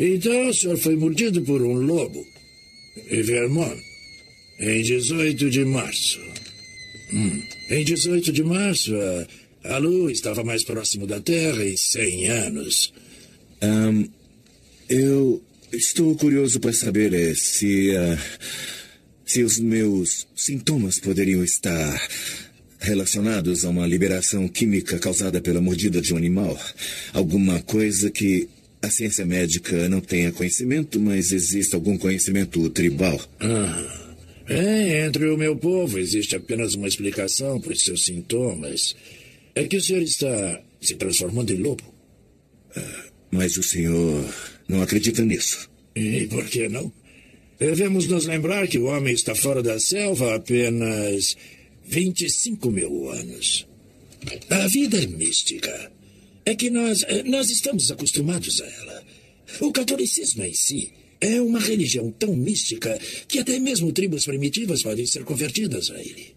Então 0.00 0.48
o 0.48 0.54
senhor 0.54 0.78
foi 0.78 0.96
mordido 0.96 1.42
por 1.42 1.60
um 1.60 1.74
lobo. 1.74 2.24
Em 3.10 3.22
Vermont. 3.22 3.80
Em 4.60 4.82
18 4.82 5.50
de 5.50 5.64
março. 5.64 6.20
Hum. 7.12 7.42
Em 7.70 7.84
18 7.84 8.32
de 8.32 8.42
março, 8.44 8.94
a, 9.64 9.74
a 9.74 9.78
Lua 9.78 10.12
estava 10.12 10.44
mais 10.44 10.62
próximo 10.64 11.06
da 11.06 11.20
Terra 11.20 11.64
em 11.64 11.76
100 11.76 12.26
anos. 12.28 12.92
Um, 13.62 14.08
eu 14.88 15.42
estou 15.72 16.14
curioso 16.16 16.60
para 16.60 16.72
saber 16.72 17.12
é, 17.12 17.34
se. 17.34 17.90
Uh, 17.90 18.18
se 19.28 19.42
os 19.42 19.58
meus 19.58 20.26
sintomas 20.34 20.98
poderiam 20.98 21.44
estar 21.44 22.08
relacionados 22.78 23.62
a 23.62 23.68
uma 23.68 23.86
liberação 23.86 24.48
química 24.48 24.98
causada 24.98 25.38
pela 25.38 25.60
mordida 25.60 26.00
de 26.00 26.14
um 26.14 26.16
animal. 26.16 26.58
Alguma 27.12 27.60
coisa 27.60 28.10
que 28.10 28.48
a 28.80 28.90
ciência 28.90 29.26
médica 29.26 29.88
não 29.88 30.00
tenha 30.00 30.32
conhecimento, 30.32 31.00
mas 31.00 31.32
existe 31.32 31.74
algum 31.74 31.96
conhecimento 31.98 32.68
tribal. 32.70 33.20
Ah. 33.40 34.04
É, 34.48 35.04
entre 35.04 35.26
o 35.28 35.36
meu 35.36 35.54
povo 35.56 35.98
existe 35.98 36.34
apenas 36.34 36.74
uma 36.74 36.88
explicação 36.88 37.60
para 37.60 37.72
os 37.72 37.82
seus 37.82 38.04
sintomas. 38.04 38.96
É 39.54 39.64
que 39.64 39.76
o 39.76 39.82
senhor 39.82 40.02
está 40.02 40.62
se 40.80 40.94
transformando 40.94 41.52
em 41.52 41.56
lobo. 41.56 41.84
Ah, 42.74 43.04
mas 43.30 43.56
o 43.56 43.62
senhor 43.62 44.24
não 44.68 44.80
acredita 44.80 45.22
nisso. 45.22 45.68
E 45.94 46.26
por 46.26 46.44
que 46.46 46.68
não? 46.68 46.90
Devemos 47.58 48.06
nos 48.06 48.24
lembrar 48.24 48.68
que 48.68 48.78
o 48.78 48.84
homem 48.84 49.12
está 49.12 49.34
fora 49.34 49.62
da 49.62 49.80
selva 49.80 50.32
há 50.32 50.36
apenas 50.36 51.36
25 51.84 52.70
mil 52.70 53.10
anos. 53.10 53.66
A 54.48 54.66
vida 54.68 55.02
é 55.02 55.06
mística. 55.06 55.90
É 56.48 56.54
que 56.54 56.70
nós, 56.70 57.02
eh, 57.02 57.24
nós 57.24 57.50
estamos 57.50 57.90
acostumados 57.90 58.62
a 58.62 58.66
ela. 58.66 59.04
O 59.60 59.70
catolicismo 59.70 60.42
em 60.44 60.54
si 60.54 60.90
é 61.20 61.38
uma 61.42 61.60
religião 61.60 62.10
tão 62.12 62.34
mística 62.34 62.98
que 63.28 63.40
até 63.40 63.58
mesmo 63.58 63.92
tribos 63.92 64.24
primitivas 64.24 64.82
podem 64.82 65.06
ser 65.06 65.24
convertidas 65.24 65.90
a 65.90 66.00
ele. 66.00 66.28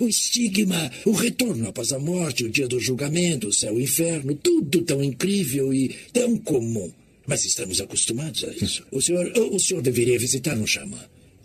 O 0.00 0.08
estigma, 0.08 0.90
o 1.04 1.12
retorno 1.12 1.68
após 1.68 1.92
a 1.92 2.00
morte, 2.00 2.42
o 2.42 2.50
dia 2.50 2.66
do 2.66 2.80
julgamento, 2.80 3.46
o 3.46 3.52
céu 3.52 3.74
e 3.74 3.76
o 3.76 3.80
inferno, 3.84 4.34
tudo 4.34 4.82
tão 4.82 5.04
incrível 5.04 5.72
e 5.72 5.94
tão 6.12 6.36
comum. 6.38 6.92
Mas 7.24 7.44
estamos 7.44 7.80
acostumados 7.80 8.42
a 8.42 8.52
isso. 8.52 8.84
O 8.90 9.00
senhor, 9.00 9.32
o 9.38 9.58
senhor 9.60 9.82
deveria 9.82 10.18
visitar 10.18 10.58
um 10.58 10.66
xamã, 10.66 10.98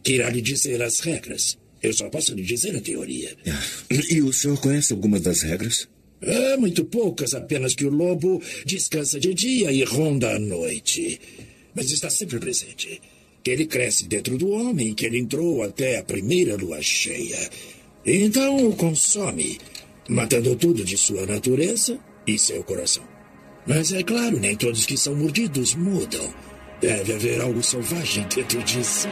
que 0.04 0.14
irá 0.14 0.32
lhe 0.32 0.42
dizer 0.42 0.82
as 0.82 1.00
regras. 1.00 1.60
Eu 1.80 1.94
só 1.94 2.10
posso 2.10 2.34
lhe 2.34 2.42
dizer 2.42 2.76
a 2.76 2.82
teoria. 2.82 3.38
E 4.10 4.20
o 4.20 4.34
senhor 4.34 4.60
conhece 4.60 4.94
algumas 4.94 5.22
das 5.22 5.44
regras? 5.44 5.88
É, 6.22 6.58
muito 6.58 6.86
poucas, 6.86 7.34
apenas 7.34 7.76
que 7.76 7.86
o 7.86 7.90
lobo 7.90 8.42
descansa 8.66 9.20
de 9.20 9.34
dia 9.34 9.72
e 9.72 9.84
ronda 9.84 10.36
à 10.36 10.40
noite. 10.40 11.20
Mas 11.74 11.92
está 11.92 12.10
sempre 12.10 12.40
presente. 12.40 13.02
Que 13.44 13.52
ele 13.52 13.66
cresce 13.66 14.08
dentro 14.08 14.38
do 14.38 14.50
homem, 14.50 14.94
que 14.94 15.06
ele 15.06 15.20
entrou 15.20 15.62
até 15.62 16.00
a 16.00 16.04
primeira 16.04 16.56
lua 16.56 16.82
cheia. 16.82 17.50
Então 18.06 18.70
o 18.70 18.76
consome, 18.76 19.60
matando 20.10 20.56
tudo 20.56 20.84
de 20.84 20.98
sua 20.98 21.26
natureza 21.26 22.00
e 22.26 22.40
seu 22.40 22.64
coração. 22.64 23.04
Mas 23.68 23.92
é 23.94 24.04
claro, 24.04 24.40
nem 24.40 24.56
todos 24.56 24.86
que 24.86 24.98
são 24.98 25.16
mordidos 25.16 25.76
mudam. 25.76 26.34
Deve 26.82 27.14
haver 27.14 27.42
algo 27.42 27.64
selvagem 27.64 28.26
dentro 28.34 28.62
disso. 28.64 29.08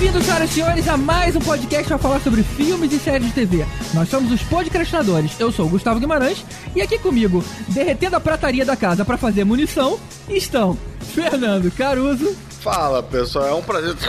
Bem-vindos, 0.00 0.24
senhoras 0.24 0.50
e 0.50 0.54
senhores, 0.54 0.88
a 0.88 0.96
mais 0.96 1.36
um 1.36 1.40
podcast 1.40 1.86
para 1.86 1.98
falar 1.98 2.20
sobre 2.20 2.42
filmes 2.42 2.90
e 2.90 2.98
séries 2.98 3.26
de 3.26 3.34
TV. 3.34 3.66
Nós 3.92 4.08
somos 4.08 4.32
os 4.32 4.42
podcastinadores. 4.44 5.38
Eu 5.38 5.52
sou 5.52 5.66
o 5.66 5.68
Gustavo 5.68 6.00
Guimarães 6.00 6.42
e 6.74 6.80
aqui 6.80 6.98
comigo, 6.98 7.44
derretendo 7.68 8.16
a 8.16 8.20
prataria 8.20 8.64
da 8.64 8.74
casa 8.74 9.04
para 9.04 9.18
fazer 9.18 9.44
munição, 9.44 10.00
estão 10.26 10.74
Fernando 11.12 11.70
Caruso. 11.72 12.34
Fala, 12.62 13.02
pessoal, 13.02 13.48
é 13.48 13.52
um 13.52 13.62
prazer. 13.62 13.94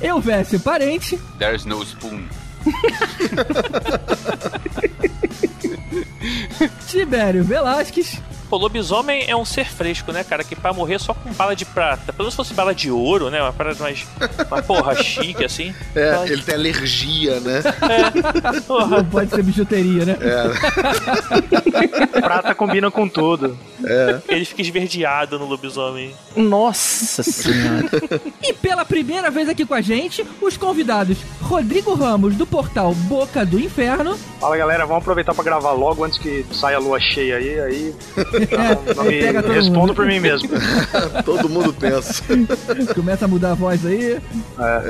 Eu 0.00 0.20
Vécio 0.20 0.60
Parente. 0.60 1.18
There's 1.40 1.64
no 1.64 1.82
spoon. 1.82 2.22
Tibério 6.88 7.44
Velasquez. 7.44 8.20
O 8.50 8.56
lobisomem 8.56 9.26
é 9.28 9.36
um 9.36 9.44
ser 9.44 9.64
fresco, 9.64 10.10
né, 10.10 10.24
cara? 10.24 10.42
Que 10.42 10.56
pra 10.56 10.72
morrer 10.72 10.98
só 10.98 11.14
com 11.14 11.32
bala 11.34 11.54
de 11.54 11.64
prata. 11.64 12.12
Pelo 12.12 12.24
menos 12.24 12.32
se 12.32 12.36
fosse 12.36 12.52
bala 12.52 12.74
de 12.74 12.90
ouro, 12.90 13.30
né? 13.30 13.40
Uma 13.40 13.52
parada 13.52 13.78
mais. 13.80 14.04
Uma 14.50 14.60
porra 14.60 15.00
chique, 15.00 15.44
assim. 15.44 15.72
É, 15.94 16.16
Mas- 16.16 16.30
ele 16.32 16.42
tem 16.42 16.56
alergia, 16.56 17.38
né? 17.38 17.62
É, 17.62 18.60
porra. 18.62 18.96
Não 18.96 19.04
pode 19.04 19.30
ser 19.30 19.44
bijuteria, 19.44 20.04
né? 20.04 20.16
Prata 22.20 22.54
combina 22.54 22.90
com 22.90 23.08
tudo. 23.08 23.56
Ele 24.28 24.44
fica 24.44 24.62
esverdeado 24.62 25.38
no 25.38 25.46
lobisomem. 25.46 26.14
Nossa 26.36 27.22
senhora. 27.22 27.88
E 28.42 28.52
pela 28.52 28.84
primeira 28.84 29.30
vez 29.30 29.48
aqui 29.48 29.64
com 29.64 29.74
a 29.74 29.80
gente, 29.80 30.26
os 30.40 30.56
convidados 30.56 31.18
Rodrigo 31.40 31.94
Ramos, 31.94 32.34
do 32.34 32.46
portal 32.46 32.92
Boca 32.94 33.44
do 33.46 33.60
Inferno. 33.60 34.18
Fala 34.40 34.56
galera, 34.56 34.86
vamos 34.86 35.02
aproveitar 35.02 35.34
pra 35.34 35.44
gravar 35.44 35.72
logo 35.72 36.02
antes 36.04 36.09
que 36.18 36.44
saia 36.52 36.76
a 36.76 36.80
lua 36.80 36.98
cheia 37.00 37.36
aí. 37.36 37.60
Aí 37.60 37.94
não, 38.50 38.94
não 38.96 39.04
me 39.04 39.20
Pega 39.20 39.42
todo 39.42 39.52
respondo 39.52 39.78
mundo. 39.80 39.94
por 39.94 40.06
mim 40.06 40.20
mesmo. 40.20 40.48
Todo 41.24 41.48
mundo 41.48 41.72
pensa. 41.72 42.22
Começa 42.94 43.24
a 43.24 43.28
mudar 43.28 43.52
a 43.52 43.54
voz 43.54 43.84
aí. 43.84 44.18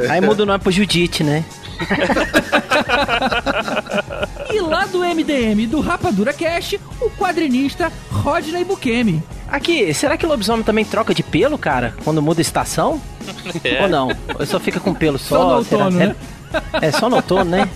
Aí 0.09 0.21
muda 0.21 0.43
o 0.43 0.47
nome 0.47 0.59
pro 0.59 0.71
Judite, 0.73 1.23
né? 1.25 1.45
E 4.53 4.61
lá 4.61 4.87
do 4.87 5.01
MDM 5.01 5.67
do 5.69 5.81
Rapadura 5.81 6.33
Cash, 6.33 6.77
o 7.01 7.11
quadrinista 7.11 7.93
Rodney 8.11 8.65
Bukemi. 8.65 9.23
Aqui, 9.49 9.93
será 9.95 10.17
que 10.17 10.25
o 10.25 10.29
lobisomem 10.29 10.65
também 10.65 10.85
troca 10.85 11.15
de 11.15 11.23
pelo, 11.23 11.59
cara? 11.59 11.95
Quando 12.05 12.23
muda 12.23 12.41
a 12.41 12.43
estação? 12.43 13.01
É. 13.65 13.83
Ou 13.83 13.89
não? 13.89 14.09
Ou 14.39 14.47
só 14.47 14.61
fica 14.61 14.79
com 14.79 14.95
pelo 14.95 15.19
só? 15.19 15.37
Só 15.37 15.57
no 15.59 15.65
será? 15.65 15.85
outono, 15.85 15.99
né? 15.99 16.15
É, 16.17 16.40
é 16.81 16.91
só 16.93 17.09
no 17.09 17.17
outono, 17.17 17.45
né? 17.51 17.69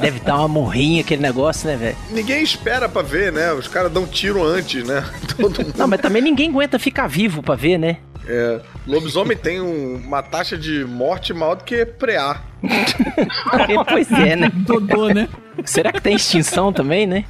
Deve 0.00 0.20
dar 0.20 0.38
uma 0.38 0.48
morrinha 0.48 1.00
aquele 1.02 1.22
negócio, 1.22 1.68
né, 1.68 1.76
velho? 1.76 1.96
Ninguém 2.10 2.42
espera 2.42 2.88
pra 2.88 3.02
ver, 3.02 3.32
né? 3.32 3.52
Os 3.52 3.68
caras 3.68 3.90
dão 3.92 4.06
tiro 4.06 4.42
antes, 4.44 4.86
né? 4.86 5.04
Todo 5.36 5.62
mundo. 5.64 5.74
Não, 5.76 5.86
mas 5.88 6.00
também 6.00 6.22
ninguém 6.22 6.50
aguenta 6.50 6.78
ficar 6.78 7.06
vivo 7.06 7.42
pra 7.42 7.54
ver, 7.54 7.78
né? 7.78 7.98
É, 8.26 8.60
lobisomem 8.86 9.36
tem 9.36 9.60
um- 9.60 9.96
uma 9.96 10.22
taxa 10.22 10.56
de 10.56 10.82
morte 10.86 11.34
maior 11.34 11.56
do 11.56 11.64
que 11.64 11.84
preá. 11.84 12.40
pois 13.88 14.10
é, 14.12 14.34
né? 14.36 14.50
Dodô, 14.54 15.08
né? 15.08 15.28
Será 15.64 15.92
que 15.92 16.00
tem 16.00 16.16
extinção 16.16 16.72
também, 16.72 17.06
né? 17.06 17.24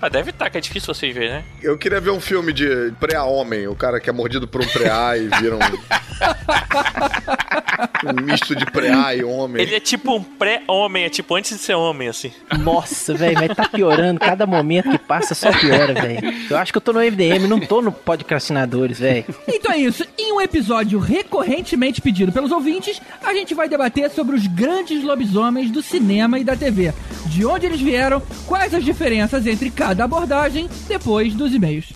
Ah, 0.00 0.08
deve 0.08 0.30
estar, 0.30 0.50
que 0.50 0.58
é 0.58 0.60
difícil 0.60 0.94
vocês 0.94 1.14
verem, 1.14 1.30
né? 1.30 1.44
Eu 1.62 1.78
queria 1.78 2.00
ver 2.00 2.10
um 2.10 2.20
filme 2.20 2.52
de 2.52 2.92
preá-homem. 2.98 3.66
O 3.66 3.74
cara 3.74 4.00
que 4.00 4.08
é 4.08 4.12
mordido 4.12 4.46
por 4.46 4.62
um 4.62 4.66
preá 4.66 5.16
e 5.16 5.28
vira 5.28 5.56
um. 5.56 5.60
um 8.08 8.22
misto 8.22 8.54
de 8.54 8.64
preá 8.66 9.14
e 9.14 9.24
homem. 9.24 9.62
Ele 9.62 9.74
é 9.74 9.80
tipo 9.80 10.14
um 10.14 10.22
pré-homem, 10.22 11.04
é 11.04 11.08
tipo 11.08 11.34
antes 11.34 11.56
de 11.56 11.62
ser 11.62 11.74
homem, 11.74 12.08
assim. 12.08 12.32
Nossa, 12.58 13.14
velho, 13.14 13.38
mas 13.38 13.56
tá 13.56 13.68
piorando. 13.68 14.20
Cada 14.20 14.46
momento 14.46 14.90
que 14.90 14.98
passa 14.98 15.34
só 15.34 15.52
piora, 15.52 15.94
velho. 15.94 16.20
Eu 16.48 16.56
acho 16.56 16.72
que 16.72 16.78
eu 16.78 16.82
tô 16.82 16.92
no 16.92 17.00
MDM, 17.00 17.46
não 17.48 17.60
tô 17.60 17.82
no 17.82 17.92
podcastinadores, 17.92 18.98
velho. 18.98 19.24
Então 19.48 19.72
é 19.72 19.78
isso. 19.78 20.04
Em 20.18 20.32
um 20.32 20.40
episódio 20.40 20.98
recorrentemente 20.98 22.00
pedido 22.00 22.32
pelos 22.32 22.50
ouvintes, 22.50 23.00
a 23.22 23.32
gente 23.32 23.54
vai 23.54 23.68
debater 23.68 24.10
sobre 24.10 24.36
os 24.36 24.46
grandes 24.46 25.02
lobisomens 25.02 25.70
do 25.70 25.82
cinema 25.82 26.38
e 26.38 26.44
da 26.44 26.56
TV. 26.56 26.92
De 27.30 27.46
onde 27.46 27.64
eles 27.64 27.80
vieram, 27.80 28.20
quais 28.44 28.74
as 28.74 28.84
diferenças 28.84 29.46
entre 29.46 29.70
cada 29.70 30.02
abordagem, 30.02 30.68
depois 30.88 31.32
dos 31.32 31.54
e-mails. 31.54 31.92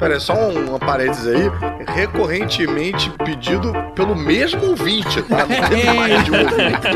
Pera 0.00 0.14
aí, 0.14 0.20
só 0.20 0.34
um, 0.34 0.70
uma 0.70 0.80
parênteses 0.80 1.28
aí. 1.28 1.50
Recorrentemente 1.86 3.08
pedido 3.24 3.72
pelo 3.94 4.16
mesmo 4.16 4.70
ouvinte, 4.70 5.22
tá? 5.22 5.46
Não 5.46 5.68
teve 5.68 5.92
mais 5.92 6.24
de 6.24 6.30
um 6.32 6.40
ouvinte. 6.40 6.88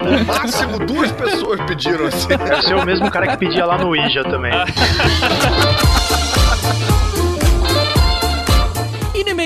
não. 0.00 0.18
No 0.18 0.24
máximo 0.24 0.78
duas 0.78 1.12
pessoas 1.12 1.60
pediram 1.66 2.06
assim. 2.06 2.28
Deve 2.28 2.62
ser 2.62 2.74
o 2.74 2.86
mesmo 2.86 3.10
cara 3.10 3.28
que 3.28 3.36
pedia 3.36 3.66
lá 3.66 3.76
no 3.76 3.94
Ija 3.94 4.24
também. 4.24 4.52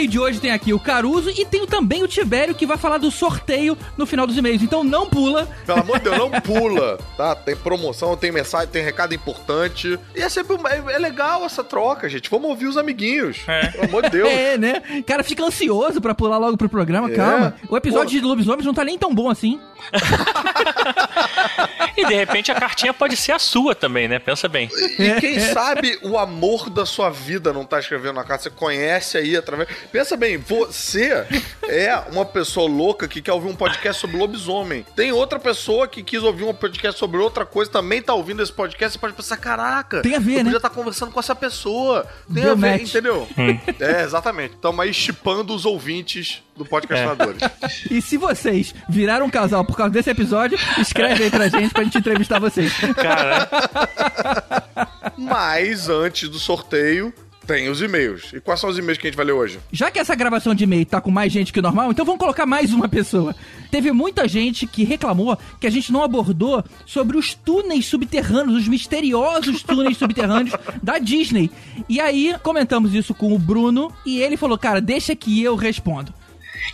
e-mail 0.03 0.09
de 0.09 0.19
hoje 0.19 0.41
tem 0.41 0.51
aqui 0.51 0.73
o 0.73 0.79
Caruso 0.79 1.31
e 1.31 1.45
tem 1.45 1.67
também 1.67 2.03
o 2.03 2.09
Tibério 2.09 2.55
que 2.55 2.67
vai 2.67 2.77
falar 2.77 2.99
do 2.99 3.11
sorteio 3.11 3.77
no 3.97 4.07
final 4.07 4.27
dos 4.27 4.37
e-mails. 4.37 4.63
Então 4.63 4.83
não 4.83 5.09
pula. 5.09 5.49
Pelo 5.67 5.81
amor 5.81 5.99
de 5.99 6.05
Deus, 6.05 6.19
não 6.19 6.31
pula, 6.41 6.99
tá? 7.17 7.35
Tem 7.35 7.57
promoção, 7.57 8.17
tem 8.17 8.33
mensagem, 8.33 8.69
tem 8.69 8.83
recado 8.83 9.15
importante. 9.15 9.99
E 10.15 10.21
é 10.21 10.29
sempre 10.29 10.57
é, 10.69 10.95
é 10.95 10.99
legal 10.99 11.45
essa 11.45 11.63
troca, 11.63 12.09
gente. 12.09 12.31
Vamos 12.31 12.49
ouvir 12.49 12.67
os 12.67 12.77
amiguinhos. 12.77 13.39
Pelo 13.73 13.85
amor 13.85 14.03
de 14.05 14.11
Deus. 14.11 14.33
É, 14.43 14.57
né? 14.57 14.83
O 14.99 15.05
cara 15.05 15.23
fica 15.23 15.45
ansioso 15.45 16.01
pra 16.01 16.15
pular 16.15 16.39
logo 16.39 16.57
pro 16.57 16.69
programa. 16.69 17.11
É. 17.11 17.15
Calma. 17.15 17.55
O 17.69 17.77
episódio 17.77 18.19
Pô. 18.19 18.21
de 18.21 18.21
lobisomens 18.21 18.65
não 18.65 18.73
tá 18.73 18.83
nem 18.83 18.99
tão 18.99 19.15
bom 19.15 19.29
assim. 19.29 19.61
E 22.03 22.07
de 22.07 22.15
repente 22.15 22.51
a 22.51 22.55
cartinha 22.55 22.93
pode 22.93 23.17
ser 23.17 23.33
a 23.33 23.39
sua 23.39 23.75
também, 23.75 24.09
né? 24.09 24.19
Pensa 24.19 24.49
bem. 24.49 24.69
E 24.99 25.21
quem 25.21 25.39
sabe 25.41 25.99
o 26.03 26.19
amor 26.19 26.69
da 26.69 26.85
sua 26.85 27.11
vida 27.11 27.53
não 27.53 27.65
tá 27.65 27.79
escrevendo 27.79 28.15
na 28.15 28.25
carta, 28.25 28.45
você 28.45 28.51
conhece 28.51 29.17
aí 29.17 29.37
através. 29.37 29.69
Pensa 29.91 30.17
bem, 30.17 30.37
você 30.37 31.27
é 31.69 31.95
uma 32.13 32.25
pessoa 32.25 32.69
louca 32.69 33.07
que 33.09 33.23
quer 33.23 33.33
ouvir 33.33 33.49
um 33.49 33.55
podcast 33.57 34.01
sobre 34.01 34.17
lobisomem. 34.17 34.85
Tem 34.97 35.13
outra 35.13 35.39
pessoa 35.39 35.87
que 35.89 36.03
quis 36.03 36.23
ouvir 36.23 36.45
um 36.45 36.55
podcast 36.55 36.99
sobre 36.99 37.19
outra 37.19 37.45
coisa, 37.47 37.71
também 37.71 38.03
tá 38.03 38.15
ouvindo 38.15 38.43
esse 38.43 38.53
podcast, 38.53 38.93
você 38.95 38.99
pode 38.99 39.15
pensar, 39.15 39.37
caraca, 39.37 40.03
Tem 40.03 40.15
a 40.17 40.19
ver, 40.19 40.33
eu 40.33 40.37
né? 40.39 40.45
podia 40.45 40.57
estar 40.57 40.71
conversando 40.71 41.13
com 41.13 41.21
essa 41.21 41.35
pessoa. 41.35 42.07
Tem 42.33 42.43
Deu 42.43 42.53
a 42.53 42.55
ver, 42.55 42.71
match. 42.73 42.89
entendeu? 42.91 43.29
É, 43.81 44.03
exatamente. 44.03 44.55
Estamos 44.55 44.81
aí 44.81 44.93
chipando 44.93 45.55
os 45.55 45.65
ouvintes 45.65 46.43
do 46.57 46.65
podcastadores. 46.67 47.41
E 47.91 48.03
se 48.03 48.17
vocês 48.19 48.75
viraram 48.89 49.27
um 49.27 49.31
casal 49.31 49.65
por 49.65 49.77
causa 49.77 49.93
desse 49.93 50.11
episódio, 50.11 50.59
escreve 50.79 51.25
aí 51.25 51.31
pra 51.31 51.49
gente 51.49 51.73
pra 51.73 51.83
gente 51.85 51.92
entrevistar 51.99 52.39
vocês. 52.39 52.73
Cara, 52.97 53.49
Mas 55.17 55.89
antes 55.89 56.29
do 56.29 56.39
sorteio, 56.39 57.13
tem 57.47 57.69
os 57.69 57.83
e-mails. 57.83 58.33
E 58.33 58.41
quais 58.41 58.61
são 58.61 58.71
os 58.71 58.79
e-mails 58.79 58.99
que 58.99 59.07
a 59.07 59.11
gente 59.11 59.17
vai 59.17 59.27
ler 59.27 59.33
hoje? 59.33 59.59
Já 59.73 59.91
que 59.91 59.99
essa 59.99 60.15
gravação 60.15 60.55
de 60.55 60.65
e-mail 60.65 60.87
tá 60.87 61.01
com 61.01 61.11
mais 61.11 61.33
gente 61.33 61.53
que 61.53 61.59
o 61.59 61.63
normal, 61.63 61.91
então 61.91 62.05
vamos 62.05 62.21
colocar 62.21 62.47
mais 62.47 62.73
uma 62.73 62.89
pessoa. 62.89 63.35
Teve 63.71 63.91
muita 63.93 64.29
gente 64.29 64.67
que 64.67 64.85
reclamou 64.85 65.37
que 65.61 65.67
a 65.67 65.71
gente 65.71 65.93
não 65.93 66.03
abordou 66.03 66.65
sobre 66.87 67.17
os 67.17 67.35
túneis 67.35 67.87
subterrâneos, 67.87 68.63
os 68.63 68.69
misteriosos 68.69 69.63
túneis 69.63 69.97
subterrâneos 69.97 70.55
da 70.83 70.99
Disney. 70.99 71.51
E 71.89 72.01
aí 72.01 72.35
comentamos 72.43 72.95
isso 72.95 73.15
com 73.15 73.35
o 73.35 73.39
Bruno 73.39 73.93
e 74.07 74.21
ele 74.21 74.37
falou: 74.37 74.57
"Cara, 74.57 74.81
deixa 74.81 75.15
que 75.17 75.43
eu 75.43 75.57
respondo". 75.57 76.15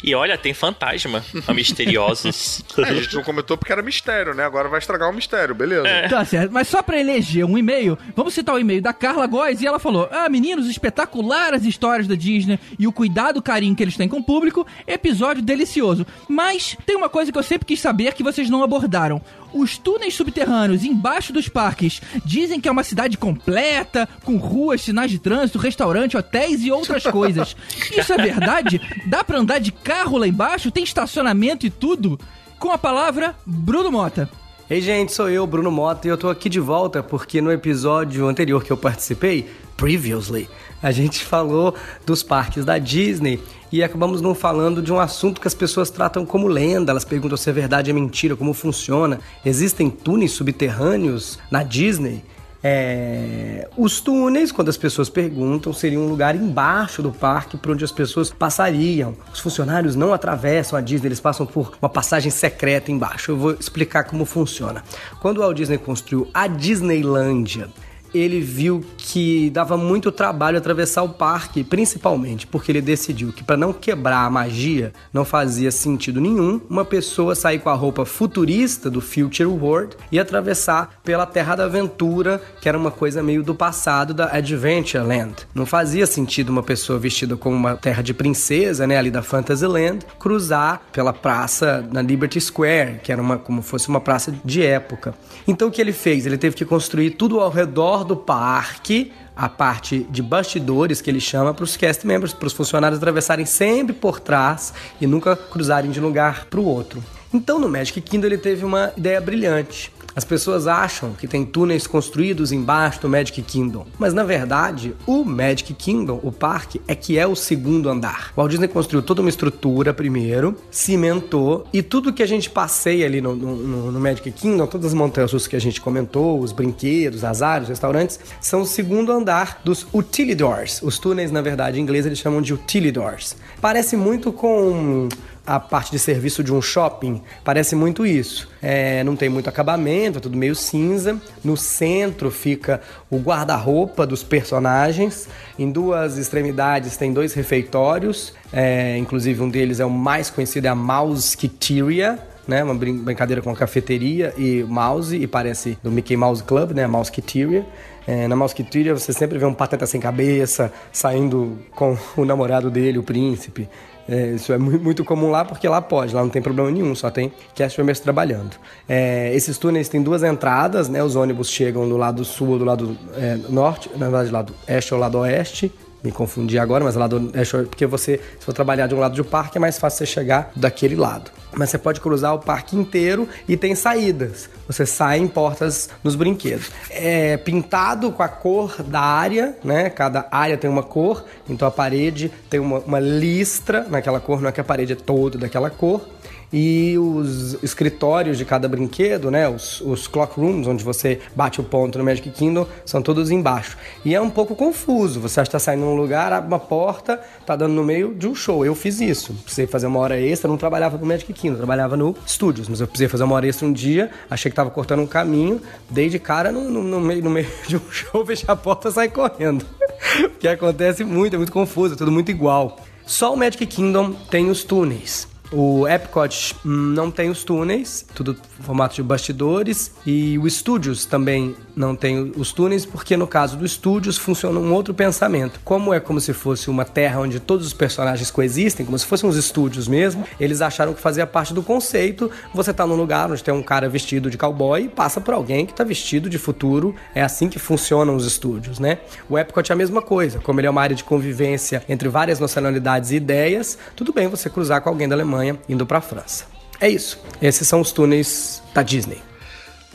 E 0.03 0.15
olha, 0.15 0.37
tem 0.39 0.55
fantasma. 0.55 1.25
Misteriosos. 1.55 2.63
É, 2.79 2.83
a 2.89 2.95
gente 2.95 3.15
não 3.15 3.23
comentou 3.23 3.57
porque 3.57 3.73
era 3.73 3.83
mistério, 3.83 4.35
né? 4.35 4.45
Agora 4.45 4.69
vai 4.69 4.79
estragar 4.79 5.11
o 5.11 5.13
mistério, 5.13 5.55
beleza. 5.55 5.89
Tá 6.09 6.25
certo, 6.25 6.53
mas 6.53 6.69
só 6.69 6.83
pra 6.83 6.99
eleger 6.99 7.45
um 7.45 7.59
e-mail, 7.59 7.99
vamos 8.15 8.35
citar 8.35 8.55
o 8.55 8.59
e-mail 8.59 8.83
da 8.83 8.93
Carla 8.93 9.27
Góes 9.27 9.61
e 9.61 9.67
ela 9.67 9.79
falou: 9.79 10.09
Ah, 10.11 10.29
meninos, 10.29 10.69
espetacular 10.69 11.55
as 11.55 11.65
histórias 11.65 12.07
da 12.07 12.15
Disney 12.15 12.59
e 12.79 12.87
o 12.87 12.93
cuidado, 12.93 13.39
o 13.39 13.43
carinho 13.43 13.75
que 13.75 13.83
eles 13.83 13.97
têm 13.97 14.09
com 14.09 14.19
o 14.19 14.25
público, 14.25 14.67
episódio 14.87 15.43
delicioso. 15.43 16.07
Mas 16.29 16.77
tem 16.87 16.97
uma 16.97 17.09
coisa 17.09 17.33
que 17.33 17.39
eu 17.39 17.43
sempre 17.43 17.67
quis 17.67 17.81
saber 17.81 18.15
que 18.15 18.23
vocês 18.23 18.49
não 18.49 18.63
abordaram. 18.63 19.21
Os 19.53 19.79
túneis 19.79 20.15
subterrâneos 20.15 20.85
embaixo 20.85 21.33
dos 21.33 21.49
parques 21.49 22.01
dizem 22.25 22.61
que 22.61 22.69
é 22.69 22.73
uma 22.73 22.85
cidade 22.85 23.17
completa, 23.17 24.09
com 24.25 24.37
ruas, 24.37 24.83
sinais 24.83 25.11
de 25.11 25.19
trânsito, 25.19 25.59
restaurante, 25.59 26.17
hotéis 26.17 26.63
e 26.63 26.71
outras 26.71 27.03
coisas. 27.11 27.57
Isso 27.97 28.13
é 28.13 28.17
verdade? 28.17 28.81
Dá 29.07 29.25
pra 29.25 29.39
andar 29.39 29.59
de 29.59 29.73
carro 29.73 30.19
lá 30.19 30.27
embaixo? 30.27 30.71
Tem 30.71 30.85
estacionamento 30.85 31.67
e 31.67 31.71
tudo? 31.71 32.19
Com 32.59 32.71
a 32.71 32.79
palavra, 32.79 33.37
Bruno 33.47 33.91
Mota. 33.91 34.29
Ei, 34.69 34.83
gente, 34.83 35.15
sou 35.15 35.31
eu, 35.31 35.47
Bruno 35.47 35.71
Mota, 35.71 36.07
e 36.07 36.11
eu 36.11 36.19
tô 36.19 36.29
aqui 36.29 36.49
de 36.49 36.61
volta 36.61 37.03
porque 37.03 37.41
no 37.41 37.51
episódio 37.51 38.27
anterior 38.27 38.63
que 38.63 38.71
eu 38.71 38.77
participei, 38.77 39.49
Previously, 39.79 40.49
a 40.83 40.91
gente 40.91 41.25
falou 41.25 41.73
dos 42.05 42.21
parques 42.25 42.65
da 42.65 42.79
Disney 42.79 43.41
e 43.71 43.81
acabamos 43.81 44.21
não 44.21 44.35
falando 44.35 44.83
de 44.83 44.93
um 44.93 44.99
assunto 44.99 45.41
que 45.41 45.47
as 45.47 45.55
pessoas 45.55 45.89
tratam 45.89 46.27
como 46.27 46.49
lenda. 46.49 46.91
Elas 46.91 47.05
perguntam 47.05 47.39
se 47.39 47.49
é 47.49 47.53
verdade 47.53 47.89
ou 47.89 47.95
mentira, 47.95 48.35
como 48.35 48.53
funciona. 48.53 49.21
Existem 49.47 49.89
túneis 49.89 50.33
subterrâneos 50.33 51.39
na 51.49 51.63
Disney? 51.63 52.25
É, 52.61 53.69
Os 53.77 54.01
túneis, 54.01 54.51
quando 54.51 54.69
as 54.69 54.77
pessoas 54.77 55.09
perguntam, 55.09 55.73
seriam 55.73 56.03
um 56.03 56.09
lugar 56.09 56.35
embaixo 56.35 57.01
do 57.01 57.13
parque 57.13 57.57
por 57.57 57.71
onde 57.71 57.85
as 57.85 57.93
pessoas 57.93 58.31
passariam. 58.31 59.15
Os 59.33 59.39
funcionários 59.39 59.95
não 59.95 60.13
atravessam 60.13 60.77
a 60.77 60.83
Disney, 60.83 61.07
eles 61.07 61.21
passam 61.21 61.47
por 61.47 61.75
uma 61.81 61.89
passagem 61.89 62.33
secreta 62.33 62.91
embaixo. 62.91 63.31
Eu 63.31 63.37
vou 63.37 63.53
explicar 63.53 64.03
como 64.05 64.25
funciona. 64.25 64.83
Quando 65.21 65.39
o 65.39 65.41
Walt 65.43 65.57
Disney 65.57 65.79
construiu 65.79 66.29
a 66.35 66.49
Disneylândia, 66.49 67.69
ele 68.15 68.41
viu 68.41 68.85
que 68.97 69.51
dava 69.51 69.77
muito 69.77 70.13
trabalho 70.13 70.59
atravessar 70.59 71.03
o 71.03 71.09
parque, 71.09 71.65
principalmente 71.65 72.47
porque 72.47 72.73
ele 72.73 72.81
decidiu 72.81 73.33
que 73.33 73.43
para 73.43 73.57
não 73.57 73.73
quebrar 73.73 74.25
a 74.25 74.31
magia, 74.31 74.93
não 75.13 75.25
fazia 75.25 75.71
sentido 75.71 76.21
nenhum 76.21 76.61
uma 76.69 76.85
pessoa 76.85 77.35
sair 77.35 77.59
com 77.59 77.71
a 77.71 77.75
roupa 77.75 78.05
futurista 78.05 78.91
do 78.91 79.01
Future 79.01 79.49
World 79.49 79.97
e 80.11 80.19
atravessar 80.19 81.01
pela 81.03 81.27
Terra 81.27 81.57
da 81.57 81.65
Aventura, 81.65 82.41
que 82.61 82.69
era 82.69 82.79
uma 82.79 82.91
coisa 82.91 83.23
meio 83.23 83.43
do 83.43 83.55
passado 83.55 84.13
da 84.13 84.27
Adventureland. 84.27 85.35
Não 85.55 85.67
fazia 85.67 86.07
sentido 86.07 86.51
uma 86.51 86.63
pessoa 86.63 86.99
vestida 86.99 87.37
como 87.37 87.57
uma 87.57 87.77
terra 87.77 88.03
de 88.03 88.15
princesa, 88.15 88.87
né, 88.87 88.97
ali 88.97 89.11
da 89.11 89.23
Fantasyland, 89.23 90.05
cruzar 90.19 90.83
pela 90.93 91.13
praça 91.13 91.87
na 91.93 92.03
Liberty 92.03 92.41
Square, 92.41 93.01
que 93.03 93.13
era 93.13 93.21
uma 93.21 93.39
como 93.39 93.63
fosse 93.63 93.89
uma 93.89 94.01
praça 94.01 94.35
de 94.45 94.65
época. 94.65 95.15
Então 95.47 95.69
o 95.69 95.71
que 95.71 95.81
ele 95.81 95.93
fez? 95.93 96.27
Ele 96.27 96.39
teve 96.39 96.57
que 96.57 96.65
construir 96.65 97.11
tudo 97.11 97.41
ao 97.41 97.51
redor 97.51 97.98
do 98.05 98.17
parque, 98.17 99.13
a 99.37 99.49
parte 99.49 100.07
de 100.11 100.23
bastidores 100.23 101.01
que 101.01 101.09
ele 101.09 101.21
chama 101.21 101.55
para 101.55 101.65
os 101.65 101.77
cast 101.77 102.07
members, 102.07 102.33
para 102.33 102.47
os 102.47 102.53
funcionários 102.53 102.99
atravessarem 102.99 103.47
sempre 103.47 103.95
por 103.95 104.19
trás 104.19 104.75
e 105.01 105.07
nunca 105.07 105.37
cruzarem 105.37 105.91
de 105.91 106.01
lugar 106.01 106.47
para 106.47 106.59
o 106.59 106.65
outro. 106.65 107.03
Então 107.33 107.59
no 107.59 107.69
Magic 107.69 108.01
Kingdom 108.01 108.27
ele 108.27 108.39
teve 108.39 108.65
uma 108.65 108.93
ideia 108.97 109.21
brilhante. 109.21 109.93
As 110.19 110.25
pessoas 110.25 110.67
acham 110.67 111.13
que 111.13 111.29
tem 111.29 111.45
túneis 111.45 111.87
construídos 111.87 112.51
embaixo 112.51 113.01
do 113.03 113.09
Magic 113.09 113.41
Kingdom, 113.41 113.87
mas 114.01 114.13
na 114.13 114.25
verdade, 114.25 114.93
o 115.07 115.23
Magic 115.23 115.73
Kingdom, 115.75 116.19
o 116.25 116.33
parque, 116.33 116.81
é 116.89 116.95
que 116.97 117.17
é 117.17 117.25
o 117.25 117.37
segundo 117.37 117.89
andar. 117.89 118.33
O 118.35 118.41
Walt 118.41 118.51
Disney 118.51 118.67
construiu 118.67 119.01
toda 119.01 119.21
uma 119.21 119.29
estrutura 119.29 119.95
primeiro, 119.95 120.57
cimentou, 120.73 121.69
e 121.73 121.85
tudo 121.85 122.13
que 122.13 122.21
a 122.21 122.27
gente 122.27 122.51
passeia 122.51 123.07
ali 123.07 123.21
no, 123.21 123.37
no, 123.37 123.93
no 123.93 124.01
Magic 124.01 124.29
Kingdom, 124.33 124.67
todas 124.67 124.89
as 124.89 124.95
montanhas 124.95 125.47
que 125.47 125.55
a 125.55 125.61
gente 125.61 125.81
comentou, 125.81 126.41
os 126.41 126.51
brinquedos, 126.51 127.23
as 127.23 127.41
áreas, 127.41 127.69
restaurantes, 127.69 128.19
são 128.41 128.63
o 128.63 128.67
segundo 128.67 129.13
andar 129.13 129.61
dos 129.63 129.87
utilidors. 129.95 130.83
Os 130.83 130.99
túneis, 130.99 131.31
na 131.31 131.43
verdade, 131.43 131.79
em 131.79 131.83
inglês 131.85 132.05
eles 132.05 132.19
chamam 132.19 132.43
de 132.43 132.53
utilidors. 132.53 133.37
Parece 133.61 133.97
muito 133.97 134.33
com 134.33 135.09
a 135.49 135.59
parte 135.59 135.91
de 135.91 135.99
serviço 135.99 136.45
de 136.45 136.53
um 136.53 136.61
shopping 136.61 137.23
parece 137.43 137.75
muito 137.75 138.05
isso. 138.05 138.49
É, 138.61 139.03
não 139.03 139.17
tem 139.17 139.31
muito 139.31 139.49
acabamento, 139.49 140.19
é 140.19 140.21
tudo 140.21 140.37
meio 140.37 140.55
cinza. 140.55 141.17
No 141.43 141.57
centro 141.57 142.31
fica 142.31 142.83
o 143.11 143.17
guarda-roupa 143.19 144.07
dos 144.07 144.23
personagens. 144.23 145.27
Em 145.59 145.71
duas 145.71 146.19
extremidades 146.19 146.99
tem 146.99 147.13
dois 147.15 147.33
refeitórios. 147.33 148.35
É, 148.53 148.99
inclusive 148.99 149.43
um 149.43 149.49
deles 149.49 149.81
é 149.81 149.87
o 149.87 149.91
mais 149.91 150.29
conhecido, 150.29 150.67
é 150.67 150.71
a 150.71 150.75
Mouseketeria. 150.75 152.19
Né, 152.47 152.65
uma 152.65 152.75
brin- 152.75 152.97
brincadeira 152.97 153.43
com 153.43 153.51
a 153.51 153.55
cafeteria 153.55 154.33
e 154.39 154.65
mouse, 154.67 155.15
e 155.15 155.27
parece 155.27 155.77
do 155.83 155.91
Mickey 155.91 156.17
Mouse 156.17 156.43
Club, 156.43 156.71
né? 156.71 156.85
A 156.85 156.89
Mouseketeria. 156.89 157.67
É, 158.07 158.27
na 158.27 158.35
Mouseketeria 158.35 158.95
você 158.95 159.13
sempre 159.13 159.39
vê 159.39 159.45
um 159.45 159.53
pateta 159.53 159.85
sem 159.85 160.01
cabeça 160.01 160.73
saindo 160.91 161.59
com 161.77 161.95
o 162.17 162.25
namorado 162.25 162.71
dele, 162.71 162.99
o 162.99 163.03
príncipe. 163.03 163.69
É, 164.09 164.29
isso 164.29 164.53
é 164.53 164.59
mu- 164.59 164.79
muito 164.81 165.05
comum 165.05 165.31
lá 165.31 165.45
porque 165.45 165.69
lá 165.69 165.83
pode, 165.83 166.15
lá 166.15 166.23
não 166.23 166.31
tem 166.31 166.41
problema 166.41 166.71
nenhum, 166.71 166.95
só 166.95 167.11
tem 167.11 167.31
cast 167.55 167.79
members 167.79 168.01
trabalhando. 168.01 168.57
É, 168.89 169.31
esses 169.35 169.59
túneis 169.59 169.89
têm 169.89 170.03
duas 170.03 170.23
entradas, 170.23 170.89
né? 170.89 171.03
Os 171.03 171.15
ônibus 171.15 171.51
chegam 171.51 171.87
do 171.89 171.97
lado 171.97 172.25
sul 172.25 172.49
ou 172.49 172.59
do 172.59 172.65
lado 172.65 172.97
é, 173.17 173.37
norte, 173.51 173.91
na 173.97 174.07
verdade, 174.09 174.31
lado 174.31 174.55
este 174.67 174.95
ou 174.95 175.01
lado 175.01 175.19
oeste. 175.19 175.71
Me 176.03 176.13
confundi 176.13 176.59
agora, 176.59 176.85
mas 176.85 176.95
lado 176.95 177.31
este, 177.35 177.57
porque 177.65 177.87
você, 177.87 178.21
se 178.39 178.45
for 178.45 178.53
trabalhar 178.53 178.87
de 178.87 178.95
um 178.95 178.99
lado 178.99 179.17
do 179.17 179.25
parque, 179.25 179.59
é 179.59 179.61
mais 179.61 179.79
fácil 179.79 179.99
você 179.99 180.07
chegar 180.07 180.53
daquele 180.55 180.95
lado. 180.95 181.31
Mas 181.57 181.71
você 181.71 181.79
pode 181.79 182.01
cruzar 182.01 182.35
o 182.35 182.39
parque 182.39 182.77
inteiro 182.77 183.29
e 183.49 183.57
tem 183.57 183.75
saídas. 183.75 184.49
Você 184.67 184.87
sai 184.87 185.19
em 185.19 185.27
portas 185.27 185.91
nos 186.05 186.15
brinquedos. 186.15 186.71
É 186.91 187.37
pintado 187.37 188.13
com 188.13 188.23
a 188.23 188.29
cor 188.29 188.83
da 188.83 189.01
área, 189.01 189.57
né? 189.65 189.91
Cada 189.91 190.29
área 190.31 190.57
tem 190.57 190.71
uma 190.71 190.83
cor, 190.83 191.25
então 191.49 191.67
a 191.67 191.71
parede 191.71 192.31
tem 192.49 192.61
uma, 192.61 192.79
uma 192.79 193.01
listra 193.01 193.87
naquela 193.89 194.21
cor, 194.21 194.41
não 194.41 194.49
é 194.49 194.53
que 194.53 194.61
a 194.61 194.65
parede 194.65 194.93
é 194.93 194.97
toda 194.97 195.39
daquela 195.39 195.71
cor. 195.71 196.07
E 196.51 196.97
os 196.97 197.63
escritórios 197.63 198.39
de 198.39 198.45
cada 198.45 198.67
brinquedo, 198.69 199.31
né? 199.31 199.47
Os, 199.49 199.83
os 199.83 200.07
clock 200.07 200.41
rooms, 200.41 200.67
onde 200.67 200.83
você 200.83 201.21
bate 201.37 201.61
o 201.61 201.65
ponto 201.65 201.99
no 201.99 202.05
Magic 202.05 202.31
Kingdom, 202.31 202.67
são 202.87 203.03
todos 203.03 203.31
embaixo. 203.31 203.77
E 204.03 204.15
é 204.15 204.21
um 204.21 204.31
pouco 204.31 204.57
confuso. 204.57 205.21
Você 205.21 205.41
acha 205.41 205.49
que 205.49 205.53
tá 205.53 205.59
saindo 205.59 205.81
num 205.85 205.95
lugar, 205.95 206.33
abre 206.33 206.49
uma 206.49 206.59
porta, 206.59 207.21
tá 207.45 207.55
dando 207.55 207.75
no 207.75 207.85
meio 207.85 208.15
de 208.15 208.27
um 208.27 208.35
show. 208.35 208.65
Eu 208.65 208.75
fiz 208.75 208.99
isso. 209.01 209.35
Precisei 209.35 209.67
fazer 209.67 209.89
uma 209.89 209.99
hora 209.99 210.19
extra, 210.19 210.49
não 210.49 210.57
trabalhava 210.57 210.97
no 210.97 211.05
Magic 211.05 211.31
Kingdom, 211.35 211.59
trabalhava 211.59 211.97
no 211.99 212.17
Studios. 212.27 212.67
Mas 212.67 212.81
eu 212.81 212.87
precisei 212.87 213.09
fazer 213.09 213.25
uma 213.25 213.35
hora 213.35 213.47
extra 213.47 213.67
um 213.67 213.73
dia, 213.73 214.11
achei 214.31 214.51
que 214.51 214.57
tava 214.57 214.71
cortando 214.71 215.01
um 215.01 215.07
caminho, 215.07 215.61
dei 215.91 216.09
de 216.09 216.19
cara 216.19 216.51
no, 216.51 216.71
no- 216.71 216.83
no 216.83 217.01
meio, 217.01 217.23
no 217.23 217.29
meio 217.31 217.49
de 217.69 217.77
um 217.77 217.91
show, 217.91 218.25
fechei 218.25 218.47
a 218.49 218.57
porta 218.57 218.89
e 218.89 218.93
saí 218.93 219.11
correndo. 219.11 219.67
Porque 220.33 220.49
acontece 220.49 221.05
muito, 221.05 221.35
é 221.35 221.37
muito 221.37 221.53
confuso, 221.53 221.93
é 221.93 221.97
tudo 221.99 222.11
muito 222.11 222.31
igual. 222.31 222.79
Só 223.05 223.35
o 223.35 223.37
Magic 223.37 223.67
Kingdom 223.67 224.13
tem 224.31 224.49
os 224.49 224.65
túneis. 224.65 225.29
O 225.51 225.89
Epcot 225.89 226.55
hum, 226.65 226.93
não 226.95 227.11
tem 227.11 227.31
os 227.31 227.43
túneis, 227.43 228.05
tudo 228.15 228.37
formato 228.61 228.95
de 228.95 229.03
bastidores, 229.03 229.93
e 230.05 230.39
o 230.39 230.49
Studios 230.49 231.07
também 231.07 231.57
não 231.75 231.97
tem 231.97 232.33
os 232.37 232.53
túneis, 232.53 232.85
porque 232.85 233.17
no 233.17 233.27
caso 233.27 233.57
do 233.57 233.67
Studios 233.67 234.19
funciona 234.19 234.59
um 234.61 234.73
outro 234.75 234.93
pensamento. 234.93 235.61
Como 235.65 235.95
é 235.95 236.01
como 236.01 236.21
se 236.21 236.35
fosse 236.35 236.69
uma 236.69 236.85
terra 236.85 237.21
onde 237.21 237.41
todos 237.41 237.67
os 237.67 237.73
personagens 237.73 238.31
coexistem, 238.31 238.85
como 238.85 238.99
se 238.99 239.07
fossem 239.07 239.29
uns 239.29 239.37
estúdios 239.37 239.89
mesmo, 239.89 240.25
eles 240.39 240.61
acharam 240.61 240.93
que 240.93 241.01
fazia 241.01 241.27
parte 241.27 241.55
do 241.55 241.63
conceito. 241.63 242.31
Você 242.53 242.73
tá 242.73 242.87
num 242.87 242.97
lugar 242.97 243.31
onde 243.31 243.43
tem 243.43 243.55
um 243.55 243.63
cara 243.63 243.89
vestido 243.89 244.31
de 244.31 244.37
cowboy 244.37 244.83
e 244.83 244.89
passa 244.89 245.21
por 245.21 245.33
alguém 245.33 245.65
que 245.65 245.73
tá 245.73 245.85
vestido 245.85 246.29
de 246.29 246.39
futuro. 246.39 246.95
É 247.15 247.23
assim 247.23 247.49
que 247.49 247.59
funcionam 247.59 248.17
os 248.17 248.27
estúdios, 248.27 248.79
né? 248.79 248.99
O 249.31 249.39
Epcot 249.39 249.71
é 249.71 249.73
a 249.73 249.77
mesma 249.77 250.03
coisa. 250.03 250.41
Como 250.41 250.61
ele 250.61 250.67
é 250.67 250.71
uma 250.71 250.83
área 250.83 250.97
de 250.97 251.05
convivência 251.05 251.83
entre 251.89 252.09
várias 252.09 252.39
nacionalidades 252.39 253.13
e 253.13 253.17
ideias, 253.17 253.79
tudo 253.97 254.13
bem 254.13 254.29
você 254.29 254.51
cruzar 254.51 254.83
com 254.83 254.91
alguém 254.91 255.09
da 255.09 255.15
Alemanha 255.15 255.38
indo 255.69 255.87
pra 255.87 256.01
França. 256.01 256.45
É 256.81 256.89
isso. 256.89 257.21
Esses 257.43 257.67
são 257.67 257.81
os 257.81 257.91
túneis 257.93 258.63
da 258.73 258.83
Disney. 258.83 259.21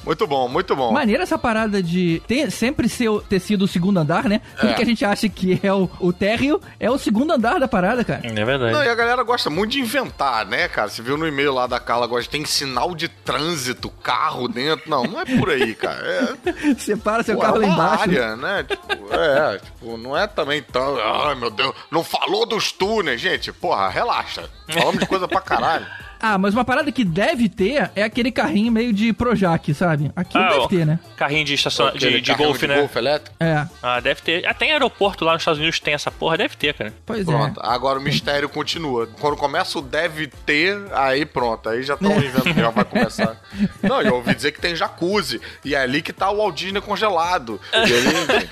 Muito 0.05 0.27
bom, 0.27 0.47
muito 0.47 0.75
bom. 0.75 0.91
Maneira 0.91 1.23
essa 1.23 1.37
parada 1.37 1.81
de 1.81 2.21
ter, 2.27 2.51
sempre 2.51 2.89
ser, 2.89 3.09
o- 3.09 3.21
ter 3.21 3.39
sido 3.39 3.63
o 3.63 3.67
segundo 3.67 3.97
andar, 3.99 4.25
né? 4.25 4.41
Tudo 4.59 4.71
É. 4.71 4.73
que 4.73 4.81
a 4.81 4.85
gente 4.85 5.05
acha 5.05 5.29
que 5.29 5.59
é 5.63 5.73
o, 5.73 5.89
o 5.99 6.11
térreo 6.11 6.59
é 6.79 6.89
o 6.91 6.97
segundo 6.97 7.31
andar 7.31 7.59
da 7.59 7.67
parada, 7.67 8.03
cara. 8.03 8.21
É 8.23 8.45
verdade. 8.45 8.73
Não, 8.73 8.83
e 8.83 8.87
a 8.89 8.95
galera 8.95 9.23
gosta 9.23 9.49
muito 9.49 9.71
de 9.71 9.79
inventar, 9.79 10.45
né, 10.45 10.67
cara? 10.67 10.89
Você 10.89 11.01
viu 11.01 11.17
no 11.17 11.27
e-mail 11.27 11.53
lá 11.53 11.67
da 11.67 11.79
Carla, 11.79 12.05
gosta, 12.07 12.29
tem 12.29 12.43
sinal 12.45 12.93
de 12.93 13.07
trânsito, 13.07 13.89
carro 13.89 14.47
dentro. 14.47 14.89
Não, 14.89 15.03
não 15.05 15.21
é 15.21 15.25
por 15.25 15.49
aí, 15.49 15.73
cara. 15.73 16.01
É, 16.05 16.75
Separa 16.77 17.23
seu 17.23 17.35
pô, 17.35 17.41
carro 17.41 17.57
é 17.57 17.59
lá 17.59 17.65
uma 17.67 17.73
embaixo. 17.73 18.01
área, 18.03 18.35
né? 18.35 18.63
Tipo, 18.63 19.13
é, 19.13 19.59
tipo, 19.59 19.97
não 19.97 20.17
é 20.17 20.27
também 20.27 20.61
tão. 20.61 20.97
Ai, 20.99 21.35
meu 21.35 21.49
Deus, 21.49 21.73
não 21.89 22.03
falou 22.03 22.45
dos 22.45 22.71
túneis, 22.71 23.21
gente. 23.21 23.51
Porra, 23.53 23.87
relaxa. 23.89 24.49
Falamos 24.69 24.99
de 24.99 25.05
coisa 25.05 25.27
pra 25.27 25.39
caralho. 25.41 25.85
Ah, 26.25 26.37
mas 26.37 26.53
uma 26.53 26.63
parada 26.63 26.89
que 26.89 27.03
deve 27.03 27.49
ter 27.49 27.91
é 27.97 28.01
aquele 28.01 28.31
carrinho 28.31 28.71
meio 28.71 28.93
de 28.93 29.11
Projac, 29.11 29.73
sabe? 29.73 30.09
Aqui 30.15 30.37
Ah, 30.37 30.47
deve 30.47 30.59
ó, 30.61 30.67
ter, 30.69 30.85
né? 30.85 30.97
Carrinho 31.17 31.43
de 31.43 31.53
estação 31.53 31.91
de, 31.91 32.21
de 32.21 32.33
golfe, 32.33 32.65
né? 32.65 32.77
golfe 32.79 32.97
elétrico. 32.97 33.35
É, 33.41 33.67
Ah, 33.81 33.99
deve 33.99 34.21
ter. 34.21 34.45
Até 34.47 34.67
em 34.67 34.71
aeroporto 34.71 35.25
lá 35.25 35.33
nos 35.33 35.41
Estados 35.41 35.59
Unidos 35.59 35.81
tem 35.81 35.93
essa 35.93 36.09
porra, 36.09 36.37
deve 36.37 36.55
ter, 36.55 36.73
cara. 36.75 36.93
pois 37.05 37.25
Pronto, 37.25 37.59
é. 37.59 37.67
agora 37.67 37.99
o 37.99 38.01
mistério 38.01 38.47
continua. 38.47 39.05
Quando 39.19 39.35
começa 39.35 39.77
o 39.77 39.81
deve 39.81 40.27
ter, 40.27 40.77
aí 40.93 41.25
pronto, 41.25 41.67
aí 41.67 41.83
já 41.83 41.95
estão 41.95 42.09
inventando, 42.15 42.55
já 42.55 42.69
vai 42.69 42.85
começar. 42.85 43.35
Não, 43.83 44.01
eu 44.01 44.15
ouvi 44.15 44.33
dizer 44.33 44.53
que 44.53 44.61
tem 44.61 44.77
jacuzzi, 44.77 45.41
e 45.65 45.75
é 45.75 45.81
ali 45.81 46.01
que 46.01 46.13
tá 46.13 46.31
o 46.31 46.37
Walt 46.37 46.55
Disney 46.55 46.79
congelado. 46.79 47.59
E 47.73 47.77
ali, 47.77 48.49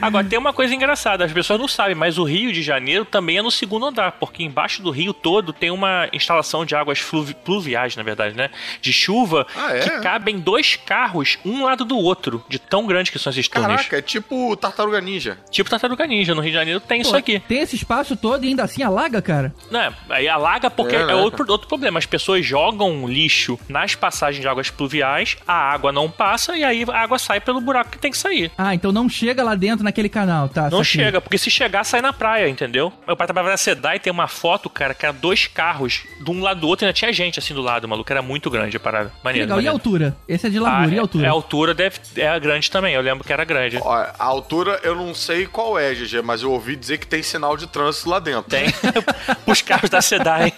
Agora, 0.00 0.24
tem 0.26 0.38
uma 0.38 0.52
coisa 0.52 0.74
engraçada, 0.74 1.24
as 1.24 1.32
pessoas 1.32 1.60
não 1.60 1.68
sabem, 1.68 1.94
mas 1.94 2.18
o 2.18 2.24
Rio 2.24 2.52
de 2.52 2.62
Janeiro 2.62 3.04
também 3.04 3.38
é 3.38 3.42
no 3.42 3.50
segundo 3.50 3.86
andar, 3.86 4.12
porque 4.12 4.42
embaixo 4.42 4.82
do 4.82 4.90
rio 4.90 5.12
todo 5.12 5.52
tem 5.52 5.70
uma 5.70 6.08
instalação 6.12 6.47
de 6.64 6.74
águas 6.74 6.98
fluvi- 6.98 7.34
pluviais, 7.34 7.96
na 7.96 8.02
verdade, 8.02 8.34
né? 8.36 8.50
De 8.80 8.92
chuva, 8.92 9.46
Ah, 9.56 9.74
é? 9.76 9.80
que 9.80 9.90
cabem 10.00 10.38
dois 10.38 10.76
carros, 10.76 11.38
um 11.44 11.64
lado 11.64 11.84
do 11.84 11.96
outro, 11.96 12.44
de 12.48 12.58
tão 12.58 12.86
grande 12.86 13.10
que 13.12 13.18
são 13.18 13.30
esses 13.30 13.48
túneis. 13.48 13.76
caraca, 13.76 13.98
é 13.98 14.02
tipo 14.02 14.56
Tartaruga 14.56 15.00
Ninja. 15.00 15.38
Tipo 15.50 15.68
Tartaruga 15.70 16.06
Ninja, 16.06 16.34
no 16.34 16.40
Rio 16.40 16.50
de 16.52 16.56
Janeiro 16.58 16.80
tem 16.80 17.00
isso 17.00 17.10
Pô, 17.10 17.16
aqui. 17.16 17.40
Tem 17.40 17.58
esse 17.60 17.76
espaço 17.76 18.16
todo 18.16 18.44
e 18.44 18.48
ainda 18.48 18.64
assim 18.64 18.82
alaga, 18.82 19.20
cara. 19.22 19.54
Né? 19.70 19.92
Aí 20.10 20.28
alaga 20.28 20.70
porque 20.70 20.96
É, 20.96 21.00
é, 21.00 21.06
né? 21.06 21.14
outro, 21.14 21.44
outro 21.50 21.68
problema. 21.68 21.98
As 21.98 22.06
pessoas 22.06 22.44
jogam 22.44 23.06
lixo 23.08 23.58
nas 23.68 23.94
passagens 23.94 24.40
de 24.40 24.48
águas 24.48 24.70
pluviais, 24.70 25.36
a 25.46 25.54
água 25.72 25.92
não 25.92 26.10
passa 26.10 26.56
e 26.56 26.64
aí 26.64 26.84
a 26.88 26.98
água 27.00 27.18
sai 27.18 27.40
pelo 27.40 27.60
buraco 27.60 27.90
que 27.90 27.98
tem 27.98 28.10
que 28.10 28.18
sair. 28.18 28.50
Ah, 28.56 28.74
então 28.74 28.92
não 28.92 29.08
chega 29.08 29.42
lá 29.42 29.54
dentro 29.54 29.84
naquele 29.84 30.08
canal, 30.08 30.48
tá? 30.48 30.68
Não 30.70 30.84
chega, 30.84 31.20
porque 31.20 31.38
se 31.38 31.50
chegar, 31.50 31.84
sai 31.84 32.00
na 32.00 32.12
praia, 32.12 32.48
entendeu? 32.48 32.92
Meu 33.06 33.16
pai 33.16 33.26
trabalhava 33.26 33.50
na 33.52 33.56
SEDAI 33.56 33.96
e 33.96 34.00
tem 34.00 34.12
uma 34.12 34.28
foto, 34.28 34.68
cara, 34.70 34.94
que 34.94 35.04
era 35.04 35.12
dois 35.12 35.46
carros 35.46 36.02
de 36.20 36.30
um 36.30 36.37
lado 36.42 36.60
do 36.60 36.68
outro 36.68 36.84
ainda 36.86 36.92
tinha 36.92 37.12
gente 37.12 37.38
assim 37.38 37.54
do 37.54 37.60
lado, 37.62 37.86
maluco. 37.88 38.10
Era 38.12 38.22
muito 38.22 38.50
grande 38.50 38.76
a 38.76 38.80
parada. 38.80 39.12
Maneiro. 39.22 39.46
Legal. 39.46 39.58
E 39.58 39.66
a 39.66 39.72
maneiro. 39.72 39.72
altura? 39.74 40.16
Esse 40.28 40.46
é 40.46 40.50
de 40.50 40.58
largura, 40.58 40.90
Ah, 40.90 40.94
e 40.94 40.98
a 40.98 41.02
altura? 41.02 41.26
É, 41.26 41.28
a 41.28 41.32
altura 41.32 41.74
deve, 41.74 41.98
é 42.16 42.40
grande 42.40 42.70
também, 42.70 42.94
eu 42.94 43.00
lembro 43.00 43.24
que 43.24 43.32
era 43.32 43.44
grande. 43.44 43.78
Ó, 43.82 43.92
a 43.94 44.14
altura 44.24 44.80
eu 44.82 44.94
não 44.94 45.14
sei 45.14 45.46
qual 45.46 45.78
é, 45.78 45.92
GG, 45.94 46.22
mas 46.22 46.42
eu 46.42 46.50
ouvi 46.52 46.76
dizer 46.76 46.98
que 46.98 47.06
tem 47.06 47.22
sinal 47.22 47.56
de 47.56 47.66
trânsito 47.66 48.08
lá 48.10 48.18
dentro. 48.18 48.42
Tem. 48.50 48.66
Os 49.46 49.62
carros 49.62 49.90
da 49.90 50.00
SEDAI. 50.00 50.52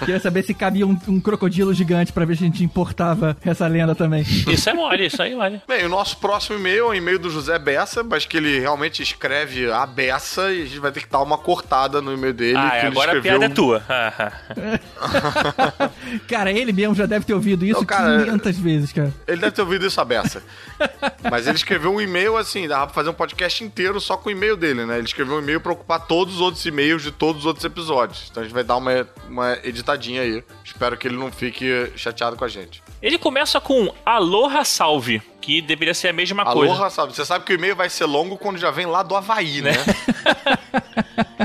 Queria 0.00 0.20
saber 0.20 0.42
se 0.42 0.54
cabia 0.54 0.86
um, 0.86 0.98
um 1.08 1.20
crocodilo 1.20 1.72
gigante 1.74 2.12
pra 2.12 2.24
ver 2.24 2.36
se 2.36 2.44
a 2.44 2.46
gente 2.46 2.62
importava 2.64 3.36
essa 3.44 3.66
lenda 3.66 3.94
também. 3.94 4.22
Isso 4.22 4.68
é 4.68 4.74
mole, 4.74 5.06
isso 5.06 5.22
aí 5.22 5.34
vale. 5.34 5.60
Bem, 5.66 5.84
o 5.84 5.88
nosso 5.88 6.16
próximo 6.18 6.58
e-mail 6.58 6.84
é 6.86 6.88
um 6.88 6.94
e-mail 6.94 7.18
do 7.18 7.30
José 7.30 7.58
Bessa, 7.58 8.02
mas 8.02 8.24
que 8.24 8.36
ele 8.36 8.58
realmente 8.58 9.02
escreve 9.02 9.70
a 9.70 9.86
beça 9.86 10.52
e 10.52 10.62
a 10.62 10.64
gente 10.66 10.78
vai 10.78 10.92
ter 10.92 11.00
que 11.00 11.08
dar 11.10 11.20
uma 11.22 11.38
cortada 11.38 12.00
no 12.00 12.12
e-mail 12.12 12.34
dele. 12.34 12.56
Ah, 12.58 12.70
que 12.70 12.76
ele 12.78 12.86
agora 12.88 13.18
a 13.18 13.22
piada 13.22 13.44
é 13.44 13.48
tua. 13.48 13.82
Cara, 16.28 16.50
ele 16.50 16.72
mesmo 16.72 16.94
já 16.94 17.06
deve 17.06 17.24
ter 17.24 17.34
ouvido 17.34 17.64
isso 17.64 17.80
Não, 17.80 17.84
cara, 17.84 18.24
500 18.24 18.58
vezes, 18.58 18.92
cara. 18.92 19.12
Ele 19.26 19.40
deve 19.40 19.52
ter 19.52 19.62
ouvido 19.62 19.86
isso 19.86 20.00
a 20.00 20.04
beça. 20.04 20.42
Mas 21.30 21.46
ele 21.46 21.56
escreveu 21.56 21.92
um 21.92 22.00
e-mail 22.00 22.36
assim, 22.36 22.68
dava 22.68 22.86
pra 22.86 22.94
fazer 22.94 23.10
um 23.10 23.14
podcast 23.14 23.64
inteiro 23.64 24.00
só 24.00 24.16
com 24.16 24.28
o 24.28 24.32
e-mail 24.32 24.56
dele, 24.56 24.86
né? 24.86 24.98
Ele 24.98 25.06
escreveu 25.06 25.36
um 25.36 25.40
e-mail 25.40 25.60
pra 25.60 25.72
ocupar 25.72 26.06
todos 26.06 26.36
os 26.36 26.40
outros 26.40 26.64
e-mails 26.64 27.02
de 27.02 27.12
todos 27.12 27.42
os 27.42 27.46
outros 27.46 27.64
episódios. 27.64 28.28
Então 28.30 28.42
a 28.42 28.44
gente 28.44 28.54
vai 28.54 28.64
dar 28.64 28.76
uma, 28.76 29.06
uma 29.28 29.58
editadinha 29.64 30.22
aí. 30.22 30.44
Espero 30.66 30.96
que 30.96 31.06
ele 31.06 31.16
não 31.16 31.30
fique 31.30 31.92
chateado 31.94 32.36
com 32.36 32.44
a 32.44 32.48
gente. 32.48 32.82
Ele 33.00 33.16
começa 33.18 33.60
com 33.60 33.94
Aloha 34.04 34.64
Salve, 34.64 35.22
que 35.40 35.62
deveria 35.62 35.94
ser 35.94 36.08
a 36.08 36.12
mesma 36.12 36.44
coisa. 36.44 36.74
Aloha, 36.74 36.90
sabe? 36.90 37.14
Você 37.14 37.24
sabe 37.24 37.44
que 37.44 37.52
o 37.52 37.54
e-mail 37.54 37.76
vai 37.76 37.88
ser 37.88 38.04
longo 38.04 38.36
quando 38.36 38.58
já 38.58 38.72
vem 38.72 38.84
lá 38.84 39.04
do 39.04 39.14
Havaí, 39.14 39.62
né? 39.62 39.72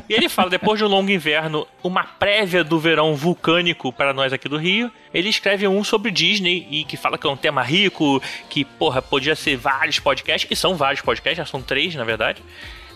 E 0.09 0.13
ele 0.13 0.27
fala, 0.27 0.49
depois 0.49 0.77
de 0.77 0.83
um 0.83 0.89
longo 0.89 1.09
inverno, 1.09 1.65
uma 1.81 2.03
prévia 2.03 2.65
do 2.65 2.77
verão 2.77 3.15
vulcânico 3.15 3.93
para 3.93 4.13
nós 4.13 4.33
aqui 4.33 4.49
do 4.49 4.57
Rio, 4.57 4.91
ele 5.13 5.29
escreve 5.29 5.65
um 5.65 5.85
sobre 5.85 6.11
Disney 6.11 6.67
e 6.69 6.83
que 6.83 6.97
fala 6.97 7.17
que 7.17 7.25
é 7.25 7.29
um 7.29 7.37
tema 7.37 7.63
rico, 7.63 8.21
que, 8.49 8.65
porra, 8.65 9.01
podia 9.01 9.37
ser 9.37 9.55
vários 9.55 9.99
podcasts, 9.99 10.51
e 10.51 10.55
são 10.55 10.75
vários 10.75 11.01
podcasts, 11.01 11.37
já 11.37 11.45
são 11.45 11.61
três, 11.61 11.95
na 11.95 12.03
verdade. 12.03 12.43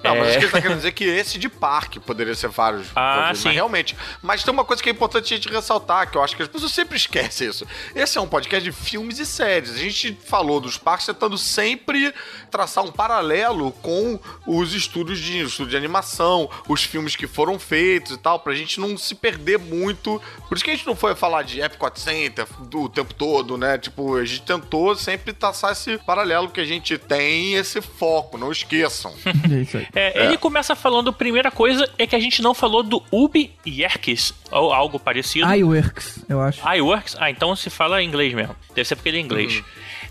Não, 0.05 0.15
mas 0.15 0.27
É. 0.27 0.29
acho 0.29 0.39
que 0.39 0.45
ele 0.45 0.51
tá 0.51 0.61
querendo 0.61 0.77
dizer 0.77 0.91
que 0.93 1.03
esse 1.03 1.37
de 1.37 1.49
parque 1.49 1.99
poderia 1.99 2.33
ser 2.35 2.47
vários. 2.49 2.87
Ah, 2.95 3.31
sim. 3.35 3.43
Mas 3.45 3.55
realmente. 3.55 3.95
Mas 4.21 4.43
tem 4.43 4.53
uma 4.53 4.63
coisa 4.65 4.81
que 4.81 4.89
é 4.89 4.91
importante 4.91 5.33
a 5.33 5.37
gente 5.37 5.49
ressaltar, 5.49 6.09
que 6.09 6.17
eu 6.17 6.23
acho 6.23 6.35
que 6.35 6.41
as 6.43 6.47
pessoas 6.47 6.71
sempre 6.71 6.95
esquecem 6.97 7.47
isso. 7.49 7.65
Esse 7.93 8.17
é 8.17 8.21
um 8.21 8.27
podcast 8.27 8.63
de 8.63 8.71
filmes 8.71 9.19
e 9.19 9.25
séries. 9.25 9.71
A 9.71 9.77
gente 9.77 10.17
falou 10.25 10.59
dos 10.59 10.77
parques 10.77 11.05
tentando 11.05 11.37
sempre 11.37 12.13
traçar 12.49 12.83
um 12.83 12.91
paralelo 12.91 13.71
com 13.81 14.19
os 14.47 14.73
estúdios 14.73 15.19
de, 15.19 15.39
estúdio 15.41 15.71
de 15.71 15.77
animação, 15.77 16.49
os 16.67 16.83
filmes 16.83 17.15
que 17.15 17.27
foram 17.27 17.59
feitos 17.59 18.13
e 18.13 18.17
tal, 18.17 18.39
pra 18.39 18.53
gente 18.53 18.79
não 18.79 18.97
se 18.97 19.13
perder 19.15 19.59
muito. 19.59 20.21
Por 20.47 20.55
isso 20.55 20.63
que 20.63 20.71
a 20.71 20.75
gente 20.75 20.85
não 20.87 20.95
foi 20.95 21.15
falar 21.15 21.43
de 21.43 21.59
Epcot 21.61 21.99
Center 21.99 22.45
do 22.59 22.85
o 22.85 22.89
tempo 22.89 23.13
todo, 23.15 23.57
né? 23.57 23.77
Tipo, 23.79 24.15
a 24.17 24.23
gente 24.25 24.43
tentou 24.43 24.95
sempre 24.95 25.33
traçar 25.33 25.71
esse 25.71 25.97
paralelo 25.99 26.49
que 26.51 26.61
a 26.61 26.65
gente 26.65 26.97
tem, 26.99 27.55
esse 27.55 27.81
foco, 27.81 28.37
não 28.37 28.51
esqueçam. 28.51 29.13
É 29.55 29.61
isso 29.61 29.77
aí. 29.77 29.87
É, 29.95 30.25
Ele 30.25 30.37
começa 30.37 30.75
falando, 30.75 31.13
primeira 31.13 31.49
coisa 31.49 31.89
é 31.97 32.05
que 32.05 32.15
a 32.15 32.19
gente 32.19 32.41
não 32.41 32.53
falou 32.53 32.83
do 32.83 33.01
Ubi 33.09 33.53
Yerkes, 33.65 34.33
ou 34.51 34.73
algo 34.73 34.99
parecido. 34.99 35.51
iWorks, 35.55 36.25
eu 36.27 36.41
acho. 36.41 36.61
iWorks? 36.75 37.15
Ah, 37.17 37.31
então 37.31 37.55
se 37.55 37.69
fala 37.69 38.03
em 38.03 38.07
inglês 38.07 38.33
mesmo. 38.33 38.55
Deve 38.75 38.85
ser 38.87 38.95
porque 38.97 39.09
ele 39.09 39.17
é 39.19 39.21
inglês. 39.21 39.63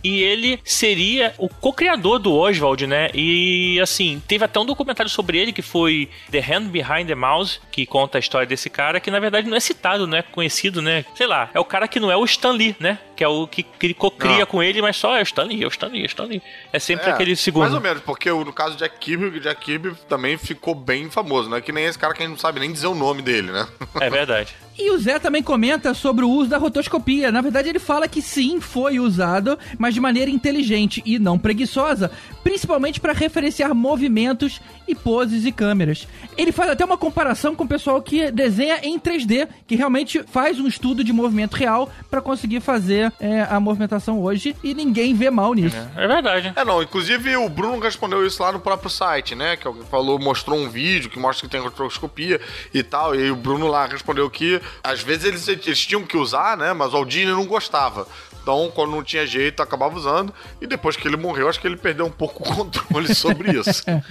E 0.04 0.22
ele 0.22 0.60
seria 0.62 1.34
o 1.38 1.48
co-criador 1.48 2.18
do 2.18 2.32
Oswald, 2.34 2.86
né? 2.86 3.08
E 3.14 3.80
assim, 3.80 4.22
teve 4.28 4.44
até 4.44 4.60
um 4.60 4.66
documentário 4.66 5.10
sobre 5.10 5.38
ele 5.38 5.52
que 5.52 5.62
foi 5.62 6.10
The 6.30 6.40
Hand 6.40 6.64
Behind 6.68 7.06
the 7.06 7.14
Mouse, 7.14 7.58
que 7.72 7.86
conta 7.86 8.18
a 8.18 8.20
história 8.20 8.46
desse 8.46 8.68
cara, 8.68 9.00
que 9.00 9.10
na 9.10 9.18
verdade 9.18 9.48
não 9.48 9.56
é 9.56 9.60
citado, 9.60 10.06
não 10.06 10.18
é 10.18 10.22
conhecido, 10.22 10.82
né? 10.82 11.04
Sei 11.14 11.26
lá, 11.26 11.50
é 11.54 11.58
o 11.58 11.64
cara 11.64 11.88
que 11.88 11.98
não 11.98 12.12
é 12.12 12.16
o 12.16 12.24
Stan 12.24 12.52
Lee, 12.52 12.76
né? 12.78 12.98
Que 13.16 13.24
é 13.24 13.28
o 13.28 13.46
que, 13.46 13.62
que 13.62 13.86
ele 13.86 13.94
co-cria 13.94 14.44
com 14.44 14.62
ele, 14.62 14.82
mas 14.82 14.96
só 14.96 15.16
é 15.16 15.20
o 15.20 15.22
Stan 15.22 15.44
Lee, 15.44 15.62
é 15.62 15.66
o 15.66 15.68
Stan 15.68 15.86
Lee, 15.88 16.02
é 16.02 16.04
o 16.04 16.06
Stan 16.06 16.24
Lee. 16.24 16.42
É 16.72 16.78
sempre 16.78 17.08
É, 17.08 17.12
aquele 17.12 17.34
segundo. 17.34 17.62
Mais 17.62 17.74
ou 17.74 17.80
menos, 17.80 18.02
porque 18.02 18.30
no 18.30 18.52
caso 18.52 18.72
de 18.72 18.80
Jack 18.80 18.98
Kirby, 18.98 19.38
o 19.38 19.40
Jack 19.40 19.64
Kirby 19.64 19.94
também 20.08 20.36
ficou 20.36 20.74
bem 20.74 21.10
famoso, 21.10 21.48
né? 21.48 21.60
Que 21.60 21.72
nem 21.72 21.84
esse 21.84 21.98
cara 21.98 22.12
que 22.12 22.22
a 22.22 22.26
gente 22.26 22.34
não 22.34 22.38
sabe 22.38 22.60
nem 22.60 22.70
dizer 22.70 22.88
o 22.88 22.94
nome 22.94 23.22
dele, 23.22 23.50
né? 23.52 23.66
É 24.00 24.10
verdade. 24.10 24.54
E 24.76 24.90
o 24.90 24.98
Zé 24.98 25.18
também 25.20 25.42
comenta 25.42 25.94
sobre 25.94 26.24
o 26.24 26.30
uso 26.30 26.50
da 26.50 26.58
rotoscopia. 26.58 27.30
Na 27.30 27.40
verdade, 27.40 27.68
ele 27.68 27.78
fala 27.78 28.08
que 28.08 28.20
sim, 28.20 28.60
foi 28.60 28.98
usado, 28.98 29.56
mas 29.78 29.94
de 29.94 30.00
maneira 30.00 30.30
inteligente 30.30 31.00
e 31.06 31.18
não 31.18 31.38
preguiçosa, 31.38 32.10
principalmente 32.42 33.00
para 33.00 33.12
referenciar 33.12 33.72
movimentos 33.74 34.60
e 34.86 34.94
poses 34.94 35.44
e 35.44 35.52
câmeras. 35.52 36.08
Ele 36.36 36.50
faz 36.50 36.70
até 36.70 36.84
uma 36.84 36.98
comparação 36.98 37.54
com 37.54 37.64
o 37.64 37.68
pessoal 37.68 38.02
que 38.02 38.30
desenha 38.32 38.80
em 38.82 38.98
3D, 38.98 39.48
que 39.66 39.76
realmente 39.76 40.22
faz 40.24 40.58
um 40.58 40.66
estudo 40.66 41.04
de 41.04 41.12
movimento 41.12 41.54
real 41.54 41.90
para 42.10 42.20
conseguir 42.20 42.60
fazer 42.60 43.12
é, 43.20 43.42
a 43.42 43.60
movimentação 43.60 44.20
hoje 44.20 44.56
e 44.62 44.74
ninguém 44.74 45.14
vê 45.14 45.30
mal 45.30 45.54
nisso. 45.54 45.76
É 45.96 46.06
verdade. 46.06 46.52
É, 46.54 46.64
não, 46.64 46.82
inclusive 46.82 47.36
o 47.36 47.48
Bruno 47.48 47.78
respondeu 47.78 48.26
isso 48.26 48.42
lá 48.42 48.50
no 48.50 48.60
próprio 48.60 48.90
site, 48.90 49.34
né? 49.34 49.56
Que 49.56 49.66
alguém 49.66 49.84
falou, 49.84 50.18
mostrou 50.18 50.58
um 50.58 50.68
vídeo 50.68 51.08
que 51.08 51.18
mostra 51.18 51.46
que 51.46 51.52
tem 51.52 51.60
rotoscopia 51.60 52.40
e 52.72 52.82
tal. 52.82 53.14
E 53.14 53.30
o 53.30 53.36
Bruno 53.36 53.68
lá 53.68 53.86
respondeu 53.86 54.28
que 54.28 54.60
às 54.82 55.02
vezes 55.02 55.24
eles, 55.24 55.48
eles 55.48 55.86
tinham 55.86 56.02
que 56.02 56.16
usar, 56.16 56.56
né? 56.56 56.72
Mas 56.72 56.92
o 56.92 56.96
Aldini 56.96 57.30
não 57.30 57.46
gostava. 57.46 58.06
Então, 58.44 58.70
quando 58.74 58.90
não 58.90 59.02
tinha 59.02 59.26
jeito, 59.26 59.62
acabava 59.62 59.96
usando. 59.96 60.32
E 60.60 60.66
depois 60.66 60.96
que 60.96 61.08
ele 61.08 61.16
morreu, 61.16 61.48
acho 61.48 61.58
que 61.58 61.66
ele 61.66 61.78
perdeu 61.78 62.04
um 62.04 62.10
pouco 62.10 62.42
o 62.42 62.46
controle 62.54 63.14
sobre 63.14 63.58
isso. 63.58 63.82
É 63.88 64.02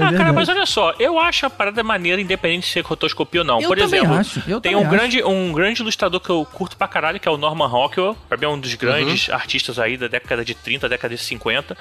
ah, 0.00 0.12
cara, 0.16 0.32
mas 0.32 0.48
olha 0.48 0.64
só, 0.64 0.94
eu 1.00 1.18
acho 1.18 1.44
a 1.46 1.50
parada 1.50 1.82
maneira, 1.82 2.20
independente 2.22 2.66
de 2.68 2.72
ser 2.72 2.84
rotoscopia 2.84 3.40
ou 3.40 3.44
não. 3.46 3.60
Eu 3.60 3.66
Por 3.68 3.76
também 3.76 3.98
exemplo, 3.98 4.16
acho, 4.16 4.42
eu 4.46 4.60
tem 4.60 4.76
um 4.76 4.88
grande, 4.88 5.22
um 5.24 5.52
grande 5.52 5.82
ilustrador 5.82 6.20
que 6.20 6.30
eu 6.30 6.46
curto 6.52 6.76
pra 6.76 6.86
caralho, 6.86 7.18
que 7.18 7.26
é 7.26 7.30
o 7.32 7.36
Norman 7.36 7.66
Rockwell. 7.66 8.16
Pra 8.28 8.38
mim 8.38 8.44
é 8.44 8.48
um 8.48 8.60
dos 8.60 8.74
grandes 8.74 9.26
Uhum. 9.26 9.34
artistas 9.34 9.78
aí 9.78 9.96
da 9.96 10.06
década 10.06 10.44
de 10.44 10.54
30, 10.54 10.88
década 10.88 11.16
de 11.16 11.20
50. 11.20 11.76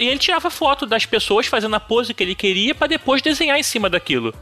E 0.00 0.08
ele 0.08 0.18
tirava 0.18 0.50
foto 0.50 0.84
das 0.84 1.06
pessoas 1.06 1.46
fazendo 1.46 1.76
a 1.76 1.80
pose 1.80 2.12
que 2.12 2.22
ele 2.24 2.34
queria 2.34 2.74
pra 2.74 2.88
depois 2.88 3.22
desenhar 3.22 3.56
em 3.56 3.62
cima 3.62 3.88
daquilo. 3.88 4.34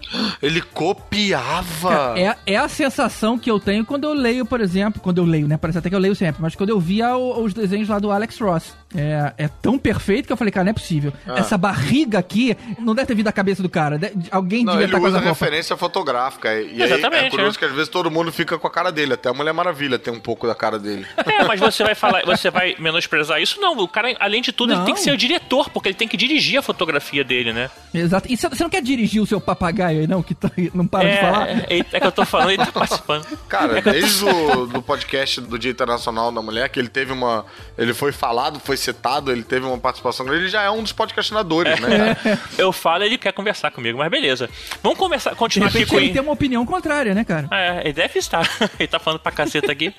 Ele 0.43 0.63
copiava. 0.63 2.15
É, 2.19 2.37
é 2.47 2.57
a 2.57 2.69
sensação 2.69 3.39
que 3.39 3.51
eu 3.51 3.59
tenho 3.61 3.85
quando 3.85 4.05
eu 4.05 4.13
leio, 4.15 4.47
por 4.47 4.61
exemplo, 4.61 5.01
quando 5.03 5.19
eu 5.19 5.25
leio, 5.25 5.47
né? 5.47 5.57
Parece 5.57 5.79
até 5.79 5.89
que 5.91 5.95
eu 5.95 5.99
leio 5.99 6.15
sempre, 6.15 6.41
mas 6.41 6.55
quando 6.55 6.71
eu 6.71 6.81
via 6.81 7.10
o- 7.10 7.10
os 7.17 7.55
desenhos 7.55 7.89
lá 7.89 7.99
do 7.99 8.11
Alex 8.11 8.39
Ross. 8.39 8.75
É, 8.95 9.33
é 9.45 9.49
tão 9.63 9.79
perfeito 9.79 10.27
que 10.27 10.33
eu 10.33 10.37
falei, 10.37 10.51
cara, 10.51 10.65
não 10.65 10.71
é 10.71 10.75
possível. 10.75 11.13
Essa 11.37 11.57
barriga 11.57 12.19
aqui 12.19 12.57
não 12.79 12.95
deve 12.95 13.07
ter 13.07 13.15
vindo 13.15 13.27
da 13.27 13.33
cabeça 13.33 13.63
do 13.63 13.69
cara. 13.69 13.97
de- 13.99 14.13
alguém 14.31 14.65
Não, 14.65 14.73
devia 14.73 14.87
ele 14.87 14.93
estar 14.93 14.99
com 15.01 15.07
usa 15.07 15.19
essa 15.19 15.27
roupa. 15.27 15.45
referência 15.45 15.77
fotográfica. 15.77 16.49
E 16.61 16.83
aí 16.83 16.93
Exatamente, 16.93 17.27
é 17.27 17.31
curioso 17.31 17.57
é. 17.57 17.59
que 17.61 17.65
às 17.67 17.73
vezes 17.73 17.89
todo 17.89 18.11
mundo 18.11 18.33
fica 18.33 18.59
com 18.59 18.67
a 18.67 18.71
cara 18.71 18.91
dele. 18.91 19.15
Até 19.15 19.29
a 19.29 19.33
Mulher 19.33 19.53
Maravilha 19.53 19.99
tem 19.99 20.13
um 20.13 20.19
pouco 20.19 20.47
da 20.47 20.55
cara 20.55 20.79
dele. 20.79 21.07
É, 21.25 21.45
mas 21.45 21.61
você 21.61 21.85
vai 21.85 21.95
falar, 21.95 22.25
você 22.25 22.51
vai 22.51 22.75
menosprezar 22.79 23.41
isso? 23.41 23.61
Não, 23.61 23.77
o 23.79 23.87
cara, 23.87 24.15
além 24.19 24.43
de 24.43 24.51
tudo, 24.53 24.73
ele 24.73 24.79
Não. 24.81 24.87
tem 24.87 24.95
que 24.95 25.01
ser 25.01 25.13
o 25.13 25.17
diretor, 25.17 25.71
porque 25.71 25.89
ele 25.89 25.95
tem 25.97 26.09
que 26.09 26.17
dirigir 26.17 26.59
a 26.59 26.63
fotografia 26.63 27.23
dele, 27.23 27.53
né? 27.53 27.71
Exato. 27.95 28.27
E 28.31 28.37
você 28.37 28.49
não 28.63 28.71
quer 28.71 28.83
dirigir 28.83 29.23
o 29.23 29.27
seu 29.27 29.41
papagaio 29.41 30.01
aí, 30.01 30.07
não? 30.09 30.23
Que 30.23 30.35
tá- 30.35 30.51
não 30.75 30.87
para 30.87 31.09
de 31.09 31.21
falar? 31.21 31.49
É, 31.49 31.67
é, 31.71 31.79
é 31.93 32.01
que 32.01 32.07
eu 32.07 32.13
tô 32.13 32.25
falando, 32.25 32.51
ele 32.51 32.65
tá 32.65 32.73
participando. 32.73 33.25
Cara, 33.49 33.75
É 33.75 33.79
eu 33.79 33.83
tô- 33.85 33.91
desde 33.93 34.25
o 34.25 34.67
do 34.67 34.83
podcast 34.83 35.41
do 35.41 35.59
Dia 35.59 35.71
Internacional 35.71 36.33
da 36.33 36.43
Mulher, 36.43 36.69
que 36.69 36.79
ele 36.81 36.89
teve 36.89 37.13
uma. 37.13 37.45
Ele 37.79 37.95
foi 37.95 38.11
falado, 38.11 38.59
foi 38.59 38.77
citado, 38.81 39.31
ele 39.31 39.43
teve 39.43 39.67
uma 39.67 39.79
participação 39.79 40.27
grande, 40.27 40.45
ele 40.45 40.51
já 40.51 40.63
é 40.63 40.71
um 40.71 40.83
dos 40.83 40.93
podcastinadores, 40.93 41.79
né? 41.81 42.15
cara? 42.15 42.41
Eu 42.59 42.73
falo, 42.73 43.05
ele 43.05 43.19
quer 43.19 43.33
conversar 43.33 43.71
comigo, 43.71 43.99
mas 43.99 44.11
beleza. 44.11 44.49
Vamos 44.83 44.99
conversar, 44.99 45.35
continuar 45.35 45.69
aqui 45.69 45.87
com 45.87 45.99
ele 45.99 46.13
tem 46.13 46.23
uma 46.23 46.33
opinião 46.33 46.65
contrária, 46.67 47.15
né, 47.15 47.25
cara? 47.25 47.49
É, 47.51 47.81
ele 47.85 47.93
deve 47.93 48.19
estar. 48.19 48.49
ele 48.79 48.89
tá 48.89 48.99
falando 48.99 49.21
pra 49.21 49.33
caceta 49.33 49.71
aqui. 49.71 49.95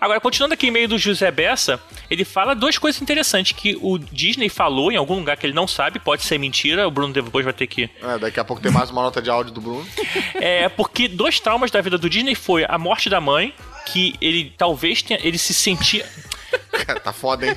Agora, 0.00 0.20
continuando 0.20 0.54
aqui 0.54 0.68
em 0.68 0.70
meio 0.70 0.88
do 0.88 0.98
José 0.98 1.30
Bessa, 1.30 1.80
ele 2.10 2.24
fala 2.24 2.54
duas 2.54 2.78
coisas 2.78 3.00
interessantes 3.00 3.52
que 3.52 3.78
o 3.80 3.98
Disney 3.98 4.48
falou 4.48 4.90
em 4.90 4.96
algum 4.96 5.16
lugar 5.16 5.36
que 5.36 5.46
ele 5.46 5.54
não 5.54 5.66
sabe, 5.66 5.98
pode 5.98 6.22
ser 6.22 6.38
mentira, 6.38 6.86
o 6.86 6.90
Bruno 6.90 7.12
depois 7.12 7.44
vai 7.44 7.54
ter 7.54 7.66
que... 7.66 7.88
É, 8.02 8.18
daqui 8.18 8.40
a 8.40 8.44
pouco 8.44 8.62
tem 8.62 8.72
mais 8.72 8.90
uma 8.90 9.02
nota 9.02 9.22
de 9.22 9.30
áudio 9.30 9.52
do 9.52 9.60
Bruno. 9.60 9.86
É, 10.34 10.68
porque 10.68 11.08
dois 11.08 11.40
traumas 11.40 11.70
da 11.70 11.80
vida 11.80 11.96
do 11.96 12.10
Disney 12.10 12.34
foi 12.34 12.64
a 12.68 12.78
morte 12.78 13.08
da 13.08 13.20
mãe, 13.20 13.54
que 13.86 14.14
ele 14.20 14.52
talvez 14.56 15.02
tenha... 15.02 15.18
Ele 15.22 15.38
se 15.38 15.54
sentia... 15.54 16.04
Cara, 16.72 17.00
tá 17.04 17.12
foda, 17.12 17.46
hein? 17.46 17.56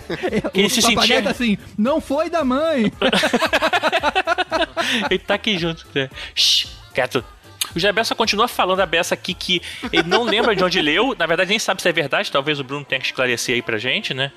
Ele 0.53 0.67
o 0.67 0.69
se 0.69 0.81
sentia- 0.81 1.21
tá 1.21 1.29
assim, 1.31 1.57
não 1.77 2.01
foi 2.01 2.29
da 2.29 2.43
mãe. 2.43 2.91
ele 5.09 5.19
tá 5.19 5.35
aqui 5.35 5.57
junto. 5.57 5.85
né? 5.93 6.09
Shhh, 6.35 6.67
quieto. 6.93 7.23
O 7.75 7.79
José 7.79 7.91
Bessa 7.91 8.15
continua 8.15 8.47
falando 8.47 8.79
a 8.79 8.85
Bessa 8.85 9.13
aqui 9.13 9.33
que 9.33 9.61
ele 9.91 10.07
não 10.07 10.23
lembra 10.23 10.55
de 10.55 10.63
onde 10.63 10.81
leu, 10.81 11.15
na 11.17 11.25
verdade 11.25 11.49
nem 11.49 11.59
sabe 11.59 11.81
se 11.81 11.89
é 11.89 11.91
verdade, 11.91 12.31
talvez 12.31 12.59
o 12.59 12.63
Bruno 12.63 12.85
tenha 12.85 12.99
que 12.99 13.07
esclarecer 13.07 13.55
aí 13.55 13.61
pra 13.61 13.77
gente, 13.77 14.13
né? 14.13 14.31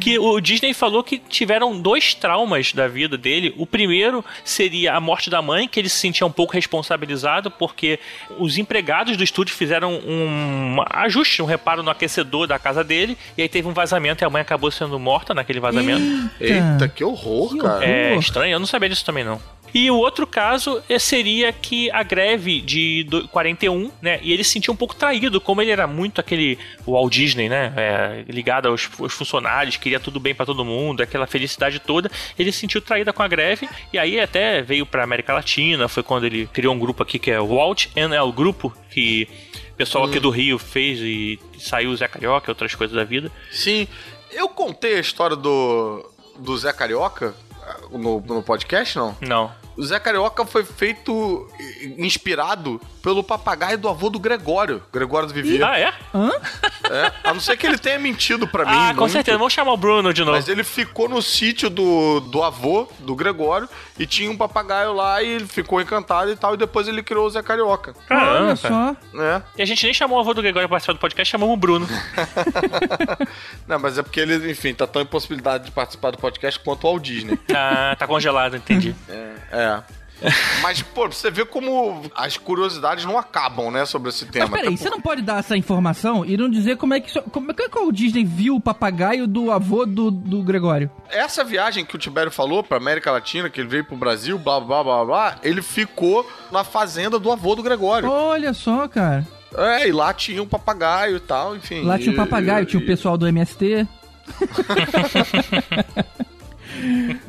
Que 0.00 0.18
o 0.18 0.40
Disney 0.40 0.74
falou 0.74 1.02
que 1.02 1.18
tiveram 1.18 1.80
dois 1.80 2.14
traumas 2.14 2.72
da 2.72 2.88
vida 2.88 3.16
dele. 3.16 3.54
O 3.56 3.66
primeiro 3.66 4.24
seria 4.44 4.94
a 4.94 5.00
morte 5.00 5.30
da 5.30 5.40
mãe, 5.42 5.68
que 5.68 5.78
ele 5.78 5.88
se 5.88 5.96
sentia 5.96 6.26
um 6.26 6.32
pouco 6.32 6.52
responsabilizado 6.52 7.50
porque 7.50 7.98
os 8.38 8.58
empregados 8.58 9.16
do 9.16 9.24
estúdio 9.24 9.54
fizeram 9.54 9.94
um 9.94 10.76
ajuste, 10.90 11.42
um 11.42 11.46
reparo 11.46 11.82
no 11.82 11.90
aquecedor 11.90 12.46
da 12.46 12.58
casa 12.58 12.82
dele, 12.82 13.16
e 13.36 13.42
aí 13.42 13.48
teve 13.48 13.68
um 13.68 13.72
vazamento 13.72 14.22
e 14.22 14.24
a 14.24 14.30
mãe 14.30 14.42
acabou 14.42 14.70
sendo 14.70 14.98
morta 14.98 15.34
naquele 15.34 15.60
vazamento. 15.60 16.02
Eita, 16.40 16.88
que 16.88 17.04
horror, 17.04 17.50
Que 17.50 17.58
cara. 17.58 17.84
É 17.84 18.16
estranho, 18.16 18.52
eu 18.52 18.58
não 18.58 18.66
sabia 18.66 18.88
disso 18.88 19.04
também 19.04 19.24
não. 19.24 19.40
E 19.74 19.90
o 19.90 19.96
outro 19.96 20.26
caso 20.26 20.82
eh, 20.88 20.98
seria 20.98 21.52
que 21.52 21.90
a 21.90 22.02
greve 22.02 22.60
de 22.60 23.04
do- 23.04 23.28
41, 23.28 23.90
né? 24.02 24.18
E 24.22 24.32
ele 24.32 24.42
se 24.44 24.50
sentia 24.52 24.72
um 24.72 24.76
pouco 24.76 24.94
traído, 24.94 25.40
como 25.40 25.62
ele 25.62 25.70
era 25.70 25.86
muito 25.86 26.20
aquele 26.20 26.58
Walt 26.86 27.12
Disney, 27.12 27.48
né? 27.48 27.72
é, 27.76 28.24
ligado 28.28 28.68
aos, 28.68 28.88
aos 28.98 29.12
funcionários, 29.12 29.76
queria 29.76 30.00
tudo 30.00 30.18
bem 30.20 30.34
pra 30.34 30.44
todo 30.46 30.64
mundo, 30.64 31.02
aquela 31.02 31.26
felicidade 31.26 31.78
toda. 31.78 32.10
Ele 32.38 32.50
se 32.52 32.58
sentiu 32.60 32.80
traído 32.80 33.12
com 33.12 33.22
a 33.22 33.28
greve 33.28 33.68
e 33.92 33.98
aí 33.98 34.20
até 34.20 34.62
veio 34.62 34.84
pra 34.86 35.04
América 35.04 35.32
Latina. 35.32 35.88
Foi 35.88 36.02
quando 36.02 36.24
ele 36.24 36.46
criou 36.52 36.74
um 36.74 36.78
grupo 36.78 37.02
aqui 37.02 37.18
que 37.18 37.30
é 37.30 37.40
o 37.40 37.46
Walt 37.46 37.86
NL 37.96 38.32
Grupo, 38.32 38.72
que 38.90 39.28
o 39.72 39.76
pessoal 39.76 40.04
aqui 40.04 40.20
do 40.20 40.30
Rio 40.30 40.58
fez 40.58 40.98
e 41.00 41.38
saiu 41.58 41.90
o 41.90 41.96
Zé 41.96 42.06
Carioca 42.08 42.50
e 42.50 42.52
outras 42.52 42.74
coisas 42.74 42.94
da 42.96 43.04
vida. 43.04 43.30
Sim. 43.50 43.86
Eu 44.32 44.48
contei 44.48 44.96
a 44.96 45.00
história 45.00 45.34
do, 45.36 46.08
do 46.38 46.56
Zé 46.56 46.72
Carioca 46.72 47.34
ah, 47.62 47.76
no, 47.90 48.20
no 48.20 48.42
podcast, 48.42 48.96
não? 48.96 49.16
Não. 49.20 49.59
O 49.80 49.82
Zé 49.82 49.98
Carioca 49.98 50.44
foi 50.44 50.62
feito 50.62 51.48
eh, 51.58 51.94
inspirado 51.96 52.78
pelo 53.02 53.22
papagaio 53.22 53.78
do 53.78 53.88
avô 53.88 54.10
do 54.10 54.18
Gregório, 54.18 54.82
Gregório 54.92 55.28
do 55.28 55.34
Vivier. 55.34 55.66
Ah, 55.66 55.78
é? 55.78 55.92
É, 56.90 57.12
a 57.24 57.32
não 57.32 57.40
ser 57.40 57.56
que 57.56 57.66
ele 57.66 57.78
tenha 57.78 57.98
mentido 57.98 58.46
pra 58.46 58.64
mim. 58.64 58.72
Ah, 58.74 58.92
com 58.94 59.00
muito, 59.00 59.12
certeza. 59.12 59.38
Vamos 59.38 59.52
chamar 59.52 59.72
o 59.72 59.76
Bruno 59.76 60.12
de 60.12 60.22
novo. 60.22 60.32
Mas 60.36 60.48
ele 60.48 60.64
ficou 60.64 61.08
no 61.08 61.22
sítio 61.22 61.70
do, 61.70 62.20
do 62.20 62.42
avô, 62.42 62.88
do 63.00 63.14
Gregório, 63.14 63.68
e 63.98 64.06
tinha 64.06 64.30
um 64.30 64.36
papagaio 64.36 64.92
lá 64.92 65.22
e 65.22 65.28
ele 65.28 65.46
ficou 65.46 65.80
encantado 65.80 66.30
e 66.30 66.36
tal, 66.36 66.54
e 66.54 66.56
depois 66.56 66.88
ele 66.88 67.02
criou 67.02 67.26
o 67.26 67.30
Zé 67.30 67.42
Carioca. 67.42 67.94
Caramba, 68.06 68.46
Olha 68.46 68.56
só. 68.56 68.96
Né? 69.12 69.42
E 69.56 69.62
a 69.62 69.66
gente 69.66 69.84
nem 69.84 69.94
chamou 69.94 70.18
o 70.18 70.20
avô 70.20 70.34
do 70.34 70.42
Gregório 70.42 70.68
pra 70.68 70.76
participar 70.76 70.92
do 70.94 71.00
podcast, 71.00 71.30
chamamos 71.30 71.54
o 71.54 71.56
Bruno. 71.56 71.88
Não, 73.66 73.78
mas 73.78 73.98
é 73.98 74.02
porque 74.02 74.20
ele, 74.20 74.50
enfim, 74.50 74.74
tá 74.74 74.86
tão 74.86 75.02
impossibilidade 75.02 75.66
de 75.66 75.70
participar 75.70 76.10
do 76.10 76.18
podcast 76.18 76.60
quanto 76.60 76.86
o 76.86 76.90
Walt 76.90 77.02
Disney. 77.02 77.38
Ah, 77.54 77.94
tá 77.98 78.06
congelado, 78.06 78.56
entendi. 78.56 78.94
É. 79.52 79.82
Mas, 80.62 80.82
pô, 80.82 81.08
você 81.08 81.30
vê 81.30 81.44
como 81.44 82.02
as 82.14 82.36
curiosidades 82.36 83.04
não 83.04 83.18
acabam, 83.18 83.70
né, 83.70 83.84
sobre 83.86 84.10
esse 84.10 84.26
tema. 84.26 84.48
Mas 84.50 84.60
peraí, 84.60 84.76
você 84.76 84.90
não 84.90 85.00
pode 85.00 85.22
dar 85.22 85.38
essa 85.38 85.56
informação 85.56 86.24
e 86.24 86.36
não 86.36 86.50
dizer 86.50 86.76
como 86.76 86.94
é 86.94 87.00
que, 87.00 87.20
como 87.22 87.50
é 87.50 87.54
que 87.54 87.78
o 87.78 87.92
Disney 87.92 88.24
viu 88.24 88.56
o 88.56 88.60
papagaio 88.60 89.26
do 89.26 89.50
avô 89.50 89.86
do, 89.86 90.10
do 90.10 90.42
Gregório? 90.42 90.90
Essa 91.08 91.42
viagem 91.42 91.84
que 91.84 91.96
o 91.96 91.98
Tibério 91.98 92.30
falou 92.30 92.62
pra 92.62 92.76
América 92.76 93.10
Latina, 93.10 93.48
que 93.48 93.60
ele 93.60 93.68
veio 93.68 93.84
pro 93.84 93.96
Brasil, 93.96 94.38
blá 94.38 94.60
blá 94.60 94.84
blá 94.84 95.04
blá, 95.04 95.36
ele 95.42 95.62
ficou 95.62 96.28
na 96.52 96.64
fazenda 96.64 97.18
do 97.18 97.30
avô 97.32 97.54
do 97.54 97.62
Gregório. 97.62 98.08
Olha 98.10 98.52
só, 98.52 98.86
cara. 98.88 99.26
É, 99.56 99.88
e 99.88 99.92
lá 99.92 100.12
tinha 100.14 100.42
um 100.42 100.46
papagaio 100.46 101.16
e 101.16 101.20
tal, 101.20 101.56
enfim. 101.56 101.82
Lá 101.82 101.98
tinha 101.98 102.10
o 102.10 102.14
E- 102.14 102.16
papagaio, 102.16 102.66
tinha 102.66 102.80
o 102.80 102.84
e- 102.84 102.86
pessoal 102.86 103.16
do 103.18 103.26
MST. 103.26 103.86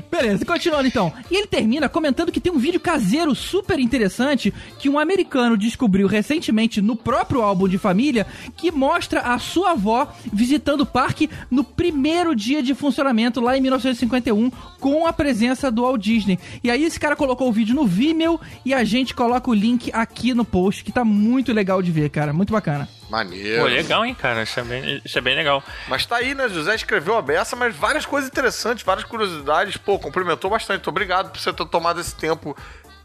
Beleza, 0.09 0.45
continuando 0.45 0.87
então. 0.87 1.13
E 1.29 1.35
ele 1.35 1.47
termina 1.47 1.89
comentando 1.89 2.31
que 2.31 2.39
tem 2.39 2.51
um 2.51 2.57
vídeo 2.57 2.79
caseiro 2.79 3.33
super 3.33 3.79
interessante 3.79 4.53
que 4.79 4.89
um 4.89 4.99
americano 4.99 5.57
descobriu 5.57 6.07
recentemente 6.07 6.81
no 6.81 6.95
próprio 6.95 7.41
álbum 7.41 7.67
de 7.67 7.77
família 7.77 8.25
que 8.55 8.71
mostra 8.71 9.21
a 9.21 9.39
sua 9.39 9.71
avó 9.71 10.13
visitando 10.31 10.81
o 10.81 10.85
parque 10.85 11.29
no 11.49 11.63
primeiro 11.63 12.35
dia 12.35 12.61
de 12.61 12.73
funcionamento 12.73 13.41
lá 13.41 13.57
em 13.57 13.61
1951 13.61 14.51
com 14.79 15.05
a 15.05 15.13
presença 15.13 15.71
do 15.71 15.83
Walt 15.83 16.01
Disney. 16.01 16.39
E 16.63 16.69
aí 16.69 16.83
esse 16.83 16.99
cara 16.99 17.15
colocou 17.15 17.49
o 17.49 17.53
vídeo 17.53 17.75
no 17.75 17.85
Vimeo 17.85 18.39
e 18.65 18.73
a 18.73 18.83
gente 18.83 19.13
coloca 19.13 19.49
o 19.49 19.53
link 19.53 19.89
aqui 19.93 20.33
no 20.33 20.45
post 20.45 20.83
que 20.83 20.91
tá 20.91 21.03
muito 21.03 21.53
legal 21.53 21.81
de 21.81 21.91
ver, 21.91 22.09
cara, 22.09 22.33
muito 22.33 22.51
bacana. 22.51 22.87
Maneiro. 23.11 23.61
Pô, 23.63 23.67
legal, 23.67 24.05
hein, 24.05 24.15
cara? 24.15 24.43
Isso 24.43 24.57
é 24.59 24.63
bem, 24.63 25.01
isso 25.03 25.17
é 25.17 25.21
bem 25.21 25.35
legal. 25.35 25.61
Mas 25.89 26.05
tá 26.05 26.15
aí, 26.15 26.33
né? 26.33 26.47
José 26.47 26.73
escreveu 26.73 27.17
a 27.17 27.21
beça, 27.21 27.55
mas 27.57 27.75
várias 27.75 28.05
coisas 28.05 28.29
interessantes, 28.29 28.85
várias 28.85 29.03
curiosidades. 29.05 29.75
Pô, 29.75 29.99
cumprimentou 29.99 30.49
bastante. 30.49 30.87
Obrigado 30.87 31.29
por 31.29 31.37
você 31.39 31.51
ter 31.51 31.65
tomado 31.67 31.99
esse 31.99 32.15
tempo 32.15 32.55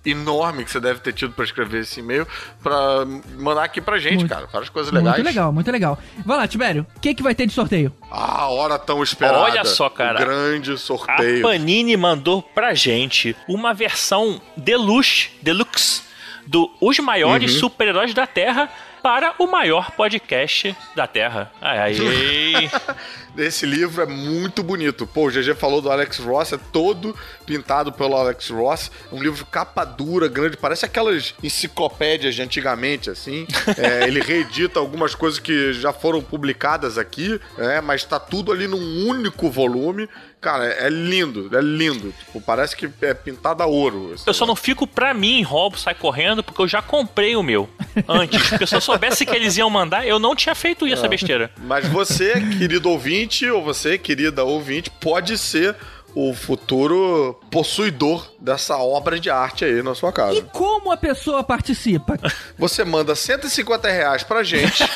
enorme 0.05 0.65
que 0.65 0.71
você 0.71 0.79
deve 0.79 1.01
ter 1.01 1.13
tido 1.13 1.33
pra 1.33 1.45
escrever 1.45 1.81
esse 1.81 1.99
e-mail, 1.99 2.25
pra 2.63 3.05
mandar 3.37 3.65
aqui 3.65 3.81
pra 3.81 3.99
gente, 3.99 4.19
Muito- 4.21 4.29
cara. 4.33 4.47
Várias 4.47 4.71
coisas 4.71 4.93
legais. 4.93 5.17
Muito 5.17 5.27
legal, 5.27 5.53
muito 5.53 5.71
legal. 5.73 5.99
Vai 6.25 6.37
lá, 6.37 6.47
Tibério, 6.47 6.87
o 6.97 7.01
que, 7.01 7.13
que 7.13 7.25
vai 7.25 7.35
ter 7.35 7.45
de 7.47 7.53
sorteio? 7.53 7.93
Ah, 8.09 8.43
a 8.43 8.49
hora 8.49 8.79
tão 8.79 9.03
esperada. 9.03 9.41
Olha 9.41 9.65
só, 9.65 9.91
cara. 9.91 10.15
O 10.23 10.25
grande 10.25 10.73
A 10.75 10.77
sorteio. 10.77 11.43
Panini 11.43 11.97
mandou 11.97 12.41
pra 12.41 12.73
gente 12.73 13.35
uma 13.49 13.75
versão 13.75 14.41
deluxe, 14.57 15.31
deluxe 15.43 16.03
do 16.47 16.71
Os 16.81 16.97
Maiores 17.01 17.55
Uhum. 17.55 17.59
Super-Heróis 17.59 18.15
da 18.15 18.25
Terra 18.29 18.71
para 19.07 19.37
o 19.39 19.47
maior 19.47 19.93
podcast 19.93 20.77
da 20.97 21.07
Terra. 21.07 21.53
Ai, 21.61 21.79
ai. 21.79 21.95
Esse 23.39 23.67
livro 23.67 24.03
é 24.03 24.07
muito 24.07 24.63
bonito. 24.63 25.07
Pô, 25.07 25.27
o 25.29 25.31
GG 25.31 25.55
falou 25.55 25.81
do 25.83 25.91
Alex 25.91 26.19
Ross, 26.19 26.53
é 26.53 26.59
todo 26.73 27.15
pintado 27.45 27.93
pelo 27.93 28.17
Alex 28.17 28.49
Ross. 28.51 28.91
Um 29.13 29.23
livro 29.23 29.45
capa 29.47 29.85
dura, 29.85 30.27
grande, 30.29 30.57
parece 30.57 30.85
aquelas 30.85 31.35
enciclopédias 31.43 32.35
de 32.35 32.43
antigamente, 32.43 33.11
assim. 33.11 33.47
É, 33.79 34.07
ele 34.09 34.21
reedita 34.21 34.79
algumas 34.81 35.15
coisas 35.15 35.39
que 35.39 35.73
já 35.75 35.93
foram 35.93 36.23
publicadas 36.23 36.97
aqui, 36.97 37.39
é, 37.59 37.81
mas 37.81 38.05
tá 38.05 38.19
tudo 38.19 38.51
ali 38.53 38.67
num 38.67 39.07
único 39.07 39.51
volume. 39.51 40.09
Cara, 40.41 40.65
é 40.67 40.89
lindo, 40.89 41.51
é 41.57 41.61
lindo. 41.61 42.13
Tipo, 42.19 42.41
parece 42.41 42.77
que 42.77 42.89
é 43.03 43.13
pintado 43.13 43.63
a 43.63 43.67
ouro. 43.67 44.13
assim. 44.15 44.25
Eu 44.27 44.33
só 44.35 44.47
não 44.47 44.55
fico 44.55 44.87
pra 44.87 45.13
mim, 45.13 45.43
roubo, 45.43 45.77
sai 45.77 45.95
correndo, 45.95 46.43
porque 46.43 46.63
eu 46.63 46.69
já 46.69 46.81
comprei 46.81 47.35
o 47.37 47.43
meu 47.43 47.69
antes. 48.09 48.49
Porque 48.49 48.67
se 48.67 48.75
eu 48.77 48.81
soubesse 48.81 49.27
que 49.27 49.35
eles 49.35 49.57
iam 49.57 49.69
mandar, 49.69 50.07
eu 50.07 50.19
não 50.19 50.35
tinha 50.37 50.55
feito 50.55 50.87
É. 50.87 50.93
essa 50.93 51.09
besteira. 51.09 51.51
Mas 51.59 51.87
você, 51.89 52.35
querido 52.59 52.89
ouvinte, 52.89 53.26
ouvinte, 53.27 53.51
ou 53.51 53.63
você, 53.63 53.99
querida 53.99 54.45
ouvinte, 54.45 54.91
pode 54.91 55.37
ser 55.37 55.75
o 56.15 56.33
futuro 56.33 57.39
possuidor 57.51 58.27
dessa 58.41 58.79
obra 58.79 59.21
de 59.21 59.29
arte 59.29 59.67
aí 59.67 59.83
na 59.83 59.95
sua 59.95 60.11
casa. 60.13 60.39
E 60.39 60.43
como 60.43 60.91
a 60.91 60.97
pessoa 60.97 61.45
participa? 61.45 62.19
Você 62.57 62.85
manda 62.85 63.15
150 63.15 63.91
reais 63.91 64.23
pra 64.23 64.43
gente. 64.43 64.83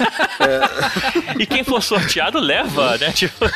E 1.39 1.45
quem 1.47 1.63
for 1.63 1.83
sorteado 1.83 2.41
leva, 2.41 2.97
né? 2.97 3.13
Tipo, 3.13 3.45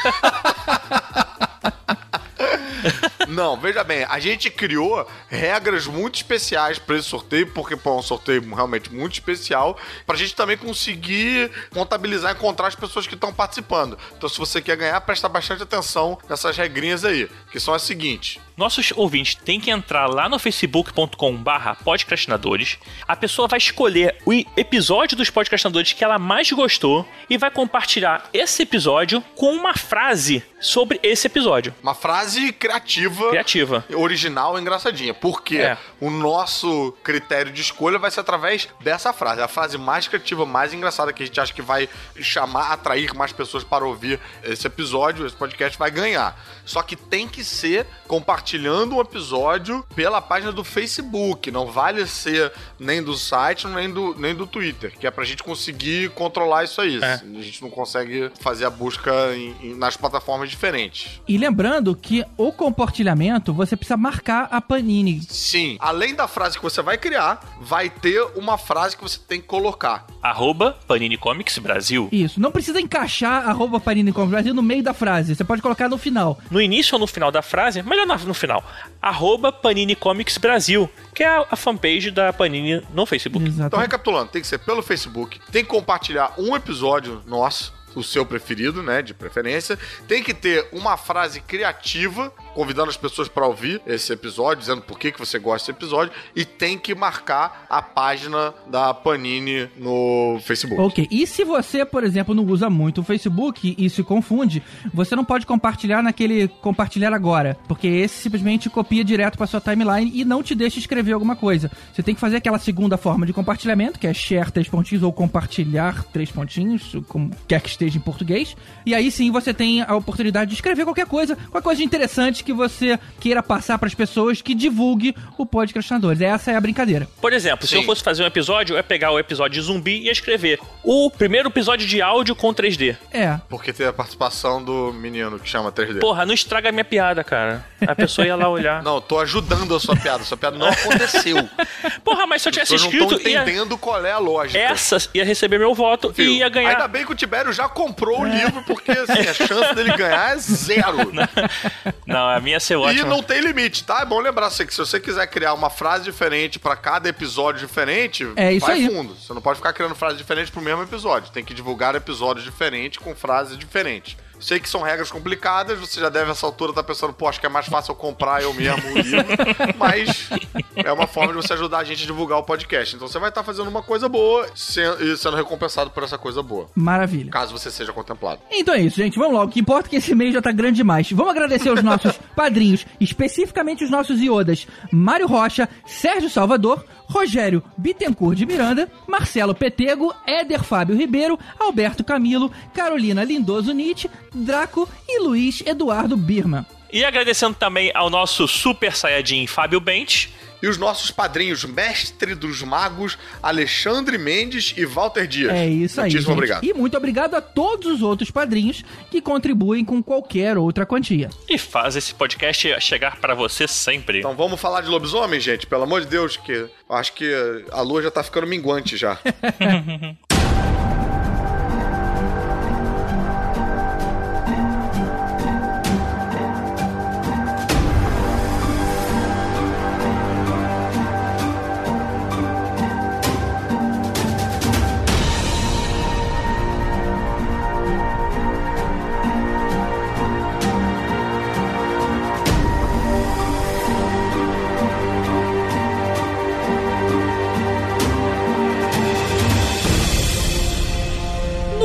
Não, 3.28 3.56
veja 3.56 3.82
bem, 3.82 4.04
a 4.04 4.18
gente 4.18 4.50
criou 4.50 5.06
regras 5.28 5.86
muito 5.86 6.16
especiais 6.16 6.78
pra 6.78 6.96
esse 6.96 7.08
sorteio, 7.08 7.46
porque 7.52 7.76
pô, 7.76 7.90
é 7.90 7.98
um 7.98 8.02
sorteio 8.02 8.42
realmente 8.54 8.92
muito 8.92 9.14
especial, 9.14 9.78
pra 10.06 10.16
gente 10.16 10.34
também 10.34 10.56
conseguir 10.56 11.50
contabilizar 11.70 12.32
e 12.32 12.36
encontrar 12.36 12.68
as 12.68 12.74
pessoas 12.74 13.06
que 13.06 13.14
estão 13.14 13.32
participando. 13.32 13.98
Então, 14.16 14.28
se 14.28 14.38
você 14.38 14.60
quer 14.60 14.76
ganhar, 14.76 15.00
presta 15.00 15.28
bastante 15.28 15.62
atenção 15.62 16.18
nessas 16.28 16.56
regrinhas 16.56 17.04
aí, 17.04 17.28
que 17.50 17.60
são 17.60 17.74
as 17.74 17.82
seguintes. 17.82 18.38
nossos 18.56 18.92
ouvintes 18.94 19.34
têm 19.34 19.60
que 19.60 19.70
entrar 19.70 20.06
lá 20.06 20.28
no 20.28 20.38
facebook.com 20.38 21.36
barra 21.36 21.74
podcastinadores. 21.74 22.78
A 23.06 23.16
pessoa 23.16 23.48
vai 23.48 23.58
escolher 23.58 24.16
o 24.24 24.32
episódio 24.56 25.16
dos 25.16 25.30
podcastinadores 25.30 25.92
que 25.92 26.04
ela 26.04 26.18
mais 26.18 26.50
gostou 26.52 27.06
e 27.28 27.36
vai 27.36 27.50
compartilhar 27.50 28.28
esse 28.32 28.62
episódio 28.62 29.20
com 29.34 29.52
uma 29.52 29.74
frase 29.74 30.42
sobre 30.64 30.98
esse 31.02 31.26
episódio. 31.26 31.74
Uma 31.82 31.94
frase 31.94 32.52
criativa. 32.52 33.28
Criativa. 33.30 33.84
Original 33.94 34.56
e 34.58 34.60
engraçadinha. 34.62 35.12
Porque 35.12 35.58
É. 35.58 35.76
o 36.00 36.10
nosso 36.10 36.92
critério 37.04 37.52
de 37.52 37.60
escolha 37.60 37.98
vai 37.98 38.10
ser 38.10 38.20
através 38.20 38.68
dessa 38.80 39.12
frase. 39.12 39.42
A 39.42 39.48
frase 39.48 39.76
mais 39.76 40.08
criativa, 40.08 40.46
mais 40.46 40.72
engraçada 40.72 41.12
que 41.12 41.22
a 41.22 41.26
gente 41.26 41.38
acha 41.38 41.52
que 41.52 41.60
vai 41.62 41.88
chamar, 42.20 42.72
atrair 42.72 43.14
mais 43.14 43.30
pessoas 43.32 43.62
para 43.62 43.84
ouvir 43.84 44.18
esse 44.42 44.66
episódio, 44.66 45.26
esse 45.26 45.36
podcast 45.36 45.78
vai 45.78 45.90
ganhar. 45.90 46.34
Só 46.64 46.82
que 46.82 46.96
tem 46.96 47.28
que 47.28 47.44
ser 47.44 47.86
compartilhando 48.08 48.96
um 48.96 49.00
episódio 49.00 49.84
pela 49.94 50.22
página 50.22 50.50
do 50.50 50.64
Facebook. 50.64 51.50
Não 51.50 51.66
vale 51.66 52.06
ser 52.06 52.50
nem 52.78 53.02
do 53.02 53.14
site, 53.14 53.66
nem 53.66 53.90
do, 53.92 54.14
nem 54.18 54.34
do 54.34 54.46
Twitter. 54.46 54.92
Que 54.98 55.06
é 55.06 55.10
pra 55.10 55.24
gente 55.24 55.42
conseguir 55.42 56.10
controlar 56.10 56.64
isso 56.64 56.80
aí. 56.80 56.98
É. 57.02 57.14
A 57.14 57.42
gente 57.42 57.60
não 57.60 57.68
consegue 57.70 58.30
fazer 58.40 58.64
a 58.64 58.70
busca 58.70 59.12
em- 59.34 59.54
em- 59.62 59.74
nas 59.74 59.96
plataformas 59.96 60.53
diferentes. 60.54 61.20
E 61.28 61.36
lembrando 61.36 61.94
que 61.94 62.24
o 62.36 62.50
compartilhamento 62.52 63.52
você 63.52 63.76
precisa 63.76 63.96
marcar 63.96 64.48
a 64.50 64.60
Panini. 64.60 65.20
Sim, 65.28 65.76
além 65.80 66.14
da 66.14 66.26
frase 66.28 66.56
que 66.56 66.62
você 66.62 66.80
vai 66.82 66.96
criar, 66.98 67.40
vai 67.60 67.88
ter 67.90 68.20
uma 68.36 68.56
frase 68.58 68.96
que 68.96 69.02
você 69.02 69.18
tem 69.18 69.40
que 69.40 69.46
colocar. 69.46 70.06
Arroba 70.22 70.76
Panini 70.86 71.16
Comics 71.16 71.58
Brasil. 71.58 72.08
Isso, 72.12 72.40
não 72.40 72.50
precisa 72.52 72.80
encaixar 72.80 73.48
arroba 73.48 73.78
Panini 73.80 74.12
Comics 74.12 74.30
Brasil 74.30 74.54
no 74.54 74.62
meio 74.62 74.82
da 74.82 74.94
frase. 74.94 75.34
Você 75.34 75.44
pode 75.44 75.60
colocar 75.62 75.88
no 75.88 75.98
final. 75.98 76.38
No 76.50 76.60
início 76.60 76.94
ou 76.94 76.98
no 77.00 77.06
final 77.06 77.30
da 77.30 77.42
frase, 77.42 77.82
melhor 77.82 78.06
no 78.06 78.34
final. 78.34 78.62
Arroba 79.00 79.50
Panini 79.52 79.94
Comics 79.96 80.38
Brasil, 80.38 80.88
que 81.14 81.22
é 81.22 81.28
a- 81.50 81.56
fanpage 81.56 82.10
da 82.10 82.32
Panini 82.32 82.82
no 82.92 83.06
Facebook. 83.06 83.48
Então, 83.48 83.78
recapitulando, 83.78 84.30
tem 84.30 84.42
que 84.42 84.46
ser 84.48 84.58
pelo 84.58 84.82
Facebook, 84.82 85.40
tem 85.50 85.62
que 85.64 85.70
compartilhar 85.70 86.32
um 86.38 86.54
episódio 86.54 87.22
nosso, 87.26 87.72
o 87.94 88.02
seu 88.02 88.24
preferido, 88.24 88.82
né, 88.82 89.02
de 89.02 89.14
preferência. 89.14 89.78
Tem 90.06 90.22
que 90.22 90.34
ter 90.34 90.68
uma 90.72 90.96
frase 90.96 91.40
criativa, 91.40 92.30
convidando 92.54 92.90
as 92.90 92.96
pessoas 92.96 93.28
para 93.28 93.46
ouvir 93.46 93.80
esse 93.86 94.12
episódio, 94.12 94.60
dizendo 94.60 94.82
por 94.82 94.98
que, 94.98 95.12
que 95.12 95.18
você 95.18 95.38
gosta 95.38 95.72
desse 95.72 95.78
episódio. 95.78 96.12
E 96.34 96.44
tem 96.44 96.78
que 96.78 96.94
marcar 96.94 97.66
a 97.68 97.80
página 97.82 98.54
da 98.66 98.92
Panini 98.92 99.68
no 99.76 100.38
Facebook. 100.42 100.80
Ok, 100.80 101.08
e 101.10 101.26
se 101.26 101.44
você, 101.44 101.84
por 101.84 102.04
exemplo, 102.04 102.34
não 102.34 102.44
usa 102.44 102.68
muito 102.68 103.00
o 103.00 103.04
Facebook 103.04 103.74
e 103.78 103.90
se 103.90 104.02
confunde, 104.02 104.62
você 104.92 105.14
não 105.14 105.24
pode 105.24 105.46
compartilhar 105.46 106.02
naquele 106.02 106.48
compartilhar 106.48 107.12
agora, 107.12 107.56
porque 107.68 107.86
esse 107.86 108.22
simplesmente 108.22 108.70
copia 108.70 109.04
direto 109.04 109.36
para 109.36 109.46
sua 109.46 109.60
timeline 109.60 110.10
e 110.14 110.24
não 110.24 110.42
te 110.42 110.54
deixa 110.54 110.78
escrever 110.78 111.12
alguma 111.12 111.36
coisa. 111.36 111.70
Você 111.92 112.02
tem 112.02 112.14
que 112.14 112.20
fazer 112.20 112.36
aquela 112.36 112.58
segunda 112.58 112.96
forma 112.96 113.26
de 113.26 113.32
compartilhamento, 113.32 113.98
que 113.98 114.06
é 114.06 114.14
share 114.14 114.50
três 114.50 114.68
pontinhos 114.68 115.02
ou 115.02 115.12
compartilhar 115.12 116.04
três 116.04 116.30
pontinhos, 116.30 116.96
como 117.08 117.30
quer 117.46 117.60
que 117.60 117.68
esteja 117.68 117.83
em 117.92 118.00
português. 118.00 118.56
E 118.86 118.94
aí 118.94 119.10
sim 119.10 119.30
você 119.30 119.52
tem 119.52 119.82
a 119.82 119.94
oportunidade 119.94 120.50
de 120.50 120.54
escrever 120.56 120.84
qualquer 120.84 121.06
coisa, 121.06 121.36
qualquer 121.36 121.62
coisa 121.62 121.82
interessante 121.82 122.44
que 122.44 122.52
você 122.52 122.98
queira 123.20 123.42
passar 123.42 123.78
para 123.78 123.88
as 123.88 123.94
pessoas 123.94 124.40
que 124.40 124.54
divulgue 124.54 125.14
o 125.36 125.44
podcastinadores. 125.44 126.20
Essa 126.20 126.52
é 126.52 126.56
a 126.56 126.60
brincadeira. 126.60 127.08
Por 127.20 127.32
exemplo, 127.32 127.66
se 127.66 127.74
Sim. 127.74 127.80
eu 127.80 127.84
fosse 127.84 128.02
fazer 128.02 128.22
um 128.22 128.26
episódio, 128.26 128.74
eu 128.74 128.76
ia 128.76 128.82
pegar 128.82 129.10
o 129.10 129.18
episódio 129.18 129.60
de 129.60 129.66
zumbi 129.66 129.98
e 129.98 130.04
ia 130.04 130.12
escrever 130.12 130.60
o 130.82 131.10
primeiro 131.10 131.48
episódio 131.48 131.86
de 131.86 132.00
áudio 132.00 132.34
com 132.34 132.54
3D. 132.54 132.96
É, 133.12 133.38
Porque 133.48 133.72
tem 133.72 133.86
a 133.86 133.92
participação 133.92 134.62
do 134.62 134.92
menino 134.92 135.38
que 135.38 135.48
chama 135.48 135.72
3D. 135.72 136.00
Porra, 136.00 136.24
não 136.24 136.34
estraga 136.34 136.68
a 136.68 136.72
minha 136.72 136.84
piada, 136.84 137.24
cara. 137.24 137.64
A 137.86 137.94
pessoa 137.94 138.26
ia 138.26 138.36
lá 138.36 138.48
olhar. 138.48 138.82
Não, 138.84 138.96
eu 138.96 139.00
tô 139.00 139.18
ajudando 139.18 139.74
a 139.74 139.80
sua 139.80 139.96
piada. 139.96 140.24
Sua 140.24 140.36
piada 140.36 140.58
não 140.58 140.68
aconteceu. 140.68 141.36
Porra, 142.04 142.26
mas 142.26 142.42
se 142.42 142.48
eu 142.48 142.52
tivesse 142.52 142.72
pessoas 142.72 142.92
não 142.92 143.00
escrito, 143.00 143.16
estão 143.16 143.32
ia... 143.32 143.42
entendendo 143.42 143.78
qual 143.78 144.04
é 144.04 144.12
a 144.12 144.18
lógica. 144.18 144.58
essa 144.58 144.96
ia 145.14 145.24
receber 145.24 145.58
meu 145.58 145.74
voto 145.74 146.10
Viu? 146.10 146.30
e 146.30 146.38
ia 146.38 146.48
ganhar. 146.48 146.70
Ainda 146.70 146.88
bem 146.88 147.04
que 147.04 147.12
o 147.12 147.14
Tibério 147.14 147.52
já 147.52 147.68
comprou 147.74 148.20
o 148.22 148.24
livro, 148.24 148.62
porque 148.66 148.90
assim, 148.92 149.20
a 149.28 149.34
chance 149.34 149.74
dele 149.74 149.94
ganhar 149.96 150.32
é 150.34 150.38
zero. 150.38 151.12
Não, 152.06 152.28
a 152.28 152.40
minha 152.40 152.60
ser 152.60 152.74
E 152.74 152.76
ótima. 152.76 153.08
não 153.08 153.22
tem 153.22 153.40
limite, 153.40 153.84
tá? 153.84 154.00
É 154.00 154.04
bom 154.04 154.20
lembrar 154.20 154.46
assim, 154.46 154.64
que 154.66 154.72
se 154.72 154.78
você 154.78 154.98
quiser 155.00 155.26
criar 155.26 155.52
uma 155.54 155.68
frase 155.70 156.04
diferente 156.04 156.58
pra 156.58 156.76
cada 156.76 157.08
episódio 157.08 157.60
diferente, 157.60 158.26
É 158.36 158.52
isso 158.52 158.66
vai 158.66 158.76
aí. 158.76 158.88
fundo. 158.88 159.14
Você 159.14 159.32
não 159.34 159.42
pode 159.42 159.56
ficar 159.58 159.72
criando 159.72 159.94
frase 159.94 160.16
diferente 160.16 160.50
pro 160.52 160.62
mesmo 160.62 160.82
episódio. 160.82 161.30
Tem 161.32 161.44
que 161.44 161.52
divulgar 161.54 161.94
episódios 161.94 162.44
diferentes 162.44 162.98
com 162.98 163.14
frases 163.14 163.58
diferentes. 163.58 164.16
Sei 164.44 164.60
que 164.60 164.68
são 164.68 164.82
regras 164.82 165.10
complicadas, 165.10 165.78
você 165.78 165.98
já 165.98 166.10
deve, 166.10 166.30
essa 166.30 166.44
altura, 166.44 166.70
estar 166.70 166.82
pensando, 166.82 167.14
pô, 167.14 167.26
acho 167.26 167.40
que 167.40 167.46
é 167.46 167.48
mais 167.48 167.64
fácil 167.64 167.92
eu 167.92 167.96
comprar 167.96 168.42
eu 168.42 168.52
mesmo 168.52 168.90
o 168.90 168.98
livro. 168.98 169.24
Mas 169.78 170.28
é 170.76 170.92
uma 170.92 171.06
forma 171.06 171.32
de 171.32 171.36
você 171.36 171.54
ajudar 171.54 171.78
a 171.78 171.84
gente 171.84 172.02
a 172.02 172.06
divulgar 172.06 172.38
o 172.38 172.42
podcast. 172.42 172.94
Então 172.94 173.08
você 173.08 173.18
vai 173.18 173.30
estar 173.30 173.42
fazendo 173.42 173.68
uma 173.68 173.82
coisa 173.82 174.06
boa 174.06 174.46
e 174.54 175.16
sendo 175.16 175.34
recompensado 175.34 175.90
por 175.92 176.02
essa 176.02 176.18
coisa 176.18 176.42
boa. 176.42 176.68
maravilha. 176.74 177.30
Caso 177.30 177.58
você 177.58 177.70
seja 177.70 177.90
contemplado. 177.90 178.42
Então 178.50 178.74
é 178.74 178.82
isso, 178.82 178.98
gente. 178.98 179.18
Vamos 179.18 179.32
logo. 179.32 179.46
O 179.46 179.50
que 179.50 179.60
importa 179.60 179.88
é 179.88 179.90
que 179.90 179.96
esse 179.96 180.14
mês 180.14 180.34
já 180.34 180.42
tá 180.42 180.52
grande 180.52 180.76
demais. 180.76 181.10
Vamos 181.10 181.30
agradecer 181.30 181.70
os 181.70 181.82
nossos 181.82 182.12
padrinhos, 182.36 182.84
especificamente 183.00 183.82
os 183.82 183.90
nossos 183.90 184.20
iodas: 184.20 184.66
Mário 184.92 185.26
Rocha, 185.26 185.66
Sérgio 185.86 186.28
Salvador, 186.28 186.84
Rogério 187.06 187.62
Bittencourt 187.76 188.36
de 188.36 188.46
Miranda, 188.46 188.88
Marcelo 189.06 189.54
Petego, 189.54 190.14
Éder 190.26 190.62
Fábio 190.62 190.96
Ribeiro, 190.96 191.38
Alberto 191.58 192.04
Camilo, 192.04 192.50
Carolina 192.74 193.24
Lindoso 193.24 193.72
Nietzsche, 193.72 194.10
Draco 194.34 194.88
e 195.08 195.20
Luiz 195.20 195.62
Eduardo 195.66 196.16
Birman. 196.16 196.66
E 196.92 197.04
agradecendo 197.04 197.56
também 197.56 197.90
ao 197.92 198.08
nosso 198.08 198.46
super 198.46 198.94
saiyajin 198.94 199.46
Fábio 199.46 199.80
Bentes. 199.80 200.28
E 200.64 200.66
os 200.66 200.78
nossos 200.78 201.10
padrinhos, 201.10 201.62
mestre 201.62 202.34
dos 202.34 202.62
magos, 202.62 203.18
Alexandre 203.42 204.16
Mendes 204.16 204.72
e 204.78 204.86
Walter 204.86 205.26
Dias. 205.26 205.52
É 205.52 205.68
isso 205.68 206.00
aí. 206.00 206.08
Muitíssimo 206.08 206.32
obrigado. 206.32 206.64
E 206.64 206.72
muito 206.72 206.96
obrigado 206.96 207.34
a 207.34 207.42
todos 207.42 207.86
os 207.86 208.00
outros 208.00 208.30
padrinhos 208.30 208.82
que 209.10 209.20
contribuem 209.20 209.84
com 209.84 210.02
qualquer 210.02 210.56
outra 210.56 210.86
quantia. 210.86 211.28
E 211.50 211.58
faz 211.58 211.96
esse 211.96 212.14
podcast 212.14 212.80
chegar 212.80 213.20
para 213.20 213.34
você 213.34 213.68
sempre. 213.68 214.20
Então 214.20 214.34
vamos 214.34 214.58
falar 214.58 214.80
de 214.80 214.88
lobisomem, 214.88 215.38
gente? 215.38 215.66
Pelo 215.66 215.82
amor 215.82 216.00
de 216.00 216.06
Deus, 216.06 216.38
que 216.38 216.52
eu 216.52 216.70
acho 216.88 217.12
que 217.12 217.30
a 217.70 217.82
lua 217.82 218.00
já 218.00 218.10
tá 218.10 218.22
ficando 218.22 218.46
minguante 218.46 218.96
já. 218.96 219.18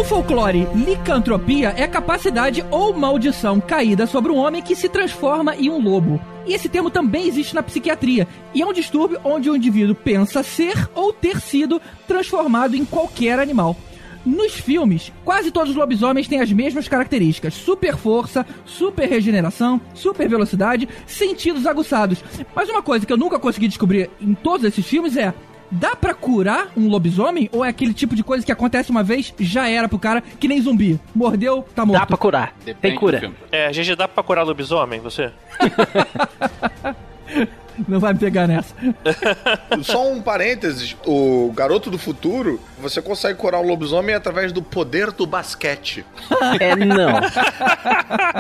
folclore, 0.10 0.67
licantropia 0.74 1.72
é 1.78 1.86
capacidade 1.86 2.65
ou 2.72 2.91
maldição 2.95 3.62
caída 3.62 4.08
sobre 4.08 4.32
um 4.32 4.38
homem 4.38 4.60
que 4.60 4.76
se 4.76 4.89
transforma 4.89 5.56
em 5.56 5.69
um 5.69 5.80
lobo. 5.80 6.19
E 6.48 6.54
esse 6.56 6.67
termo 6.67 6.89
também 6.89 7.28
existe 7.28 7.54
na 7.54 7.62
psiquiatria, 7.62 8.28
e 8.52 8.63
é 8.63 8.65
um 8.65 8.74
distúrbio 8.74 9.19
onde 9.24 9.52
o 9.52 9.56
indivíduo 9.56 9.93
pensa 9.93 10.41
ser 10.41 10.89
ou 10.95 11.13
ter 11.13 11.39
sido 11.39 11.80
transformado 12.08 12.76
em 12.76 12.84
qualquer 12.84 13.38
animal. 13.39 13.78
Nos 14.26 14.54
filmes, 14.54 15.13
quase 15.24 15.52
todos 15.52 15.69
os 15.69 15.76
lobisomens 15.76 16.28
têm 16.28 16.41
as 16.41 16.52
mesmas 16.52 16.88
características: 16.88 17.54
super 17.54 17.95
força, 17.95 18.43
super 18.65 19.08
regeneração, 19.08 19.80
super 19.93 20.28
velocidade, 20.28 20.89
sentidos 21.06 21.67
aguçados. 21.67 22.24
Mas 22.56 22.67
uma 22.67 22.82
coisa 22.82 23.06
que 23.06 23.13
eu 23.13 23.17
nunca 23.17 23.38
consegui 23.38 23.67
descobrir 23.67 24.10
em 24.19 24.34
todos 24.34 24.65
esses 24.65 24.86
filmes 24.86 25.15
é 25.15 25.36
Dá 25.71 25.95
pra 25.95 26.13
curar 26.13 26.69
um 26.75 26.88
lobisomem? 26.88 27.49
Ou 27.51 27.63
é 27.63 27.69
aquele 27.69 27.93
tipo 27.93 28.15
de 28.15 28.23
coisa 28.23 28.45
que 28.45 28.51
acontece 28.51 28.89
uma 28.89 29.03
vez, 29.03 29.34
já 29.39 29.69
era 29.69 29.88
pro 29.88 29.99
cara, 29.99 30.21
que 30.39 30.47
nem 30.47 30.62
zumbi? 30.62 30.99
Mordeu, 31.13 31.65
tá 31.75 31.86
morto. 31.86 31.99
Dá 31.99 32.05
pra 32.05 32.17
curar. 32.17 32.55
Depende 32.65 32.82
Tem 32.82 32.95
cura. 32.95 33.32
É, 33.51 33.71
GG, 33.71 33.95
dá 33.95 34.08
pra 34.08 34.23
curar 34.23 34.43
lobisomem, 34.43 34.99
você? 34.99 35.32
Não 37.88 37.99
vai 37.99 38.13
me 38.13 38.19
pegar 38.19 38.47
nessa. 38.47 38.75
Só 39.84 40.12
um 40.12 40.21
parênteses, 40.21 40.97
o 41.05 41.51
Garoto 41.55 41.89
do 41.89 41.97
Futuro, 41.97 42.60
você 42.82 43.01
consegue 43.01 43.38
curar 43.39 43.62
o 43.62 43.65
lobisomem 43.65 44.13
através 44.13 44.51
do 44.51 44.62
poder 44.62 45.12
do 45.12 45.25
basquete. 45.25 46.05
É, 46.60 46.75
não. 46.75 47.19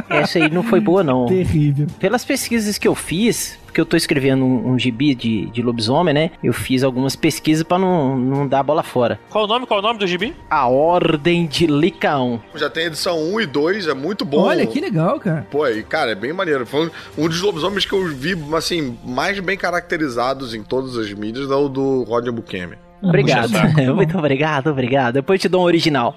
Essa 0.09 0.39
aí 0.39 0.49
não 0.49 0.63
foi 0.63 0.79
boa, 0.79 1.03
não. 1.03 1.25
Terrível. 1.25 1.87
Pelas 1.99 2.25
pesquisas 2.25 2.77
que 2.77 2.87
eu 2.87 2.95
fiz, 2.95 3.59
porque 3.69 3.81
eu 3.81 3.85
tô 3.85 3.95
escrevendo 3.95 4.43
um, 4.43 4.71
um 4.71 4.79
gibi 4.79 5.15
de, 5.15 5.45
de 5.47 5.61
lobisomem, 5.61 6.13
né? 6.13 6.31
Eu 6.43 6.53
fiz 6.53 6.83
algumas 6.83 7.15
pesquisas 7.15 7.63
pra 7.63 7.77
não, 7.77 8.17
não 8.17 8.47
dar 8.47 8.59
a 8.59 8.63
bola 8.63 8.83
fora. 8.83 9.19
Qual 9.29 9.45
o 9.45 9.47
nome? 9.47 9.65
Qual 9.65 9.79
o 9.79 9.83
nome 9.83 9.99
do 9.99 10.07
gibi? 10.07 10.35
A 10.49 10.67
Ordem 10.67 11.45
de 11.45 11.67
Licaon. 11.67 12.39
Já 12.55 12.69
tem 12.69 12.85
edição 12.85 13.17
1 13.33 13.41
e 13.41 13.45
2, 13.45 13.87
é 13.87 13.93
muito 13.93 14.25
bom. 14.25 14.41
Olha, 14.41 14.65
que 14.65 14.79
legal, 14.79 15.19
cara. 15.19 15.47
Pô, 15.49 15.67
e 15.67 15.83
cara, 15.83 16.11
é 16.11 16.15
bem 16.15 16.33
maneiro. 16.33 16.65
Foi 16.65 16.91
um, 17.17 17.27
dos 17.27 17.41
lobisomens 17.41 17.85
que 17.85 17.93
eu 17.93 18.05
vi, 18.07 18.35
assim, 18.55 18.97
mais 19.05 19.39
bem 19.39 19.57
caracterizados 19.57 20.53
em 20.53 20.63
todas 20.63 20.97
as 20.97 21.13
mídias, 21.13 21.51
é 21.51 21.55
o 21.55 21.69
do 21.69 22.03
Roger 22.03 22.31
Bukemi. 22.31 22.88
Obrigado. 23.01 23.49
Saco. 23.49 23.81
Muito 23.95 24.17
obrigado, 24.17 24.67
obrigado. 24.67 25.15
Depois 25.15 25.39
te 25.41 25.47
dou 25.47 25.61
um 25.61 25.65
original. 25.65 26.15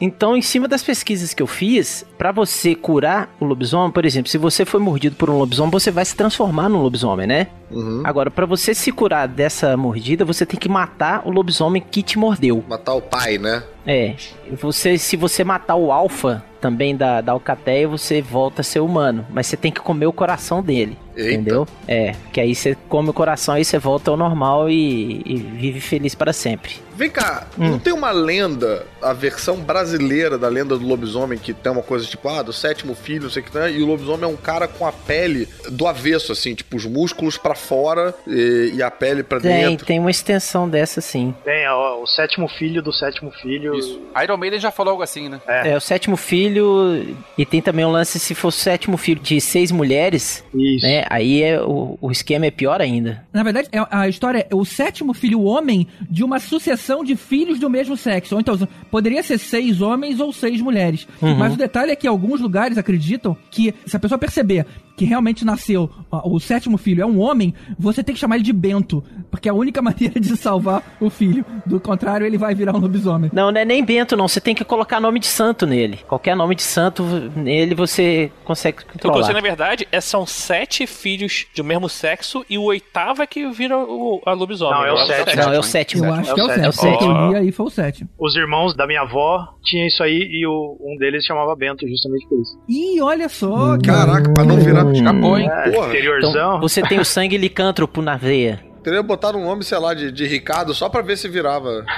então, 0.00 0.36
em 0.36 0.42
cima 0.42 0.66
das 0.66 0.82
pesquisas 0.82 1.34
que 1.34 1.42
eu 1.42 1.46
fiz, 1.46 2.04
pra 2.16 2.32
você 2.32 2.74
curar 2.74 3.34
o 3.40 3.44
lobisomem, 3.44 3.90
por 3.90 4.04
exemplo, 4.04 4.30
se 4.30 4.38
você 4.38 4.64
foi 4.64 4.80
mordido 4.80 5.16
por 5.16 5.30
um 5.30 5.38
lobisomem, 5.38 5.70
você 5.70 5.90
vai 5.90 6.04
se 6.04 6.16
transformar 6.16 6.68
num 6.68 6.80
lobisomem, 6.80 7.26
né? 7.26 7.48
Uhum. 7.70 8.02
Agora, 8.04 8.30
pra 8.30 8.46
você 8.46 8.74
se 8.74 8.92
curar 8.92 9.26
dessa 9.26 9.76
mordida, 9.76 10.24
você 10.24 10.46
tem 10.46 10.58
que 10.58 10.68
matar 10.68 11.22
o 11.26 11.30
lobisomem 11.30 11.82
que 11.82 12.02
te 12.02 12.18
mordeu. 12.18 12.64
Matar 12.68 12.94
o 12.94 13.02
pai, 13.02 13.38
né? 13.38 13.62
É, 13.86 14.14
você, 14.60 14.98
se 14.98 15.16
você 15.16 15.44
matar 15.44 15.76
o 15.76 15.92
alfa 15.92 16.42
também 16.60 16.96
da, 16.96 17.20
da 17.20 17.32
alcateia, 17.32 17.86
você 17.86 18.20
volta 18.20 18.60
a 18.60 18.64
ser 18.64 18.80
humano. 18.80 19.26
Mas 19.30 19.46
você 19.46 19.56
tem 19.56 19.70
que 19.70 19.80
comer 19.80 20.06
o 20.06 20.12
coração 20.12 20.62
dele. 20.62 20.98
Eita. 21.16 21.32
Entendeu? 21.32 21.66
É, 21.88 22.14
que 22.32 22.40
aí 22.40 22.54
você 22.54 22.76
come 22.88 23.10
o 23.10 23.12
coração, 23.12 23.54
aí 23.54 23.64
você 23.64 23.78
volta 23.78 24.10
ao 24.10 24.16
normal 24.16 24.68
e, 24.68 25.22
e 25.24 25.36
vive 25.36 25.80
feliz 25.80 26.14
para 26.14 26.32
sempre. 26.32 26.74
Vem 26.94 27.10
cá, 27.10 27.46
Hum. 27.58 27.70
não 27.72 27.78
tem 27.78 27.92
uma 27.92 28.10
lenda, 28.10 28.86
a 29.02 29.12
versão 29.12 29.56
brasileira 29.58 30.38
da 30.38 30.48
lenda 30.48 30.78
do 30.78 30.86
lobisomem, 30.86 31.38
que 31.38 31.52
tem 31.52 31.70
uma 31.70 31.82
coisa 31.82 32.06
tipo, 32.06 32.26
ah, 32.28 32.40
do 32.42 32.52
sétimo 32.54 32.94
filho, 32.94 33.24
não 33.24 33.30
sei 33.30 33.42
o 33.42 33.44
que 33.44 33.52
tem, 33.52 33.76
e 33.76 33.82
o 33.82 33.86
lobisomem 33.86 34.24
é 34.24 34.26
um 34.26 34.36
cara 34.36 34.66
com 34.66 34.86
a 34.86 34.92
pele 34.92 35.46
do 35.70 35.86
avesso, 35.86 36.32
assim, 36.32 36.54
tipo, 36.54 36.74
os 36.76 36.86
músculos 36.86 37.36
pra 37.36 37.54
fora 37.54 38.14
e, 38.26 38.72
e 38.76 38.82
a 38.82 38.90
pele 38.90 39.22
pra 39.22 39.38
Tem, 39.40 39.68
dentro. 39.70 39.86
tem 39.86 39.98
uma 39.98 40.10
extensão 40.10 40.66
dessa 40.68 41.02
sim. 41.02 41.34
Tem 41.44 41.68
ó, 41.68 42.00
o 42.02 42.06
sétimo 42.06 42.48
filho 42.48 42.82
do 42.82 42.92
sétimo 42.92 43.30
filho. 43.42 43.74
Isso. 43.74 44.00
Iron 44.22 44.36
Maiden 44.38 44.58
já 44.58 44.70
falou 44.70 44.92
algo 44.92 45.02
assim, 45.02 45.28
né? 45.28 45.38
É. 45.46 45.76
o 45.76 45.80
sétimo 45.80 46.16
filho. 46.16 47.14
E 47.36 47.44
tem 47.44 47.60
também 47.60 47.84
um 47.84 47.90
lance, 47.90 48.18
se 48.18 48.34
for 48.34 48.48
o 48.48 48.52
sétimo 48.52 48.96
filho 48.96 49.20
de 49.20 49.38
seis 49.40 49.70
mulheres, 49.70 50.42
Isso. 50.54 50.86
né? 50.86 51.04
Aí 51.10 51.42
é, 51.42 51.60
o, 51.60 51.98
o 52.00 52.10
esquema 52.10 52.46
é 52.46 52.50
pior 52.50 52.80
ainda. 52.80 53.24
Na 53.32 53.42
verdade, 53.42 53.68
é- 53.72 53.86
a 53.90 54.08
história 54.08 54.46
é 54.50 54.54
o 54.54 54.64
sétimo 54.64 55.12
filho 55.14 55.42
homem 55.42 55.86
de 56.10 56.22
uma 56.24 56.38
sucessão 56.38 57.04
de 57.04 57.16
filhos 57.16 57.58
do 57.58 57.68
mesmo 57.70 57.96
sexo. 57.96 58.34
Ou 58.34 58.40
então, 58.40 58.56
poderia 58.90 59.22
ser 59.22 59.38
seis 59.38 59.80
homens 59.80 60.20
ou 60.20 60.32
seis 60.32 60.60
mulheres. 60.60 61.06
Mas 61.20 61.54
o 61.54 61.56
detalhe 61.56 61.90
é 61.92 61.96
que 61.96 62.06
alguns 62.06 62.40
lugares 62.40 62.78
acreditam 62.78 63.36
que 63.50 63.74
se 63.86 63.96
a 63.96 64.00
pessoa 64.00 64.18
perceber 64.18 64.66
que 64.96 65.04
realmente 65.04 65.44
nasceu 65.44 65.90
o 66.24 66.40
sétimo 66.40 66.78
filho 66.78 67.02
é 67.02 67.06
um 67.06 67.20
homem, 67.20 67.54
você 67.78 68.02
tem 68.02 68.14
que 68.14 68.20
chamar 68.20 68.36
ele 68.36 68.44
de 68.44 68.52
Bento. 68.52 69.04
Porque 69.30 69.48
é 69.48 69.52
a 69.52 69.54
única 69.54 69.80
maneira 69.82 70.18
de 70.18 70.36
salvar 70.36 70.82
o 71.00 71.10
filho. 71.10 71.44
Do 71.66 71.78
contrário, 71.80 72.26
ele 72.26 72.38
vai 72.38 72.54
virar 72.54 72.74
um 72.74 72.78
lobisomem. 72.78 73.30
Não, 73.32 73.50
não 73.52 73.60
é 73.60 73.64
nem 73.64 73.84
Bento, 73.84 74.16
não. 74.16 74.26
Você 74.26 74.40
tem 74.40 74.54
que 74.54 74.64
colocar 74.64 75.00
nome 75.00 75.20
de 75.20 75.26
santo 75.26 75.66
nele. 75.66 75.98
Qualquer 76.08 76.34
nome 76.34 76.54
de 76.54 76.62
santo 76.62 77.02
nele 77.36 77.74
você 77.74 78.30
consegue 78.44 78.84
controlar. 78.84 79.18
você, 79.18 79.32
na 79.32 79.40
verdade, 79.40 79.86
é, 79.92 80.00
são 80.00 80.24
sete 80.26 80.86
filhos 80.86 81.46
do 81.54 81.62
mesmo 81.62 81.88
sexo 81.88 82.44
e 82.48 82.56
o 82.56 82.62
oitavo 82.62 83.22
é 83.22 83.26
que 83.26 83.48
vira 83.50 83.76
o, 83.78 84.20
a 84.24 84.32
lobisomem. 84.32 84.74
Não, 84.74 84.84
é 84.86 84.92
o 84.92 84.96
Agora, 84.96 85.06
sétimo. 85.24 85.42
Não, 85.42 85.52
é 85.52 85.58
o 85.58 85.62
sétimo. 85.62 86.04
Eu 86.06 86.14
acho 86.14 86.30
É 86.30 86.32
o 86.32 86.34
que 86.36 86.40
é 86.40 86.44
o 86.44 86.48
sétimo. 86.48 86.72
sétimo. 86.72 86.86
É 86.86 86.88
o 86.88 86.94
O 86.94 86.98
que 86.98 87.04
eu 87.04 87.08
sétimo. 87.12 87.28
li 87.32 87.36
aí 87.36 87.52
foi 87.52 87.66
o 87.66 87.70
sétimo. 87.70 88.08
Os 88.18 88.36
irmãos 88.36 88.74
da 88.74 88.86
minha 88.86 89.02
avó 89.02 89.46
tinham 89.62 89.86
isso 89.86 90.02
aí 90.02 90.16
e 90.18 90.46
o- 90.46 90.76
um 90.80 90.96
deles 90.96 91.24
chamava 91.24 91.54
Bento, 91.54 91.86
justamente 91.86 92.26
por 92.28 92.40
isso. 92.40 92.58
Ih, 92.68 93.00
olha 93.00 93.28
só, 93.28 93.76
cara. 93.84 94.06
Caraca, 94.06 94.32
pra 94.32 94.44
não 94.44 94.56
virar. 94.58 94.85
Escapou, 94.92 95.38
hein? 95.38 95.48
É, 95.50 95.70
Porra. 95.70 95.88
interiorzão. 95.88 96.30
Então, 96.30 96.60
você 96.60 96.82
tem 96.82 96.98
o 97.00 97.04
sangue 97.04 97.36
licântropo 97.36 98.00
na 98.02 98.16
veia. 98.16 98.60
Teria 98.86 99.02
botado 99.02 99.36
um 99.36 99.42
nome, 99.44 99.64
sei 99.64 99.78
lá, 99.80 99.92
de, 99.94 100.12
de 100.12 100.28
Ricardo 100.28 100.72
só 100.72 100.88
pra 100.88 101.02
ver 101.02 101.16
se 101.18 101.26
virava. 101.28 101.84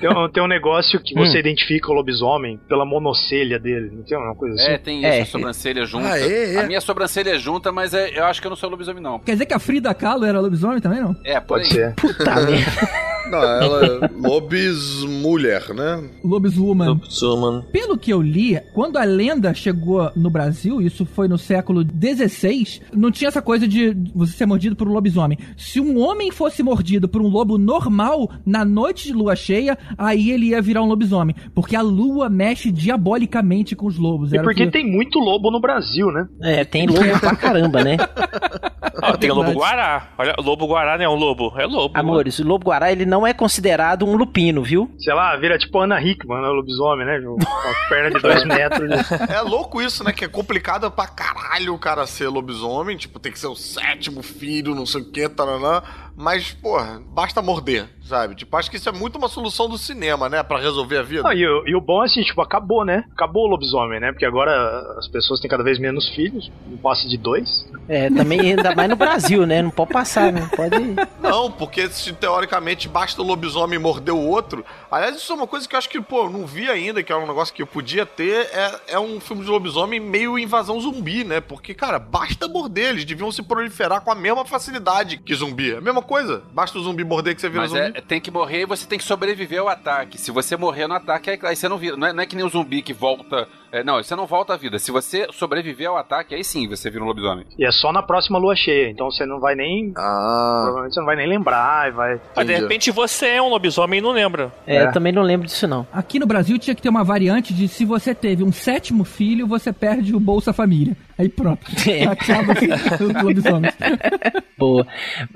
Tem, 0.00 0.10
um- 0.10 0.28
tem 0.28 0.42
um 0.42 0.48
negócio 0.48 1.00
que 1.00 1.16
Hum. 1.18 1.24
você 1.24 1.38
identifica 1.38 1.88
o 1.90 1.94
lobisomem 1.94 2.58
pela 2.68 2.84
monocelha 2.84 3.56
dele. 3.58 3.88
Não 3.94 4.02
tem 4.02 4.18
uma 4.18 4.34
coisa 4.34 4.56
assim? 4.56 4.72
É, 4.72 4.78
tem 4.78 5.04
É. 5.06 5.20
essa 5.20 5.30
sobrancelha 5.30 5.84
junta. 5.86 6.08
Ah, 6.08 6.18
é, 6.18 6.54
é. 6.54 6.58
A 6.58 6.66
minha 6.66 6.80
sobrancelha 6.80 7.30
é 7.30 7.38
junta, 7.38 7.70
mas 7.70 7.94
é- 7.94 8.18
eu 8.18 8.24
acho 8.24 8.40
que 8.40 8.46
eu 8.46 8.50
não 8.50 8.56
sou 8.56 8.68
lobisomem, 8.68 9.00
não. 9.02 9.20
Quer 9.20 9.32
dizer 9.32 9.46
que 9.46 9.54
a 9.54 9.58
Frida 9.60 9.94
Kahlo 9.94 10.24
era 10.24 10.40
lobisomem 10.40 10.80
também, 10.80 11.00
não? 11.00 11.14
É, 11.24 11.38
Pode 11.40 11.64
aí. 11.66 11.70
ser. 11.70 11.94
Puta 11.94 12.34
merda. 12.44 13.04
Não, 13.30 13.42
ela 13.42 13.86
é 13.86 14.10
lobismulher, 14.28 15.72
né? 15.72 16.02
Lobiswoman. 16.22 16.88
Lobisomem. 16.88 17.62
Pelo 17.72 17.96
que 17.96 18.12
eu 18.12 18.20
li, 18.20 18.60
quando 18.74 18.98
a 18.98 19.04
lenda 19.04 19.54
chegou 19.54 20.10
no 20.14 20.28
Brasil, 20.28 20.82
isso 20.82 21.06
foi 21.06 21.26
no 21.26 21.38
século 21.38 21.82
XVI, 21.82 22.82
não 22.92 23.10
tinha 23.10 23.28
essa 23.28 23.40
coisa 23.40 23.66
de 23.66 23.96
você 24.14 24.32
ser 24.32 24.44
mordido 24.46 24.76
por 24.76 24.86
um 24.88 24.92
lobisomem. 24.92 25.38
Se 25.56 25.80
um 25.80 25.98
homem 26.00 26.30
fosse 26.30 26.62
mordido 26.62 27.08
por 27.08 27.20
um 27.22 27.28
lobo 27.28 27.56
normal 27.58 28.30
na 28.44 28.64
noite 28.64 29.04
de 29.08 29.12
lua 29.12 29.36
cheia, 29.36 29.76
aí 29.96 30.30
ele 30.30 30.46
ia 30.48 30.60
virar 30.62 30.82
um 30.82 30.86
lobisomem. 30.86 31.34
Porque 31.54 31.76
a 31.76 31.82
lua 31.82 32.28
mexe 32.28 32.70
diabolicamente 32.70 33.76
com 33.76 33.86
os 33.86 33.98
lobos. 33.98 34.32
E 34.32 34.36
Era 34.36 34.44
porque 34.44 34.64
que- 34.66 34.70
tem 34.72 34.90
muito 34.90 35.18
lobo 35.18 35.50
no 35.50 35.60
Brasil, 35.60 36.10
né? 36.10 36.26
É, 36.42 36.64
tem 36.64 36.86
lobo 36.86 37.20
pra 37.20 37.36
caramba, 37.36 37.82
né? 37.84 37.96
Ah, 39.02 39.16
tem 39.16 39.30
o 39.30 39.34
lobo 39.34 39.50
guará. 39.52 40.08
Olha, 40.16 40.34
lobo 40.38 40.66
guará 40.66 40.96
não 40.96 41.04
é 41.04 41.08
um 41.08 41.14
lobo, 41.16 41.52
é 41.58 41.66
lobo. 41.66 41.98
Amores, 41.98 42.38
o 42.38 42.46
lobo 42.46 42.64
guará 42.66 42.92
ele 42.92 43.04
não 43.04 43.26
é 43.26 43.34
considerado 43.34 44.06
um 44.06 44.16
lupino, 44.16 44.62
viu? 44.62 44.88
Sei 44.98 45.12
lá, 45.12 45.36
vira 45.36 45.58
tipo 45.58 45.78
Ana 45.80 46.00
Hickman, 46.00 46.40
né? 46.40 46.48
Lobisomem, 46.48 47.04
né? 47.04 47.20
Com 47.20 47.36
a 47.42 47.88
perna 47.88 48.10
de 48.12 48.20
dois 48.22 48.44
metros. 48.46 49.10
É 49.28 49.40
louco 49.42 49.82
isso, 49.82 50.04
né? 50.04 50.12
Que 50.12 50.24
é 50.24 50.28
complicado 50.28 50.90
pra 50.90 51.06
caralho 51.08 51.74
o 51.74 51.78
cara 51.78 52.06
ser 52.06 52.28
lobisomem. 52.28 52.96
Tipo, 52.96 53.18
tem 53.18 53.32
que 53.32 53.38
ser 53.38 53.48
o 53.48 53.56
sétimo 53.56 54.22
filho, 54.22 54.74
não 54.74 54.86
sei 54.86 55.00
o 55.02 55.10
que, 55.10 55.28
தரலாம் 55.44 55.82
Mas, 56.16 56.52
porra, 56.52 57.02
basta 57.08 57.42
morder, 57.42 57.88
sabe? 58.06 58.34
Tipo, 58.36 58.56
acho 58.56 58.70
que 58.70 58.76
isso 58.76 58.88
é 58.88 58.92
muito 58.92 59.16
uma 59.18 59.28
solução 59.28 59.68
do 59.68 59.76
cinema, 59.76 60.28
né? 60.28 60.42
Pra 60.42 60.58
resolver 60.60 60.98
a 60.98 61.02
vida. 61.02 61.22
Ah, 61.28 61.34
e, 61.34 61.44
o- 61.46 61.66
e 61.66 61.74
o 61.74 61.80
bom 61.80 62.02
é 62.02 62.06
assim, 62.06 62.22
tipo, 62.22 62.40
acabou, 62.40 62.84
né? 62.84 63.04
Acabou 63.12 63.44
o 63.46 63.48
lobisomem, 63.48 63.98
né? 63.98 64.12
Porque 64.12 64.24
agora 64.24 64.52
as 64.98 65.08
pessoas 65.08 65.40
têm 65.40 65.50
cada 65.50 65.64
vez 65.64 65.78
menos 65.78 66.08
filhos, 66.10 66.50
não 66.68 66.76
passa 66.78 67.08
de 67.08 67.16
dois. 67.18 67.66
É, 67.88 68.08
também 68.10 68.40
ainda 68.40 68.74
mais 68.74 68.88
no 68.88 68.96
Brasil, 68.96 69.44
né? 69.46 69.60
Não 69.60 69.70
pode 69.70 69.90
passar, 69.92 70.32
não 70.32 70.48
pode. 70.48 70.76
Não, 71.20 71.50
porque 71.50 71.88
se 71.88 72.12
teoricamente 72.12 72.88
basta 72.88 73.20
o 73.20 73.24
lobisomem 73.26 73.78
morder 73.78 74.14
o 74.14 74.26
outro. 74.26 74.64
Aliás, 74.90 75.16
isso 75.16 75.32
é 75.32 75.36
uma 75.36 75.46
coisa 75.46 75.68
que 75.68 75.74
eu 75.74 75.78
acho 75.78 75.88
que, 75.88 76.00
pô, 76.00 76.24
eu 76.24 76.30
não 76.30 76.46
vi 76.46 76.70
ainda, 76.70 77.02
que 77.02 77.12
é 77.12 77.16
um 77.16 77.26
negócio 77.26 77.52
que 77.52 77.62
eu 77.62 77.66
podia 77.66 78.06
ter. 78.06 78.48
É, 78.52 78.80
é 78.94 78.98
um 79.00 79.18
filme 79.18 79.42
de 79.44 79.50
lobisomem 79.50 79.98
meio 79.98 80.38
invasão 80.38 80.80
zumbi, 80.80 81.24
né? 81.24 81.40
Porque, 81.40 81.74
cara, 81.74 81.98
basta 81.98 82.46
morder. 82.46 82.90
Eles 82.90 83.04
deviam 83.04 83.32
se 83.32 83.42
proliferar 83.42 84.00
com 84.02 84.12
a 84.12 84.14
mesma 84.14 84.44
facilidade 84.44 85.16
que 85.18 85.34
zumbi. 85.34 85.72
É 85.74 85.78
a 85.78 85.80
mesma 85.80 86.03
coisa. 86.04 86.42
Basta 86.52 86.78
o 86.78 86.82
zumbi 86.82 87.04
morder 87.04 87.34
que 87.34 87.40
você 87.40 87.48
vira 87.48 87.62
Mas 87.62 87.70
zumbi. 87.70 87.92
é, 87.98 88.00
tem 88.00 88.20
que 88.20 88.30
morrer 88.30 88.60
e 88.62 88.66
você 88.66 88.86
tem 88.86 88.98
que 88.98 89.04
sobreviver 89.04 89.60
ao 89.60 89.68
ataque. 89.68 90.18
Se 90.18 90.30
você 90.30 90.56
morrer 90.56 90.86
no 90.86 90.94
ataque, 90.94 91.30
aí, 91.30 91.38
aí 91.42 91.56
você 91.56 91.68
não 91.68 91.78
vira. 91.78 91.96
Não 91.96 92.06
é, 92.06 92.12
não 92.12 92.22
é 92.22 92.26
que 92.26 92.36
nem 92.36 92.44
o 92.44 92.48
zumbi 92.48 92.82
que 92.82 92.92
volta. 92.92 93.48
É, 93.78 93.84
não, 93.84 94.02
você 94.02 94.14
não 94.14 94.26
volta 94.26 94.54
à 94.54 94.56
vida. 94.56 94.78
Se 94.78 94.90
você 94.90 95.26
sobreviver 95.32 95.88
ao 95.88 95.96
ataque, 95.96 96.34
aí 96.34 96.44
sim 96.44 96.68
você 96.68 96.90
vira 96.90 97.02
um 97.02 97.06
lobisomem. 97.06 97.44
E 97.58 97.66
é 97.66 97.70
só 97.72 97.92
na 97.92 98.02
próxima 98.02 98.38
lua 98.38 98.54
cheia, 98.56 98.90
então 98.90 99.10
você 99.10 99.26
não 99.26 99.40
vai 99.40 99.54
nem. 99.54 99.92
Ah. 99.96 100.60
Provavelmente 100.64 100.94
você 100.94 101.00
não 101.00 101.06
vai 101.06 101.16
nem 101.16 101.26
lembrar 101.28 101.88
e 101.88 101.92
vai. 101.92 102.20
Mas 102.36 102.46
de 102.46 102.54
repente 102.54 102.90
você 102.90 103.26
é 103.26 103.42
um 103.42 103.48
lobisomem 103.48 103.98
e 103.98 104.02
não 104.02 104.12
lembra. 104.12 104.52
É, 104.66 104.76
É. 104.76 104.86
eu 104.86 104.92
também 104.92 105.12
não 105.12 105.22
lembro 105.22 105.46
disso, 105.46 105.66
não. 105.66 105.86
Aqui 105.92 106.18
no 106.18 106.26
Brasil 106.26 106.58
tinha 106.58 106.74
que 106.74 106.82
ter 106.82 106.88
uma 106.88 107.04
variante 107.04 107.52
de 107.52 107.68
se 107.68 107.84
você 107.84 108.14
teve 108.14 108.44
um 108.44 108.52
sétimo 108.52 109.04
filho, 109.04 109.46
você 109.46 109.72
perde 109.72 110.14
o 110.14 110.20
Bolsa 110.20 110.52
Família. 110.52 110.96
Aí 111.18 111.28
pronto. 111.28 111.64
É. 111.88 112.04
Acaba 112.04 112.52
os 112.54 113.22
lobisomens. 113.22 113.74
Boa. 114.58 114.86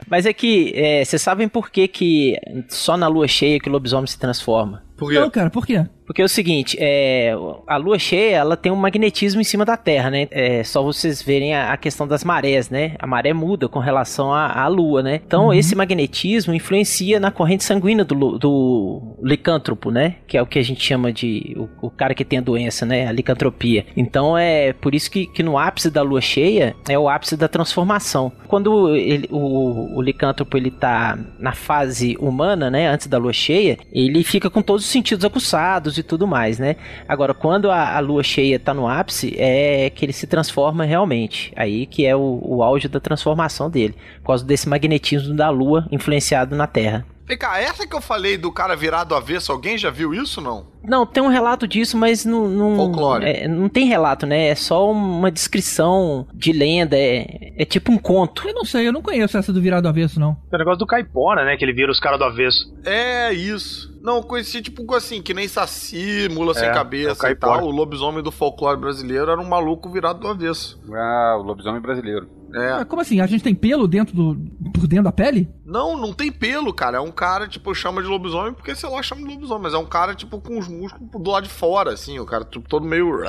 Mas 0.08 0.24
é 0.26 0.32
que, 0.32 0.72
é, 0.74 1.04
vocês 1.04 1.20
sabem 1.20 1.48
por 1.48 1.70
que, 1.70 1.86
que 1.86 2.36
só 2.68 2.96
na 2.96 3.06
lua 3.06 3.28
cheia 3.28 3.60
que 3.60 3.68
o 3.68 3.72
lobisomem 3.72 4.06
se 4.06 4.18
transforma? 4.18 4.82
Por 4.96 5.10
quê? 5.10 5.20
Não, 5.20 5.30
cara, 5.30 5.50
por 5.50 5.66
quê? 5.66 5.84
Porque 6.08 6.22
é 6.22 6.24
o 6.24 6.28
seguinte, 6.28 6.74
é, 6.80 7.34
a 7.66 7.76
lua 7.76 7.98
cheia, 7.98 8.36
ela 8.36 8.56
tem 8.56 8.72
um 8.72 8.76
magnetismo 8.76 9.42
em 9.42 9.44
cima 9.44 9.62
da 9.62 9.76
Terra, 9.76 10.10
né? 10.10 10.26
É 10.30 10.64
só 10.64 10.82
vocês 10.82 11.20
verem 11.22 11.54
a, 11.54 11.70
a 11.70 11.76
questão 11.76 12.08
das 12.08 12.24
marés, 12.24 12.70
né? 12.70 12.94
A 12.98 13.06
maré 13.06 13.34
muda 13.34 13.68
com 13.68 13.78
relação 13.78 14.32
à, 14.32 14.66
lua, 14.68 15.02
né? 15.02 15.20
Então, 15.26 15.52
esse 15.52 15.74
magnetismo 15.76 16.54
influencia 16.54 17.20
na 17.20 17.30
corrente 17.30 17.62
sanguínea 17.62 18.06
do, 18.06 18.38
do 18.38 19.18
licântropo, 19.22 19.90
né? 19.90 20.14
Que 20.26 20.38
é 20.38 20.42
o 20.42 20.46
que 20.46 20.58
a 20.58 20.62
gente 20.62 20.82
chama 20.82 21.12
de 21.12 21.54
o, 21.58 21.88
o 21.88 21.90
cara 21.90 22.14
que 22.14 22.24
tem 22.24 22.38
a 22.38 22.42
doença, 22.42 22.86
né? 22.86 23.06
A 23.06 23.12
licantropia. 23.12 23.84
Então, 23.94 24.36
é 24.36 24.72
por 24.72 24.94
isso 24.94 25.10
que, 25.10 25.26
que 25.26 25.42
no 25.42 25.58
ápice 25.58 25.90
da 25.90 26.00
lua 26.00 26.22
cheia 26.22 26.74
é 26.88 26.98
o 26.98 27.06
ápice 27.06 27.36
da 27.36 27.48
transformação. 27.48 28.32
Quando 28.46 28.96
ele- 28.96 29.28
o, 29.30 29.98
o 29.98 30.00
licântropo 30.00 30.56
ele 30.56 30.70
tá 30.70 31.18
na 31.38 31.52
fase 31.52 32.16
humana, 32.18 32.70
né? 32.70 32.88
Antes 32.88 33.08
da 33.08 33.18
lua 33.18 33.34
cheia, 33.34 33.76
ele 33.92 34.24
fica 34.24 34.48
com 34.48 34.62
todos 34.62 34.86
os 34.86 34.90
sentidos 34.90 35.22
aguçados 35.22 35.97
e 36.00 36.02
tudo 36.02 36.26
mais, 36.26 36.58
né? 36.58 36.76
Agora, 37.08 37.34
quando 37.34 37.70
a, 37.70 37.96
a 37.96 38.00
lua 38.00 38.22
cheia 38.22 38.58
tá 38.58 38.72
no 38.72 38.88
ápice, 38.88 39.34
é 39.38 39.90
que 39.90 40.04
ele 40.04 40.12
se 40.12 40.26
transforma 40.26 40.84
realmente. 40.84 41.52
Aí 41.56 41.86
que 41.86 42.06
é 42.06 42.14
o, 42.14 42.40
o 42.42 42.62
auge 42.62 42.88
da 42.88 43.00
transformação 43.00 43.70
dele. 43.70 43.94
Por 44.20 44.28
causa 44.28 44.44
desse 44.44 44.68
magnetismo 44.68 45.34
da 45.34 45.50
lua 45.50 45.86
influenciado 45.90 46.56
na 46.56 46.66
Terra. 46.66 47.04
Vem 47.28 47.36
cá, 47.36 47.60
essa 47.60 47.86
que 47.86 47.94
eu 47.94 48.00
falei 48.00 48.38
do 48.38 48.50
cara 48.50 48.74
virado 48.74 49.14
avesso, 49.14 49.52
alguém 49.52 49.76
já 49.76 49.90
viu 49.90 50.14
isso 50.14 50.40
não? 50.40 50.66
Não, 50.82 51.04
tem 51.04 51.22
um 51.22 51.28
relato 51.28 51.68
disso, 51.68 51.94
mas 51.98 52.24
não. 52.24 52.48
não 52.48 52.76
Folclore. 52.76 53.22
é, 53.26 53.46
não 53.46 53.68
tem 53.68 53.86
relato, 53.86 54.24
né? 54.24 54.48
É 54.48 54.54
só 54.54 54.90
uma 54.90 55.30
descrição 55.30 56.26
de 56.32 56.52
lenda. 56.52 56.96
É, 56.96 57.52
é 57.58 57.64
tipo 57.66 57.92
um 57.92 57.98
conto. 57.98 58.48
Eu 58.48 58.54
não 58.54 58.64
sei, 58.64 58.88
eu 58.88 58.92
não 58.92 59.02
conheço 59.02 59.36
essa 59.36 59.52
do 59.52 59.60
virado 59.60 59.86
avesso, 59.86 60.18
não. 60.18 60.34
Tem 60.50 60.56
o 60.56 60.58
negócio 60.58 60.78
do 60.78 60.86
caipora, 60.86 61.44
né? 61.44 61.58
Que 61.58 61.64
ele 61.66 61.74
vira 61.74 61.92
os 61.92 62.00
caras 62.00 62.18
do 62.18 62.24
avesso. 62.24 62.72
É 62.86 63.30
isso. 63.34 63.94
Não, 64.00 64.16
eu 64.16 64.22
conheci 64.22 64.62
tipo 64.62 64.94
assim, 64.94 65.20
que 65.20 65.34
nem 65.34 65.46
Saci, 65.46 66.28
Mula 66.30 66.54
Sem 66.54 66.64
É, 66.64 66.68
é 66.68 66.70
o 66.70 66.74
Cabeça 66.74 67.12
e 67.12 67.16
caipora. 67.16 67.58
tal. 67.58 67.68
O 67.68 67.70
lobisomem 67.70 68.22
do 68.22 68.32
folclore 68.32 68.80
brasileiro 68.80 69.30
era 69.30 69.40
um 69.40 69.48
maluco 69.48 69.90
virado 69.90 70.20
do 70.20 70.28
avesso. 70.28 70.80
Ah, 70.90 71.36
o 71.38 71.42
lobisomem 71.42 71.82
brasileiro. 71.82 72.37
É. 72.54 72.72
Mas 72.76 72.84
como 72.84 73.02
assim? 73.02 73.20
A 73.20 73.26
gente 73.26 73.44
tem 73.44 73.54
pelo 73.54 73.86
dentro 73.86 74.14
do. 74.14 74.34
por 74.72 74.86
dentro 74.86 75.04
da 75.04 75.12
pele? 75.12 75.48
Não, 75.64 75.96
não 75.98 76.12
tem 76.14 76.32
pelo, 76.32 76.72
cara. 76.72 76.96
É 76.96 77.00
um 77.00 77.10
cara, 77.10 77.46
tipo, 77.46 77.74
chama 77.74 78.00
de 78.02 78.08
lobisomem 78.08 78.54
porque, 78.54 78.74
sei 78.74 78.88
lá, 78.88 79.02
chama 79.02 79.22
de 79.22 79.34
lobisomem. 79.34 79.62
Mas 79.64 79.74
é 79.74 79.78
um 79.78 79.84
cara, 79.84 80.14
tipo, 80.14 80.40
com 80.40 80.58
os 80.58 80.66
músculos 80.66 81.10
do 81.10 81.30
lado 81.30 81.44
de 81.44 81.50
fora, 81.50 81.92
assim. 81.92 82.18
O 82.18 82.24
cara, 82.24 82.44
tipo, 82.44 82.66
todo 82.68 82.86
meio... 82.86 83.22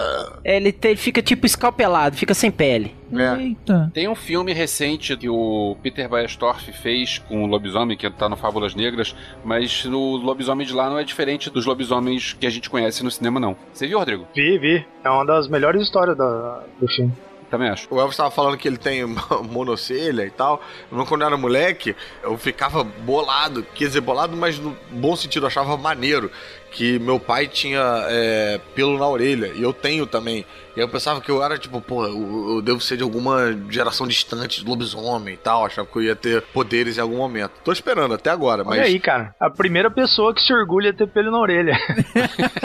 É, 0.44 0.56
ele, 0.58 0.72
te- 0.72 0.88
ele 0.88 0.98
fica 0.98 1.22
tipo 1.22 1.46
escalpelado, 1.46 2.16
fica 2.16 2.34
sem 2.34 2.50
pele. 2.50 2.96
É. 3.12 3.42
Eita. 3.42 3.92
Tem 3.94 4.08
um 4.08 4.16
filme 4.16 4.54
recente 4.54 5.18
que 5.18 5.28
o 5.28 5.76
Peter 5.84 6.08
Baestorff 6.08 6.72
fez 6.72 7.18
com 7.18 7.44
o 7.44 7.48
lobisomem, 7.48 7.98
que 7.98 8.10
tá 8.10 8.30
no 8.30 8.38
Fábulas 8.38 8.74
Negras, 8.76 9.16
mas 9.44 9.84
o 9.86 10.16
lobisomem 10.18 10.66
de 10.66 10.74
lá 10.74 10.90
não 10.90 10.98
é 11.00 11.04
diferente 11.04 11.50
dos 11.50 11.66
lobisomens 11.66 12.34
que 12.34 12.46
a 12.46 12.50
gente 12.50 12.70
conhece 12.70 13.04
no 13.04 13.10
cinema, 13.12 13.40
não. 13.40 13.56
Você 13.74 13.88
viu, 13.88 13.98
Rodrigo? 14.00 14.28
Vi, 14.36 14.58
vi. 14.60 14.86
É 15.04 15.10
uma 15.10 15.26
das 15.26 15.48
melhores 15.50 15.82
histórias 15.82 16.16
da- 16.16 16.62
do 16.80 16.88
filme. 16.88 17.12
Também 17.50 17.70
acho. 17.70 17.88
O 17.90 18.00
Elvis 18.00 18.16
tava 18.16 18.30
falando 18.30 18.58
que 18.58 18.68
ele 18.68 18.78
tem 18.78 19.04
monocelha 19.50 20.26
e 20.26 20.30
tal. 20.30 20.62
Quando 21.08 21.22
eu 21.22 21.28
era 21.28 21.38
moleque, 21.38 21.96
eu 22.22 22.38
ficava 22.38 22.84
bolado. 22.84 23.64
Quer 23.74 23.88
dizer, 23.88 24.02
bolado, 24.02 24.38
mas 24.38 24.60
no 24.60 24.78
bom 24.92 25.16
sentido, 25.16 25.48
achava 25.48 25.76
maneiro. 25.76 26.32
Que 26.72 27.00
meu 27.00 27.20
pai 27.20 27.48
tinha 27.48 28.06
é, 28.10 28.60
pelo 28.76 28.98
na 28.98 29.08
orelha. 29.08 29.52
E 29.56 29.62
eu 29.62 29.74
tenho 29.74 30.06
também. 30.06 30.46
E 30.76 30.80
aí 30.80 30.86
eu 30.86 30.88
pensava 30.88 31.20
que 31.20 31.30
eu 31.30 31.44
era 31.44 31.58
tipo, 31.58 31.82
pô, 31.82 32.06
eu, 32.06 32.56
eu 32.56 32.62
devo 32.62 32.80
ser 32.80 32.96
de 32.96 33.04
alguma 33.04 33.58
geração 33.70 34.08
distante 34.08 34.64
de 34.64 34.70
lobisomem 34.70 35.34
e 35.34 35.38
tal. 35.38 35.66
Achava 35.66 35.88
que 35.88 35.98
eu 35.98 36.04
ia 36.04 36.16
ter 36.16 36.42
poderes 36.42 36.98
em 36.98 37.02
algum 37.02 37.18
momento. 37.18 37.52
Tô 37.64 37.72
esperando 37.72 38.14
até 38.14 38.30
agora, 38.30 38.64
mas. 38.64 38.78
Olha 38.78 38.88
aí, 38.88 39.00
cara. 39.00 39.36
A 39.40 39.50
primeira 39.50 39.90
pessoa 39.90 40.34
que 40.34 40.42
se 40.42 40.54
orgulha 40.54 40.92
de 40.92 41.00
ter 41.00 41.08
pelo 41.08 41.32
na 41.32 41.40
orelha. 41.40 41.78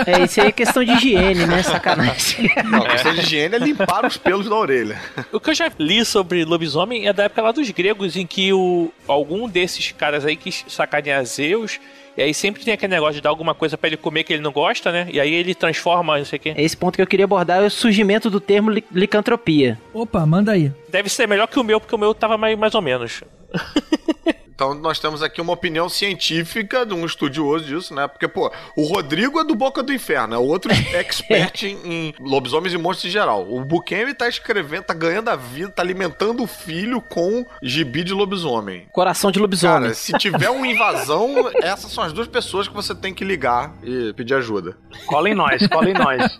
É, 0.07 0.23
isso 0.25 0.41
aí 0.41 0.49
é 0.49 0.53
questão 0.53 0.85
de 0.85 0.93
higiene, 0.93 1.47
né? 1.47 1.63
Sacanagem. 1.63 2.51
Não, 2.65 2.83
a 2.83 2.89
questão 2.89 3.15
de 3.15 3.21
higiene 3.21 3.55
é 3.55 3.59
limpar 3.59 4.05
os 4.05 4.17
pelos 4.17 4.49
da 4.49 4.55
orelha. 4.55 5.01
O 5.33 5.41
que 5.41 5.51
eu 5.51 5.55
já 5.55 5.71
li 5.79 6.05
sobre 6.05 6.45
lobisomem 6.45 7.07
é 7.07 7.13
da 7.13 7.25
época 7.25 7.43
lá 7.43 7.53
dos 7.53 7.71
gregos, 7.71 8.17
em 8.17 8.27
que 8.27 8.53
o, 8.53 8.93
algum 9.09 9.49
desses 9.49 9.93
caras 9.93 10.25
aí 10.27 10.37
quis 10.37 10.65
sacanear 10.69 11.25
Zeus, 11.25 11.81
e 12.17 12.23
aí 12.23 12.33
sempre 12.35 12.65
tem 12.65 12.75
aquele 12.75 12.93
negócio 12.95 13.15
de 13.15 13.21
dar 13.21 13.31
alguma 13.31 13.55
coisa 13.55 13.77
pra 13.77 13.89
ele 13.89 13.97
comer 13.97 14.25
que 14.25 14.33
ele 14.33 14.43
não 14.43 14.53
gosta, 14.53 14.91
né? 14.93 15.09
E 15.13 15.19
aí 15.21 15.33
ele 15.33 15.55
transforma, 15.55 16.17
não 16.19 16.25
sei 16.25 16.39
o 16.39 16.41
quê. 16.43 16.55
É 16.57 16.63
esse 16.63 16.77
ponto 16.77 16.97
que 16.97 17.03
eu 17.03 17.07
queria 17.07 17.25
abordar 17.25 17.63
é 17.63 17.67
o 17.67 17.71
surgimento 17.71 18.29
do 18.31 18.41
termo 18.41 18.71
li- 18.71 18.85
licantropia. 18.93 19.79
Opa, 19.93 20.25
manda 20.27 20.53
aí. 20.53 20.71
Deve 20.89 21.09
ser 21.09 21.27
melhor 21.29 21.47
que 21.49 21.59
o 21.59 21.65
meu, 21.65 21.81
porque 21.81 21.95
o 21.95 21.99
meu 21.99 22.15
tava 22.15 22.37
mais, 22.39 22.59
mais 22.59 22.75
ou 22.75 22.83
menos. 22.83 23.23
Então 24.55 24.75
nós 24.75 24.99
temos 24.99 25.23
aqui 25.23 25.41
uma 25.41 25.53
opinião 25.53 25.89
científica 25.89 26.87
de 26.87 26.95
um 26.95 27.05
estudioso 27.05 27.65
disso, 27.65 27.95
né? 27.95 28.07
Porque, 28.07 28.29
pô, 28.29 28.53
o 28.77 28.85
Rodrigo 28.85 29.41
é 29.41 29.45
do 29.45 29.55
Boca 29.55 29.83
do 29.83 29.93
Inferno, 29.93 30.35
é 30.35 30.39
outro 30.39 30.71
expert 30.95 31.63
em, 31.65 31.77
em 31.85 32.15
lobisomens 32.21 32.73
e 32.73 32.79
monstros 32.79 33.11
em 33.11 33.13
geral. 33.13 33.47
O 33.51 33.65
Bukemi 33.65 34.15
tá 34.15 34.29
escrevendo, 34.29 34.85
tá 34.85 34.95
ganhando 34.95 35.29
a 35.29 35.37
vida, 35.37 35.71
tá 35.71 35.83
alimentando 35.83 36.43
o 36.43 36.47
filho 36.47 37.01
com 37.01 37.45
gibi 37.63 38.05
de 38.05 38.13
lobisomem. 38.13 38.87
Coração 38.93 39.31
de 39.31 39.39
lobisomem. 39.39 39.83
Cara, 39.83 39.95
se 39.95 40.13
tiver 40.15 40.51
uma 40.51 40.67
invasão, 40.67 41.51
essas 41.63 41.91
são 41.91 42.05
as 42.05 42.13
duas 42.13 42.29
pessoas 42.29 42.69
que 42.69 42.75
você 42.75 42.95
tem 42.95 43.13
que 43.13 43.25
ligar 43.25 43.75
e 43.83 44.13
pedir 44.13 44.35
ajuda. 44.35 44.77
Cola 45.07 45.29
em 45.29 45.35
nós, 45.35 45.67
cola 45.67 45.91
em 45.91 45.95
nós. 45.95 46.39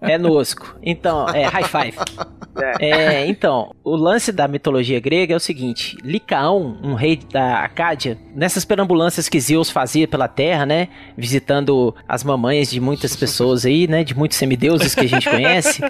É 0.00 0.16
nosco. 0.16 0.76
Então, 0.82 1.28
é 1.28 1.44
high 1.44 1.64
five. 1.64 1.98
É. 2.80 2.88
É, 2.88 3.26
então, 3.26 3.74
o 3.84 3.94
lance 3.94 4.32
da 4.32 4.48
mitologia 4.48 4.98
grega 4.98 5.34
é 5.34 5.36
o 5.36 5.40
seguinte: 5.40 5.96
Licaão, 6.02 6.78
um 6.82 6.94
rei 6.94 7.16
da 7.16 7.55
Acádia, 7.64 8.18
nessas 8.34 8.64
perambulâncias 8.64 9.28
que 9.28 9.40
Zeus 9.40 9.70
fazia 9.70 10.06
pela 10.06 10.28
terra, 10.28 10.66
né, 10.66 10.88
visitando 11.16 11.94
as 12.08 12.22
mamães 12.22 12.70
de 12.70 12.80
muitas 12.80 13.14
pessoas 13.16 13.64
aí, 13.64 13.86
né, 13.86 14.04
de 14.04 14.16
muitos 14.16 14.38
semideuses 14.38 14.94
que 14.94 15.00
a 15.00 15.08
gente 15.08 15.28
conhece, 15.28 15.82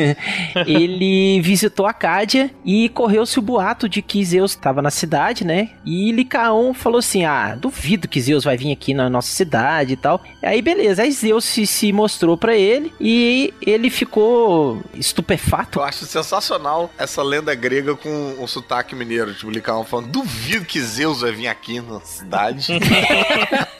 ele 0.66 1.40
visitou 1.40 1.86
a 1.86 1.90
Acádia 1.90 2.50
e 2.64 2.88
correu-se 2.88 3.38
o 3.38 3.42
boato 3.42 3.88
de 3.88 4.00
que 4.00 4.24
Zeus 4.24 4.52
estava 4.52 4.80
na 4.80 4.90
cidade, 4.90 5.44
né, 5.44 5.70
e 5.84 6.10
Licaão 6.10 6.72
falou 6.72 6.98
assim: 6.98 7.24
ah, 7.24 7.54
duvido 7.54 8.08
que 8.08 8.20
Zeus 8.20 8.44
vai 8.44 8.56
vir 8.56 8.72
aqui 8.72 8.94
na 8.94 9.10
nossa 9.10 9.28
cidade 9.28 9.92
e 9.92 9.96
tal. 9.96 10.22
Aí 10.42 10.62
beleza, 10.62 11.02
aí 11.02 11.12
Zeus 11.12 11.44
se, 11.44 11.66
se 11.66 11.92
mostrou 11.92 12.36
pra 12.36 12.56
ele 12.56 12.92
e 13.00 13.52
ele 13.60 13.90
ficou 13.90 14.82
estupefato. 14.94 15.78
Eu 15.78 15.84
acho 15.84 16.04
sensacional 16.06 16.90
essa 16.98 17.22
lenda 17.22 17.54
grega 17.54 17.94
com 17.94 18.36
um 18.38 18.46
sotaque 18.46 18.94
mineiro, 18.94 19.34
tipo, 19.34 19.50
Licaão 19.50 19.84
falando, 19.84 20.08
duvido 20.08 20.64
que 20.64 20.80
Zeus 20.80 21.01
vai 21.06 21.32
vir 21.32 21.48
aqui 21.48 21.80
na 21.80 22.00
cidade. 22.00 22.72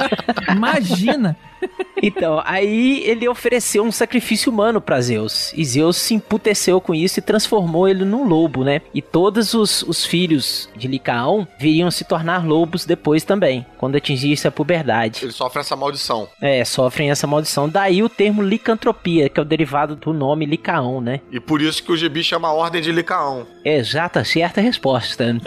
Imagina. 0.51 1.37
Então, 2.05 2.43
aí 2.45 3.01
ele 3.05 3.29
ofereceu 3.29 3.85
um 3.85 3.93
sacrifício 3.93 4.51
humano 4.51 4.81
pra 4.81 5.01
Zeus. 5.01 5.53
E 5.55 5.65
Zeus 5.65 5.97
se 5.97 6.15
emputeceu 6.15 6.81
com 6.81 6.93
isso 6.93 7.21
e 7.21 7.23
transformou 7.23 7.89
ele 7.89 8.05
num 8.05 8.27
lobo, 8.27 8.65
né? 8.65 8.83
E 8.93 9.01
todos 9.01 9.55
os, 9.55 9.83
os 9.83 10.05
filhos 10.05 10.69
de 10.75 10.89
Licaão 10.89 11.47
viriam 11.61 11.93
se 11.93 12.05
tornar 12.05 12.45
lobos 12.45 12.85
depois 12.85 13.23
também, 13.23 13.65
quando 13.79 13.95
atingisse 13.95 14.49
a 14.49 14.51
puberdade. 14.51 15.21
Ele 15.23 15.31
sofre 15.31 15.61
essa 15.61 15.77
maldição. 15.77 16.29
É, 16.41 16.65
sofrem 16.65 17.13
essa 17.13 17.27
maldição. 17.29 17.69
Daí 17.69 18.03
o 18.03 18.09
termo 18.09 18.43
licantropia, 18.43 19.29
que 19.29 19.39
é 19.39 19.43
o 19.43 19.47
derivado 19.47 19.95
do 19.95 20.13
nome 20.13 20.45
Licaão, 20.45 21.01
né? 21.01 21.21
E 21.31 21.39
por 21.39 21.63
isso 21.63 21.85
que 21.85 21.93
o 21.93 21.97
gibi 21.97 22.25
chama 22.25 22.53
Ordem 22.53 22.83
de 22.83 22.91
Licaão. 22.91 23.47
Exata, 23.65 24.25
certa 24.25 24.61
resposta. 24.61 25.37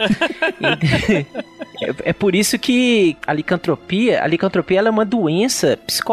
é, 1.82 2.10
é 2.10 2.12
por 2.12 2.34
isso 2.34 2.58
que 2.58 3.16
a 3.26 3.32
licantropia, 3.32 4.22
a 4.22 4.26
licantropia 4.26 4.78
ela 4.78 4.88
é 4.88 4.90
uma 4.90 5.04
doença 5.04 5.78
psicológica, 5.86 6.05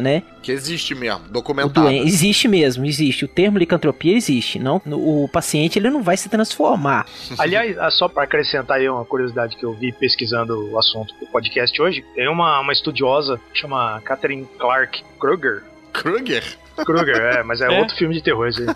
né? 0.00 0.22
Que 0.42 0.52
existe 0.52 0.94
mesmo, 0.94 1.28
documentado. 1.28 1.86
doen- 1.88 2.04
existe 2.06 2.46
mesmo, 2.48 2.84
existe. 2.84 3.24
O 3.24 3.28
termo 3.28 3.58
licantropia 3.58 4.16
existe. 4.16 4.58
Não, 4.58 4.80
o 4.86 5.28
paciente 5.32 5.78
ele 5.78 5.90
não 5.90 6.02
vai 6.02 6.16
se 6.16 6.28
transformar. 6.28 7.06
Aliás, 7.38 7.78
ah, 7.78 7.90
só 7.90 8.08
pra 8.08 8.24
acrescentar 8.24 8.78
aí 8.78 8.88
uma 8.88 9.04
curiosidade 9.04 9.56
que 9.56 9.64
eu 9.64 9.72
vi 9.72 9.92
pesquisando 9.92 10.70
o 10.72 10.78
assunto 10.78 11.14
do 11.18 11.26
podcast 11.26 11.80
hoje, 11.80 12.04
tem 12.14 12.28
uma, 12.28 12.60
uma 12.60 12.72
estudiosa 12.72 13.40
que 13.52 13.58
chama 13.60 14.00
Catherine 14.04 14.46
Clark 14.58 15.02
Kruger. 15.18 15.62
Kruger? 15.92 16.42
Kruger, 16.76 17.16
é, 17.16 17.42
mas 17.42 17.60
é, 17.60 17.72
É? 17.72 17.78
outro 17.80 17.96
filme 17.96 18.14
de 18.14 18.22
terror 18.22 18.46
esse 18.48 18.62
aí. 18.62 18.68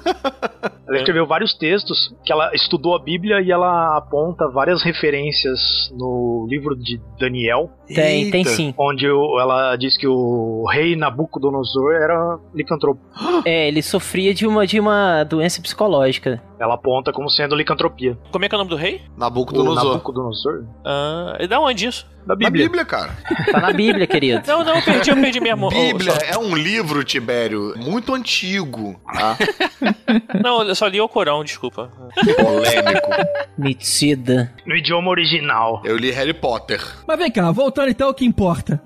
Ela 0.89 0.99
escreveu 0.99 1.27
vários 1.27 1.53
textos 1.55 2.15
que 2.25 2.31
ela 2.33 2.51
estudou 2.55 2.95
a 2.95 3.03
Bíblia 3.03 3.41
e 3.41 3.51
ela 3.51 3.97
aponta 3.97 4.49
várias 4.49 4.83
referências 4.85 5.59
no 5.99 6.47
livro 6.49 6.77
de 6.77 7.01
Daniel, 7.19 7.71
Tem, 7.89 8.31
tem 8.31 8.41
Eita. 8.43 8.51
sim. 8.51 8.75
onde 8.79 9.09
o- 9.11 9.41
ela 9.41 9.75
diz 9.77 9.97
que 9.97 10.07
o 10.07 10.65
rei 10.71 10.95
Nabucodonosor 10.97 11.93
era 11.95 12.39
licantropo. 12.55 13.01
É, 13.45 13.69
ele 13.69 13.83
sofria 13.83 14.33
de 14.35 14.47
uma, 14.47 14.67
de 14.67 14.79
uma 14.81 15.23
doença 15.25 15.61
psicológica. 15.61 16.41
Ela 16.59 16.75
aponta 16.75 17.13
como 17.13 17.29
sendo 17.29 17.55
licantropia. 17.55 18.17
Como 18.33 18.45
é 18.45 18.49
que 18.49 18.55
é 18.55 18.57
o 18.57 18.59
nome 18.59 18.71
do 18.71 18.77
rei? 18.77 19.03
O 19.17 19.21
Nabucodonosor. 19.21 19.85
Nabucodonosor? 19.93 20.65
Ah, 20.85 21.37
e 21.41 21.47
da 21.47 21.61
onde 21.61 21.87
isso? 21.87 22.07
Da 22.27 22.35
Na 22.35 22.51
Bíblia. 22.51 22.65
Bíblia, 22.65 22.85
cara. 22.85 23.17
Tá 23.53 23.61
na 23.61 23.73
Bíblia, 23.73 24.05
querido. 24.05 24.43
Não, 24.49 24.65
não, 24.65 24.75
eu 24.75 24.83
perdi, 24.83 25.11
eu 25.11 25.17
perdi 25.17 25.41
mesmo. 25.41 25.69
Bíblia 25.69 26.13
Eu 26.33 26.35
é 26.35 26.39
um 26.45 26.57
livro, 26.57 27.05
Tibério, 27.05 27.73
muito 27.77 28.13
antigo, 28.13 29.01
tá? 29.15 29.39
não, 30.43 30.63
eu 30.65 30.75
só 30.75 30.89
li 30.89 31.01
o 31.01 31.09
Corão, 31.09 31.45
desculpa. 31.45 31.89
Polêmico. 32.37 33.11
Metida. 33.57 34.53
No 34.67 34.75
idioma 34.75 35.09
original. 35.09 35.81
Eu 35.85 35.97
li 35.97 36.11
Harry 36.11 36.35
Potter. 36.35 36.81
Mas 37.07 37.17
vem 37.17 37.31
cá, 37.31 37.53
voltando 37.53 37.91
então 37.91 38.09
ao 38.09 38.15
que 38.15 38.25
importa. 38.25 38.83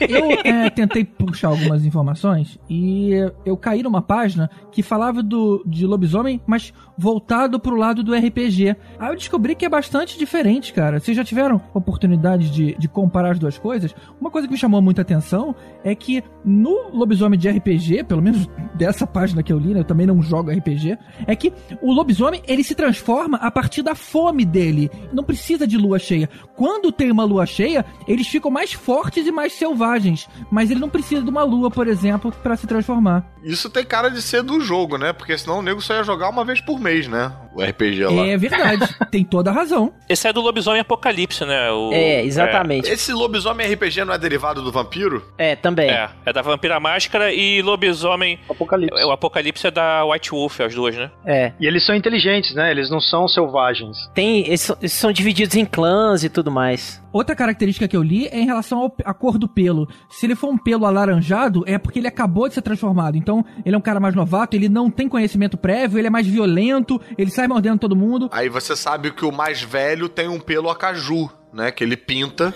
Eu 0.00 0.32
é, 0.44 0.68
tentei 0.70 1.04
puxar 1.04 1.48
algumas 1.48 1.84
informações 1.84 2.58
e 2.68 3.12
eu 3.44 3.56
caí 3.56 3.84
numa 3.84 4.02
página 4.02 4.50
que 4.72 4.82
falava 4.82 5.22
do, 5.22 5.62
de 5.64 5.86
lobisomem, 5.86 6.40
mas 6.44 6.72
voltado 6.96 7.60
pro 7.60 7.76
lado 7.76 8.02
do 8.02 8.14
RPG. 8.14 8.76
Aí 8.98 9.08
eu 9.08 9.16
descobri 9.16 9.54
que 9.54 9.64
é 9.64 9.68
bastante 9.68 10.18
diferente, 10.18 10.72
cara. 10.72 10.98
Vocês 10.98 11.16
já 11.16 11.24
tiveram 11.24 11.60
oportunidade 11.74 12.50
de, 12.50 12.74
de 12.78 12.88
comparar 12.88 13.32
as 13.32 13.38
duas 13.38 13.58
coisas? 13.58 13.94
Uma 14.20 14.30
coisa 14.30 14.46
que 14.46 14.52
me 14.52 14.58
chamou 14.58 14.80
muita 14.80 15.02
atenção 15.02 15.54
é 15.84 15.94
que 15.94 16.22
no 16.44 16.90
lobisomem 16.92 17.38
de 17.38 17.48
RPG, 17.48 18.04
pelo 18.04 18.22
menos 18.22 18.48
dessa 18.74 19.06
página 19.06 19.42
que 19.42 19.52
eu 19.52 19.58
li, 19.58 19.74
né, 19.74 19.80
eu 19.80 19.84
também 19.84 20.06
não 20.06 20.22
jogo 20.22 20.50
RPG, 20.50 20.98
é 21.26 21.36
que 21.36 21.52
o 21.82 21.92
lobisomem 21.92 22.42
ele 22.46 22.64
se 22.64 22.74
transforma 22.74 23.38
a 23.38 23.50
partir 23.50 23.82
da 23.82 23.94
fome 23.94 24.44
dele. 24.44 24.90
Não 25.12 25.24
precisa 25.24 25.66
de 25.66 25.76
lua 25.76 25.98
cheia. 25.98 26.28
Quando 26.54 26.92
tem 26.92 27.10
uma 27.10 27.24
lua 27.24 27.46
cheia, 27.46 27.84
eles 28.06 28.26
ficam 28.26 28.50
mais 28.50 28.72
fortes 28.72 29.26
e 29.26 29.32
mais 29.32 29.52
selvagens. 29.52 30.28
Mas 30.50 30.70
ele 30.70 30.80
não 30.80 30.88
precisa 30.88 31.22
de 31.22 31.30
uma 31.30 31.42
lua, 31.42 31.70
por 31.70 31.86
exemplo, 31.86 32.32
para 32.42 32.56
se 32.56 32.66
transformar. 32.66 33.26
Isso 33.42 33.70
tem 33.70 33.84
cara 33.84 34.08
de 34.08 34.20
ser 34.22 34.42
do 34.42 34.60
jogo, 34.60 34.96
né? 34.96 35.12
Porque 35.12 35.36
senão 35.36 35.58
o 35.58 35.62
nego 35.62 35.80
só 35.80 35.94
ia 35.94 36.04
jogar 36.04 36.28
uma 36.28 36.44
vez 36.44 36.60
por 36.60 36.80
mês, 36.80 36.85
né? 37.08 37.32
O 37.54 37.62
RPG 37.62 38.04
lá. 38.04 38.26
É 38.26 38.36
verdade. 38.36 38.86
tem 39.10 39.24
toda 39.24 39.50
a 39.50 39.52
razão. 39.52 39.92
Esse 40.08 40.28
é 40.28 40.32
do 40.32 40.40
lobisomem 40.40 40.80
apocalipse, 40.80 41.44
né? 41.44 41.70
O, 41.70 41.90
É, 41.92 42.22
exatamente. 42.24 42.88
Esse 42.90 43.12
lobisomem 43.12 43.66
RPG 43.72 44.04
não 44.04 44.12
é 44.12 44.18
derivado 44.18 44.60
do 44.62 44.70
vampiro? 44.70 45.22
É, 45.38 45.56
também. 45.56 45.90
É, 45.90 46.08
é 46.26 46.32
da 46.32 46.42
Vampira 46.42 46.78
Máscara 46.78 47.32
e 47.32 47.62
lobisomem. 47.62 48.38
Apocalipse. 48.48 49.04
O 49.04 49.10
Apocalipse 49.10 49.66
é 49.66 49.70
da 49.70 50.04
White 50.04 50.30
Wolf, 50.30 50.60
as 50.60 50.74
duas, 50.74 50.94
né? 50.96 51.10
É. 51.24 51.52
E 51.58 51.66
eles 51.66 51.84
são 51.86 51.94
inteligentes, 51.94 52.54
né? 52.54 52.70
Eles 52.70 52.90
não 52.90 53.00
são 53.00 53.26
selvagens. 53.26 53.96
Tem, 54.14 54.46
eles, 54.46 54.60
são- 54.60 54.76
eles 54.80 54.92
são 54.92 55.10
divididos 55.12 55.56
em 55.56 55.64
clãs 55.64 56.22
e 56.24 56.28
tudo 56.28 56.50
mais. 56.50 57.02
Outra 57.12 57.34
característica 57.34 57.88
que 57.88 57.96
eu 57.96 58.02
li 58.02 58.26
é 58.26 58.38
em 58.38 58.44
relação 58.44 58.78
ao- 58.80 58.94
à 59.04 59.14
cor 59.14 59.38
do 59.38 59.48
pelo. 59.48 59.88
Se 60.10 60.26
ele 60.26 60.34
for 60.36 60.50
um 60.50 60.58
pelo 60.58 60.84
alaranjado, 60.84 61.64
é 61.66 61.78
porque 61.78 61.98
ele 61.98 62.08
acabou 62.08 62.46
de 62.48 62.52
ser 62.54 62.60
transformado. 62.62 63.16
Então, 63.16 63.42
ele 63.64 63.74
é 63.74 63.78
um 63.78 63.80
cara 63.80 63.98
mais 63.98 64.14
novato, 64.14 64.54
ele 64.54 64.68
não 64.68 64.90
tem 64.90 65.08
conhecimento 65.08 65.56
prévio, 65.56 65.98
ele 65.98 66.08
é 66.08 66.10
mais 66.10 66.26
violento, 66.26 66.75
ele 67.16 67.30
sai 67.30 67.46
mordendo 67.46 67.78
todo 67.78 67.96
mundo. 67.96 68.28
Aí 68.32 68.48
você 68.48 68.74
sabe 68.76 69.10
que 69.10 69.24
o 69.24 69.32
mais 69.32 69.62
velho 69.62 70.08
tem 70.08 70.28
um 70.28 70.40
pelo 70.40 70.70
acaju, 70.70 71.30
né? 71.56 71.70
Que 71.72 71.82
ele 71.82 71.96
pinta, 71.96 72.54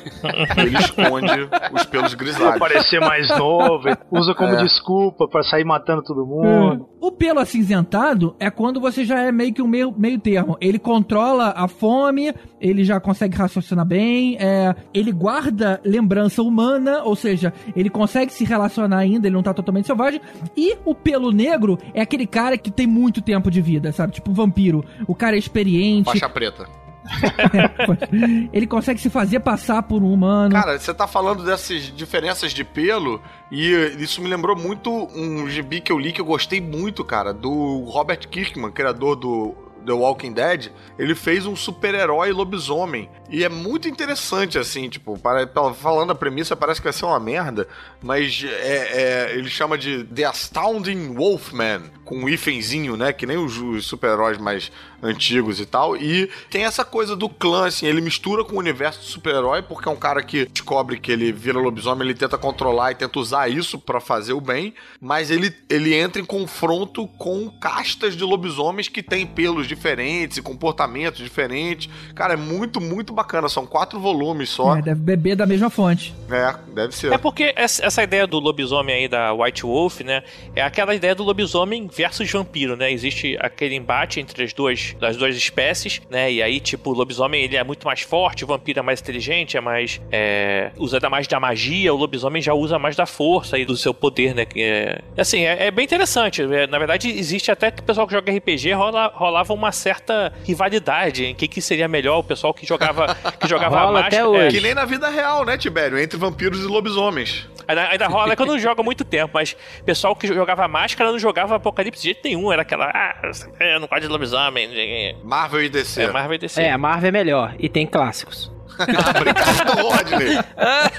ele 0.56 0.76
esconde 0.78 1.48
os 1.72 1.84
pelos 1.86 2.14
Pra 2.14 2.24
grisalhos. 2.24 2.58
parecer 2.58 3.00
mais 3.00 3.28
novo, 3.30 3.88
usa 4.10 4.34
como 4.34 4.50
É. 4.54 4.62
desculpa 4.62 5.26
pra 5.26 5.42
sair 5.42 5.64
matando 5.64 6.02
todo 6.02 6.24
mundo. 6.26 6.88
O 7.00 7.10
pelo 7.10 7.40
acinzentado 7.40 8.36
é 8.38 8.50
quando 8.50 8.78
você 8.80 9.04
já 9.04 9.20
é 9.20 9.32
meio 9.32 9.54
que 9.54 9.62
um 9.62 9.66
meio, 9.66 9.92
meio 9.96 10.18
termo. 10.18 10.56
Ele 10.60 10.78
controla 10.78 11.54
a 11.56 11.66
fome, 11.66 12.34
ele 12.60 12.84
já 12.84 13.00
consegue 13.00 13.36
raciocinar 13.36 13.86
bem, 13.86 14.36
é, 14.38 14.74
ele 14.92 15.10
guarda 15.10 15.80
lembrança 15.84 16.42
humana, 16.42 17.02
ou 17.02 17.16
seja, 17.16 17.52
ele 17.74 17.88
consegue 17.88 18.32
se 18.32 18.44
relacionar 18.44 18.98
ainda, 18.98 19.26
ele 19.26 19.34
não 19.34 19.42
tá 19.42 19.54
totalmente 19.54 19.86
selvagem. 19.86 20.20
E 20.56 20.76
o 20.84 20.94
pelo 20.94 21.30
negro 21.32 21.78
é 21.94 22.02
aquele 22.02 22.26
cara 22.26 22.58
que 22.58 22.70
tem 22.70 22.86
muito 22.86 23.22
tempo 23.22 23.50
de 23.50 23.62
vida, 23.62 23.92
sabe? 23.92 24.12
Tipo 24.12 24.32
vampiro. 24.32 24.84
O 25.08 25.14
cara 25.14 25.36
é 25.36 25.38
experiente, 25.38 26.04
Faixa 26.04 26.28
preta. 26.28 26.66
ele 28.52 28.66
consegue 28.66 29.00
se 29.00 29.10
fazer 29.10 29.40
passar 29.40 29.82
por 29.82 30.02
um 30.02 30.12
humano. 30.12 30.52
Cara, 30.52 30.78
você 30.78 30.92
tá 30.92 31.06
falando 31.06 31.44
dessas 31.44 31.82
diferenças 31.94 32.52
de 32.52 32.64
pelo 32.64 33.20
e 33.50 33.70
isso 33.98 34.20
me 34.22 34.28
lembrou 34.28 34.56
muito 34.56 34.90
um 35.14 35.48
gibi 35.48 35.80
que 35.80 35.90
eu 35.90 35.98
li 35.98 36.12
que 36.12 36.20
eu 36.20 36.24
gostei 36.24 36.60
muito, 36.60 37.04
cara, 37.04 37.32
do 37.32 37.84
Robert 37.84 38.28
Kirkman, 38.28 38.70
criador 38.70 39.16
do 39.16 39.54
The 39.86 39.92
Walking 39.92 40.32
Dead. 40.32 40.68
Ele 40.98 41.14
fez 41.14 41.46
um 41.46 41.56
super-herói 41.56 42.32
lobisomem. 42.32 43.08
E 43.30 43.44
é 43.44 43.48
muito 43.48 43.88
interessante, 43.88 44.58
assim, 44.58 44.88
tipo, 44.88 45.18
para, 45.18 45.46
pela- 45.46 45.72
falando 45.72 46.10
a 46.10 46.14
premissa, 46.14 46.56
parece 46.56 46.80
que 46.80 46.84
vai 46.84 46.92
ser 46.92 47.04
uma 47.04 47.20
merda, 47.20 47.68
mas 48.02 48.44
é, 48.44 49.28
é- 49.30 49.34
ele 49.36 49.48
chama 49.48 49.78
de 49.78 50.04
The 50.04 50.24
Astounding 50.24 51.14
Wolfman, 51.14 51.82
com 52.04 52.16
um 52.24 52.28
hífenzinho, 52.28 52.96
né? 52.96 53.12
Que 53.12 53.24
nem 53.26 53.36
os, 53.36 53.56
os 53.56 53.86
super-heróis 53.86 54.36
mais 54.38 54.72
antigos 55.02 55.60
e 55.60 55.66
tal. 55.66 55.96
E 55.96 56.28
tem 56.50 56.64
essa 56.64 56.84
coisa 56.84 57.14
do 57.16 57.28
clã, 57.28 57.66
assim, 57.68 57.86
ele 57.86 58.00
mistura 58.00 58.44
com 58.44 58.56
o 58.56 58.58
universo 58.58 58.98
do 59.00 59.06
super-herói, 59.06 59.62
porque 59.62 59.88
é 59.88 59.92
um 59.92 59.96
cara 59.96 60.22
que 60.22 60.44
descobre 60.46 60.98
que 60.98 61.10
ele 61.12 61.30
vira 61.32 61.58
lobisomem, 61.58 62.06
ele 62.08 62.18
tenta 62.18 62.36
controlar 62.36 62.90
e 62.90 62.94
tenta 62.96 63.18
usar 63.18 63.48
isso 63.48 63.78
pra 63.78 64.00
fazer 64.00 64.32
o 64.32 64.40
bem, 64.40 64.74
mas 65.00 65.30
ele, 65.30 65.54
ele 65.70 65.94
entra 65.94 66.20
em 66.20 66.24
confronto 66.24 67.06
com 67.16 67.48
castas 67.60 68.16
de 68.16 68.24
lobisomens 68.24 68.88
que 68.88 69.02
têm 69.02 69.24
pelos 69.26 69.66
diferentes 69.70 70.36
e 70.36 70.42
comportamentos 70.42 71.20
diferentes. 71.22 71.88
Cara, 72.14 72.34
é 72.34 72.36
muito, 72.36 72.80
muito 72.80 73.12
bacana. 73.12 73.48
São 73.48 73.64
quatro 73.66 73.98
volumes 73.98 74.50
só. 74.50 74.76
É, 74.76 74.82
deve 74.82 75.00
beber 75.00 75.36
da 75.36 75.46
mesma 75.46 75.70
fonte. 75.70 76.14
É, 76.30 76.54
deve 76.74 76.94
ser. 76.94 77.12
É 77.12 77.18
porque 77.18 77.54
essa 77.56 78.02
ideia 78.02 78.26
do 78.26 78.38
lobisomem 78.38 78.94
aí 78.94 79.08
da 79.08 79.32
White 79.32 79.62
Wolf, 79.62 80.00
né? 80.00 80.22
É 80.54 80.62
aquela 80.62 80.94
ideia 80.94 81.14
do 81.14 81.22
lobisomem 81.22 81.88
versus 81.88 82.30
vampiro, 82.30 82.76
né? 82.76 82.92
Existe 82.92 83.36
aquele 83.40 83.74
embate 83.74 84.20
entre 84.20 84.44
as 84.44 84.52
duas, 84.52 84.96
as 85.00 85.16
duas 85.16 85.36
espécies, 85.36 86.02
né? 86.10 86.32
E 86.32 86.42
aí, 86.42 86.60
tipo, 86.60 86.90
o 86.90 86.92
lobisomem 86.92 87.42
ele 87.42 87.56
é 87.56 87.64
muito 87.64 87.86
mais 87.86 88.00
forte, 88.00 88.44
o 88.44 88.46
vampiro 88.46 88.80
é 88.80 88.82
mais 88.82 89.00
inteligente, 89.00 89.56
é 89.56 89.60
mais. 89.60 90.00
É, 90.10 90.70
usa 90.76 91.00
mais 91.08 91.26
da 91.26 91.40
magia, 91.40 91.94
o 91.94 91.96
lobisomem 91.96 92.42
já 92.42 92.52
usa 92.54 92.78
mais 92.78 92.96
da 92.96 93.06
força 93.06 93.58
e 93.58 93.64
do 93.64 93.76
seu 93.76 93.94
poder, 93.94 94.34
né? 94.34 94.44
Que 94.44 94.62
é, 94.62 95.02
assim, 95.16 95.44
é, 95.44 95.66
é 95.66 95.70
bem 95.70 95.84
interessante. 95.84 96.42
É, 96.42 96.66
na 96.66 96.78
verdade, 96.78 97.08
existe 97.08 97.50
até 97.50 97.70
que 97.70 97.80
o 97.80 97.84
pessoal 97.84 98.06
que 98.06 98.12
joga 98.12 98.32
RPG 98.32 98.72
rola, 98.72 99.12
rolava 99.14 99.54
uma 99.60 99.72
certa 99.72 100.32
rivalidade 100.44 101.24
em 101.24 101.34
que, 101.34 101.46
que 101.46 101.60
seria 101.60 101.86
melhor 101.86 102.18
o 102.18 102.24
pessoal 102.24 102.52
que 102.52 102.66
jogava, 102.66 103.14
que 103.38 103.48
jogava 103.48 103.78
Rola 103.78 104.02
máscara. 104.02 104.06
até 104.08 104.16
é, 104.16 104.26
hoje. 104.26 104.56
Que 104.56 104.62
nem 104.62 104.74
na 104.74 104.84
vida 104.84 105.08
real, 105.08 105.44
né, 105.44 105.56
Tibério? 105.56 105.98
Entre 105.98 106.18
vampiros 106.18 106.60
e 106.60 106.66
lobisomens. 106.66 107.48
Ainda, 107.68 107.88
ainda 107.88 108.06
rola 108.08 108.34
que 108.34 108.42
eu 108.42 108.46
não 108.46 108.58
jogo 108.58 108.80
há 108.80 108.84
muito 108.84 109.04
tempo, 109.04 109.30
mas 109.34 109.56
o 109.80 109.84
pessoal 109.84 110.16
que 110.16 110.26
jogava 110.26 110.66
máscara 110.66 111.12
não 111.12 111.18
jogava 111.18 111.54
Apocalipse 111.54 112.02
de 112.02 112.08
jeito 112.08 112.20
nenhum. 112.24 112.52
Era 112.52 112.62
aquela, 112.62 112.90
ah, 112.92 113.20
eu 113.60 113.78
não 113.78 113.86
gosto 113.86 114.02
de 114.02 114.08
lobisomem. 114.08 115.16
Marvel 115.22 115.62
e 115.62 115.68
DC. 115.68 116.02
É, 116.02 116.10
Marvel 116.10 116.34
e 116.34 116.38
DC. 116.38 116.62
É, 116.62 116.72
a 116.72 116.78
Marvel 116.78 117.08
é 117.08 117.12
melhor. 117.12 117.54
E 117.58 117.68
tem 117.68 117.86
clássicos. 117.86 118.50
Obrigado, 118.80 119.82
Rodney. 119.82 120.38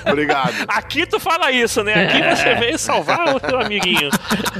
Obrigado. 0.08 0.54
Aqui 0.68 1.06
tu 1.06 1.20
fala 1.20 1.52
isso, 1.52 1.84
né? 1.84 2.06
Aqui 2.06 2.36
você 2.36 2.56
veio 2.56 2.78
salvar 2.78 3.36
o 3.36 3.40
teu 3.40 3.60
amiguinho. 3.60 4.10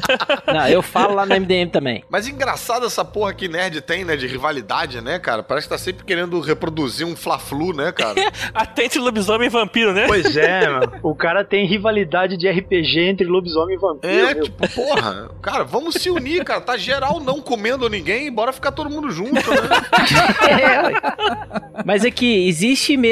Não, 0.48 0.68
eu 0.68 0.82
falo 0.82 1.16
lá 1.16 1.26
no 1.26 1.36
MDM 1.36 1.70
também. 1.70 2.04
Mas 2.10 2.28
engraçado 2.28 2.86
essa 2.86 3.04
porra 3.04 3.34
que 3.34 3.48
nerd 3.48 3.82
tem, 3.82 4.04
né? 4.04 4.16
De 4.16 4.28
rivalidade, 4.28 5.02
né, 5.02 5.20
cara? 5.20 5.44
Parece 5.44 5.68
que 5.68 5.74
tá 5.74 5.78
sempre 5.78 6.04
querendo 6.06 6.40
reproduzir 6.40 7.06
um 7.06 7.16
Fla-Flu, 7.16 7.74
né, 7.74 7.92
cara? 7.92 8.16
Até 8.54 8.86
entre 8.86 9.00
lobisomem 9.00 9.48
e 9.48 9.50
vampiro, 9.50 9.94
né? 9.94 10.06
Pois 10.08 10.36
é, 10.36 10.68
mano. 10.68 10.94
O 11.04 11.16
cara 11.16 11.44
tem 11.44 11.66
rivalidade 11.66 12.38
de 12.38 12.50
RPG 12.50 13.00
entre 13.00 13.28
lobisomem 13.28 13.76
e 13.76 13.80
vampiro. 13.80 14.14
É, 14.14 14.34
meu. 14.34 14.44
tipo, 14.44 14.68
porra, 14.70 15.30
cara, 15.42 15.64
vamos 15.64 15.96
se 15.96 16.10
unir, 16.10 16.44
cara. 16.44 16.62
Tá 16.62 16.78
geral 16.78 17.20
não 17.20 17.42
comendo 17.42 17.90
ninguém, 17.90 18.32
bora 18.32 18.54
ficar 18.54 18.72
todo 18.72 18.90
mundo 18.90 19.12
junto, 19.12 19.34
né? 19.34 19.62
Mas 21.86 22.06
é 22.06 22.12
que 22.12 22.48
existe 22.48 22.96
mesmo 22.96 23.11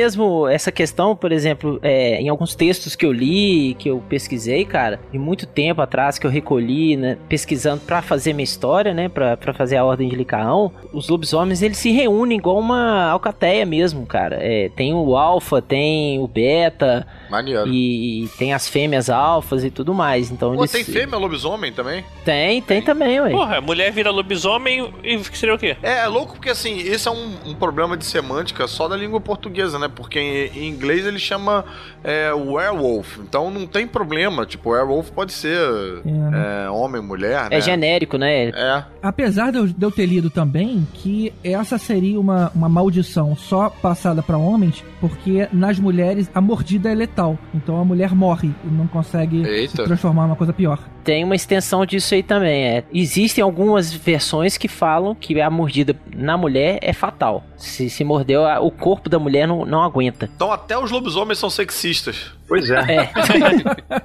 essa 0.50 0.72
questão, 0.72 1.16
por 1.16 1.32
exemplo, 1.32 1.80
é, 1.82 2.22
em 2.22 2.30
alguns 2.30 2.56
textos 2.56 2.95
que 2.95 3.06
eu 3.06 3.12
li, 3.12 3.76
que 3.78 3.89
eu 3.89 4.02
pesquisei, 4.10 4.66
cara, 4.66 5.00
de 5.12 5.18
muito 5.18 5.45
tempo 5.45 5.82
atrás 5.82 6.18
que 6.18 6.26
eu 6.26 6.32
recolhi, 6.32 6.95
né, 6.95 7.18
pesquisando 7.28 7.82
pra 7.82 8.02
fazer 8.02 8.34
minha 8.34 8.43
história, 8.43 8.93
né, 8.93 9.10
pra 9.10 9.54
fazer 9.54 9.78
a 9.78 9.86
Ordem 9.86 10.10
de 10.10 10.16
Licaão, 10.16 10.72
os 10.93 11.10
lobisomens 11.10 11.62
eles 11.62 11.78
se 11.78 11.91
reúnem 11.91 12.38
igual 12.38 12.60
uma 12.60 13.10
alcateia 13.10 13.66
mesmo, 13.66 14.06
cara. 14.06 14.38
É, 14.39 14.70
tem 14.76 14.93
o 14.93 15.16
alfa, 15.16 15.62
tem 15.62 16.20
o 16.20 16.28
beta 16.28 17.06
Maneiro. 17.30 17.67
e, 17.67 18.23
e 18.23 18.27
tem 18.30 18.53
as 18.53 18.67
fêmeas 18.67 19.09
alfas 19.09 19.63
e 19.63 19.69
tudo 19.69 19.93
mais. 19.93 20.32
Então 20.32 20.53
Pô, 20.53 20.61
eles 20.61 20.71
tem 20.71 20.84
fêmea 20.84 21.17
lobisomem 21.17 21.71
também? 21.71 22.03
Tem, 22.23 22.61
tem 22.61 22.82
também, 22.82 23.19
ué. 23.21 23.32
Porra, 23.32 23.57
a 23.57 23.61
mulher 23.61 23.91
vira 23.91 24.11
lobisomem 24.11 24.93
e 25.03 25.23
seria 25.36 25.55
o 25.55 25.57
quê? 25.57 25.77
É, 25.82 25.99
é 25.99 26.07
louco 26.07 26.34
porque, 26.34 26.49
assim, 26.49 26.80
esse 26.80 27.07
é 27.07 27.11
um, 27.11 27.34
um 27.45 27.53
problema 27.53 27.95
de 27.97 28.05
semântica 28.05 28.67
só 28.67 28.88
da 28.88 28.95
língua 28.95 29.19
portuguesa, 29.19 29.77
né? 29.77 29.89
Porque 29.93 30.19
em, 30.19 30.59
em 30.59 30.69
inglês 30.69 31.05
ele 31.05 31.19
chama 31.19 31.65
é, 32.03 32.32
werewolf. 32.34 33.17
Então 33.19 33.51
não 33.51 33.65
tem 33.67 33.88
problema. 33.88 34.45
Tipo, 34.45 34.71
werewolf 34.71 35.11
pode 35.11 35.34
ser 35.34 35.59
É, 36.05 36.65
é, 36.65 36.69
homem, 36.69 37.01
mulher, 37.01 37.49
né? 37.49 37.57
É 37.57 37.61
genérico, 37.61 38.17
né? 38.17 38.49
É. 38.49 38.84
Apesar 39.01 39.51
de 39.51 39.57
eu, 39.57 39.91
ter 39.91 40.05
lido 40.05 40.30
também 40.30 40.88
que 40.93 41.34
essa 41.43 41.77
seria 41.77 42.19
uma, 42.19 42.51
uma 42.53 42.69
maldição 42.69 43.36
só 43.36 43.69
passada 43.69 44.21
pra 44.21 44.38
homens, 44.38 44.84
porque 45.01 45.47
nas 45.51 45.80
mulheres 45.80 46.30
a 46.34 46.41
mordida 46.41 46.89
é 46.89 46.95
letal. 46.95 47.18
Então 47.53 47.80
a 47.80 47.86
mulher 47.86 48.13
morre 48.15 48.51
e 48.63 48.67
não 48.67 48.88
consegue 48.88 49.45
Eita. 49.45 49.78
se 49.78 49.84
transformar 49.84 50.24
numa 50.24 50.36
coisa 50.36 50.53
pior. 50.53 50.80
Tem 51.03 51.24
uma 51.24 51.36
extensão 51.36 51.86
disso 51.86 52.13
aí 52.13 52.24
também. 52.24 52.63
É. 52.63 52.84
Existem 52.93 53.43
algumas 53.43 53.91
versões 53.91 54.57
que 54.57 54.67
falam 54.67 55.15
que 55.15 55.39
a 55.41 55.49
mordida 55.49 55.95
na 56.15 56.38
mulher 56.38 56.80
é 56.82 56.93
fatal. 56.93 57.43
Se, 57.57 57.89
se 57.89 58.03
mordeu, 58.03 58.43
o 58.61 58.72
corpo 58.72 59.09
da 59.09 59.20
mulher 59.20 59.47
não, 59.47 59.65
não 59.65 59.82
aguenta. 59.82 60.30
Então 60.36 60.51
até 60.51 60.78
os 60.78 60.91
lobisomens 60.91 61.39
são 61.39 61.49
sexistas. 61.49 62.32
Pois 62.50 62.70
é. 62.70 62.80
É. 62.95 63.12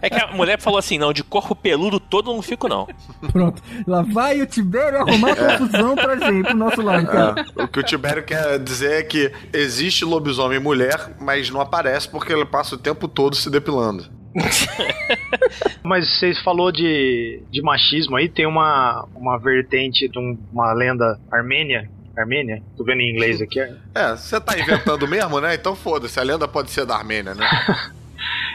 É 0.02 0.10
que 0.10 0.20
a 0.20 0.28
mulher 0.28 0.60
falou 0.60 0.78
assim: 0.78 0.98
não, 0.98 1.12
de 1.12 1.24
corpo 1.24 1.54
peludo 1.56 1.98
todo 1.98 2.30
eu 2.30 2.34
não 2.36 2.42
fico, 2.42 2.68
não. 2.68 2.86
Pronto. 3.32 3.60
Lá 3.86 4.02
vai 4.02 4.40
o 4.42 4.46
Tibério 4.46 4.98
arrumar 5.00 5.34
confusão 5.34 5.96
pra 5.96 6.16
gente, 6.16 6.44
pro 6.46 6.56
nosso 6.56 6.80
lado, 6.82 7.06
cara. 7.06 7.44
É, 7.58 7.62
o 7.62 7.66
que 7.68 7.80
o 7.80 7.82
Tibério 7.82 8.22
quer 8.22 8.58
dizer 8.58 8.92
é 8.92 9.02
que 9.02 9.32
existe 9.52 10.04
lobisomem 10.04 10.60
mulher, 10.60 11.16
mas 11.18 11.48
não 11.50 11.60
aparece 11.60 12.08
porque 12.08 12.32
ele 12.32 12.44
passa 12.44 12.74
o 12.74 12.78
tempo 12.78 13.08
todo 13.08 13.34
se 13.34 13.48
depilando. 13.50 14.04
Mas 15.82 16.08
vocês 16.18 16.40
falou 16.42 16.72
de, 16.72 17.42
de 17.50 17.62
machismo 17.62 18.16
aí, 18.16 18.28
tem 18.28 18.46
uma, 18.46 19.06
uma 19.14 19.38
vertente 19.38 20.08
de 20.08 20.18
um- 20.18 20.36
uma 20.52 20.72
lenda 20.72 21.18
armênia. 21.30 21.88
Armênia? 22.16 22.62
Tô 22.76 22.84
vendo 22.84 23.00
em 23.00 23.10
inglês 23.12 23.40
aqui. 23.40 23.58
é. 23.60 23.74
É, 23.94 24.10
você 24.16 24.40
tá 24.40 24.58
inventando 24.58 25.06
mesmo, 25.06 25.40
né? 25.40 25.54
Então 25.54 25.74
foda-se, 25.74 26.18
a 26.18 26.22
lenda 26.22 26.46
pode 26.46 26.70
ser 26.70 26.86
da 26.86 26.96
Armênia, 26.96 27.34
né? 27.34 27.46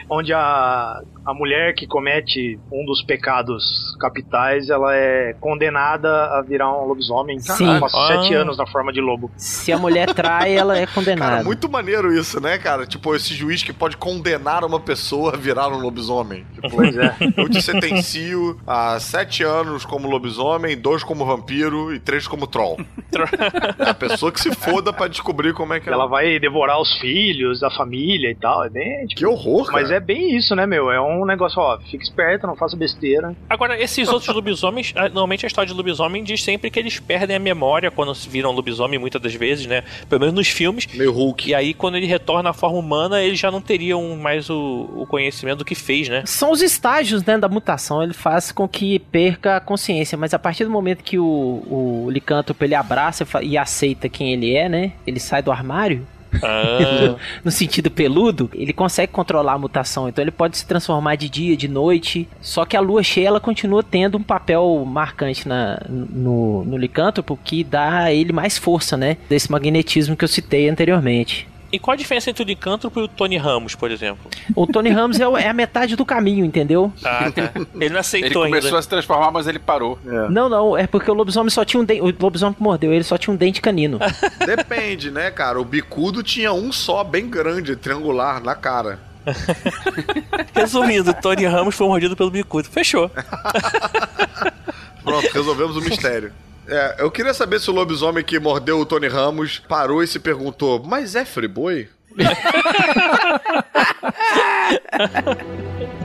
Onde 0.09 0.33
a, 0.33 0.99
a 1.29 1.33
mulher 1.33 1.73
que 1.75 1.85
comete 1.87 2.59
um 2.71 2.85
dos 2.85 3.01
pecados 3.03 3.63
capitais, 3.99 4.69
ela 4.69 4.95
é 4.95 5.33
condenada 5.39 6.09
a 6.37 6.41
virar 6.41 6.71
um 6.71 6.85
lobisomem. 6.87 7.39
Sim. 7.39 7.79
Passa 7.79 7.97
Ah. 7.97 8.07
sete 8.21 8.33
anos 8.33 8.57
na 8.57 8.65
forma 8.67 8.91
de 8.91 9.01
lobo. 9.01 9.29
Se 9.37 9.71
a 9.71 9.77
mulher 9.77 10.13
trai, 10.13 10.55
ela 10.55 10.77
é 10.77 10.85
condenada. 10.93 11.31
Cara, 11.31 11.43
muito 11.43 11.69
maneiro 11.69 12.13
isso, 12.13 12.39
né, 12.41 12.57
cara? 12.57 12.85
Tipo, 12.85 13.15
esse 13.15 13.33
juiz 13.33 13.61
que 13.63 13.73
pode 13.73 13.97
condenar 13.97 14.63
uma 14.63 14.79
pessoa 14.79 15.33
a 15.33 15.37
virar 15.37 15.67
um 15.69 15.79
lobisomem. 15.79 16.45
Tipo, 16.55 16.69
Pois 16.69 16.95
é. 16.97 17.15
eu 17.37 17.47
te 17.49 17.61
sentencio 17.61 18.59
a 18.65 18.99
sete 18.99 19.43
anos 19.43 19.85
como 19.85 20.09
lobisomem, 20.09 20.77
dois 20.77 21.03
como 21.03 21.25
vampiro 21.25 21.93
e 21.93 21.99
três 21.99 22.27
como 22.27 22.47
troll. 22.47 22.77
é 23.79 23.89
a 23.89 23.93
pessoa 23.93 24.31
que 24.31 24.39
se 24.39 24.53
foda 24.55 24.91
pra 24.93 25.07
descobrir 25.07 25.53
como 25.53 25.73
é 25.73 25.79
que 25.79 25.89
Ela 25.89 26.07
vai 26.07 26.39
devorar 26.39 26.79
os 26.79 26.97
filhos 26.99 27.59
da 27.59 27.69
família 27.71 28.31
e 28.31 28.35
tal. 28.35 28.63
É 28.65 28.69
bem. 28.69 29.05
tipo, 29.07 29.19
Que 29.19 29.25
horror, 29.25 29.65
cara. 29.67 29.81
Mas 29.81 29.91
é 29.91 29.99
bem 29.99 30.35
isso, 30.37 30.55
né, 30.55 30.65
meu? 30.65 30.91
É 30.91 30.99
um 31.01 31.18
negócio, 31.25 31.61
ó, 31.61 31.77
fica 31.79 32.03
esperto, 32.03 32.47
não 32.47 32.55
faça 32.55 32.77
besteira. 32.77 33.35
Agora, 33.49 33.79
esses 33.79 34.07
outros 34.09 34.33
lobisomens, 34.33 34.93
normalmente 34.93 35.45
a 35.45 35.47
história 35.47 35.67
de 35.67 35.73
lobisomem 35.75 36.23
diz 36.23 36.43
sempre 36.43 36.69
que 36.69 36.79
eles 36.79 36.99
perdem 36.99 37.35
a 37.35 37.39
memória 37.39 37.91
quando 37.91 38.15
se 38.15 38.29
viram 38.29 38.51
lobisomem, 38.51 38.97
muitas 38.97 39.21
das 39.21 39.33
vezes, 39.35 39.65
né? 39.65 39.83
Pelo 40.07 40.21
menos 40.21 40.35
nos 40.35 40.47
filmes. 40.47 40.87
Meio 40.93 41.11
Hulk. 41.11 41.49
E 41.49 41.53
aí, 41.53 41.73
quando 41.73 41.97
ele 41.97 42.05
retorna 42.05 42.51
à 42.51 42.53
forma 42.53 42.77
humana, 42.77 43.21
eles 43.21 43.39
já 43.39 43.51
não 43.51 43.61
teriam 43.61 44.15
mais 44.15 44.49
o, 44.49 44.89
o 44.95 45.05
conhecimento 45.05 45.59
do 45.59 45.65
que 45.65 45.75
fez, 45.75 46.07
né? 46.07 46.23
São 46.25 46.51
os 46.51 46.61
estágios 46.61 47.23
né, 47.25 47.37
da 47.37 47.49
mutação, 47.49 48.01
ele 48.01 48.13
faz 48.13 48.51
com 48.51 48.67
que 48.67 48.99
perca 48.99 49.57
a 49.57 49.59
consciência, 49.59 50.17
mas 50.17 50.33
a 50.33 50.39
partir 50.39 50.63
do 50.63 50.69
momento 50.69 51.03
que 51.03 51.19
o, 51.19 51.25
o 51.25 52.09
licântropo 52.09 52.63
ele 52.63 52.75
abraça 52.75 53.25
e 53.41 53.49
e 53.49 53.57
aceita 53.57 54.07
quem 54.07 54.31
ele 54.31 54.55
é, 54.55 54.69
né? 54.69 54.91
Ele 55.07 55.19
sai 55.19 55.41
do 55.41 55.51
armário, 55.51 56.05
Ah, 56.41 57.15
no 57.43 57.51
sentido 57.51 57.89
peludo, 57.89 58.49
ele 58.53 58.73
consegue 58.73 59.11
controlar 59.11 59.53
a 59.53 59.57
mutação, 59.57 60.07
então 60.07 60.23
ele 60.23 60.31
pode 60.31 60.57
se 60.57 60.65
transformar 60.65 61.15
de 61.15 61.29
dia, 61.29 61.57
de 61.57 61.67
noite. 61.67 62.27
Só 62.41 62.65
que 62.65 62.77
a 62.77 62.81
lua 62.81 63.03
cheia 63.03 63.27
ela 63.27 63.39
continua 63.39 63.83
tendo 63.83 64.17
um 64.17 64.23
papel 64.23 64.83
marcante 64.85 65.47
na, 65.47 65.81
no, 65.89 66.63
no 66.65 66.77
licântropo 66.77 67.37
que 67.43 67.63
dá 67.63 68.03
a 68.03 68.13
ele 68.13 68.33
mais 68.33 68.57
força, 68.57 68.95
né? 68.95 69.17
Desse 69.29 69.51
magnetismo 69.51 70.15
que 70.15 70.23
eu 70.23 70.29
citei 70.29 70.69
anteriormente. 70.69 71.47
E 71.71 71.79
qual 71.79 71.93
a 71.93 71.97
diferença 71.97 72.29
entre 72.29 72.43
o 72.43 72.45
Licântropo 72.45 72.99
e 72.99 73.03
o 73.03 73.07
Tony 73.07 73.37
Ramos, 73.37 73.75
por 73.75 73.91
exemplo? 73.91 74.29
O 74.55 74.65
Tony 74.67 74.89
Ramos 74.89 75.19
é, 75.19 75.27
o- 75.27 75.37
é 75.37 75.47
a 75.47 75.53
metade 75.53 75.95
do 75.95 76.05
caminho, 76.05 76.43
entendeu? 76.45 76.91
Ah, 77.03 77.31
tá. 77.31 77.51
Ele 77.55 77.67
não 77.73 77.81
Ele 77.81 77.97
aceitou 77.97 78.43
começou 78.43 78.67
ainda. 78.69 78.79
a 78.79 78.81
se 78.81 78.89
transformar, 78.89 79.31
mas 79.31 79.47
ele 79.47 79.59
parou. 79.59 79.97
Não, 80.29 80.49
não, 80.49 80.77
é 80.77 80.87
porque 80.87 81.09
o 81.09 81.13
lobisomem 81.13 81.49
só 81.49 81.63
tinha 81.63 81.81
um 81.81 81.85
dente. 81.85 82.01
O 82.01 82.13
lobisomem 82.19 82.53
que 82.53 82.61
mordeu 82.63 82.91
ele 82.93 83.03
só 83.03 83.17
tinha 83.17 83.33
um 83.33 83.37
dente 83.37 83.61
canino. 83.61 83.99
Depende, 84.45 85.11
né, 85.11 85.29
cara? 85.31 85.59
O 85.59 85.65
bicudo 85.65 86.21
tinha 86.23 86.51
um 86.53 86.71
só, 86.71 87.03
bem 87.03 87.29
grande, 87.29 87.75
triangular, 87.75 88.41
na 88.43 88.55
cara. 88.55 88.99
Resumindo, 90.55 91.13
Tony 91.13 91.45
Ramos 91.45 91.75
foi 91.75 91.87
mordido 91.87 92.15
pelo 92.15 92.31
bicudo. 92.31 92.67
Fechou. 92.69 93.09
Pronto, 95.03 95.29
resolvemos 95.33 95.75
o 95.77 95.81
mistério. 95.81 96.31
É, 96.69 96.97
eu 96.99 97.09
queria 97.09 97.33
saber 97.33 97.59
se 97.59 97.69
o 97.69 97.73
lobisomem 97.73 98.23
que 98.23 98.39
mordeu 98.39 98.79
o 98.79 98.85
Tony 98.85 99.07
Ramos 99.07 99.59
parou 99.67 100.03
e 100.03 100.07
se 100.07 100.19
perguntou: 100.19 100.83
Mas 100.85 101.15
é 101.15 101.25
friboi? 101.25 101.89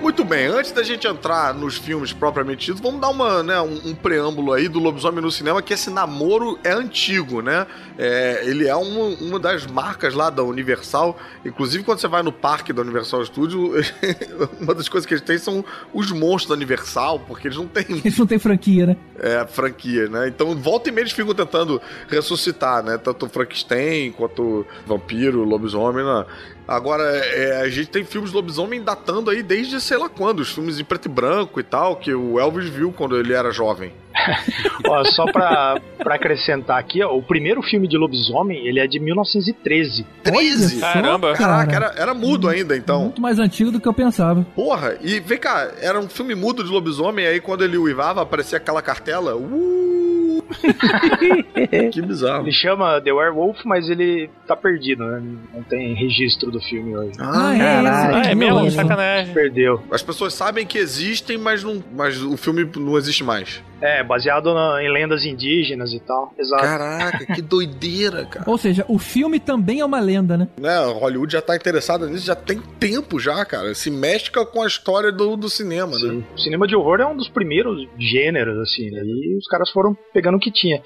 Muito 0.00 0.24
bem, 0.24 0.46
antes 0.46 0.72
da 0.72 0.82
gente 0.82 1.06
entrar 1.06 1.52
nos 1.52 1.76
filmes 1.76 2.10
propriamente 2.12 2.66
ditos, 2.66 2.80
vamos 2.80 3.00
dar 3.00 3.10
uma, 3.10 3.42
né, 3.42 3.60
um, 3.60 3.90
um 3.90 3.94
preâmbulo 3.94 4.52
aí 4.52 4.66
do 4.66 4.78
Lobisomem 4.78 5.20
no 5.20 5.30
cinema, 5.30 5.60
que 5.60 5.74
esse 5.74 5.90
namoro 5.90 6.58
é 6.64 6.72
antigo, 6.72 7.42
né? 7.42 7.66
É, 7.98 8.42
ele 8.46 8.66
é 8.66 8.74
uma, 8.74 9.14
uma 9.20 9.38
das 9.38 9.66
marcas 9.66 10.14
lá 10.14 10.30
da 10.30 10.42
Universal. 10.42 11.18
Inclusive, 11.44 11.84
quando 11.84 11.98
você 11.98 12.08
vai 12.08 12.22
no 12.22 12.32
parque 12.32 12.72
da 12.72 12.80
Universal 12.80 13.24
Studio, 13.26 13.72
uma 14.58 14.74
das 14.74 14.88
coisas 14.88 15.06
que 15.06 15.12
eles 15.12 15.24
têm 15.24 15.36
são 15.36 15.62
os 15.92 16.10
monstros 16.10 16.48
da 16.48 16.54
Universal, 16.54 17.20
porque 17.20 17.48
eles 17.48 17.58
não 17.58 17.66
têm 17.66 17.84
Eles 18.02 18.18
não 18.18 18.26
têm 18.26 18.38
franquia, 18.38 18.86
né? 18.86 18.96
é, 19.20 19.46
franquia, 19.46 20.08
né? 20.08 20.28
Então, 20.28 20.56
volta 20.56 20.88
e 20.88 20.92
meia 20.92 21.02
eles 21.02 21.12
ficam 21.12 21.34
tentando 21.34 21.80
ressuscitar, 22.08 22.82
né? 22.82 22.96
Tanto 22.96 23.26
o 23.26 23.28
Frankenstein 23.28 24.12
quanto 24.12 24.42
o 24.42 24.66
vampiro, 24.86 25.42
o 25.42 25.44
lobisomem, 25.44 26.04
né? 26.04 26.24
Agora, 26.70 27.02
é, 27.02 27.62
a 27.62 27.68
gente 27.68 27.88
tem 27.88 28.04
filmes 28.04 28.30
lobisomem 28.30 28.80
datando 28.80 29.28
aí 29.28 29.42
desde 29.42 29.80
sei 29.80 29.98
lá 29.98 30.08
quando, 30.08 30.38
os 30.38 30.52
filmes 30.52 30.78
em 30.78 30.84
preto 30.84 31.06
e 31.06 31.08
branco 31.08 31.58
e 31.58 31.64
tal, 31.64 31.96
que 31.96 32.14
o 32.14 32.38
Elvis 32.38 32.68
viu 32.68 32.92
quando 32.92 33.18
ele 33.18 33.32
era 33.32 33.50
jovem. 33.50 33.92
Ó, 34.86 35.04
só 35.04 35.24
pra, 35.26 35.80
pra 35.98 36.14
acrescentar 36.16 36.78
aqui, 36.78 37.02
ó, 37.02 37.16
o 37.16 37.22
primeiro 37.22 37.62
filme 37.62 37.86
de 37.86 37.96
lobisomem, 37.96 38.66
ele 38.66 38.80
é 38.80 38.86
de 38.86 38.98
1913. 38.98 40.06
13! 40.22 40.36
Olha 40.36 40.68
só, 40.68 40.92
Caramba. 40.92 41.32
Caraca, 41.34 41.70
cara. 41.70 41.86
era, 41.86 42.02
era 42.02 42.14
mudo 42.14 42.48
ainda, 42.48 42.76
então. 42.76 43.04
Muito 43.04 43.22
mais 43.22 43.38
antigo 43.38 43.70
do 43.70 43.80
que 43.80 43.88
eu 43.88 43.94
pensava. 43.94 44.46
Porra, 44.54 44.96
e 45.00 45.20
vem 45.20 45.38
cá, 45.38 45.70
era 45.80 45.98
um 45.98 46.08
filme 46.08 46.34
mudo 46.34 46.64
de 46.64 46.70
lobisomem, 46.70 47.26
aí 47.26 47.40
quando 47.40 47.62
ele 47.64 47.76
uivava, 47.76 48.22
aparecia 48.22 48.58
aquela 48.58 48.82
cartela. 48.82 49.36
Uh! 49.36 49.90
que 51.92 52.02
bizarro. 52.02 52.44
Ele 52.44 52.52
chama 52.52 53.00
The 53.00 53.12
Werewolf, 53.12 53.58
mas 53.64 53.88
ele 53.88 54.28
tá 54.46 54.56
perdido, 54.56 55.04
né? 55.04 55.22
Não 55.54 55.62
tem 55.62 55.94
registro 55.94 56.50
do 56.50 56.60
filme 56.60 56.96
hoje. 56.96 57.12
Ah, 57.20 57.54
é 57.54 57.58
caralho. 57.58 57.88
esse. 57.88 58.28
Ah, 58.28 58.32
é 58.32 58.34
Meu 58.34 58.62
mesmo? 58.62 58.70
Sacanagem. 58.82 59.34
Perdeu. 59.34 59.82
As 59.90 60.02
pessoas 60.02 60.34
sabem 60.34 60.66
que 60.66 60.78
existem, 60.78 61.38
mas, 61.38 61.62
não, 61.62 61.82
mas 61.94 62.22
o 62.22 62.36
filme 62.36 62.68
não 62.76 62.96
existe 62.98 63.22
mais. 63.22 63.62
É, 63.80 64.02
baseado 64.04 64.52
na- 64.52 64.82
em 64.82 64.92
lendas 64.92 65.24
indígenas 65.24 65.92
e 65.92 66.00
tal. 66.00 66.32
Exato. 66.38 66.62
Caraca, 66.62 67.26
que 67.34 67.40
doideira, 67.42 68.26
cara. 68.26 68.44
Ou 68.48 68.58
seja, 68.58 68.84
o 68.88 68.98
filme 68.98 69.40
também 69.40 69.80
é 69.80 69.84
uma 69.84 70.00
lenda, 70.00 70.36
né? 70.36 70.48
Né, 70.58 70.78
Hollywood 70.92 71.32
já 71.32 71.40
tá 71.40 71.56
interessada 71.56 72.06
nisso, 72.06 72.26
já 72.26 72.34
tem 72.36 72.60
tempo 72.78 73.18
já, 73.18 73.42
cara. 73.44 73.74
Se 73.74 73.90
mescla 73.90 74.44
com 74.44 74.62
a 74.62 74.66
história 74.66 75.10
do, 75.10 75.36
do 75.36 75.48
cinema, 75.48 75.92
né? 75.92 75.98
Sim. 75.98 76.24
O 76.34 76.38
cinema 76.38 76.66
de 76.66 76.76
horror 76.76 77.00
é 77.00 77.06
um 77.06 77.16
dos 77.16 77.28
primeiros 77.28 77.88
gêneros, 77.98 78.58
assim, 78.58 78.90
né? 78.90 79.00
E 79.02 79.36
os 79.38 79.46
caras 79.46 79.70
foram 79.70 79.96
pegando 80.12 80.36
o 80.36 80.40
que 80.40 80.50
tinha. 80.50 80.82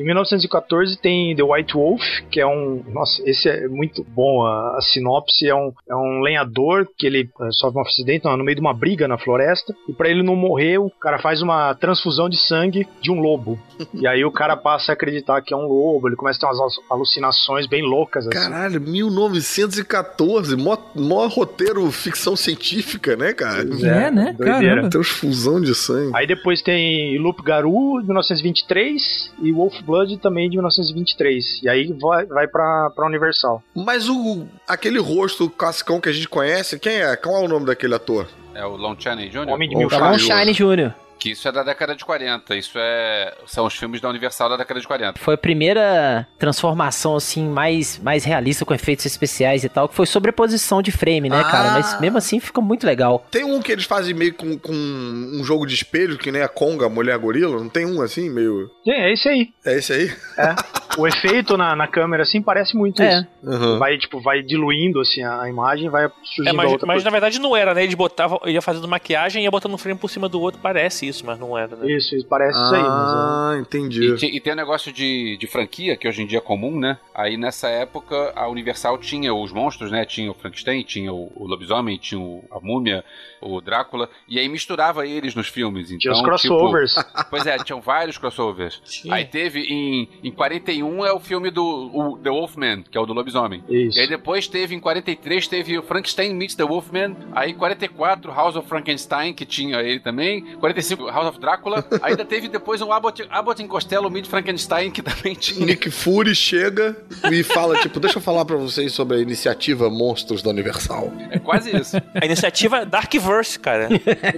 Em 0.00 0.04
1914 0.04 0.96
tem 0.98 1.36
The 1.36 1.42
White 1.42 1.74
Wolf, 1.74 2.02
que 2.30 2.40
é 2.40 2.46
um. 2.46 2.82
Nossa, 2.88 3.22
esse 3.28 3.48
é 3.48 3.68
muito 3.68 4.02
bom. 4.02 4.46
A, 4.46 4.78
a 4.78 4.80
sinopse 4.80 5.46
é 5.46 5.54
um, 5.54 5.72
é 5.88 5.94
um 5.94 6.20
lenhador 6.22 6.86
que 6.96 7.06
ele 7.06 7.28
eh, 7.40 7.48
sofre 7.52 7.78
um 7.78 7.82
acidente 7.82 8.24
não, 8.24 8.36
no 8.36 8.42
meio 8.44 8.54
de 8.54 8.60
uma 8.62 8.72
briga 8.72 9.06
na 9.06 9.18
floresta. 9.18 9.74
E 9.88 9.92
para 9.92 10.08
ele 10.08 10.22
não 10.22 10.34
morrer, 10.34 10.78
o 10.78 10.88
cara 10.90 11.18
faz 11.18 11.42
uma 11.42 11.74
transfusão 11.74 12.28
de 12.30 12.36
sangue 12.38 12.88
de 13.02 13.10
um 13.10 13.20
lobo. 13.20 13.58
e 13.92 14.06
aí 14.06 14.24
o 14.24 14.32
cara 14.32 14.56
passa 14.56 14.92
a 14.92 14.94
acreditar 14.94 15.42
que 15.42 15.52
é 15.52 15.56
um 15.56 15.66
lobo. 15.66 16.08
Ele 16.08 16.16
começa 16.16 16.38
a 16.38 16.40
ter 16.40 16.46
umas 16.46 16.58
alu- 16.78 16.86
alucinações 16.90 17.66
bem 17.66 17.82
loucas. 17.82 18.26
Assim. 18.26 18.36
Caralho, 18.38 18.80
1914, 18.80 20.56
mó, 20.56 20.76
mó 20.94 21.26
roteiro 21.26 21.90
ficção 21.90 22.34
científica, 22.36 23.16
né, 23.16 23.32
cara? 23.32 23.66
Pois 23.66 23.82
É, 23.84 24.10
né? 24.10 24.32
doideira. 24.36 24.60
Caramba. 24.60 24.90
Transfusão 24.90 25.60
de 25.60 25.74
sangue. 25.74 26.12
Aí 26.14 26.26
depois 26.26 26.62
tem 26.62 27.18
Loop 27.18 27.42
Garou 27.42 28.00
de 28.00 28.06
1923 28.06 29.32
e 29.42 29.52
Wolf 29.52 29.80
Blood 29.90 30.18
também 30.18 30.48
de 30.48 30.56
1923. 30.56 31.62
E 31.64 31.68
aí 31.68 31.92
vai, 32.00 32.24
vai 32.26 32.46
pra, 32.46 32.90
pra 32.94 33.06
Universal. 33.06 33.62
Mas 33.74 34.08
o 34.08 34.46
aquele 34.68 35.00
rosto 35.00 35.50
classicão 35.50 36.00
que 36.00 36.08
a 36.08 36.12
gente 36.12 36.28
conhece, 36.28 36.78
quem 36.78 37.00
é? 37.00 37.16
Qual 37.16 37.36
é 37.36 37.44
o 37.44 37.48
nome 37.48 37.66
daquele 37.66 37.94
ator? 37.94 38.28
É 38.54 38.64
o 38.64 38.76
Lon 38.76 38.94
Chaney 38.98 39.28
Jr.? 39.28 39.48
Homem 39.48 39.68
de 39.68 39.76
Mil 39.76 39.90
Faces. 39.90 40.26
Shine 40.26 40.52
Jr. 40.52 40.94
Que 41.20 41.32
isso 41.32 41.46
é 41.46 41.52
da 41.52 41.62
década 41.62 41.94
de 41.94 42.04
40. 42.04 42.56
Isso 42.56 42.72
é. 42.76 43.34
São 43.46 43.66
os 43.66 43.74
filmes 43.76 44.00
da 44.00 44.08
Universal 44.08 44.48
da 44.48 44.56
década 44.56 44.80
de 44.80 44.86
40. 44.86 45.20
Foi 45.20 45.34
a 45.34 45.38
primeira 45.38 46.26
transformação, 46.38 47.14
assim, 47.14 47.46
mais, 47.48 47.98
mais 47.98 48.24
realista 48.24 48.64
com 48.64 48.72
efeitos 48.74 49.04
especiais 49.06 49.62
e 49.62 49.68
tal, 49.68 49.88
que 49.88 49.94
foi 49.94 50.06
sobreposição 50.06 50.80
de 50.82 50.90
frame, 50.90 51.28
né, 51.28 51.42
cara? 51.44 51.70
Ah. 51.70 51.72
Mas 51.74 52.00
mesmo 52.00 52.18
assim 52.18 52.40
fica 52.40 52.60
muito 52.60 52.86
legal. 52.86 53.24
Tem 53.30 53.44
um 53.44 53.60
que 53.60 53.70
eles 53.70 53.84
fazem 53.84 54.14
meio 54.14 54.34
com, 54.34 54.58
com 54.58 54.72
um 54.72 55.44
jogo 55.44 55.66
de 55.66 55.74
espelho, 55.74 56.16
que 56.18 56.32
nem 56.32 56.42
a 56.42 56.48
Conga, 56.48 56.86
a 56.86 56.88
mulher 56.88 57.16
gorila. 57.18 57.58
Não 57.60 57.68
tem 57.68 57.84
um 57.86 58.00
assim, 58.02 58.30
meio. 58.30 58.70
É, 58.86 59.10
é 59.10 59.12
esse 59.12 59.28
aí. 59.28 59.48
É 59.64 59.74
esse 59.76 59.92
aí? 59.92 60.10
É. 60.38 60.54
o 60.98 61.06
efeito 61.06 61.56
na, 61.56 61.76
na 61.76 61.86
câmera, 61.86 62.22
assim, 62.22 62.40
parece 62.42 62.76
muito 62.76 63.02
É. 63.02 63.18
isso. 63.18 63.26
Uhum. 63.42 63.78
Vai, 63.78 63.96
tipo, 63.98 64.20
vai 64.20 64.42
diluindo, 64.42 65.00
assim, 65.00 65.22
a 65.22 65.48
imagem 65.48 65.88
vai 65.90 66.08
surgindo 66.24 66.48
É, 66.48 66.50
a 66.50 66.54
mas, 66.54 66.70
outra 66.72 66.86
mas 66.86 66.94
coisa. 66.96 67.04
na 67.04 67.10
verdade 67.10 67.38
não 67.38 67.56
era, 67.56 67.74
né? 67.74 67.84
Ele 67.84 67.94
botava, 67.94 68.38
ele 68.44 68.54
ia 68.54 68.62
fazendo 68.62 68.88
maquiagem 68.88 69.42
e 69.42 69.44
ia 69.44 69.50
botando 69.50 69.74
um 69.74 69.78
frame 69.78 69.98
por 69.98 70.08
cima 70.08 70.28
do 70.28 70.40
outro, 70.40 70.60
parece 70.62 71.09
isso, 71.10 71.26
mas 71.26 71.38
não 71.38 71.56
era, 71.56 71.76
né? 71.76 71.90
Isso, 71.92 72.14
isso 72.14 72.26
parece 72.26 72.58
isso 72.62 72.74
aí. 72.74 72.82
Mas, 72.82 72.90
Ah, 72.90 73.54
E, 73.56 73.60
entendi. 73.60 74.16
ti- 74.16 74.34
e 74.34 74.40
tem 74.40 74.52
o 74.52 74.56
negócio 74.56 74.92
de, 74.92 75.36
de 75.36 75.46
franquia, 75.46 75.96
que 75.96 76.08
hoje 76.08 76.22
em 76.22 76.26
dia 76.26 76.38
é 76.38 76.40
comum, 76.40 76.78
né? 76.78 76.98
Aí 77.14 77.36
nessa 77.36 77.68
época 77.68 78.32
a 78.34 78.48
Universal 78.48 78.98
tinha 78.98 79.34
os 79.34 79.52
monstros, 79.52 79.90
né? 79.90 80.04
Tinha 80.04 80.30
o 80.30 80.34
Frankenstein, 80.34 80.82
tinha 80.82 81.12
o, 81.12 81.30
o 81.36 81.46
lobisomem, 81.46 81.98
tinha 81.98 82.20
o- 82.20 82.44
a 82.50 82.58
múmia, 82.60 83.04
o 83.40 83.60
Drácula, 83.60 84.08
e 84.28 84.38
aí 84.38 84.48
misturava 84.48 85.06
eles 85.06 85.34
nos 85.34 85.48
filmes. 85.48 85.88
Então, 85.90 85.98
tinha 85.98 86.12
os 86.12 86.22
crossovers. 86.22 86.94
Tipo, 86.94 87.10
pois 87.30 87.46
é, 87.46 87.56
tinham 87.58 87.80
vários 87.80 88.16
crossovers. 88.18 88.80
Aí 89.10 89.24
teve 89.24 89.60
em, 89.60 90.08
em 90.22 90.30
41 90.30 91.04
é 91.04 91.12
o 91.12 91.18
filme 91.20 91.50
do 91.50 91.62
o 91.92 92.18
The 92.18 92.30
Wolfman, 92.30 92.82
que 92.90 92.96
é 92.96 93.00
o 93.00 93.06
do 93.06 93.12
lobisomem. 93.12 93.62
Isso. 93.68 93.98
E 93.98 94.02
aí 94.02 94.08
depois 94.08 94.46
teve, 94.48 94.74
em 94.74 94.80
43, 94.80 95.46
teve 95.48 95.78
o 95.78 95.82
Frankenstein 95.82 96.34
meets 96.34 96.54
The 96.54 96.64
Wolfman. 96.64 97.16
Aí 97.32 97.54
44, 97.54 98.30
House 98.32 98.56
of 98.56 98.68
Frankenstein, 98.68 99.32
que 99.34 99.44
tinha 99.46 99.78
ele 99.80 100.00
também. 100.00 100.42
45, 100.56 100.99
House 101.06 101.28
of 101.28 101.40
Drácula. 101.40 101.84
Ainda 102.02 102.24
teve 102.24 102.48
depois 102.48 102.82
um 102.82 102.92
Abbott, 102.92 103.26
Abbott 103.30 103.62
em 103.62 103.66
Costello 103.66 104.10
meets 104.10 104.28
Frankenstein, 104.30 104.90
que 104.90 105.02
também 105.02 105.34
tinha. 105.34 105.64
Nick 105.64 105.90
Fury 105.90 106.34
chega 106.34 106.96
e 107.30 107.42
fala, 107.42 107.78
tipo, 107.78 108.00
deixa 108.00 108.18
eu 108.18 108.22
falar 108.22 108.44
pra 108.44 108.56
vocês 108.56 108.92
sobre 108.92 109.16
a 109.16 109.20
iniciativa 109.20 109.88
Monstros 109.90 110.42
da 110.42 110.50
Universal. 110.50 111.12
É 111.30 111.38
quase 111.38 111.76
isso. 111.76 111.96
A 112.14 112.24
iniciativa 112.24 112.78
é 112.78 112.84
Darkverse, 112.84 113.58
cara. 113.58 113.88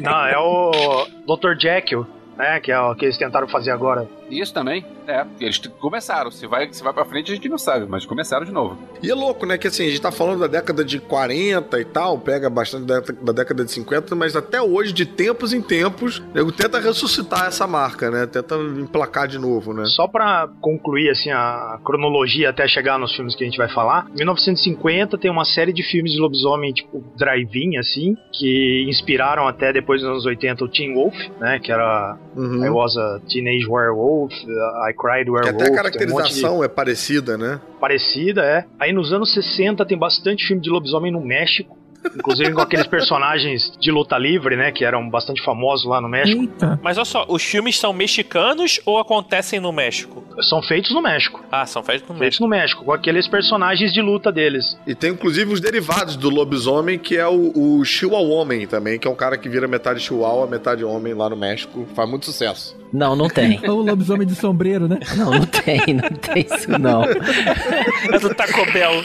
Não, 0.01 0.27
é 0.27 0.39
o 0.39 1.07
Dr. 1.27 1.59
Jekyll, 1.59 2.07
né? 2.37 2.61
Que 2.61 2.73
é 2.73 2.81
o 2.81 2.95
que 2.95 3.05
eles 3.05 3.19
tentaram 3.19 3.49
fazer 3.49 3.71
agora. 3.71 4.09
Isso 4.31 4.53
também. 4.53 4.85
É, 5.07 5.25
eles 5.41 5.59
começaram. 5.81 6.31
Se 6.31 6.47
vai, 6.47 6.73
se 6.73 6.83
vai 6.83 6.93
pra 6.93 7.05
frente, 7.05 7.33
a 7.33 7.35
gente 7.35 7.49
não 7.49 7.59
sabe, 7.59 7.87
mas 7.89 8.05
começaram 8.05 8.45
de 8.45 8.53
novo. 8.53 8.79
E 9.03 9.11
é 9.11 9.15
louco, 9.15 9.47
né? 9.47 9.59
Que 9.59 9.69
assim, 9.69 9.87
a 9.87 9.89
gente 9.89 10.01
tá 10.01 10.13
falando 10.13 10.41
da 10.41 10.47
década 10.47 10.85
de 10.85 10.99
40 10.99 11.81
e 11.81 11.85
tal, 11.85 12.19
pega 12.19 12.49
bastante 12.49 12.87
da, 12.87 13.01
da 13.01 13.33
década 13.33 13.65
de 13.65 13.73
50, 13.73 14.15
mas 14.15 14.37
até 14.37 14.61
hoje, 14.61 14.93
de 14.93 15.07
tempos 15.07 15.53
em 15.53 15.61
tempos, 15.61 16.23
nego 16.35 16.53
tenta 16.53 16.79
ressuscitar 16.81 17.47
essa 17.47 17.67
marca, 17.67 18.11
né? 18.11 18.27
Tenta 18.27 18.57
emplacar 18.57 19.27
de 19.27 19.39
novo, 19.39 19.73
né? 19.73 19.85
Só 19.87 20.07
pra 20.07 20.49
concluir 20.61 21.11
assim 21.11 21.31
a 21.31 21.79
cronologia 21.85 22.51
até 22.51 22.67
chegar 22.69 22.99
nos 22.99 23.15
filmes 23.15 23.35
que 23.35 23.45
a 23.45 23.47
gente 23.47 23.59
vai 23.59 23.69
falar, 23.69 24.07
em 24.13 24.17
1950 24.17 25.19
tem 25.19 25.31
uma 25.31 25.45
série 25.45 25.73
de 25.73 25.83
filmes 25.83 26.13
de 26.13 26.21
lobisomem 26.21 26.73
tipo 26.73 27.03
drive-in 27.17 27.79
assim, 27.79 28.17
que 28.33 28.87
inspiraram 28.89 29.47
até 29.47 29.73
depois 29.73 30.01
dos 30.01 30.11
anos 30.11 30.27
80 30.27 30.65
o 30.65 30.69
Teen 30.69 30.95
Wolf, 30.95 31.15
né, 31.41 31.59
que 31.59 31.71
era 31.73 32.19
Uhum. 32.37 32.65
I 32.65 32.71
was 32.71 32.97
a 32.97 33.21
teenage 33.29 33.67
werewolf, 33.69 34.33
uh, 34.33 34.87
I 34.93 34.95
cried 34.95 35.25
Que 35.25 35.31
werewolf. 35.31 35.55
até 35.55 35.63
a 35.63 35.67
tem 35.67 35.67
um 35.67 35.71
de 35.71 35.77
caracterização 35.77 36.63
é 36.65 36.69
parecida, 36.69 37.37
né? 37.39 37.61
parecida, 37.81 38.43
é. 38.45 38.65
Aí 38.79 38.93
nos 38.93 39.13
anos 39.13 39.33
60 39.35 39.85
tem 39.87 39.99
bastante 39.99 40.47
filme 40.47 40.63
de 40.63 40.71
lobisomem 40.71 41.11
no 41.11 41.21
México. 41.21 41.77
Inclusive 42.17 42.53
com 42.53 42.61
aqueles 42.61 42.87
personagens 42.87 43.73
de 43.81 43.91
luta 43.91 44.19
livre, 44.19 44.57
né? 44.57 44.73
Que 44.73 44.85
eram 44.85 45.09
bastante 45.09 45.43
famosos 45.43 45.87
lá 45.87 46.01
no 46.01 46.09
México. 46.09 46.43
Eita. 46.43 46.79
Mas 46.83 46.97
olha 46.97 47.05
só, 47.05 47.25
os 47.29 47.43
filmes 47.43 47.79
são 47.79 47.93
mexicanos 47.93 48.81
ou 48.85 48.99
acontecem 48.99 49.61
no 49.61 49.73
México? 49.73 50.25
São 50.43 50.63
feitos 50.63 50.93
no 50.93 51.03
México. 51.03 51.45
Ah, 51.51 51.67
são 51.67 51.83
feitos 51.83 52.09
no 52.09 52.15
Feitos 52.15 52.39
México. 52.39 52.45
no 52.45 52.49
México, 52.49 52.85
com 52.85 52.93
aqueles 52.93 53.29
personagens 53.29 53.93
de 53.93 54.01
luta 54.01 54.33
deles. 54.33 54.77
E 54.87 54.95
tem 54.95 55.11
inclusive 55.11 55.53
os 55.53 55.61
derivados 55.61 56.17
do 56.17 56.29
lobisomem, 56.31 56.99
que 56.99 57.17
é 57.17 57.27
o, 57.27 57.53
o 57.55 57.85
Chihuahua 57.85 58.43
também, 58.69 58.99
que 58.99 59.07
é 59.07 59.11
um 59.11 59.15
cara 59.15 59.37
que 59.39 59.49
vira 59.49 59.69
metade 59.69 60.01
Chihuahua, 60.01 60.47
metade 60.47 60.85
homem 60.85 61.15
lá 61.15 61.31
no 61.31 61.37
México. 61.37 61.87
Faz 61.95 62.09
muito 62.09 62.27
sucesso. 62.27 62.77
Não, 62.93 63.17
não 63.17 63.29
tem. 63.29 63.61
É 63.63 63.71
o 63.71 63.77
lobisomem 63.77 64.27
de 64.27 64.35
sombreiro, 64.35 64.89
né? 64.89 64.99
Não, 65.17 65.31
não 65.31 65.47
tem, 65.47 65.81
não 65.95 66.09
tem 66.11 66.45
isso 66.45 66.71
não. 66.79 67.05
É 68.13 68.19
do 68.19 68.35
Taco 68.35 68.71
Bell. 68.73 69.03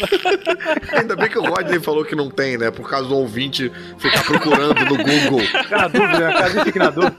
Ainda 0.98 1.16
bem 1.16 1.30
que 1.30 1.38
o 1.38 1.44
Rodney 1.44 1.80
falou 1.80 2.04
que 2.04 2.16
não 2.16 2.30
tem, 2.30 2.58
né? 2.58 2.72
Por 2.88 2.92
causa 2.92 3.10
do 3.10 3.18
ouvinte 3.18 3.70
ficar 3.98 4.24
procurando 4.24 4.80
no 4.86 4.96
Google. 4.96 5.40
Fica 5.44 5.78
na 5.78 5.88
dúvida, 5.90 6.20
né? 6.20 6.74
Na 6.78 6.90
dúvida. 6.90 7.18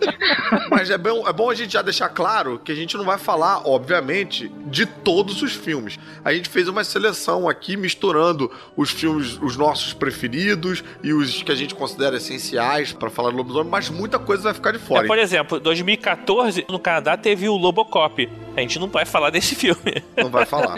Mas 0.71 0.89
é 0.89 0.97
bom, 0.97 1.29
é 1.29 1.33
bom 1.33 1.51
a 1.51 1.55
gente 1.55 1.75
já 1.75 1.83
deixar 1.83 2.09
claro 2.09 2.59
que 2.59 2.73
a 2.73 2.75
gente 2.75 2.97
não 2.97 3.05
vai 3.05 3.19
falar, 3.19 3.69
obviamente, 3.69 4.51
de 4.67 4.87
todos 4.87 5.43
os 5.43 5.53
filmes. 5.53 5.99
A 6.25 6.33
gente 6.33 6.49
fez 6.49 6.69
uma 6.69 6.83
seleção 6.85 7.47
aqui 7.47 7.77
misturando 7.77 8.51
os 8.75 8.91
filmes, 8.91 9.39
os 9.43 9.59
nossos 9.59 9.93
preferidos 9.93 10.83
e 11.03 11.13
os 11.13 11.43
que 11.43 11.53
a 11.53 11.55
gente 11.55 11.75
considera 11.75 12.17
essenciais 12.17 12.95
pra 12.95 13.11
falar 13.11 13.31
do 13.31 13.37
lobisomem, 13.37 13.71
mas 13.71 13.91
muita 13.91 14.19
coisa 14.19 14.45
vai 14.45 14.55
ficar 14.55 14.71
de 14.71 14.79
É, 14.79 14.81
fora. 14.81 15.07
por 15.07 15.19
exemplo, 15.19 15.61
2014, 15.61 16.65
no 16.69 16.79
Canadá, 16.79 17.15
teve 17.17 17.47
o 17.47 17.57
Lobocop. 17.57 18.27
A 18.57 18.61
gente 18.61 18.79
não 18.81 18.89
vai 18.89 19.05
falar 19.05 19.31
desse 19.31 19.55
filme. 19.55 20.03
Não 20.17 20.31
vai 20.31 20.45
falar. 20.45 20.77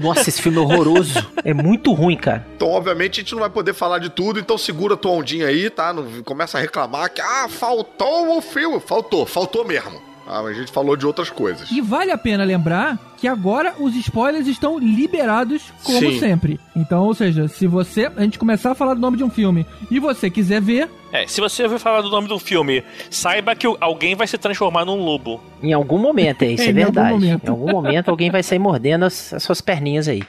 Nossa, 0.00 0.28
esse 0.28 0.42
filme 0.42 0.58
é 0.58 0.60
horroroso. 0.60 1.26
É 1.42 1.54
muito 1.54 1.92
ruim, 1.94 2.16
cara. 2.16 2.46
Então, 2.54 2.68
obviamente, 2.70 3.20
a 3.20 3.22
gente 3.22 3.32
não 3.32 3.40
vai 3.40 3.48
poder 3.48 3.72
falar 3.72 3.98
de 3.98 4.10
tudo, 4.10 4.23
então 4.38 4.56
segura 4.58 4.96
tua 4.96 5.12
ondinha 5.12 5.46
aí, 5.46 5.68
tá? 5.70 5.92
Não 5.92 6.22
começa 6.22 6.58
a 6.58 6.60
reclamar 6.60 7.12
que, 7.12 7.20
ah, 7.20 7.46
faltou 7.48 8.36
o 8.36 8.40
filme. 8.40 8.80
Faltou, 8.80 9.26
faltou 9.26 9.64
mesmo. 9.64 10.00
Ah, 10.26 10.42
mas 10.42 10.56
a 10.56 10.60
gente 10.60 10.72
falou 10.72 10.96
de 10.96 11.06
outras 11.06 11.28
coisas. 11.28 11.70
E 11.70 11.82
vale 11.82 12.10
a 12.10 12.16
pena 12.16 12.44
lembrar 12.44 12.98
que 13.18 13.28
agora 13.28 13.74
os 13.78 13.94
spoilers 13.94 14.46
estão 14.46 14.78
liberados 14.78 15.70
como 15.82 15.98
Sim. 15.98 16.18
sempre. 16.18 16.58
Então, 16.74 17.04
ou 17.04 17.12
seja, 17.14 17.46
se 17.46 17.66
você 17.66 18.06
a 18.16 18.22
gente 18.22 18.38
começar 18.38 18.70
a 18.70 18.74
falar 18.74 18.94
do 18.94 19.00
nome 19.00 19.18
de 19.18 19.24
um 19.24 19.28
filme 19.28 19.66
e 19.90 20.00
você 20.00 20.30
quiser 20.30 20.62
ver, 20.62 20.88
É, 21.12 21.26
se 21.26 21.42
você 21.42 21.64
ouvir 21.64 21.78
falar 21.78 22.00
do 22.00 22.08
nome 22.08 22.26
do 22.26 22.38
filme, 22.38 22.82
saiba 23.10 23.54
que 23.54 23.66
alguém 23.78 24.14
vai 24.14 24.26
se 24.26 24.38
transformar 24.38 24.86
num 24.86 24.96
lobo. 24.96 25.42
Em 25.62 25.74
algum 25.74 25.98
momento, 25.98 26.40
é 26.42 26.52
isso, 26.52 26.62
É, 26.62 26.66
é, 26.68 26.70
em 26.72 26.82
algum 26.84 26.84
verdade. 26.94 27.12
momento. 27.12 27.46
Em 27.46 27.50
algum 27.50 27.70
momento 27.70 28.08
alguém 28.08 28.30
vai 28.30 28.42
sair 28.42 28.58
mordendo 28.58 29.04
as, 29.04 29.34
as 29.34 29.42
suas 29.42 29.60
perninhas 29.60 30.08
aí. 30.08 30.22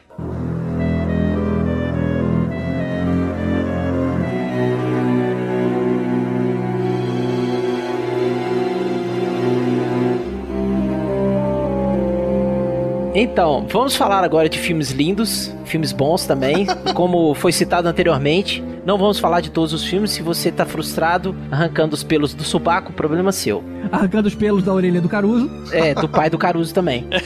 Então, 13.16 13.66
vamos 13.70 13.96
falar 13.96 14.26
agora 14.26 14.50
de 14.50 14.60
filmes 14.60 14.92
lindos, 14.92 15.50
filmes 15.64 15.94
bons 15.94 16.26
também. 16.26 16.68
Como 16.94 17.34
foi 17.34 17.54
citado 17.54 17.88
anteriormente, 17.88 18.62
não 18.86 18.98
vamos 18.98 19.20
falar 19.20 19.40
de 19.40 19.50
todos 19.50 19.72
os 19.72 19.86
filmes. 19.86 20.12
Se 20.12 20.22
você 20.22 20.52
tá 20.52 20.66
frustrado, 20.66 21.34
arrancando 21.50 21.96
os 21.96 22.04
pelos 22.04 22.34
do 22.34 22.44
subaco, 22.44 22.92
problema 22.92 23.32
seu. 23.32 23.64
arrancando 23.90 24.28
os 24.28 24.36
pelos 24.36 24.64
da 24.64 24.74
orelha 24.74 25.00
do 25.00 25.08
Caruso, 25.08 25.50
É, 25.72 25.94
do 25.94 26.10
pai 26.10 26.30
do 26.30 26.38
Caruso 26.38 26.74
também. 26.74 27.08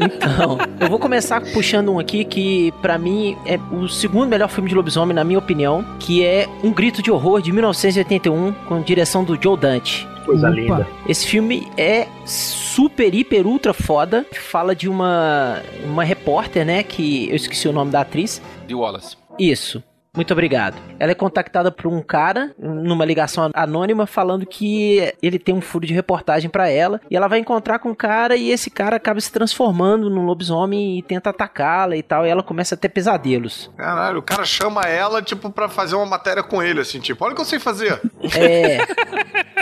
Então, 0.00 0.58
eu 0.80 0.88
vou 0.88 0.98
começar 0.98 1.40
puxando 1.52 1.92
um 1.92 1.98
aqui 1.98 2.24
que, 2.24 2.72
pra 2.80 2.98
mim, 2.98 3.36
é 3.46 3.58
o 3.72 3.86
segundo 3.88 4.26
melhor 4.28 4.48
filme 4.48 4.68
de 4.68 4.74
lobisomem, 4.74 5.14
na 5.14 5.22
minha 5.22 5.38
opinião, 5.38 5.84
que 6.00 6.24
é 6.24 6.48
Um 6.64 6.72
Grito 6.72 7.02
de 7.02 7.10
Horror, 7.10 7.40
de 7.42 7.52
1981, 7.52 8.52
com 8.66 8.80
direção 8.80 9.22
do 9.22 9.40
Joe 9.40 9.56
Dante. 9.56 10.08
Coisa 10.24 10.48
Opa. 10.48 10.56
linda. 10.56 10.86
Esse 11.06 11.26
filme 11.26 11.68
é 11.76 12.06
super, 12.24 13.14
hiper, 13.14 13.46
ultra 13.46 13.72
foda. 13.72 14.24
Fala 14.32 14.74
de 14.74 14.88
uma, 14.88 15.60
uma 15.84 16.04
repórter, 16.04 16.64
né, 16.64 16.82
que 16.82 17.28
eu 17.28 17.36
esqueci 17.36 17.68
o 17.68 17.72
nome 17.72 17.90
da 17.90 18.00
atriz. 18.00 18.40
De 18.66 18.74
Wallace. 18.74 19.16
Isso. 19.38 19.82
Muito 20.14 20.30
obrigado. 20.32 20.76
Ela 20.98 21.12
é 21.12 21.14
contactada 21.14 21.72
por 21.72 21.86
um 21.86 22.02
cara 22.02 22.54
numa 22.58 23.02
ligação 23.02 23.50
anônima 23.54 24.06
falando 24.06 24.44
que 24.44 25.10
ele 25.22 25.38
tem 25.38 25.54
um 25.54 25.60
furo 25.62 25.86
de 25.86 25.94
reportagem 25.94 26.50
pra 26.50 26.68
ela 26.68 27.00
e 27.10 27.16
ela 27.16 27.28
vai 27.28 27.38
encontrar 27.38 27.78
com 27.78 27.90
o 27.90 27.96
cara 27.96 28.36
e 28.36 28.50
esse 28.50 28.70
cara 28.70 28.96
acaba 28.96 29.18
se 29.22 29.32
transformando 29.32 30.10
num 30.10 30.26
lobisomem 30.26 30.98
e 30.98 31.02
tenta 31.02 31.30
atacá-la 31.30 31.96
e 31.96 32.02
tal 32.02 32.26
e 32.26 32.28
ela 32.28 32.42
começa 32.42 32.74
a 32.74 32.78
ter 32.78 32.90
pesadelos. 32.90 33.70
Caralho, 33.74 34.18
o 34.18 34.22
cara 34.22 34.44
chama 34.44 34.82
ela, 34.82 35.22
tipo, 35.22 35.48
pra 35.48 35.66
fazer 35.66 35.96
uma 35.96 36.04
matéria 36.04 36.42
com 36.42 36.62
ele, 36.62 36.80
assim, 36.80 37.00
tipo, 37.00 37.24
olha 37.24 37.32
o 37.32 37.34
que 37.34 37.40
eu 37.40 37.46
sei 37.46 37.58
fazer. 37.58 37.98
É. 38.36 38.80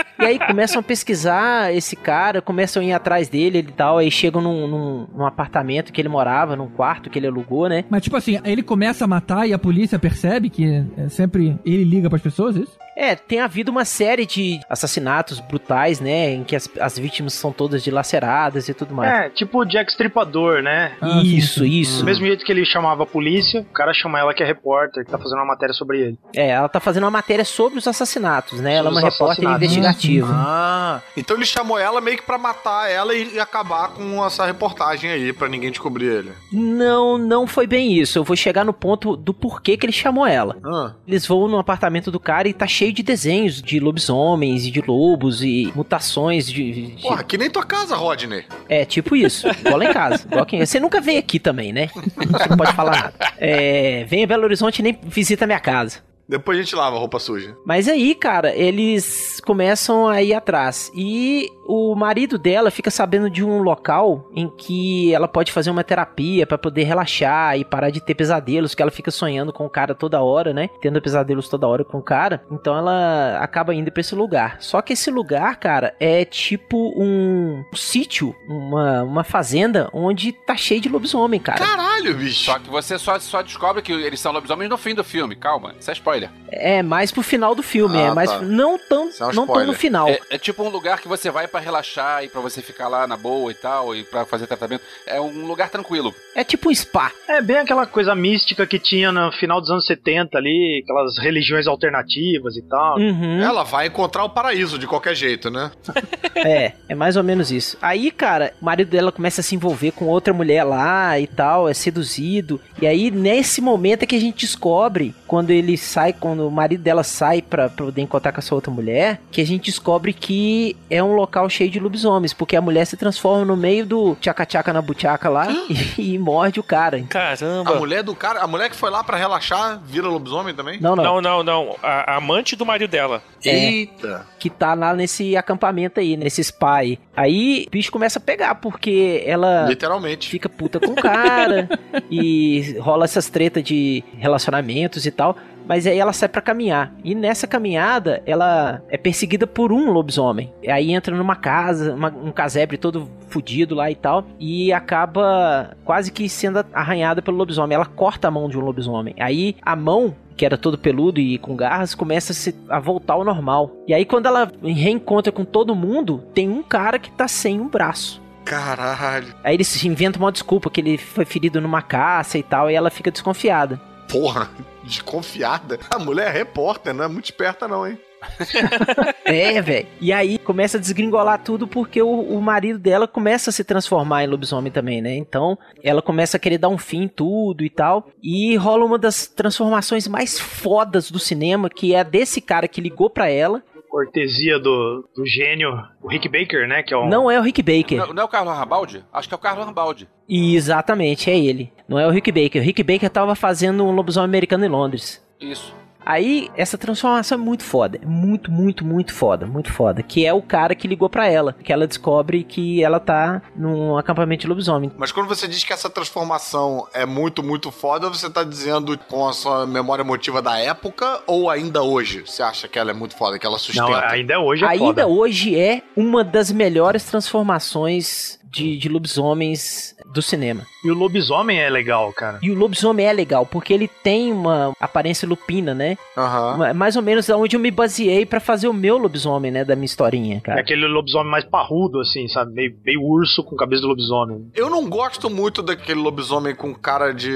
E 0.21 0.25
aí 0.25 0.39
começam 0.39 0.79
a 0.79 0.83
pesquisar 0.83 1.73
esse 1.73 1.95
cara, 1.95 2.41
começam 2.41 2.81
a 2.81 2.85
ir 2.85 2.93
atrás 2.93 3.27
dele 3.27 3.59
e 3.59 3.63
tal, 3.63 3.97
aí 3.97 4.11
chegam 4.11 4.41
num, 4.41 4.67
num, 4.67 5.07
num 5.15 5.25
apartamento 5.25 5.91
que 5.91 5.99
ele 5.99 6.09
morava, 6.09 6.55
num 6.55 6.67
quarto 6.67 7.09
que 7.09 7.17
ele 7.17 7.27
alugou, 7.27 7.67
né? 7.67 7.83
mas 7.89 8.03
tipo 8.03 8.15
assim, 8.15 8.39
ele 8.43 8.61
começa 8.61 9.05
a 9.05 9.07
matar 9.07 9.47
e 9.47 9.53
a 9.53 9.59
polícia 9.59 9.97
percebe 9.97 10.49
que 10.49 10.85
é 10.97 11.09
sempre 11.09 11.57
ele 11.65 11.83
liga 11.83 12.09
pras 12.09 12.21
pessoas, 12.21 12.55
isso? 12.55 12.77
É, 12.95 13.15
tem 13.15 13.39
havido 13.39 13.71
uma 13.71 13.85
série 13.85 14.25
de 14.25 14.59
assassinatos 14.69 15.39
brutais, 15.39 15.99
né? 15.99 16.33
Em 16.33 16.43
que 16.43 16.55
as, 16.55 16.69
as 16.79 16.99
vítimas 16.99 17.33
são 17.33 17.51
todas 17.51 17.83
dilaceradas 17.83 18.67
e 18.67 18.73
tudo 18.73 18.93
mais. 18.93 19.11
É, 19.11 19.29
tipo 19.29 19.59
o 19.59 19.65
Jack 19.65 19.91
Stripador, 19.91 20.61
né? 20.61 20.91
Ah, 21.01 21.21
isso, 21.23 21.61
sim. 21.61 21.69
isso. 21.69 21.99
Do 21.99 22.05
mesmo 22.05 22.25
jeito 22.25 22.45
que 22.45 22.51
ele 22.51 22.65
chamava 22.65 23.03
a 23.03 23.05
polícia, 23.05 23.61
o 23.61 23.73
cara 23.73 23.93
chama 23.93 24.19
ela 24.19 24.33
que 24.33 24.43
é 24.43 24.45
repórter, 24.45 25.05
que 25.05 25.09
tá 25.09 25.17
fazendo 25.17 25.39
uma 25.39 25.47
matéria 25.47 25.73
sobre 25.73 25.99
ele. 25.99 26.19
É, 26.35 26.49
ela 26.49 26.69
tá 26.69 26.79
fazendo 26.79 27.03
uma 27.05 27.11
matéria 27.11 27.45
sobre 27.45 27.79
os 27.79 27.87
assassinatos, 27.87 28.59
né? 28.59 28.75
Ela 28.75 28.89
é 28.89 28.91
uma 28.91 28.99
Sobre 28.99 29.11
repórter 29.11 29.47
assassinatos. 29.47 30.01
Ah, 30.33 31.01
então 31.15 31.35
ele 31.37 31.45
chamou 31.45 31.77
ela 31.77 32.01
meio 32.01 32.17
que 32.17 32.23
pra 32.23 32.37
matar 32.37 32.89
ela 32.89 33.13
e, 33.15 33.39
acabar 33.39 33.89
com 33.89 34.25
essa 34.25 34.45
reportagem 34.45 35.09
aí, 35.09 35.31
pra 35.33 35.47
ninguém 35.47 35.69
descobrir 35.71 36.05
ele. 36.07 36.31
Não, 36.51 37.17
não 37.17 37.45
foi 37.47 37.65
bem 37.67 37.93
isso. 37.97 38.17
Eu 38.19 38.23
vou 38.23 38.35
chegar 38.35 38.63
no 38.65 38.73
ponto 38.73 39.15
do 39.15 39.33
porquê 39.33 39.77
que 39.77 39.85
ele 39.85 39.93
chamou 39.93 40.25
ela. 40.25 40.57
Ah, 40.65 40.93
Eles 41.07 41.25
vão 41.25 41.47
no 41.47 41.57
apartamento 41.59 42.11
do 42.11 42.19
cara 42.19 42.47
e 42.47 42.53
tá 42.53 42.67
cheio 42.67 42.91
de 42.93 43.03
desenhos 43.03 43.61
de 43.61 43.79
lobisomens 43.79 44.65
e 44.65 44.71
de 44.71 44.81
lobos 44.81 45.43
e 45.43 45.71
mutações 45.75 46.47
de. 46.47 46.71
de- 46.95 47.01
Porra, 47.01 47.23
que 47.23 47.37
nem 47.37 47.49
tua 47.49 47.63
casa, 47.65 47.95
Rodney. 47.95 48.43
É, 48.67 48.85
tipo 48.85 49.15
isso. 49.15 49.47
Igual 49.47 49.77
lá 49.77 49.85
em 49.85 49.93
casa. 49.93 50.25
Igual 50.25 50.43
aqui. 50.43 50.65
Você 50.65 50.79
nunca 50.79 50.99
veio 51.01 51.19
aqui 51.19 51.39
também, 51.39 51.71
né? 51.73 51.89
Você 51.93 52.49
não 52.49 52.57
pode 52.57 52.73
falar 52.73 52.91
nada. 52.91 53.13
É, 53.37 54.03
vem 54.05 54.23
a 54.23 54.27
Belo 54.27 54.43
Horizonte 54.43 54.79
e 54.79 54.83
nem 54.83 54.97
visita 55.03 55.45
a 55.45 55.47
minha 55.47 55.59
casa. 55.59 55.99
Depois 56.31 56.57
a 56.57 56.61
gente 56.61 56.73
lava 56.77 56.95
a 56.95 56.99
roupa 56.99 57.19
suja. 57.19 57.57
Mas 57.65 57.89
aí, 57.89 58.15
cara, 58.15 58.55
eles 58.55 59.41
começam 59.45 60.07
a 60.07 60.21
ir 60.21 60.33
atrás. 60.33 60.89
E 60.95 61.51
o 61.65 61.93
marido 61.93 62.37
dela 62.37 62.71
fica 62.71 62.89
sabendo 62.89 63.29
de 63.29 63.43
um 63.43 63.61
local 63.61 64.25
em 64.33 64.47
que 64.47 65.13
ela 65.13 65.27
pode 65.27 65.51
fazer 65.51 65.69
uma 65.69 65.83
terapia 65.83 66.47
pra 66.47 66.57
poder 66.57 66.83
relaxar 66.83 67.57
e 67.57 67.65
parar 67.65 67.89
de 67.89 67.99
ter 67.99 68.15
pesadelos, 68.15 68.73
que 68.73 68.81
ela 68.81 68.91
fica 68.91 69.11
sonhando 69.11 69.51
com 69.51 69.65
o 69.65 69.69
cara 69.69 69.93
toda 69.93 70.21
hora, 70.21 70.53
né? 70.53 70.69
Tendo 70.81 71.01
pesadelos 71.01 71.49
toda 71.49 71.67
hora 71.67 71.83
com 71.83 71.97
o 71.97 72.01
cara. 72.01 72.41
Então 72.49 72.77
ela 72.77 73.37
acaba 73.39 73.75
indo 73.75 73.91
pra 73.91 73.99
esse 73.99 74.15
lugar. 74.15 74.55
Só 74.61 74.81
que 74.81 74.93
esse 74.93 75.11
lugar, 75.11 75.57
cara, 75.57 75.93
é 75.99 76.23
tipo 76.23 76.93
um 76.95 77.61
sítio, 77.73 78.33
uma, 78.47 79.03
uma 79.03 79.23
fazenda 79.25 79.89
onde 79.91 80.31
tá 80.31 80.55
cheio 80.55 80.79
de 80.79 80.87
lobisomem, 80.87 81.41
cara. 81.41 81.59
Caralho, 82.01 82.17
bicho. 82.17 82.45
Só 82.45 82.59
que 82.59 82.69
você 82.69 82.97
só, 82.97 83.19
só 83.19 83.41
descobre 83.41 83.81
que 83.81 83.91
eles 83.91 84.19
são 84.19 84.31
lobisomens 84.31 84.69
no 84.69 84.77
fim 84.77 84.93
do 84.95 85.03
filme. 85.03 85.35
Calma, 85.35 85.73
isso 85.79 85.89
é 85.89 85.93
spoiler. 85.93 86.29
É 86.51 86.81
mais 86.83 87.11
pro 87.11 87.21
final 87.21 87.55
do 87.55 87.63
filme, 87.63 87.97
Ah, 87.97 88.07
é 88.07 88.13
mais 88.13 88.29
tá. 88.29 88.41
não 88.41 88.77
tão, 88.77 89.09
é 89.19 89.25
um 89.25 89.31
não 89.33 89.47
tão 89.47 89.65
no 89.65 89.73
final. 89.73 90.07
É, 90.09 90.19
é 90.31 90.37
tipo 90.37 90.63
um 90.63 90.69
lugar 90.69 90.99
que 90.99 91.07
você 91.07 91.29
vai 91.29 91.47
pra 91.47 91.59
relaxar 91.59 92.23
e 92.23 92.27
pra 92.29 92.41
você 92.41 92.61
ficar 92.61 92.87
lá 92.87 93.07
na 93.07 93.15
boa 93.15 93.51
e 93.51 93.55
tal, 93.55 93.95
e 93.95 94.03
pra 94.03 94.25
fazer 94.25 94.47
tratamento. 94.47 94.83
É 95.07 95.19
um 95.21 95.45
lugar 95.45 95.69
tranquilo. 95.69 96.13
É 96.35 96.43
tipo 96.43 96.69
um 96.69 96.75
spa. 96.75 97.11
É 97.27 97.41
bem 97.41 97.57
aquela 97.57 97.85
coisa 97.85 98.13
mística 98.15 98.65
que 98.67 98.79
tinha 98.79 99.11
no 99.11 99.31
final 99.31 99.61
dos 99.61 99.69
anos 99.69 99.85
70 99.85 100.37
ali, 100.37 100.81
aquelas 100.83 101.17
religiões 101.17 101.67
alternativas 101.67 102.55
e 102.57 102.61
tal. 102.63 102.97
Uhum. 102.97 103.41
Ela 103.41 103.63
vai 103.63 103.87
encontrar 103.87 104.23
o 104.23 104.29
paraíso 104.29 104.77
de 104.77 104.87
qualquer 104.87 105.15
jeito, 105.15 105.49
né? 105.49 105.71
É, 106.33 106.73
é 106.89 106.95
mais 106.95 107.17
ou 107.17 107.23
menos 107.23 107.51
isso. 107.51 107.77
Aí, 107.81 108.09
cara, 108.09 108.53
o 108.59 108.65
marido 108.65 108.89
dela 108.89 109.11
começa 109.11 109.41
a 109.41 109.43
se 109.43 109.53
envolver 109.53 109.91
com 109.91 110.05
outra 110.05 110.33
mulher 110.33 110.63
lá 110.63 111.19
e 111.19 111.27
tal, 111.27 111.69
é 111.69 111.73
seduzido. 111.91 112.59
E 112.81 112.87
aí, 112.87 113.11
nesse 113.11 113.61
momento 113.61 114.03
é 114.03 114.05
que 114.05 114.15
a 114.15 114.19
gente 114.19 114.45
descobre, 114.45 115.13
quando 115.31 115.49
ele 115.49 115.77
sai, 115.77 116.11
quando 116.11 116.45
o 116.45 116.51
marido 116.51 116.83
dela 116.83 117.03
sai 117.03 117.41
pra, 117.41 117.69
pra 117.69 117.85
poder 117.85 118.01
encontrar 118.01 118.33
com 118.33 118.39
essa 118.39 118.53
outra 118.53 118.69
mulher, 118.69 119.21
que 119.31 119.39
a 119.39 119.45
gente 119.45 119.67
descobre 119.71 120.11
que 120.11 120.75
é 120.89 121.01
um 121.01 121.15
local 121.15 121.49
cheio 121.49 121.71
de 121.71 121.79
lobisomens, 121.79 122.33
porque 122.33 122.53
a 122.53 122.61
mulher 122.61 122.83
se 122.83 122.97
transforma 122.97 123.45
no 123.45 123.55
meio 123.55 123.85
do 123.85 124.13
tchaca-tchaca 124.15 124.73
na 124.73 124.81
buchaca 124.81 125.29
lá 125.29 125.47
e, 125.97 126.15
e 126.15 126.19
morde 126.19 126.59
o 126.59 126.63
cara. 126.63 126.97
A 126.97 127.03
Caramba. 127.03 127.75
mulher 127.75 128.03
do 128.03 128.13
cara, 128.13 128.41
a 128.41 128.47
mulher 128.47 128.69
que 128.69 128.75
foi 128.75 128.89
lá 128.89 129.05
pra 129.05 129.15
relaxar, 129.15 129.79
vira 129.85 130.05
lobisomem 130.09 130.53
também? 130.53 130.81
Não, 130.81 130.97
não, 130.97 131.03
Não, 131.05 131.21
não, 131.21 131.43
não. 131.43 131.75
A, 131.81 132.11
a 132.11 132.17
amante 132.17 132.57
do 132.57 132.65
marido 132.65 132.91
dela. 132.91 133.23
É. 133.45 133.69
Eita. 133.69 134.27
que 134.37 134.49
tá 134.49 134.73
lá 134.73 134.93
nesse 134.93 135.37
acampamento 135.37 135.99
aí, 136.01 136.17
nesse 136.17 136.43
spa 136.43 136.75
aí. 136.79 136.99
Aí 137.15 137.65
o 137.67 137.71
bicho 137.71 137.91
começa 137.91 138.19
a 138.19 138.21
pegar, 138.21 138.55
porque 138.55 139.23
ela 139.25 139.65
Literalmente. 139.65 140.29
fica 140.29 140.49
puta 140.49 140.77
com 140.77 140.91
o 140.91 140.95
cara 140.95 141.69
e 142.11 142.77
rola 142.79 143.05
essas 143.05 143.29
tretas 143.29 143.63
de 143.63 144.03
relacionamentos 144.17 145.05
e 145.05 145.11
tal. 145.11 145.20
Mas 145.67 145.85
aí 145.87 145.97
ela 145.99 146.11
sai 146.11 146.27
pra 146.27 146.41
caminhar. 146.41 146.91
E 147.03 147.13
nessa 147.15 147.45
caminhada, 147.47 148.21
ela 148.25 148.81
é 148.89 148.97
perseguida 148.97 149.45
por 149.45 149.71
um 149.71 149.91
lobisomem. 149.91 150.51
Aí 150.67 150.91
entra 150.91 151.15
numa 151.15 151.35
casa, 151.35 151.93
uma- 151.93 152.09
um 152.09 152.31
casebre 152.31 152.77
todo 152.77 153.07
fudido 153.29 153.75
lá 153.75 153.89
e 153.89 153.95
tal. 153.95 154.25
E 154.39 154.73
acaba 154.73 155.71
quase 155.85 156.11
que 156.11 156.27
sendo 156.27 156.65
arranhada 156.73 157.21
pelo 157.21 157.37
lobisomem. 157.37 157.75
Ela 157.75 157.85
corta 157.85 158.27
a 158.27 158.31
mão 158.31 158.49
de 158.49 158.57
um 158.57 158.61
lobisomem. 158.61 159.13
Aí 159.19 159.55
a 159.61 159.75
mão 159.75 160.15
que 160.35 160.45
era 160.45 160.57
todo 160.57 160.75
peludo 160.77 161.19
e 161.19 161.37
com 161.37 161.55
garras, 161.55 161.93
começa 161.93 162.31
a, 162.31 162.35
se- 162.35 162.55
a 162.67 162.79
voltar 162.79 163.13
ao 163.13 163.23
normal. 163.23 163.69
E 163.87 163.93
aí, 163.93 164.03
quando 164.03 164.25
ela 164.25 164.51
reencontra 164.63 165.31
com 165.31 165.45
todo 165.45 165.75
mundo, 165.75 166.23
tem 166.33 166.49
um 166.49 166.63
cara 166.63 166.97
que 166.97 167.11
tá 167.11 167.27
sem 167.27 167.61
um 167.61 167.67
braço. 167.67 168.19
Caralho. 168.43 169.27
Aí 169.43 169.53
ele 169.53 169.63
se 169.63 169.87
inventa 169.87 170.17
uma 170.17 170.31
desculpa 170.31 170.69
que 170.71 170.81
ele 170.81 170.97
foi 170.97 171.25
ferido 171.25 171.61
numa 171.61 171.81
caça 171.83 172.39
e 172.39 172.43
tal, 172.43 172.71
e 172.71 172.73
ela 172.73 172.89
fica 172.89 173.11
desconfiada. 173.11 173.79
Porra, 174.11 174.49
desconfiada. 174.83 175.79
A 175.89 175.99
mulher 175.99 176.27
é 176.27 176.31
repórter, 176.31 176.93
não 176.93 177.05
é 177.05 177.07
muito 177.07 177.25
esperta 177.25 177.67
não, 177.67 177.87
hein? 177.87 177.97
É, 179.25 179.61
velho. 179.61 179.87
E 179.99 180.11
aí 180.11 180.37
começa 180.37 180.77
a 180.77 180.79
desgringolar 180.79 181.41
tudo 181.43 181.67
porque 181.67 182.01
o, 182.01 182.09
o 182.09 182.41
marido 182.41 182.77
dela 182.77 183.07
começa 183.07 183.49
a 183.49 183.53
se 183.53 183.63
transformar 183.63 184.23
em 184.23 184.27
lobisomem 184.27 184.71
também, 184.71 185.01
né? 185.01 185.15
Então 185.15 185.57
ela 185.83 186.01
começa 186.01 186.37
a 186.37 186.39
querer 186.39 186.57
dar 186.57 186.69
um 186.69 186.77
fim 186.77 187.03
em 187.03 187.07
tudo 187.07 187.63
e 187.63 187.69
tal. 187.69 188.09
E 188.21 188.55
rola 188.57 188.85
uma 188.85 188.97
das 188.97 189.27
transformações 189.27 190.07
mais 190.07 190.39
fodas 190.39 191.09
do 191.09 191.19
cinema, 191.19 191.69
que 191.69 191.93
é 191.93 191.99
a 191.99 192.03
desse 192.03 192.41
cara 192.41 192.67
que 192.67 192.81
ligou 192.81 193.09
pra 193.09 193.29
ela. 193.29 193.63
Cortesia 193.91 194.57
do, 194.57 195.05
do 195.13 195.25
gênio, 195.25 195.69
o 196.01 196.07
Rick 196.07 196.29
Baker, 196.29 196.65
né? 196.65 196.81
Que 196.81 196.93
é 196.93 196.97
um. 196.97 197.09
Não 197.09 197.29
é 197.29 197.37
o 197.37 197.43
Rick 197.43 197.61
Baker. 197.61 197.97
Não, 197.97 198.13
não 198.13 198.23
é 198.23 198.25
o 198.25 198.29
Carlos 198.29 198.57
Rambaldi? 198.57 199.03
Acho 199.11 199.27
que 199.27 199.33
é 199.33 199.37
o 199.37 199.39
Carlos 199.39 199.65
Rambaldi. 199.65 200.07
E 200.29 200.55
exatamente, 200.55 201.29
é 201.29 201.37
ele. 201.37 201.73
Não 201.89 201.99
é 201.99 202.07
o 202.07 202.09
Rick 202.09 202.31
Baker. 202.31 202.61
O 202.61 202.65
Rick 202.65 202.81
Baker 202.83 203.09
tava 203.09 203.35
fazendo 203.35 203.83
um 203.83 203.91
lobisomem 203.91 204.29
americano 204.29 204.63
em 204.65 204.69
Londres. 204.69 205.21
Isso. 205.41 205.75
Aí, 206.05 206.49
essa 206.55 206.77
transformação 206.77 207.37
é 207.37 207.41
muito 207.41 207.63
foda. 207.63 207.99
É 208.01 208.05
Muito, 208.05 208.51
muito, 208.51 208.83
muito 208.85 209.13
foda. 209.13 209.45
Muito 209.45 209.71
foda. 209.71 210.01
Que 210.01 210.25
é 210.25 210.33
o 210.33 210.41
cara 210.41 210.73
que 210.75 210.87
ligou 210.87 211.09
pra 211.09 211.27
ela. 211.27 211.53
Que 211.63 211.71
ela 211.71 211.87
descobre 211.87 212.43
que 212.43 212.83
ela 212.83 212.99
tá 212.99 213.41
num 213.55 213.97
acampamento 213.97 214.41
de 214.41 214.47
lobisomem. 214.47 214.91
Mas 214.97 215.11
quando 215.11 215.27
você 215.27 215.47
diz 215.47 215.63
que 215.63 215.71
essa 215.73 215.89
transformação 215.89 216.87
é 216.93 217.05
muito, 217.05 217.43
muito 217.43 217.71
foda, 217.71 218.09
você 218.09 218.29
tá 218.29 218.43
dizendo 218.43 218.97
com 219.09 219.27
a 219.27 219.33
sua 219.33 219.65
memória 219.65 220.01
emotiva 220.03 220.41
da 220.41 220.57
época 220.57 221.21
ou 221.27 221.49
ainda 221.49 221.81
hoje? 221.83 222.21
Você 222.25 222.41
acha 222.41 222.67
que 222.67 222.79
ela 222.79 222.91
é 222.91 222.93
muito 222.93 223.15
foda, 223.15 223.37
que 223.37 223.45
ela 223.45 223.59
sustenta? 223.59 223.87
Não, 223.89 223.95
ainda 223.95 224.39
hoje 224.39 224.63
é 224.65 224.67
Ainda 224.67 224.85
foda. 225.03 225.07
hoje 225.07 225.57
é 225.59 225.81
uma 225.95 226.23
das 226.23 226.51
melhores 226.51 227.03
transformações 227.05 228.39
de, 228.51 228.77
de 228.77 228.89
lobisomens 228.89 229.95
do 230.05 230.21
cinema. 230.21 230.65
E 230.83 230.91
o 230.91 230.93
lobisomem 230.95 231.59
é 231.59 231.69
legal, 231.69 232.11
cara. 232.11 232.39
E 232.41 232.51
o 232.51 232.55
lobisomem 232.55 233.05
é 233.05 233.13
legal, 233.13 233.45
porque 233.45 233.73
ele 233.73 233.87
tem 233.87 234.33
uma 234.33 234.73
aparência 234.79 235.27
lupina, 235.27 235.73
né? 235.73 235.97
Aham. 236.17 236.57
Ma- 236.57 236.73
Mais 236.73 236.95
ou 236.95 237.01
menos 237.01 237.29
onde 237.29 237.55
eu 237.55 237.59
me 237.59 237.71
baseei 237.71 238.25
pra 238.25 238.39
fazer 238.39 238.67
o 238.67 238.73
meu 238.73 238.97
lobisomem, 238.97 239.51
né? 239.51 239.63
Da 239.63 239.75
minha 239.75 239.85
historinha, 239.85 240.37
É 240.37 240.39
cara. 240.41 240.59
aquele 240.59 240.87
lobisomem 240.87 241.31
mais 241.31 241.45
parrudo, 241.45 241.99
assim, 242.01 242.27
sabe? 242.27 242.51
Meio, 242.53 242.75
meio 242.83 243.01
urso 243.01 243.43
com 243.43 243.55
cabeça 243.55 243.81
de 243.83 243.87
lobisomem. 243.87 244.51
Eu 244.55 244.69
não 244.69 244.89
gosto 244.89 245.29
muito 245.29 245.61
daquele 245.61 245.99
lobisomem 245.99 246.53
com 246.55 246.73
cara 246.73 247.13
de 247.13 247.31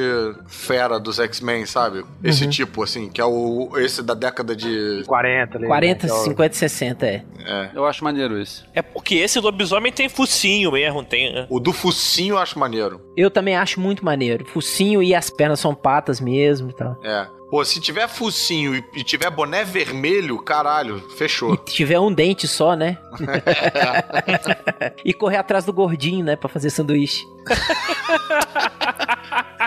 fera 0.47 0.99
dos 0.99 1.19
X-Men, 1.19 1.65
sabe? 1.65 2.03
Esse 2.23 2.47
tipo, 2.47 2.83
assim, 2.83 3.09
que 3.09 3.21
é 3.21 3.25
o 3.25 3.69
esse 3.77 4.01
da 4.03 4.13
década 4.13 4.55
de. 4.55 5.03
40 5.05 5.57
ali. 5.57 5.67
40, 5.67 6.07
né? 6.07 6.13
Que 6.13 6.17
é 6.17 6.19
o- 6.21 6.23
50, 6.23 6.55
60, 6.55 7.05
é. 7.07 7.23
É. 7.47 7.69
Eu 7.75 7.85
acho 7.85 8.03
maneiro 8.03 8.41
isso. 8.41 8.65
É 8.73 8.81
porque 8.81 9.15
esse 9.15 9.39
lobisomem 9.39 9.91
tem 9.91 10.09
focinho 10.09 10.71
mesmo, 10.71 11.03
tem. 11.05 11.33
né? 11.33 11.47
O 11.49 11.59
do 11.59 11.71
focinho 11.71 12.33
eu 12.35 12.37
acho 12.39 12.57
maneiro. 12.59 12.99
Eu 13.15 13.31
também 13.31 13.55
acho 13.55 13.79
muito 13.79 14.03
maneiro. 14.03 14.45
Focinho 14.45 15.01
e 15.01 15.13
as 15.15 15.29
pernas 15.29 15.59
são 15.59 15.73
patas 15.73 16.19
mesmo 16.19 16.69
e 16.69 16.73
tal. 16.73 16.97
É. 17.03 17.27
Pô, 17.49 17.63
se 17.63 17.79
tiver 17.79 18.07
focinho 18.09 18.75
e, 18.75 19.03
tiver 19.03 19.29
boné 19.29 19.63
vermelho, 19.63 20.37
caralho, 20.39 20.99
fechou. 21.15 21.53
E 21.53 21.57
tiver 21.57 21.99
um 21.99 22.11
dente 22.11 22.47
só, 22.47 22.75
né? 22.75 22.97
e 25.05 25.13
correr 25.13 25.37
atrás 25.37 25.63
do 25.63 25.71
gordinho, 25.71 26.25
né? 26.25 26.35
Pra 26.35 26.49
fazer 26.49 26.69
sanduíche. 26.71 27.23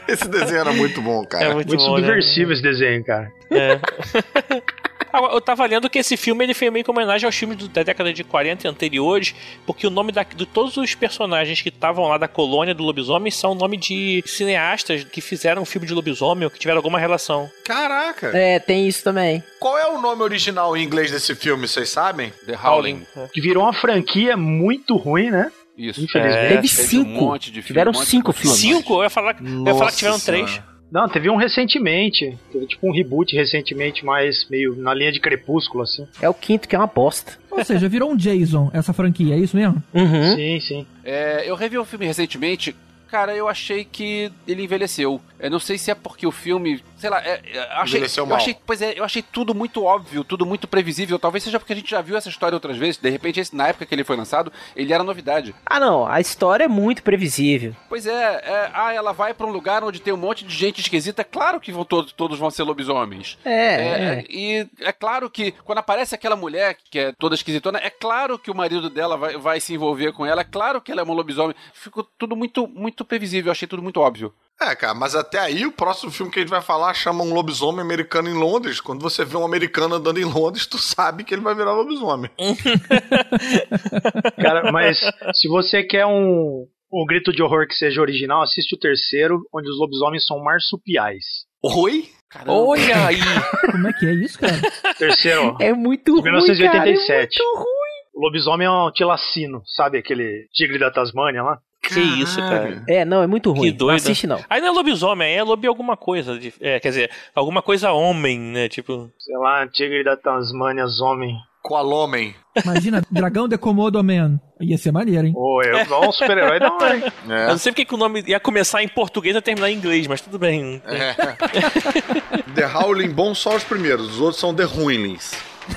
Esse 0.08 0.28
desenho 0.28 0.60
era 0.60 0.72
muito 0.72 1.00
bom, 1.00 1.24
cara. 1.24 1.44
É 1.44 1.54
muito, 1.54 1.68
Muito 1.68 1.84
bom, 1.84 1.94
né? 1.98 2.00
subversivo 2.06 2.52
esse 2.52 2.62
desenho, 2.62 3.04
cara. 3.04 3.32
É. 3.50 3.78
Agora, 5.12 5.32
eu 5.34 5.40
tava 5.40 5.64
lendo 5.66 5.88
que 5.90 5.98
esse 5.98 6.16
filme 6.16 6.44
ele 6.44 6.54
foi 6.54 6.70
meio 6.70 6.84
que 6.84 6.90
homenagem 6.90 7.26
aos 7.26 7.34
filmes 7.36 7.56
do- 7.56 7.68
da 7.68 7.82
década 7.82 8.12
de 8.12 8.22
40 8.24 8.66
e 8.66 8.70
anteriores, 8.70 9.34
porque 9.66 9.86
o 9.86 9.90
nome 9.90 10.12
da, 10.12 10.22
de 10.22 10.46
todos 10.46 10.76
os 10.76 10.94
personagens 10.94 11.60
que 11.62 11.68
estavam 11.68 12.06
lá 12.08 12.18
da 12.18 12.28
colônia 12.28 12.74
do 12.74 12.82
lobisomem 12.82 13.30
são 13.30 13.52
o 13.52 13.54
nome 13.54 13.76
de 13.76 14.22
cineastas 14.26 15.04
que 15.04 15.20
fizeram 15.20 15.62
um 15.62 15.64
filme 15.64 15.86
de 15.86 15.94
lobisomem 15.94 16.44
ou 16.44 16.50
que 16.50 16.58
tiveram 16.58 16.78
alguma 16.78 16.98
relação. 16.98 17.50
Caraca! 17.64 18.36
É, 18.36 18.58
tem 18.58 18.86
isso 18.88 19.02
também. 19.04 19.42
Qual 19.60 19.76
é 19.78 19.86
o 19.86 20.00
nome 20.00 20.22
original 20.22 20.76
em 20.76 20.82
inglês 20.82 21.10
desse 21.10 21.34
filme, 21.34 21.66
vocês 21.66 21.88
sabem? 21.88 22.32
The 22.46 22.56
Howling. 22.62 23.06
Que 23.32 23.40
virou 23.40 23.64
uma 23.64 23.72
franquia 23.72 24.36
muito 24.36 24.96
ruim, 24.96 25.30
né? 25.30 25.50
Isso. 25.76 26.00
Infelizmente. 26.02 26.44
É, 26.44 26.48
Teve 26.56 26.68
cinco. 26.68 27.08
um 27.10 27.12
monte 27.14 27.44
de 27.52 27.62
filme, 27.62 27.66
Tiveram 27.66 27.90
um 27.92 27.94
cinco 27.94 28.32
filme. 28.32 28.56
filmes. 28.56 28.78
Cinco? 28.82 28.94
Eu 28.94 29.02
ia 29.04 29.10
falar, 29.10 29.36
eu 29.40 29.66
ia 29.66 29.74
falar 29.74 29.90
que 29.90 29.96
tiveram 29.96 30.18
três. 30.18 30.60
Não, 30.90 31.08
teve 31.08 31.28
um 31.28 31.36
recentemente. 31.36 32.36
Teve 32.50 32.66
tipo 32.66 32.88
um 32.88 32.92
reboot 32.92 33.34
recentemente, 33.36 34.04
mais 34.04 34.46
meio 34.48 34.74
na 34.76 34.94
linha 34.94 35.12
de 35.12 35.20
crepúsculo, 35.20 35.82
assim. 35.84 36.06
É 36.20 36.28
o 36.28 36.34
quinto, 36.34 36.68
que 36.68 36.74
é 36.74 36.78
uma 36.78 36.86
bosta. 36.86 37.38
Ou 37.50 37.64
seja, 37.64 37.88
virou 37.88 38.10
um 38.10 38.16
Jason 38.16 38.70
essa 38.72 38.92
franquia, 38.92 39.34
é 39.34 39.38
isso 39.38 39.56
mesmo? 39.56 39.82
Uhum. 39.92 40.34
Sim, 40.36 40.60
sim. 40.60 40.86
É, 41.04 41.48
eu 41.48 41.54
revi 41.54 41.76
o 41.78 41.84
filme 41.84 42.06
recentemente. 42.06 42.74
Cara, 43.08 43.34
eu 43.34 43.48
achei 43.48 43.84
que 43.84 44.30
ele 44.46 44.64
envelheceu. 44.64 45.20
Eu 45.40 45.50
não 45.50 45.58
sei 45.60 45.78
se 45.78 45.90
é 45.90 45.94
porque 45.94 46.26
o 46.26 46.32
filme, 46.32 46.82
sei 46.96 47.08
lá, 47.10 47.20
é, 47.24 47.40
é, 47.52 47.60
achei, 47.74 48.02
eu 48.16 48.26
mal. 48.26 48.36
achei, 48.36 48.56
pois 48.66 48.82
é, 48.82 48.98
eu 48.98 49.04
achei 49.04 49.22
tudo 49.22 49.54
muito 49.54 49.84
óbvio, 49.84 50.24
tudo 50.24 50.44
muito 50.44 50.66
previsível. 50.66 51.18
Talvez 51.18 51.44
seja 51.44 51.58
porque 51.58 51.72
a 51.72 51.76
gente 51.76 51.90
já 51.90 52.00
viu 52.00 52.16
essa 52.16 52.28
história 52.28 52.56
outras 52.56 52.76
vezes. 52.76 52.96
De 52.96 53.08
repente, 53.08 53.38
esse- 53.40 53.54
na 53.54 53.68
época 53.68 53.86
que 53.86 53.94
ele 53.94 54.04
foi 54.04 54.16
lançado, 54.16 54.52
ele 54.74 54.92
era 54.92 55.04
novidade. 55.04 55.54
Ah, 55.64 55.78
não, 55.78 56.06
a 56.06 56.20
história 56.20 56.64
é 56.64 56.68
muito 56.68 57.02
previsível. 57.02 57.74
Pois 57.88 58.06
é, 58.06 58.12
é, 58.12 58.70
ah, 58.74 58.92
ela 58.92 59.12
vai 59.12 59.32
pra 59.32 59.46
um 59.46 59.50
lugar 59.50 59.84
onde 59.84 60.00
tem 60.00 60.12
um 60.12 60.16
monte 60.16 60.44
de 60.44 60.54
gente 60.54 60.80
esquisita. 60.80 61.22
Claro 61.22 61.60
que 61.60 61.70
vão 61.72 61.84
todos, 61.84 62.12
todos 62.12 62.38
vão 62.38 62.50
ser 62.50 62.62
lobisomens. 62.64 63.38
É, 63.44 63.50
É, 63.52 63.90
é. 64.20 64.24
E 64.28 64.66
é 64.80 64.92
claro 64.92 65.30
que 65.30 65.52
quando 65.64 65.78
aparece 65.78 66.14
aquela 66.14 66.36
mulher 66.36 66.76
que 66.90 66.98
é 66.98 67.12
toda 67.18 67.34
esquisitona, 67.34 67.78
é 67.78 67.90
claro 67.90 68.38
que 68.38 68.50
o 68.50 68.54
marido 68.54 68.90
dela 68.90 69.16
vai, 69.16 69.36
vai 69.36 69.60
se 69.60 69.72
envolver 69.74 70.12
com 70.12 70.26
ela, 70.26 70.40
é 70.40 70.44
claro 70.44 70.80
que 70.80 70.90
ela 70.90 71.00
é 71.00 71.04
uma 71.04 71.14
lobisomem. 71.14 71.54
Ficou 71.72 72.02
tudo 72.18 72.34
muito, 72.34 72.66
muito 72.66 73.04
previsível, 73.04 73.48
eu 73.48 73.52
achei 73.52 73.68
tudo 73.68 73.82
muito 73.82 74.00
óbvio. 74.00 74.32
É, 74.60 74.74
cara, 74.74 74.92
mas 74.92 75.14
até 75.14 75.38
aí 75.38 75.64
o 75.64 75.70
próximo 75.70 76.10
filme 76.10 76.32
que 76.32 76.40
a 76.40 76.42
gente 76.42 76.50
vai 76.50 76.60
falar 76.60 76.92
chama 76.92 77.22
um 77.22 77.32
lobisomem 77.32 77.80
americano 77.80 78.28
em 78.28 78.32
Londres. 78.34 78.80
Quando 78.80 79.00
você 79.00 79.24
vê 79.24 79.36
um 79.36 79.44
americano 79.44 79.94
andando 79.94 80.18
em 80.18 80.24
Londres, 80.24 80.66
tu 80.66 80.78
sabe 80.78 81.22
que 81.22 81.32
ele 81.32 81.42
vai 81.42 81.54
virar 81.54 81.74
lobisomem. 81.74 82.28
Cara, 84.36 84.72
mas 84.72 84.98
se 85.34 85.48
você 85.48 85.82
quer 85.84 86.06
um, 86.06 86.66
um 86.92 87.06
grito 87.06 87.32
de 87.32 87.42
horror 87.42 87.66
que 87.68 87.74
seja 87.74 88.00
original, 88.00 88.42
assiste 88.42 88.74
o 88.74 88.78
terceiro, 88.78 89.40
onde 89.54 89.68
os 89.70 89.78
lobisomens 89.78 90.26
são 90.26 90.42
marsupiais. 90.42 91.24
Oi? 91.62 92.08
Olha 92.46 93.06
aí! 93.06 93.18
Como 93.70 93.88
é 93.88 93.92
que 93.92 94.06
é 94.06 94.12
isso, 94.12 94.38
cara? 94.38 94.60
Terceiro, 94.98 95.56
É 95.60 95.72
muito 95.72 96.12
ruim, 96.14 96.22
1987. 96.24 97.38
cara, 97.38 97.48
é 97.48 97.52
muito 97.52 97.58
ruim. 97.58 97.68
o 98.14 98.20
lobisomem 98.20 98.66
é 98.66 98.70
um 98.70 98.90
tilacino, 98.92 99.62
sabe 99.76 99.98
aquele 99.98 100.46
tigre 100.52 100.78
da 100.78 100.90
Tasmânia 100.90 101.42
lá? 101.42 101.58
Que 101.82 102.00
isso, 102.00 102.38
cara. 102.40 102.82
É, 102.88 103.04
não, 103.04 103.22
é 103.22 103.26
muito 103.26 103.50
ruim. 103.52 103.70
Que 103.70 103.72
doido. 103.72 103.88
Não 103.90 103.96
assiste, 103.96 104.26
não. 104.26 104.40
Aí 104.50 104.60
não 104.60 104.68
é 104.68 104.70
lobisomem, 104.72 105.28
aí 105.28 105.34
é 105.34 105.42
lobi 105.42 105.66
alguma 105.68 105.96
coisa. 105.96 106.38
de- 106.38 106.52
é, 106.60 106.78
quer 106.80 106.88
dizer, 106.88 107.10
alguma 107.34 107.62
coisa 107.62 107.92
homem, 107.92 108.38
né? 108.38 108.68
Tipo. 108.68 109.10
Sei 109.18 109.36
lá, 109.38 109.66
tigre 109.68 110.02
da 110.04 110.16
Tasmânia, 110.16 110.84
homem. 111.02 111.34
Qualomem. 111.62 112.34
Imagina, 112.64 113.02
Dragão 113.10 113.48
de 113.48 113.56
Komodo 113.58 114.02
Man. 114.02 114.40
Ia 114.60 114.76
ser 114.78 114.90
maneiro, 114.92 115.26
hein? 115.26 115.32
Ô, 115.36 115.62
eu 115.62 115.84
sou 115.86 116.08
um 116.08 116.12
super-herói 116.12 116.58
da 116.58 116.72
hora, 116.72 116.96
hein? 116.96 117.02
Eu 117.28 117.34
É. 117.34 117.46
não 117.48 117.58
sei 117.58 117.72
porque 117.72 117.84
que 117.84 117.94
o 117.94 117.98
nome 117.98 118.22
ia 118.26 118.40
começar 118.40 118.82
em 118.82 118.88
português 118.88 119.34
e 119.36 119.40
terminar 119.40 119.70
em 119.70 119.74
inglês, 119.76 120.06
mas 120.06 120.20
tudo 120.20 120.38
bem. 120.38 120.82
é. 120.86 121.14
The 122.54 122.66
Howling 122.66 123.10
bom 123.10 123.34
só 123.34 123.54
os 123.56 123.64
primeiros, 123.64 124.14
os 124.14 124.20
outros 124.20 124.40
são 124.40 124.54
The 124.54 124.64
Ruinlings. 124.64 125.32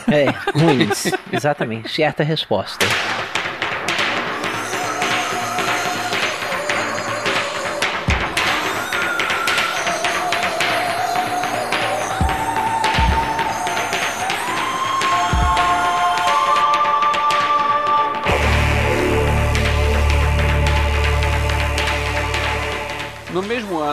É, 0.09 0.25
ruins. 0.57 1.11
Exatamente. 1.31 1.89
Certa 1.91 2.23
resposta. 2.23 2.85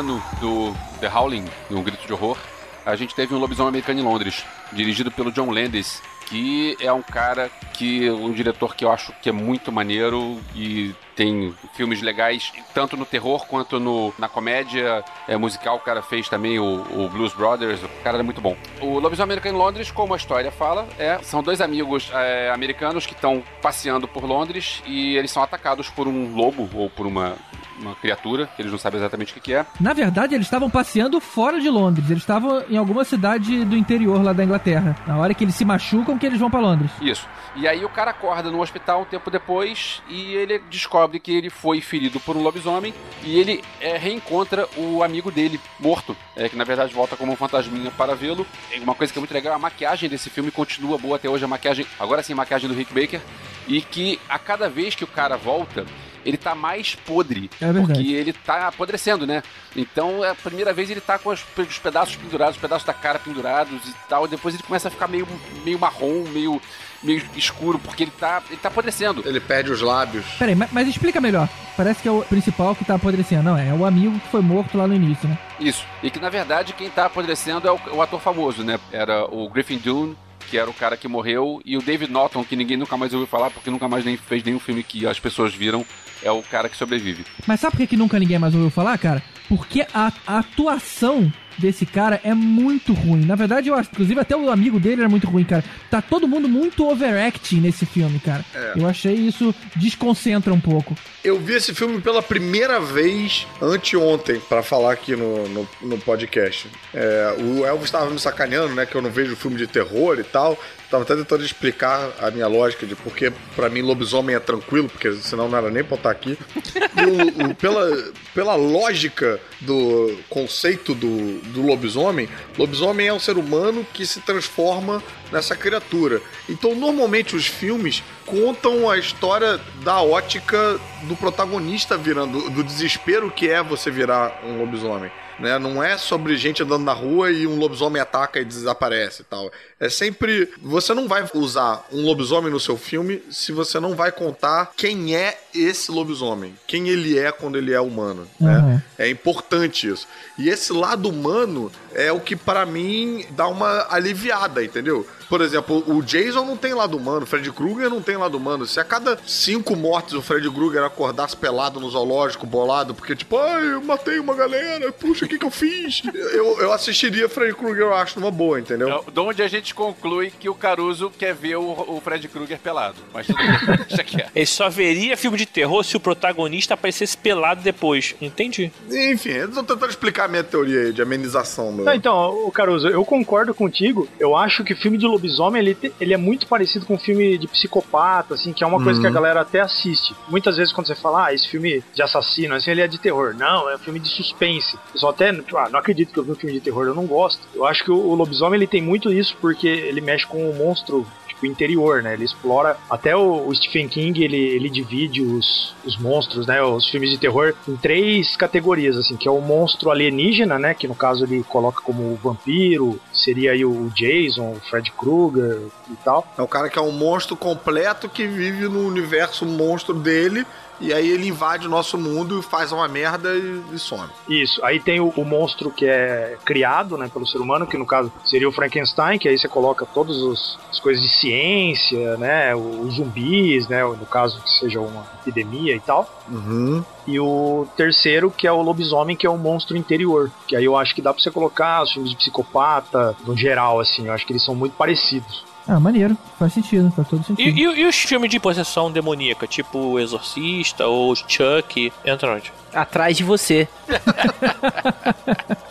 Ano 0.08 0.22
do 0.40 0.74
The 1.00 1.08
Howling, 1.14 1.44
Um 1.70 1.82
Grito 1.82 2.06
de 2.06 2.12
Horror, 2.14 2.38
a 2.86 2.96
gente 2.96 3.14
teve 3.14 3.34
um 3.34 3.38
lobisomem 3.38 3.68
americano 3.68 4.00
em 4.00 4.02
Londres, 4.02 4.42
dirigido 4.72 5.10
pelo 5.10 5.30
John 5.30 5.50
Landis, 5.50 6.02
que 6.24 6.74
é 6.80 6.90
um 6.90 7.02
cara 7.02 7.50
que 7.74 8.10
um 8.10 8.32
diretor 8.32 8.74
que 8.74 8.84
eu 8.84 8.90
acho 8.90 9.12
que 9.20 9.28
é 9.28 9.32
muito 9.32 9.70
maneiro 9.70 10.40
e 10.54 10.94
tem 11.14 11.54
filmes 11.74 12.00
legais 12.00 12.52
tanto 12.72 12.96
no 12.96 13.04
terror 13.04 13.46
quanto 13.46 13.78
no, 13.78 14.14
na 14.18 14.28
comédia 14.28 15.04
é, 15.26 15.36
musical. 15.36 15.76
O 15.76 15.80
cara 15.80 16.00
fez 16.00 16.28
também 16.28 16.58
o, 16.58 16.82
o 16.90 17.08
Blues 17.10 17.34
Brothers, 17.34 17.82
o 17.82 17.88
cara 18.02 18.18
é 18.18 18.22
muito 18.22 18.40
bom. 18.40 18.56
O 18.80 18.98
Lobisomem 18.98 19.34
Americano 19.34 19.56
em 19.56 19.60
Londres, 19.60 19.90
como 19.90 20.14
a 20.14 20.16
história 20.16 20.50
fala, 20.50 20.88
é, 20.98 21.18
são 21.22 21.42
dois 21.42 21.60
amigos 21.60 22.10
é, 22.14 22.50
americanos 22.50 23.04
que 23.04 23.14
estão 23.14 23.42
passeando 23.60 24.08
por 24.08 24.24
Londres 24.24 24.82
e 24.86 25.16
eles 25.16 25.30
são 25.30 25.42
atacados 25.42 25.90
por 25.90 26.08
um 26.08 26.34
lobo 26.34 26.68
ou 26.74 26.88
por 26.88 27.06
uma, 27.06 27.36
uma 27.80 27.94
criatura, 27.94 28.46
que 28.54 28.62
eles 28.62 28.72
não 28.72 28.78
sabem 28.78 28.98
exatamente 28.98 29.32
o 29.32 29.34
que, 29.34 29.40
que 29.40 29.54
é. 29.54 29.64
Na 29.80 29.92
verdade, 29.92 30.34
eles 30.34 30.46
estavam 30.46 30.68
passeando 30.68 31.20
fora 31.20 31.60
de 31.60 31.68
Londres. 31.68 32.10
Eles 32.10 32.22
estavam 32.22 32.62
em 32.68 32.76
alguma 32.76 33.04
cidade 33.04 33.64
do 33.64 33.76
interior 33.76 34.22
lá 34.22 34.32
da 34.32 34.44
Inglaterra. 34.44 34.96
Na 35.06 35.16
hora 35.18 35.34
que 35.34 35.44
eles 35.44 35.54
se 35.54 35.64
machucam, 35.64 36.18
que 36.18 36.26
eles 36.26 36.38
vão 36.38 36.50
pra 36.50 36.60
Londres. 36.60 36.90
Isso. 37.00 37.26
E 37.56 37.66
aí 37.66 37.84
o 37.84 37.88
cara 37.88 38.10
acorda 38.10 38.50
no 38.50 38.60
hospital 38.60 39.02
um 39.02 39.04
tempo 39.04 39.30
depois 39.30 40.02
e 40.08 40.34
ele 40.34 40.58
descobre 40.70 41.18
que 41.18 41.32
ele 41.32 41.50
foi 41.50 41.80
ferido 41.80 42.20
por 42.20 42.36
um 42.36 42.42
lobisomem 42.42 42.94
e 43.22 43.38
ele 43.38 43.64
é, 43.80 43.96
reencontra 43.96 44.68
o 44.76 45.02
amigo 45.02 45.30
dele 45.30 45.60
morto, 45.80 46.16
é, 46.36 46.48
que 46.48 46.56
na 46.56 46.64
verdade 46.64 46.94
volta 46.94 47.16
como 47.16 47.32
um 47.32 47.36
fantasminha 47.36 47.90
para 47.90 48.14
vê-lo. 48.14 48.46
Uma 48.80 48.94
coisa 48.94 49.12
que 49.12 49.18
é 49.18 49.20
muito 49.20 49.34
legal, 49.34 49.54
a 49.54 49.58
maquiagem 49.58 50.08
desse 50.08 50.30
filme 50.30 50.50
continua 50.50 50.98
boa 50.98 51.16
até 51.16 51.28
hoje, 51.28 51.44
a 51.44 51.48
maquiagem, 51.48 51.86
agora 51.98 52.22
sim 52.22 52.32
a 52.32 52.36
maquiagem 52.36 52.68
do 52.68 52.74
Rick 52.74 52.92
Baker, 52.92 53.20
e 53.66 53.80
que 53.80 54.20
a 54.28 54.38
cada 54.38 54.68
vez 54.68 54.94
que 54.94 55.04
o 55.04 55.08
cara 55.08 55.36
volta, 55.36 55.84
ele 56.24 56.36
tá 56.36 56.54
mais 56.54 56.94
podre. 56.94 57.50
É 57.60 57.72
verdade. 57.72 57.94
Porque 57.94 58.12
ele 58.12 58.32
tá 58.32 58.68
apodrecendo, 58.68 59.26
né? 59.26 59.42
Então, 59.76 60.24
é 60.24 60.30
a 60.30 60.34
primeira 60.34 60.72
vez 60.72 60.90
ele 60.90 61.00
tá 61.00 61.18
com 61.18 61.30
os, 61.30 61.44
os 61.56 61.78
pedaços 61.78 62.16
pendurados, 62.16 62.56
os 62.56 62.60
pedaços 62.60 62.86
da 62.86 62.92
cara 62.92 63.18
pendurados 63.18 63.88
e 63.88 63.94
tal. 64.08 64.26
E 64.26 64.28
depois 64.28 64.54
ele 64.54 64.62
começa 64.62 64.88
a 64.88 64.90
ficar 64.90 65.08
meio, 65.08 65.26
meio 65.64 65.78
marrom, 65.78 66.24
meio, 66.32 66.60
meio 67.02 67.22
escuro, 67.36 67.78
porque 67.78 68.04
ele 68.04 68.12
tá, 68.18 68.42
ele 68.48 68.58
tá 68.58 68.68
apodrecendo. 68.68 69.22
Ele 69.26 69.40
perde 69.40 69.70
os 69.70 69.80
lábios. 69.80 70.24
Peraí, 70.38 70.54
mas, 70.54 70.70
mas 70.72 70.88
explica 70.88 71.20
melhor. 71.20 71.48
Parece 71.76 72.02
que 72.02 72.08
é 72.08 72.12
o 72.12 72.22
principal 72.22 72.74
que 72.74 72.84
tá 72.84 72.94
apodrecendo. 72.94 73.42
Não, 73.42 73.56
é 73.56 73.72
o 73.72 73.84
amigo 73.84 74.18
que 74.18 74.28
foi 74.28 74.40
morto 74.40 74.76
lá 74.76 74.86
no 74.86 74.94
início, 74.94 75.28
né? 75.28 75.38
Isso. 75.60 75.84
E 76.02 76.10
que 76.10 76.18
na 76.18 76.28
verdade 76.28 76.72
quem 76.72 76.90
tá 76.90 77.06
apodrecendo 77.06 77.68
é 77.68 77.72
o, 77.72 77.80
o 77.94 78.02
ator 78.02 78.20
famoso, 78.20 78.64
né? 78.64 78.78
Era 78.92 79.24
o 79.24 79.48
Griffin 79.48 79.78
Dune, 79.78 80.16
que 80.48 80.58
era 80.58 80.68
o 80.68 80.74
cara 80.74 80.96
que 80.96 81.06
morreu, 81.06 81.60
e 81.64 81.76
o 81.76 81.82
David 81.82 82.10
Norton, 82.10 82.44
que 82.44 82.56
ninguém 82.56 82.76
nunca 82.76 82.96
mais 82.96 83.12
ouviu 83.12 83.26
falar, 83.26 83.50
porque 83.50 83.70
nunca 83.70 83.88
mais 83.88 84.04
nem 84.04 84.16
fez 84.16 84.42
nenhum 84.42 84.58
filme 84.58 84.82
que 84.82 85.06
as 85.06 85.18
pessoas 85.18 85.54
viram, 85.54 85.84
é 86.22 86.30
o 86.30 86.42
cara 86.42 86.68
que 86.68 86.76
sobrevive. 86.76 87.24
Mas 87.46 87.60
sabe 87.60 87.72
por 87.72 87.78
que, 87.78 87.86
que 87.88 87.96
nunca 87.96 88.18
ninguém 88.18 88.38
mais 88.38 88.54
ouviu 88.54 88.70
falar, 88.70 88.98
cara? 88.98 89.22
Porque 89.48 89.86
a, 89.94 90.12
a 90.26 90.38
atuação 90.38 91.32
desse 91.58 91.84
cara 91.86 92.20
é 92.24 92.32
muito 92.34 92.92
ruim. 92.92 93.24
Na 93.24 93.34
verdade, 93.34 93.68
eu 93.68 93.74
acho, 93.74 93.90
inclusive 93.92 94.20
até 94.20 94.36
o 94.36 94.50
amigo 94.50 94.78
dele 94.80 95.00
era 95.02 95.08
muito 95.08 95.26
ruim, 95.28 95.44
cara. 95.44 95.64
Tá 95.90 96.00
todo 96.00 96.28
mundo 96.28 96.48
muito 96.48 96.88
overacting 96.88 97.60
nesse 97.60 97.84
filme, 97.86 98.18
cara. 98.20 98.44
Eu 98.76 98.86
achei 98.88 99.14
isso 99.14 99.54
desconcentra 99.76 100.52
um 100.52 100.60
pouco. 100.60 100.94
Eu 101.24 101.38
vi 101.38 101.54
esse 101.54 101.74
filme 101.74 102.00
pela 102.00 102.22
primeira 102.22 102.80
vez 102.80 103.46
anteontem, 103.60 104.40
pra 104.48 104.62
falar 104.62 104.92
aqui 104.92 105.14
no, 105.16 105.48
no, 105.48 105.68
no 105.82 105.98
podcast. 105.98 106.68
É, 106.94 107.34
o 107.38 107.64
Elvis 107.66 107.86
estava 107.86 108.10
me 108.10 108.18
sacaneando, 108.18 108.74
né? 108.74 108.86
Que 108.86 108.94
eu 108.94 109.02
não 109.02 109.10
vejo 109.10 109.36
filme 109.36 109.56
de 109.56 109.66
terror 109.66 110.18
e 110.18 110.24
tal. 110.24 110.58
Tava 110.90 111.02
até 111.02 111.14
tentando 111.16 111.44
explicar 111.44 112.10
a 112.18 112.30
minha 112.30 112.46
lógica 112.46 112.86
de 112.86 112.94
porque 112.96 113.30
pra 113.54 113.68
mim 113.68 113.82
lobisomem 113.82 114.34
é 114.34 114.40
tranquilo, 114.40 114.88
porque 114.88 115.12
senão 115.16 115.46
não 115.46 115.58
era 115.58 115.70
nem 115.70 115.84
pra 115.84 115.94
eu 115.94 115.98
estar 115.98 116.10
aqui. 116.10 116.38
E 116.64 117.42
o- 117.44 117.50
o- 117.50 117.54
pela, 117.54 118.04
pela 118.34 118.54
lógica 118.54 119.38
do 119.60 120.16
conceito 120.30 120.94
do, 120.94 121.40
do 121.48 121.62
lobisomem, 121.62 122.28
lobisomem 122.56 123.08
é 123.08 123.12
um 123.12 123.18
ser 123.18 123.36
humano 123.36 123.86
que 123.92 124.06
se 124.06 124.20
transforma 124.20 125.02
nessa 125.32 125.56
criatura. 125.56 126.20
Então, 126.48 126.74
normalmente 126.74 127.36
os 127.36 127.46
filmes 127.46 128.02
contam 128.24 128.88
a 128.88 128.98
história 128.98 129.60
da 129.82 130.00
ótica 130.00 130.80
do 131.02 131.16
protagonista 131.16 131.96
virando, 131.96 132.50
do 132.50 132.62
desespero 132.62 133.30
que 133.30 133.48
é 133.48 133.62
você 133.62 133.90
virar 133.90 134.40
um 134.44 134.58
lobisomem. 134.58 135.10
Né? 135.38 135.58
Não 135.58 135.82
é 135.82 135.96
sobre 135.96 136.36
gente 136.36 136.62
andando 136.62 136.84
na 136.84 136.92
rua 136.92 137.30
e 137.30 137.46
um 137.46 137.56
lobisomem 137.56 138.00
ataca 138.00 138.40
e 138.40 138.44
desaparece 138.44 139.22
e 139.22 139.24
tal. 139.24 139.50
É 139.78 139.88
sempre. 139.88 140.48
Você 140.62 140.92
não 140.94 141.06
vai 141.06 141.28
usar 141.34 141.86
um 141.92 142.02
lobisomem 142.02 142.50
no 142.50 142.58
seu 142.58 142.76
filme 142.76 143.22
se 143.30 143.52
você 143.52 143.78
não 143.78 143.94
vai 143.94 144.10
contar 144.10 144.72
quem 144.76 145.14
é 145.14 145.38
esse 145.54 145.90
lobisomem. 145.90 146.54
Quem 146.66 146.88
ele 146.88 147.18
é 147.18 147.30
quando 147.30 147.56
ele 147.56 147.72
é 147.72 147.80
humano. 147.80 148.26
Né? 148.40 148.58
Uhum. 148.58 148.80
É 148.98 149.08
importante 149.08 149.88
isso. 149.88 150.06
E 150.36 150.48
esse 150.48 150.72
lado 150.72 151.08
humano 151.08 151.70
é 151.94 152.10
o 152.10 152.20
que, 152.20 152.36
para 152.36 152.66
mim, 152.66 153.24
dá 153.30 153.46
uma 153.46 153.86
aliviada, 153.90 154.64
entendeu? 154.64 155.06
Por 155.28 155.40
exemplo, 155.40 155.82
o 155.86 156.02
Jason 156.02 156.44
não 156.44 156.56
tem 156.56 156.74
lado 156.74 156.96
humano, 156.96 157.22
o 157.22 157.26
Fred 157.26 157.50
Krueger 157.52 157.90
não 157.90 158.00
tem 158.00 158.16
lado 158.16 158.36
humano. 158.36 158.66
Se 158.66 158.80
a 158.80 158.84
cada 158.84 159.18
cinco 159.26 159.76
mortes 159.76 160.14
o 160.14 160.22
Fred 160.22 160.48
Krueger 160.50 160.82
acordasse 160.82 161.36
pelado 161.36 161.78
no 161.80 161.88
zoológico, 161.90 162.46
bolado, 162.46 162.94
porque 162.94 163.14
tipo, 163.14 163.36
ai, 163.38 163.72
eu 163.72 163.82
matei 163.82 164.18
uma 164.18 164.34
galera, 164.34 164.90
puxa, 164.92 165.24
o 165.24 165.28
que 165.28 165.38
que 165.38 165.44
eu 165.44 165.50
fiz? 165.50 166.02
Eu, 166.14 166.60
eu 166.60 166.72
assistiria 166.72 167.28
Fred 167.28 167.54
Krueger, 167.54 167.82
eu 167.82 167.94
acho, 167.94 168.18
numa 168.18 168.30
boa, 168.30 168.58
entendeu? 168.58 168.88
É, 169.06 169.10
De 169.10 169.20
onde 169.20 169.42
a 169.42 169.48
gente 169.48 169.74
conclui 169.74 170.30
que 170.30 170.48
o 170.48 170.54
Caruso 170.54 171.10
quer 171.18 171.34
ver 171.34 171.56
o, 171.56 171.62
o 171.64 172.00
Fred 172.02 172.26
Krueger 172.28 172.58
pelado. 172.58 172.96
Mas 173.12 173.26
tudo 173.26 173.36
bem, 173.36 173.76
deixa 173.88 174.04
quieto. 174.04 174.30
Ele 174.34 174.46
só 174.46 174.68
veria 174.68 175.16
filme 175.16 175.36
de 175.36 175.46
terror 175.46 175.82
se 175.84 175.96
o 175.96 176.00
protagonista 176.00 176.74
aparecesse 176.74 177.16
pelado 177.16 177.62
depois. 177.62 178.14
Entendi. 178.20 178.72
Enfim, 178.90 179.30
eu 179.30 179.48
tô 179.50 179.62
tentando 179.62 179.90
explicar 179.90 180.24
a 180.24 180.28
minha 180.28 180.44
teoria 180.44 180.80
aí 180.82 180.92
de 180.92 181.02
amenização. 181.02 181.72
Meu. 181.72 181.84
Não, 181.84 181.94
então, 181.94 182.46
o 182.46 182.50
Caruso, 182.50 182.88
eu 182.88 183.04
concordo 183.04 183.54
contigo. 183.54 184.08
Eu 184.18 184.36
acho 184.36 184.64
que 184.64 184.74
filme 184.74 184.96
de 184.98 185.06
lobisomem, 185.18 185.60
ele, 185.60 185.74
te- 185.74 185.92
ele 186.00 186.14
é 186.14 186.16
muito 186.16 186.46
parecido 186.46 186.86
com 186.86 186.94
um 186.94 186.98
filme 186.98 187.36
de 187.36 187.46
psicopata, 187.48 188.34
assim, 188.34 188.52
que 188.52 188.62
é 188.64 188.66
uma 188.66 188.82
coisa 188.82 189.00
que 189.00 189.06
a 189.06 189.10
galera 189.10 189.40
até 189.40 189.60
assiste. 189.60 190.14
Muitas 190.28 190.56
vezes 190.56 190.72
quando 190.72 190.86
você 190.86 190.94
fala, 190.94 191.26
ah, 191.26 191.34
esse 191.34 191.48
filme 191.48 191.82
de 191.94 192.02
assassino, 192.02 192.54
assim, 192.54 192.70
ele 192.70 192.80
é 192.80 192.88
de 192.88 192.98
terror. 192.98 193.34
Não, 193.34 193.68
é 193.68 193.74
um 193.76 193.78
filme 193.78 193.98
de 194.00 194.08
suspense. 194.08 194.76
O 194.76 194.92
pessoal 194.92 195.12
até, 195.12 195.32
tipo, 195.32 195.56
ah, 195.56 195.68
não 195.70 195.78
acredito 195.80 196.12
que 196.12 196.18
eu 196.18 196.24
vi 196.24 196.30
um 196.32 196.36
filme 196.36 196.54
de 196.54 196.60
terror, 196.60 196.86
eu 196.86 196.94
não 196.94 197.06
gosto. 197.06 197.42
Eu 197.54 197.66
acho 197.66 197.84
que 197.84 197.90
o, 197.90 197.96
o 197.96 198.14
lobisomem, 198.14 198.58
ele 198.58 198.66
tem 198.66 198.80
muito 198.82 199.12
isso 199.12 199.36
porque 199.40 199.66
ele 199.68 200.00
mexe 200.00 200.26
com 200.26 200.48
o 200.50 200.54
monstro 200.54 201.06
tipo, 201.38 201.46
interior, 201.46 202.02
né? 202.02 202.14
Ele 202.14 202.24
explora. 202.24 202.76
Até 202.90 203.16
o, 203.16 203.46
o 203.46 203.54
Stephen 203.54 203.88
King 203.88 204.22
ele, 204.22 204.36
ele 204.36 204.68
divide 204.68 205.22
os, 205.22 205.74
os 205.84 205.96
monstros, 205.96 206.46
né? 206.46 206.60
Os 206.62 206.88
filmes 206.88 207.10
de 207.10 207.18
terror 207.18 207.54
em 207.66 207.76
três 207.76 208.36
categorias, 208.36 208.96
assim, 208.96 209.16
que 209.16 209.28
é 209.28 209.30
o 209.30 209.40
monstro 209.40 209.90
alienígena, 209.90 210.58
né? 210.58 210.74
Que 210.74 210.88
no 210.88 210.94
caso 210.94 211.24
ele 211.24 211.42
coloca 211.44 211.80
como 211.82 212.02
o 212.02 212.16
vampiro, 212.16 213.00
seria 213.12 213.52
aí 213.52 213.64
o 213.64 213.90
Jason, 213.94 214.52
o 214.52 214.60
Fred 214.68 214.90
Krueger 214.92 215.60
e 215.90 215.96
tal. 216.04 216.26
É 216.36 216.42
o 216.42 216.48
cara 216.48 216.68
que 216.68 216.78
é 216.78 216.82
um 216.82 216.92
monstro 216.92 217.36
completo 217.36 218.08
que 218.08 218.26
vive 218.26 218.68
no 218.68 218.86
universo 218.86 219.46
monstro 219.46 219.94
dele. 219.94 220.44
E 220.80 220.92
aí 220.92 221.08
ele 221.10 221.26
invade 221.28 221.66
o 221.66 221.70
nosso 221.70 221.98
mundo, 221.98 222.40
faz 222.40 222.70
uma 222.72 222.86
merda 222.86 223.34
e, 223.34 223.62
e 223.72 223.78
some. 223.78 224.08
Isso. 224.28 224.64
Aí 224.64 224.78
tem 224.78 225.00
o, 225.00 225.08
o 225.16 225.24
monstro 225.24 225.70
que 225.70 225.86
é 225.86 226.36
criado, 226.44 226.96
né, 226.96 227.08
pelo 227.12 227.26
ser 227.26 227.38
humano, 227.38 227.66
que 227.66 227.76
no 227.76 227.84
caso 227.86 228.12
seria 228.24 228.48
o 228.48 228.52
Frankenstein, 228.52 229.18
que 229.18 229.28
aí 229.28 229.36
você 229.38 229.48
coloca 229.48 229.84
todas 229.86 230.16
os- 230.18 230.58
as 230.70 230.78
coisas 230.78 231.02
de 231.02 231.08
ciência, 231.08 232.16
né, 232.16 232.54
os 232.54 232.94
zumbis, 232.94 233.66
né, 233.68 233.82
no 233.82 234.06
caso 234.06 234.40
que 234.40 234.50
seja 234.50 234.80
uma 234.80 235.04
epidemia 235.20 235.74
e 235.74 235.80
tal. 235.80 236.08
Uhum. 236.28 236.84
E 237.06 237.18
o 237.18 237.66
terceiro, 237.76 238.30
que 238.30 238.46
é 238.46 238.52
o 238.52 238.60
lobisomem, 238.62 239.16
que 239.16 239.26
é 239.26 239.30
o 239.30 239.38
monstro 239.38 239.76
interior. 239.76 240.30
Que 240.46 240.54
aí 240.54 240.64
eu 240.64 240.76
acho 240.76 240.94
que 240.94 241.02
dá 241.02 241.12
pra 241.12 241.22
você 241.22 241.30
colocar 241.30 241.82
os 241.82 241.92
filmes 241.92 242.10
de 242.10 242.16
psicopata, 242.16 243.16
no 243.26 243.36
geral, 243.36 243.80
assim. 243.80 244.06
Eu 244.06 244.12
acho 244.12 244.26
que 244.26 244.32
eles 244.32 244.44
são 244.44 244.54
muito 244.54 244.74
parecidos. 244.76 245.44
Ah, 245.68 245.78
maneiro. 245.78 246.16
Faz 246.38 246.54
sentido, 246.54 246.90
faz 246.90 247.06
todo 247.08 247.20
E, 247.20 247.24
sentido. 247.24 247.58
e- 247.58 247.80
e 247.82 247.86
os 247.86 247.94
filmes 247.94 248.30
de 248.30 248.40
possessão 248.40 248.90
demoníaca, 248.90 249.46
tipo 249.46 249.78
o 249.78 250.00
Exorcista 250.00 250.86
ou 250.86 251.14
Chuck, 251.14 251.92
entra 252.04 252.34
onde? 252.34 252.50
Atrás 252.74 253.16
de 253.16 253.24
você. 253.24 253.66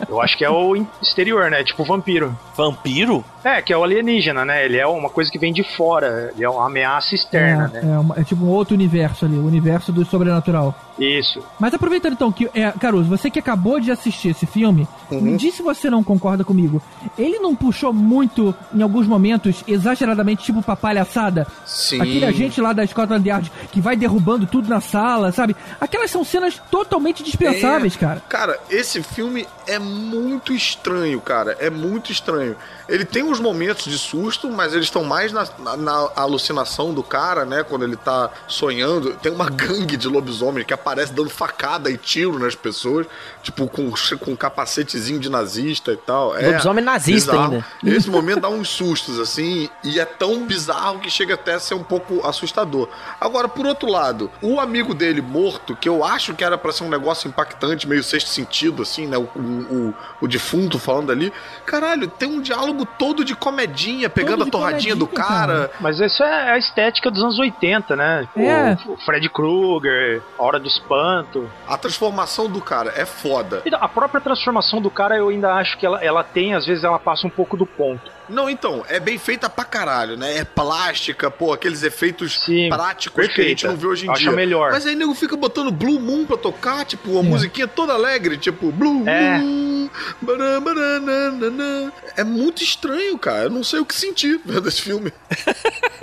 Eu 0.08 0.20
acho 0.22 0.36
que 0.38 0.44
é 0.44 0.50
o 0.50 0.74
exterior, 1.02 1.50
né? 1.50 1.62
Tipo 1.62 1.82
o 1.82 1.86
vampiro. 1.86 2.36
Vampiro? 2.56 3.24
É, 3.44 3.60
que 3.62 3.72
é 3.72 3.76
o 3.76 3.84
alienígena, 3.84 4.44
né? 4.44 4.64
Ele 4.64 4.76
é 4.78 4.86
uma 4.86 5.08
coisa 5.10 5.30
que 5.30 5.38
vem 5.38 5.52
de 5.52 5.62
fora. 5.62 6.32
Ele 6.34 6.44
é 6.44 6.48
uma 6.50 6.66
ameaça 6.66 7.14
externa, 7.14 7.70
é, 7.74 7.80
né? 7.82 7.94
é 7.94 7.98
uma- 7.98 8.14
é 8.18 8.24
tipo 8.24 8.42
um 8.44 8.48
outro 8.48 8.74
universo 8.74 9.24
ali, 9.26 9.36
o 9.36 9.46
universo 9.46 9.92
do 9.92 10.04
sobrenatural. 10.04 10.74
Isso. 10.98 11.40
Mas 11.60 11.72
aproveitando 11.74 12.14
então 12.14 12.32
que, 12.32 12.50
é, 12.54 12.72
Caruso, 12.72 13.08
você 13.08 13.30
que 13.30 13.38
acabou 13.38 13.78
de 13.78 13.90
assistir 13.92 14.30
esse 14.30 14.46
filme, 14.46 14.88
Uhum. 15.10 15.20
me 15.20 15.36
diz 15.36 15.54
se 15.54 15.62
você 15.62 15.88
não 15.88 16.02
concorda 16.02 16.42
comigo. 16.42 16.82
Ele 17.16 17.38
não 17.38 17.54
puxou 17.54 17.92
muito, 17.92 18.52
em 18.74 18.82
alguns 18.82 19.06
momentos, 19.06 19.62
exageradamente, 19.68 20.42
tipo 20.42 20.60
pra 20.62 20.74
palhaçada? 20.74 21.46
Sim. 21.64 22.00
Aquele 22.00 22.24
agente 22.26 22.60
lá 22.60 22.72
da 22.72 22.84
Scotland 22.86 23.28
Yard 23.28 23.52
que 23.70 23.80
vai 23.80 23.94
derrubando 23.96 24.46
tudo 24.46 24.68
na 24.68 24.80
sala, 24.80 25.30
sabe? 25.30 25.54
Aquelas 25.80 26.10
são 26.10 26.24
cenas 26.24 26.60
totalmente 26.88 27.22
dispensáveis, 27.22 27.94
É, 27.94 27.98
cara. 27.98 28.22
Cara, 28.28 28.60
esse 28.70 29.02
filme 29.02 29.46
é 29.66 29.78
muito 29.78 30.52
estranho, 30.52 31.20
cara. 31.20 31.56
É 31.60 31.68
muito 31.70 32.10
estranho. 32.10 32.56
Ele 32.88 33.04
tem 33.04 33.22
uns 33.22 33.38
momentos 33.38 33.84
de 33.84 33.98
susto, 33.98 34.48
mas 34.50 34.72
eles 34.72 34.86
estão 34.86 35.04
mais 35.04 35.30
na, 35.32 35.46
na- 35.58 35.76
na 35.76 36.08
alucinação 36.16 36.94
do 36.94 37.02
cara, 37.02 37.44
né? 37.44 37.62
Quando 37.62 37.84
ele 37.84 37.96
tá 37.96 38.30
sonhando. 38.46 39.12
Tem 39.14 39.30
uma 39.30 39.48
gangue 39.50 39.96
de 39.96 40.08
lobisomens 40.08 40.66
que 40.66 40.72
aparece 40.72 41.12
dando 41.12 41.28
facada 41.28 41.90
e 41.90 41.98
tiro 41.98 42.38
nas 42.38 42.54
pessoas, 42.54 43.06
tipo, 43.42 43.66
com, 43.68 43.90
com 44.20 44.30
um 44.32 44.36
capacetezinho 44.36 45.18
de 45.20 45.28
nazista 45.28 45.92
e 45.92 45.96
tal. 45.98 46.36
É 46.36 46.46
Lobisomem 46.48 46.82
nazista 46.84 47.32
bizarro. 47.32 47.52
ainda. 47.54 47.66
Esse 47.98 48.08
momento 48.08 48.40
dá 48.40 48.48
uns 48.48 48.68
sustos, 48.70 49.20
assim, 49.20 49.68
e 49.84 50.00
é 50.00 50.04
tão 50.06 50.46
bizarro 50.46 50.98
que 51.00 51.10
chega 51.10 51.34
até 51.34 51.54
a 51.54 51.60
ser 51.60 51.74
um 51.74 51.84
pouco 51.84 52.26
assustador. 52.26 52.88
Agora, 53.20 53.48
por 53.48 53.66
outro 53.66 53.90
lado, 53.90 54.30
o 54.40 54.58
amigo 54.58 54.94
dele 54.94 55.20
morto, 55.20 55.76
que 55.76 55.88
eu 55.88 56.02
acho 56.04 56.32
que 56.34 56.42
era 56.42 56.56
pra 56.56 56.72
ser 56.78 56.84
um 56.84 56.88
negócio 56.88 57.28
impactante, 57.28 57.86
meio 57.88 58.02
sexto 58.02 58.28
sentido, 58.28 58.82
assim, 58.82 59.06
né? 59.06 59.16
O, 59.18 59.22
o, 59.34 59.88
o- 59.90 59.94
o 60.22 60.28
defunto 60.28 60.78
falando 60.78 61.12
ali. 61.12 61.32
Caralho, 61.66 62.08
tem 62.08 62.28
um 62.28 62.40
diálogo 62.40 62.84
todo 62.98 63.24
de 63.24 63.34
comedinha, 63.36 64.08
pegando 64.08 64.44
de 64.44 64.48
a 64.48 64.52
torradinha 64.52 64.96
do 64.96 65.06
cara. 65.06 65.28
cara. 65.28 65.70
Mas 65.80 66.00
isso 66.00 66.22
é 66.22 66.52
a 66.52 66.58
estética 66.58 67.10
dos 67.10 67.22
anos 67.22 67.38
80, 67.38 67.94
né? 67.96 68.22
Tipo, 68.32 68.40
É. 68.40 68.78
O 68.86 68.96
Fred 68.98 69.28
Krueger, 69.28 70.22
A 70.38 70.42
Hora 70.42 70.58
do 70.58 70.66
Espanto. 70.66 71.48
A 71.66 71.76
transformação 71.76 72.48
do 72.48 72.60
cara 72.60 72.92
é 72.96 73.04
foda. 73.04 73.62
Então, 73.64 73.78
a 73.82 73.88
própria 73.88 74.20
transformação 74.20 74.80
do 74.80 74.90
cara, 74.90 75.16
eu 75.16 75.28
ainda 75.28 75.52
acho 75.54 75.76
que 75.78 75.84
ela, 75.86 76.02
ela 76.02 76.24
tem, 76.24 76.54
às 76.54 76.66
vezes, 76.66 76.84
ela 76.84 76.98
passa 76.98 77.26
um 77.26 77.30
pouco 77.30 77.56
do 77.56 77.66
ponto. 77.66 78.10
Não, 78.28 78.48
então, 78.50 78.84
é 78.88 78.98
bem 79.00 79.18
feita 79.18 79.48
pra 79.48 79.64
caralho, 79.64 80.16
né? 80.16 80.38
É 80.38 80.44
plástica, 80.44 81.30
pô, 81.30 81.52
aqueles 81.52 81.82
efeitos 81.82 82.40
Sim, 82.44 82.68
práticos 82.68 83.14
que 83.14 83.40
a 83.40 83.44
gente 83.44 83.62
perfeita. 83.62 83.68
não 83.68 83.76
vê 83.76 83.86
hoje 83.86 84.06
em 84.06 84.10
Acho 84.10 84.20
dia. 84.22 84.32
melhor. 84.32 84.72
Mas 84.72 84.86
aí 84.86 84.94
nego 84.94 85.14
fica 85.14 85.36
botando 85.36 85.70
Blue 85.70 85.98
Moon 86.00 86.24
pra 86.26 86.36
tocar, 86.36 86.84
tipo, 86.84 87.10
uma 87.12 87.20
É. 87.20 87.22
musiquinha 87.22 87.66
toda 87.66 87.92
alegre, 87.94 88.36
tipo, 88.36 88.70
Blue 88.72 89.08
É. 89.08 89.38
Moon. 89.38 89.88
bará, 90.20 90.60
bará, 90.60 91.00
na, 91.00 91.30
na, 91.30 91.50
na. 91.50 91.92
É 92.16 92.22
muito 92.24 92.62
estranho, 92.62 93.16
cara. 93.18 93.44
Eu 93.44 93.50
não 93.50 93.64
sei 93.64 93.80
o 93.80 93.84
que 93.86 93.94
sentir 93.94 94.38
vendo 94.44 94.68
esse 94.68 94.82
filme. 94.82 95.12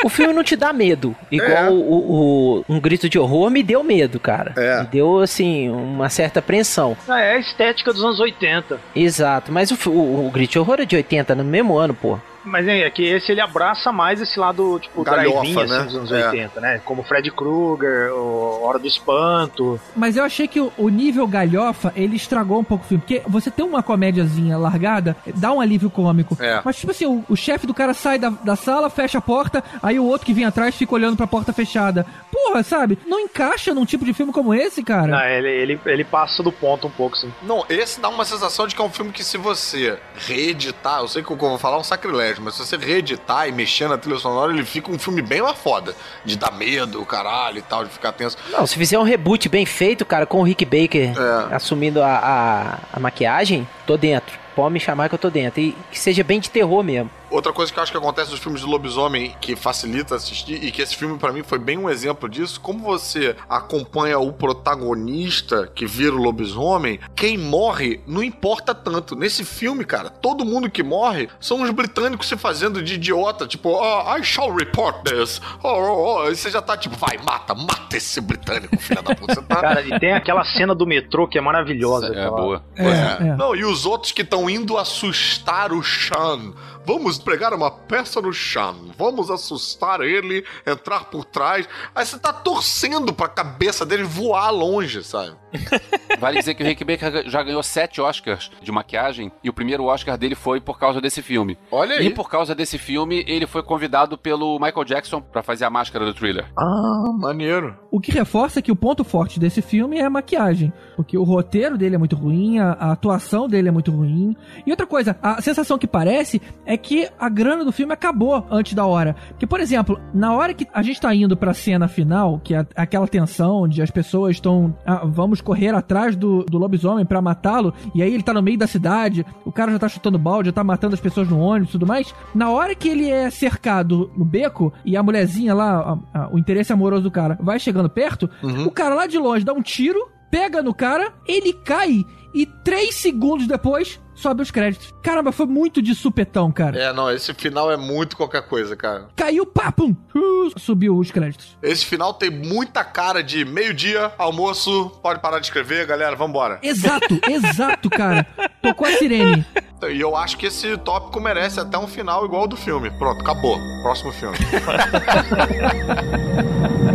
O 0.03 0.09
filme 0.09 0.33
não 0.33 0.43
te 0.43 0.55
dá 0.55 0.71
medo. 0.73 1.15
Igual 1.31 1.51
É. 1.51 1.69
o, 1.69 1.75
o- 1.75 2.65
um 2.67 2.79
grito 2.79 3.07
de 3.09 3.17
horror 3.19 3.49
me 3.49 3.61
deu 3.63 3.83
medo, 3.83 4.19
cara. 4.19 4.53
É. 4.57 4.81
Me 4.81 4.87
deu, 4.87 5.19
assim, 5.19 5.69
uma 5.69 6.09
certa 6.09 6.39
apreensão. 6.39 6.97
Ah, 7.07 7.19
é 7.19 7.35
a 7.35 7.39
estética 7.39 7.93
dos 7.93 8.03
anos 8.03 8.19
80. 8.19 8.79
Exato. 8.95 9.51
Mas 9.51 9.69
o, 9.71 9.89
o, 9.89 10.27
o 10.27 10.31
grito 10.31 10.51
de 10.51 10.59
horror 10.59 10.79
é 10.79 10.85
de 10.85 10.95
80, 10.95 11.35
no 11.35 11.43
mesmo 11.43 11.77
ano, 11.77 11.93
pô. 11.93 12.14
Boa. 12.15 12.34
Mas 12.45 12.67
é, 12.67 12.81
é 12.81 12.89
que 12.89 13.03
esse 13.03 13.31
ele 13.31 13.41
abraça 13.41 13.91
mais 13.91 14.21
esse 14.21 14.39
lado, 14.39 14.79
tipo, 14.79 15.03
Galhofa, 15.03 15.41
assim, 15.41 15.55
né? 15.55 15.83
dos 15.83 15.95
anos 15.95 16.11
É. 16.11 16.27
80, 16.29 16.61
né? 16.61 16.81
Como 16.85 17.03
Fred 17.03 17.31
Krueger, 17.31 18.13
o 18.13 18.63
Hora 18.63 18.79
do 18.79 18.87
Espanto. 18.87 19.79
Mas 19.95 20.15
eu 20.17 20.23
achei 20.23 20.47
que 20.47 20.59
o, 20.59 20.71
o 20.77 20.89
nível 20.89 21.27
galhofa, 21.27 21.91
ele 21.95 22.15
estragou 22.15 22.59
um 22.59 22.63
pouco 22.63 22.85
o 22.85 22.87
filme. 22.87 23.01
Porque 23.01 23.21
você 23.27 23.49
tem 23.51 23.65
uma 23.65 23.81
comédiazinha 23.83 24.57
largada, 24.57 25.15
dá 25.35 25.51
um 25.51 25.59
alívio 25.61 25.89
cômico. 25.89 26.37
É. 26.39 26.61
Mas, 26.63 26.77
tipo 26.77 26.91
assim, 26.91 27.05
o, 27.05 27.23
o 27.29 27.35
chefe 27.35 27.67
do 27.67 27.73
cara 27.73 27.93
sai 27.93 28.17
da, 28.19 28.29
da 28.29 28.55
sala, 28.55 28.89
fecha 28.89 29.17
a 29.17 29.21
porta, 29.21 29.63
aí 29.81 29.99
o 29.99 30.05
outro 30.05 30.25
que 30.25 30.33
vem 30.33 30.45
atrás 30.45 30.75
fica 30.75 30.93
olhando 30.93 31.17
pra 31.17 31.27
porta 31.27 31.51
fechada. 31.53 32.05
Porra, 32.31 32.63
sabe? 32.63 32.97
Não 33.07 33.19
encaixa 33.19 33.73
num 33.73 33.85
tipo 33.85 34.05
de 34.05 34.13
filme 34.13 34.31
como 34.31 34.53
esse, 34.53 34.83
cara. 34.83 35.07
Não, 35.07 35.25
ele, 35.25 35.49
ele, 35.49 35.79
ele 35.85 36.03
passa 36.03 36.43
do 36.43 36.51
ponto 36.51 36.87
um 36.87 36.91
pouco, 36.91 37.15
assim. 37.15 37.31
Não, 37.43 37.65
esse 37.69 37.99
dá 37.99 38.09
uma 38.09 38.25
sensação 38.25 38.67
de 38.67 38.75
que 38.75 38.81
é 38.81 38.85
um 38.85 38.89
filme 38.89 39.11
que 39.11 39.23
se 39.23 39.37
você 39.37 39.97
reeditar, 40.15 40.99
eu 40.99 41.07
sei 41.07 41.23
que 41.23 41.31
o 41.31 41.37
que 41.37 41.43
eu 41.43 41.49
vou 41.49 41.57
falar 41.57 41.77
é 41.77 41.79
um 41.79 41.83
sacrilégio, 41.83 42.34
mas 42.41 42.55
se 42.55 42.65
você 42.65 42.77
reeditar 42.77 43.47
e 43.47 43.51
mexer 43.51 43.87
na 43.87 43.97
trilha 43.97 44.17
sonora, 44.19 44.51
ele 44.53 44.65
fica 44.65 44.91
um 44.91 44.97
filme 44.99 45.21
bem 45.21 45.41
mais 45.41 45.57
foda. 45.57 45.95
De 46.23 46.35
dar 46.37 46.51
medo, 46.51 47.03
caralho 47.05 47.59
e 47.59 47.61
tal, 47.61 47.83
de 47.83 47.89
ficar 47.89 48.11
tenso. 48.11 48.37
Não, 48.51 48.65
se 48.65 48.75
fizer 48.77 48.97
um 48.99 49.03
reboot 49.03 49.47
bem 49.49 49.65
feito, 49.65 50.05
cara, 50.05 50.25
com 50.25 50.39
o 50.39 50.43
Rick 50.43 50.65
Baker 50.65 51.13
É. 51.51 51.55
assumindo 51.55 52.01
a, 52.01 52.17
a, 52.17 52.77
a 52.93 52.99
maquiagem, 52.99 53.67
tô 53.85 53.97
dentro. 53.97 54.44
Pode 54.55 54.73
me 54.73 54.79
chamar 54.79 55.09
que 55.09 55.15
eu 55.15 55.19
tô 55.19 55.29
dentro. 55.29 55.59
E 55.59 55.75
que 55.91 55.99
seja 55.99 56.23
bem 56.23 56.39
de 56.39 56.49
terror 56.49 56.83
mesmo. 56.83 57.09
Outra 57.29 57.51
coisa 57.51 57.73
que 57.73 57.77
eu 57.77 57.83
acho 57.83 57.91
que 57.91 57.97
acontece 57.97 58.31
nos 58.31 58.39
filmes 58.39 58.61
de 58.61 58.67
lobisomem 58.67 59.35
que 59.41 59.55
facilita 59.55 60.15
assistir 60.15 60.63
e 60.63 60.71
que 60.71 60.81
esse 60.81 60.95
filme 60.95 61.17
pra 61.17 61.33
mim 61.33 61.43
foi 61.43 61.59
bem 61.59 61.77
um 61.77 61.89
exemplo 61.89 62.29
disso, 62.29 62.61
como 62.61 62.79
você 62.79 63.35
acompanha 63.49 64.17
o 64.19 64.31
protagonista 64.31 65.67
que 65.73 65.85
vira 65.85 66.13
o 66.15 66.17
lobisomem, 66.21 66.99
quem 67.15 67.37
morre 67.37 67.99
não 68.07 68.23
importa 68.23 68.73
tanto. 68.75 69.15
Nesse 69.15 69.43
filme, 69.43 69.83
cara, 69.83 70.09
todo 70.09 70.45
mundo 70.45 70.69
que 70.69 70.83
morre 70.83 71.27
são 71.39 71.61
os 71.61 71.69
britânicos 71.71 72.27
se 72.27 72.37
fazendo 72.37 72.81
de 72.81 72.93
idiota, 72.93 73.47
tipo, 73.47 73.69
oh, 73.69 74.15
I 74.17 74.23
shall 74.23 74.53
report 74.53 75.03
this. 75.03 75.41
Oh, 75.63 75.67
oh, 75.69 76.23
oh. 76.25 76.29
E 76.31 76.35
você 76.35 76.49
já 76.49 76.61
tá 76.61 76.77
tipo, 76.77 76.95
vai, 76.95 77.17
mata, 77.17 77.53
mata 77.53 77.97
esse 77.97 78.21
britânico, 78.21 78.77
filha 78.77 79.01
da 79.01 79.15
puta. 79.15 79.41
Tá... 79.41 79.55
Cara, 79.61 79.81
e 79.81 79.99
tem 79.99 80.13
aquela 80.13 80.43
cena 80.45 80.73
do 80.75 80.85
metrô 80.85 81.27
que 81.27 81.37
é 81.37 81.41
maravilhosa. 81.41 82.07
É 82.07 82.09
aquela- 82.11 82.31
boa. 82.31 82.63
É, 82.75 83.27
é. 83.29 83.35
Não, 83.35 83.55
e 83.55 83.65
os 83.65 83.85
outros 83.85 84.11
que 84.11 84.21
estão 84.21 84.44
indo 84.49 84.77
assustar 84.77 85.73
o 85.73 85.81
Sean. 85.81 86.53
Vamos 86.85 87.17
pregar 87.17 87.53
uma 87.53 87.71
peça 87.71 88.21
no 88.21 88.33
Sean. 88.33 88.75
Vamos 88.97 89.31
assustar 89.31 90.01
ele, 90.01 90.45
entrar 90.65 91.05
por 91.05 91.25
trás. 91.25 91.67
Aí 91.93 92.05
você 92.05 92.19
tá 92.19 92.31
torcendo 92.31 93.11
pra 93.11 93.27
cabeça 93.27 93.85
dele 93.85 94.03
voar 94.03 94.51
longe, 94.51 95.03
sabe? 95.03 95.35
Vale 96.19 96.39
dizer 96.39 96.53
que 96.53 96.63
o 96.63 96.65
Rick 96.65 96.83
Baker 96.83 97.29
já 97.29 97.41
ganhou 97.41 97.63
sete 97.63 97.99
Oscars 97.99 98.51
de 98.61 98.71
maquiagem 98.71 99.31
e 99.43 99.49
o 99.49 99.53
primeiro 99.53 99.85
Oscar 99.85 100.17
dele 100.17 100.35
foi 100.35 100.61
por 100.61 100.79
causa 100.79 101.01
desse 101.01 101.21
filme. 101.21 101.57
Olha 101.71 101.95
aí. 101.95 102.07
E 102.07 102.09
por 102.09 102.29
causa 102.29 102.53
desse 102.53 102.77
filme, 102.77 103.23
ele 103.27 103.47
foi 103.47 103.63
convidado 103.63 104.17
pelo 104.17 104.59
Michael 104.59 104.85
Jackson 104.85 105.21
pra 105.21 105.41
fazer 105.41 105.65
a 105.65 105.69
máscara 105.69 106.05
do 106.05 106.13
thriller. 106.13 106.45
Ah, 106.57 107.11
maneiro. 107.17 107.77
O 107.91 107.99
que 107.99 108.11
reforça 108.11 108.61
que 108.61 108.71
o 108.71 108.75
ponto 108.75 109.03
forte 109.03 109.39
desse 109.39 109.61
filme 109.61 109.97
é 109.97 110.05
a 110.05 110.09
maquiagem. 110.09 110.71
Porque 110.95 111.17
o 111.17 111.23
roteiro 111.23 111.77
dele 111.77 111.95
é 111.95 111.97
muito 111.97 112.15
ruim, 112.15 112.59
a, 112.59 112.73
a 112.73 112.91
atuação 112.91 113.47
dele 113.47 113.69
é 113.69 113.71
muito 113.71 113.91
ruim. 113.91 114.35
E 114.65 114.71
outra 114.71 114.85
coisa, 114.85 115.17
a 115.21 115.41
sensação 115.41 115.77
que 115.77 115.87
parece 115.87 116.41
é 116.65 116.74
que 116.77 117.07
a 117.19 117.29
grana 117.29 117.63
do 117.65 117.71
filme 117.71 117.93
acabou 117.93 118.45
antes 118.49 118.73
da 118.73 118.85
hora. 118.85 119.15
Que, 119.39 119.45
por 119.47 119.59
exemplo, 119.59 119.99
na 120.13 120.33
hora 120.33 120.53
que 120.53 120.67
a 120.73 120.81
gente 120.81 120.99
tá 121.01 121.13
indo 121.13 121.35
pra 121.37 121.53
cena 121.53 121.87
final, 121.87 122.39
que 122.43 122.53
é 122.55 122.65
aquela 122.75 123.07
tensão 123.07 123.63
onde 123.63 123.81
as 123.81 123.91
pessoas 123.91 124.35
estão. 124.37 124.75
ah, 124.85 125.01
vamos 125.05 125.41
correr 125.41 125.73
atrás 125.75 126.15
do, 126.15 126.43
do 126.43 126.57
lobisomem 126.57 127.05
pra 127.05 127.21
matá-lo, 127.21 127.73
e 127.93 128.01
aí 128.01 128.13
ele 128.13 128.23
tá 128.23 128.33
no 128.33 128.41
meio 128.41 128.57
da 128.57 128.67
cidade, 128.67 129.25
o 129.45 129.51
cara 129.51 129.71
já 129.71 129.79
tá 129.79 129.87
chutando 129.89 130.17
balde, 130.19 130.47
já 130.49 130.53
tá 130.53 130.63
matando 130.63 130.93
as 130.93 131.01
pessoas 131.01 131.27
no 131.29 131.39
ônibus 131.39 131.69
e 131.69 131.71
tudo 131.73 131.87
mais. 131.87 132.13
Na 132.33 132.49
hora 132.49 132.73
que 132.75 132.87
ele 132.89 133.09
é 133.09 133.29
cercado 133.29 134.11
no 134.17 134.25
beco 134.25 134.73
e 134.83 134.95
a 134.97 135.03
mulherzinha 135.03 135.53
lá, 135.53 135.99
a- 136.13 136.19
a- 136.21 136.29
o 136.33 136.37
interesse 136.39 136.71
amoroso 136.73 137.03
do 137.03 137.11
cara, 137.11 137.37
vai 137.41 137.59
chegando 137.59 137.89
perto, 137.89 138.29
o 138.65 138.71
cara 138.71 138.95
lá 138.95 139.07
de 139.07 139.17
longe 139.17 139.45
dá 139.45 139.53
um 139.53 139.61
tiro, 139.61 139.99
pega 140.31 140.61
no 140.61 140.73
cara, 140.73 141.13
ele 141.27 141.53
cai 141.53 142.03
e 142.33 142.45
três 142.45 142.95
segundos 142.95 143.47
depois 143.47 144.01
sobe 144.15 144.41
os 144.41 144.49
créditos. 144.49 144.93
Caramba, 145.03 145.31
foi 145.31 145.45
muito 145.45 145.81
de 145.81 145.93
supetão, 145.93 146.51
cara. 146.51 146.79
É, 146.79 146.93
não, 146.93 147.11
esse 147.11 147.33
final 147.33 147.71
é 147.71 147.77
muito 147.77 148.17
qualquer 148.17 148.47
coisa, 148.47 148.75
cara. 148.75 149.07
Caiu, 149.15 149.45
pá, 149.45 149.71
pum, 149.71 149.95
uh, 150.15 150.59
subiu 150.59 150.97
os 150.97 151.11
créditos. 151.11 151.57
Esse 151.61 151.85
final 151.85 152.13
tem 152.13 152.29
muita 152.29 152.83
cara 152.83 153.21
de 153.21 153.45
meio-dia, 153.45 154.11
almoço, 154.17 154.89
pode 155.03 155.21
parar 155.21 155.39
de 155.39 155.45
escrever, 155.45 155.85
galera, 155.85 156.15
vambora. 156.15 156.59
Exato, 156.63 157.19
exato, 157.29 157.89
cara. 157.89 158.25
Tocou 158.61 158.87
a 158.87 158.91
sirene. 158.91 159.45
E 159.89 160.01
eu 160.01 160.15
acho 160.15 160.37
que 160.37 160.47
esse 160.47 160.75
tópico 160.77 161.19
merece 161.19 161.59
até 161.59 161.77
um 161.77 161.87
final 161.87 162.25
igual 162.25 162.43
ao 162.43 162.47
do 162.47 162.57
filme. 162.57 162.89
Pronto, 162.97 163.21
acabou. 163.21 163.57
Próximo 163.83 164.11
filme. 164.13 164.37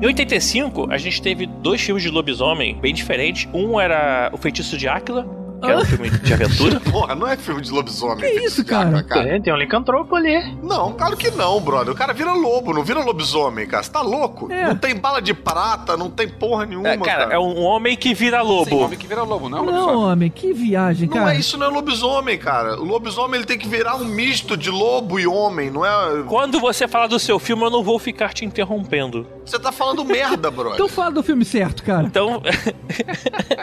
Em 0.00 0.06
85, 0.06 0.92
a 0.92 0.96
gente 0.98 1.20
teve 1.20 1.44
dois 1.46 1.80
filmes 1.80 2.02
de 2.04 2.08
lobisomem 2.10 2.78
bem 2.80 2.94
diferentes. 2.94 3.48
Um 3.52 3.80
era 3.80 4.30
O 4.32 4.36
Feitiço 4.36 4.78
de 4.78 4.86
Áquila, 4.86 5.26
que 5.60 5.68
era 5.68 5.80
um 5.80 5.84
filme 5.84 6.08
de 6.08 6.32
aventura. 6.34 6.78
Porra, 6.88 7.16
não 7.16 7.26
é 7.26 7.36
filme 7.36 7.60
de 7.60 7.68
lobisomem. 7.72 8.18
Que 8.18 8.44
isso, 8.44 8.64
cara? 8.64 9.02
Tem, 9.02 9.42
tem 9.42 9.52
um 9.52 9.56
licantropo 9.56 10.14
ali. 10.14 10.54
Não, 10.62 10.92
claro 10.92 11.16
que 11.16 11.32
não, 11.32 11.60
brother. 11.60 11.92
O 11.92 11.96
cara 11.96 12.12
vira 12.12 12.32
lobo, 12.32 12.72
não 12.72 12.84
vira 12.84 13.00
lobisomem, 13.02 13.66
cara. 13.66 13.82
Você 13.82 13.90
tá 13.90 14.00
louco? 14.00 14.52
É. 14.52 14.68
Não 14.68 14.76
tem 14.76 14.94
bala 14.94 15.20
de 15.20 15.34
prata, 15.34 15.96
não 15.96 16.08
tem 16.08 16.28
porra 16.28 16.64
nenhuma, 16.64 16.90
É, 16.90 16.96
cara, 16.96 17.34
é 17.34 17.38
um 17.40 17.60
homem 17.60 17.96
que 17.96 18.14
vira 18.14 18.40
lobo. 18.40 18.70
Sim, 18.70 18.84
homem 18.84 18.96
que 18.96 19.06
vira 19.08 19.24
lobo, 19.24 19.48
não 19.48 19.58
é 19.58 19.60
um 19.62 19.64
Não, 19.64 19.72
lobisomem. 19.72 20.04
homem, 20.12 20.30
que 20.30 20.52
viagem, 20.52 21.08
Não 21.08 21.16
cara. 21.16 21.34
é 21.34 21.38
isso, 21.40 21.58
não 21.58 21.66
é 21.66 21.70
lobisomem, 21.70 22.38
cara. 22.38 22.80
O 22.80 22.84
lobisomem 22.84 23.38
ele 23.40 23.46
tem 23.46 23.58
que 23.58 23.66
virar 23.66 23.96
um 23.96 24.04
misto 24.04 24.56
de 24.56 24.70
lobo 24.70 25.18
e 25.18 25.26
homem, 25.26 25.72
não 25.72 25.84
é. 25.84 26.22
Quando 26.28 26.60
você 26.60 26.86
falar 26.86 27.08
do 27.08 27.18
seu 27.18 27.36
filme, 27.40 27.64
eu 27.64 27.70
não 27.70 27.82
vou 27.82 27.98
ficar 27.98 28.32
te 28.32 28.44
interrompendo. 28.44 29.26
Você 29.48 29.58
tá 29.58 29.72
falando 29.72 30.04
merda, 30.04 30.50
brother. 30.50 30.74
Então 30.74 30.88
fala 30.88 31.10
do 31.10 31.22
filme 31.22 31.42
certo, 31.42 31.82
cara. 31.82 32.04
Então. 32.04 32.42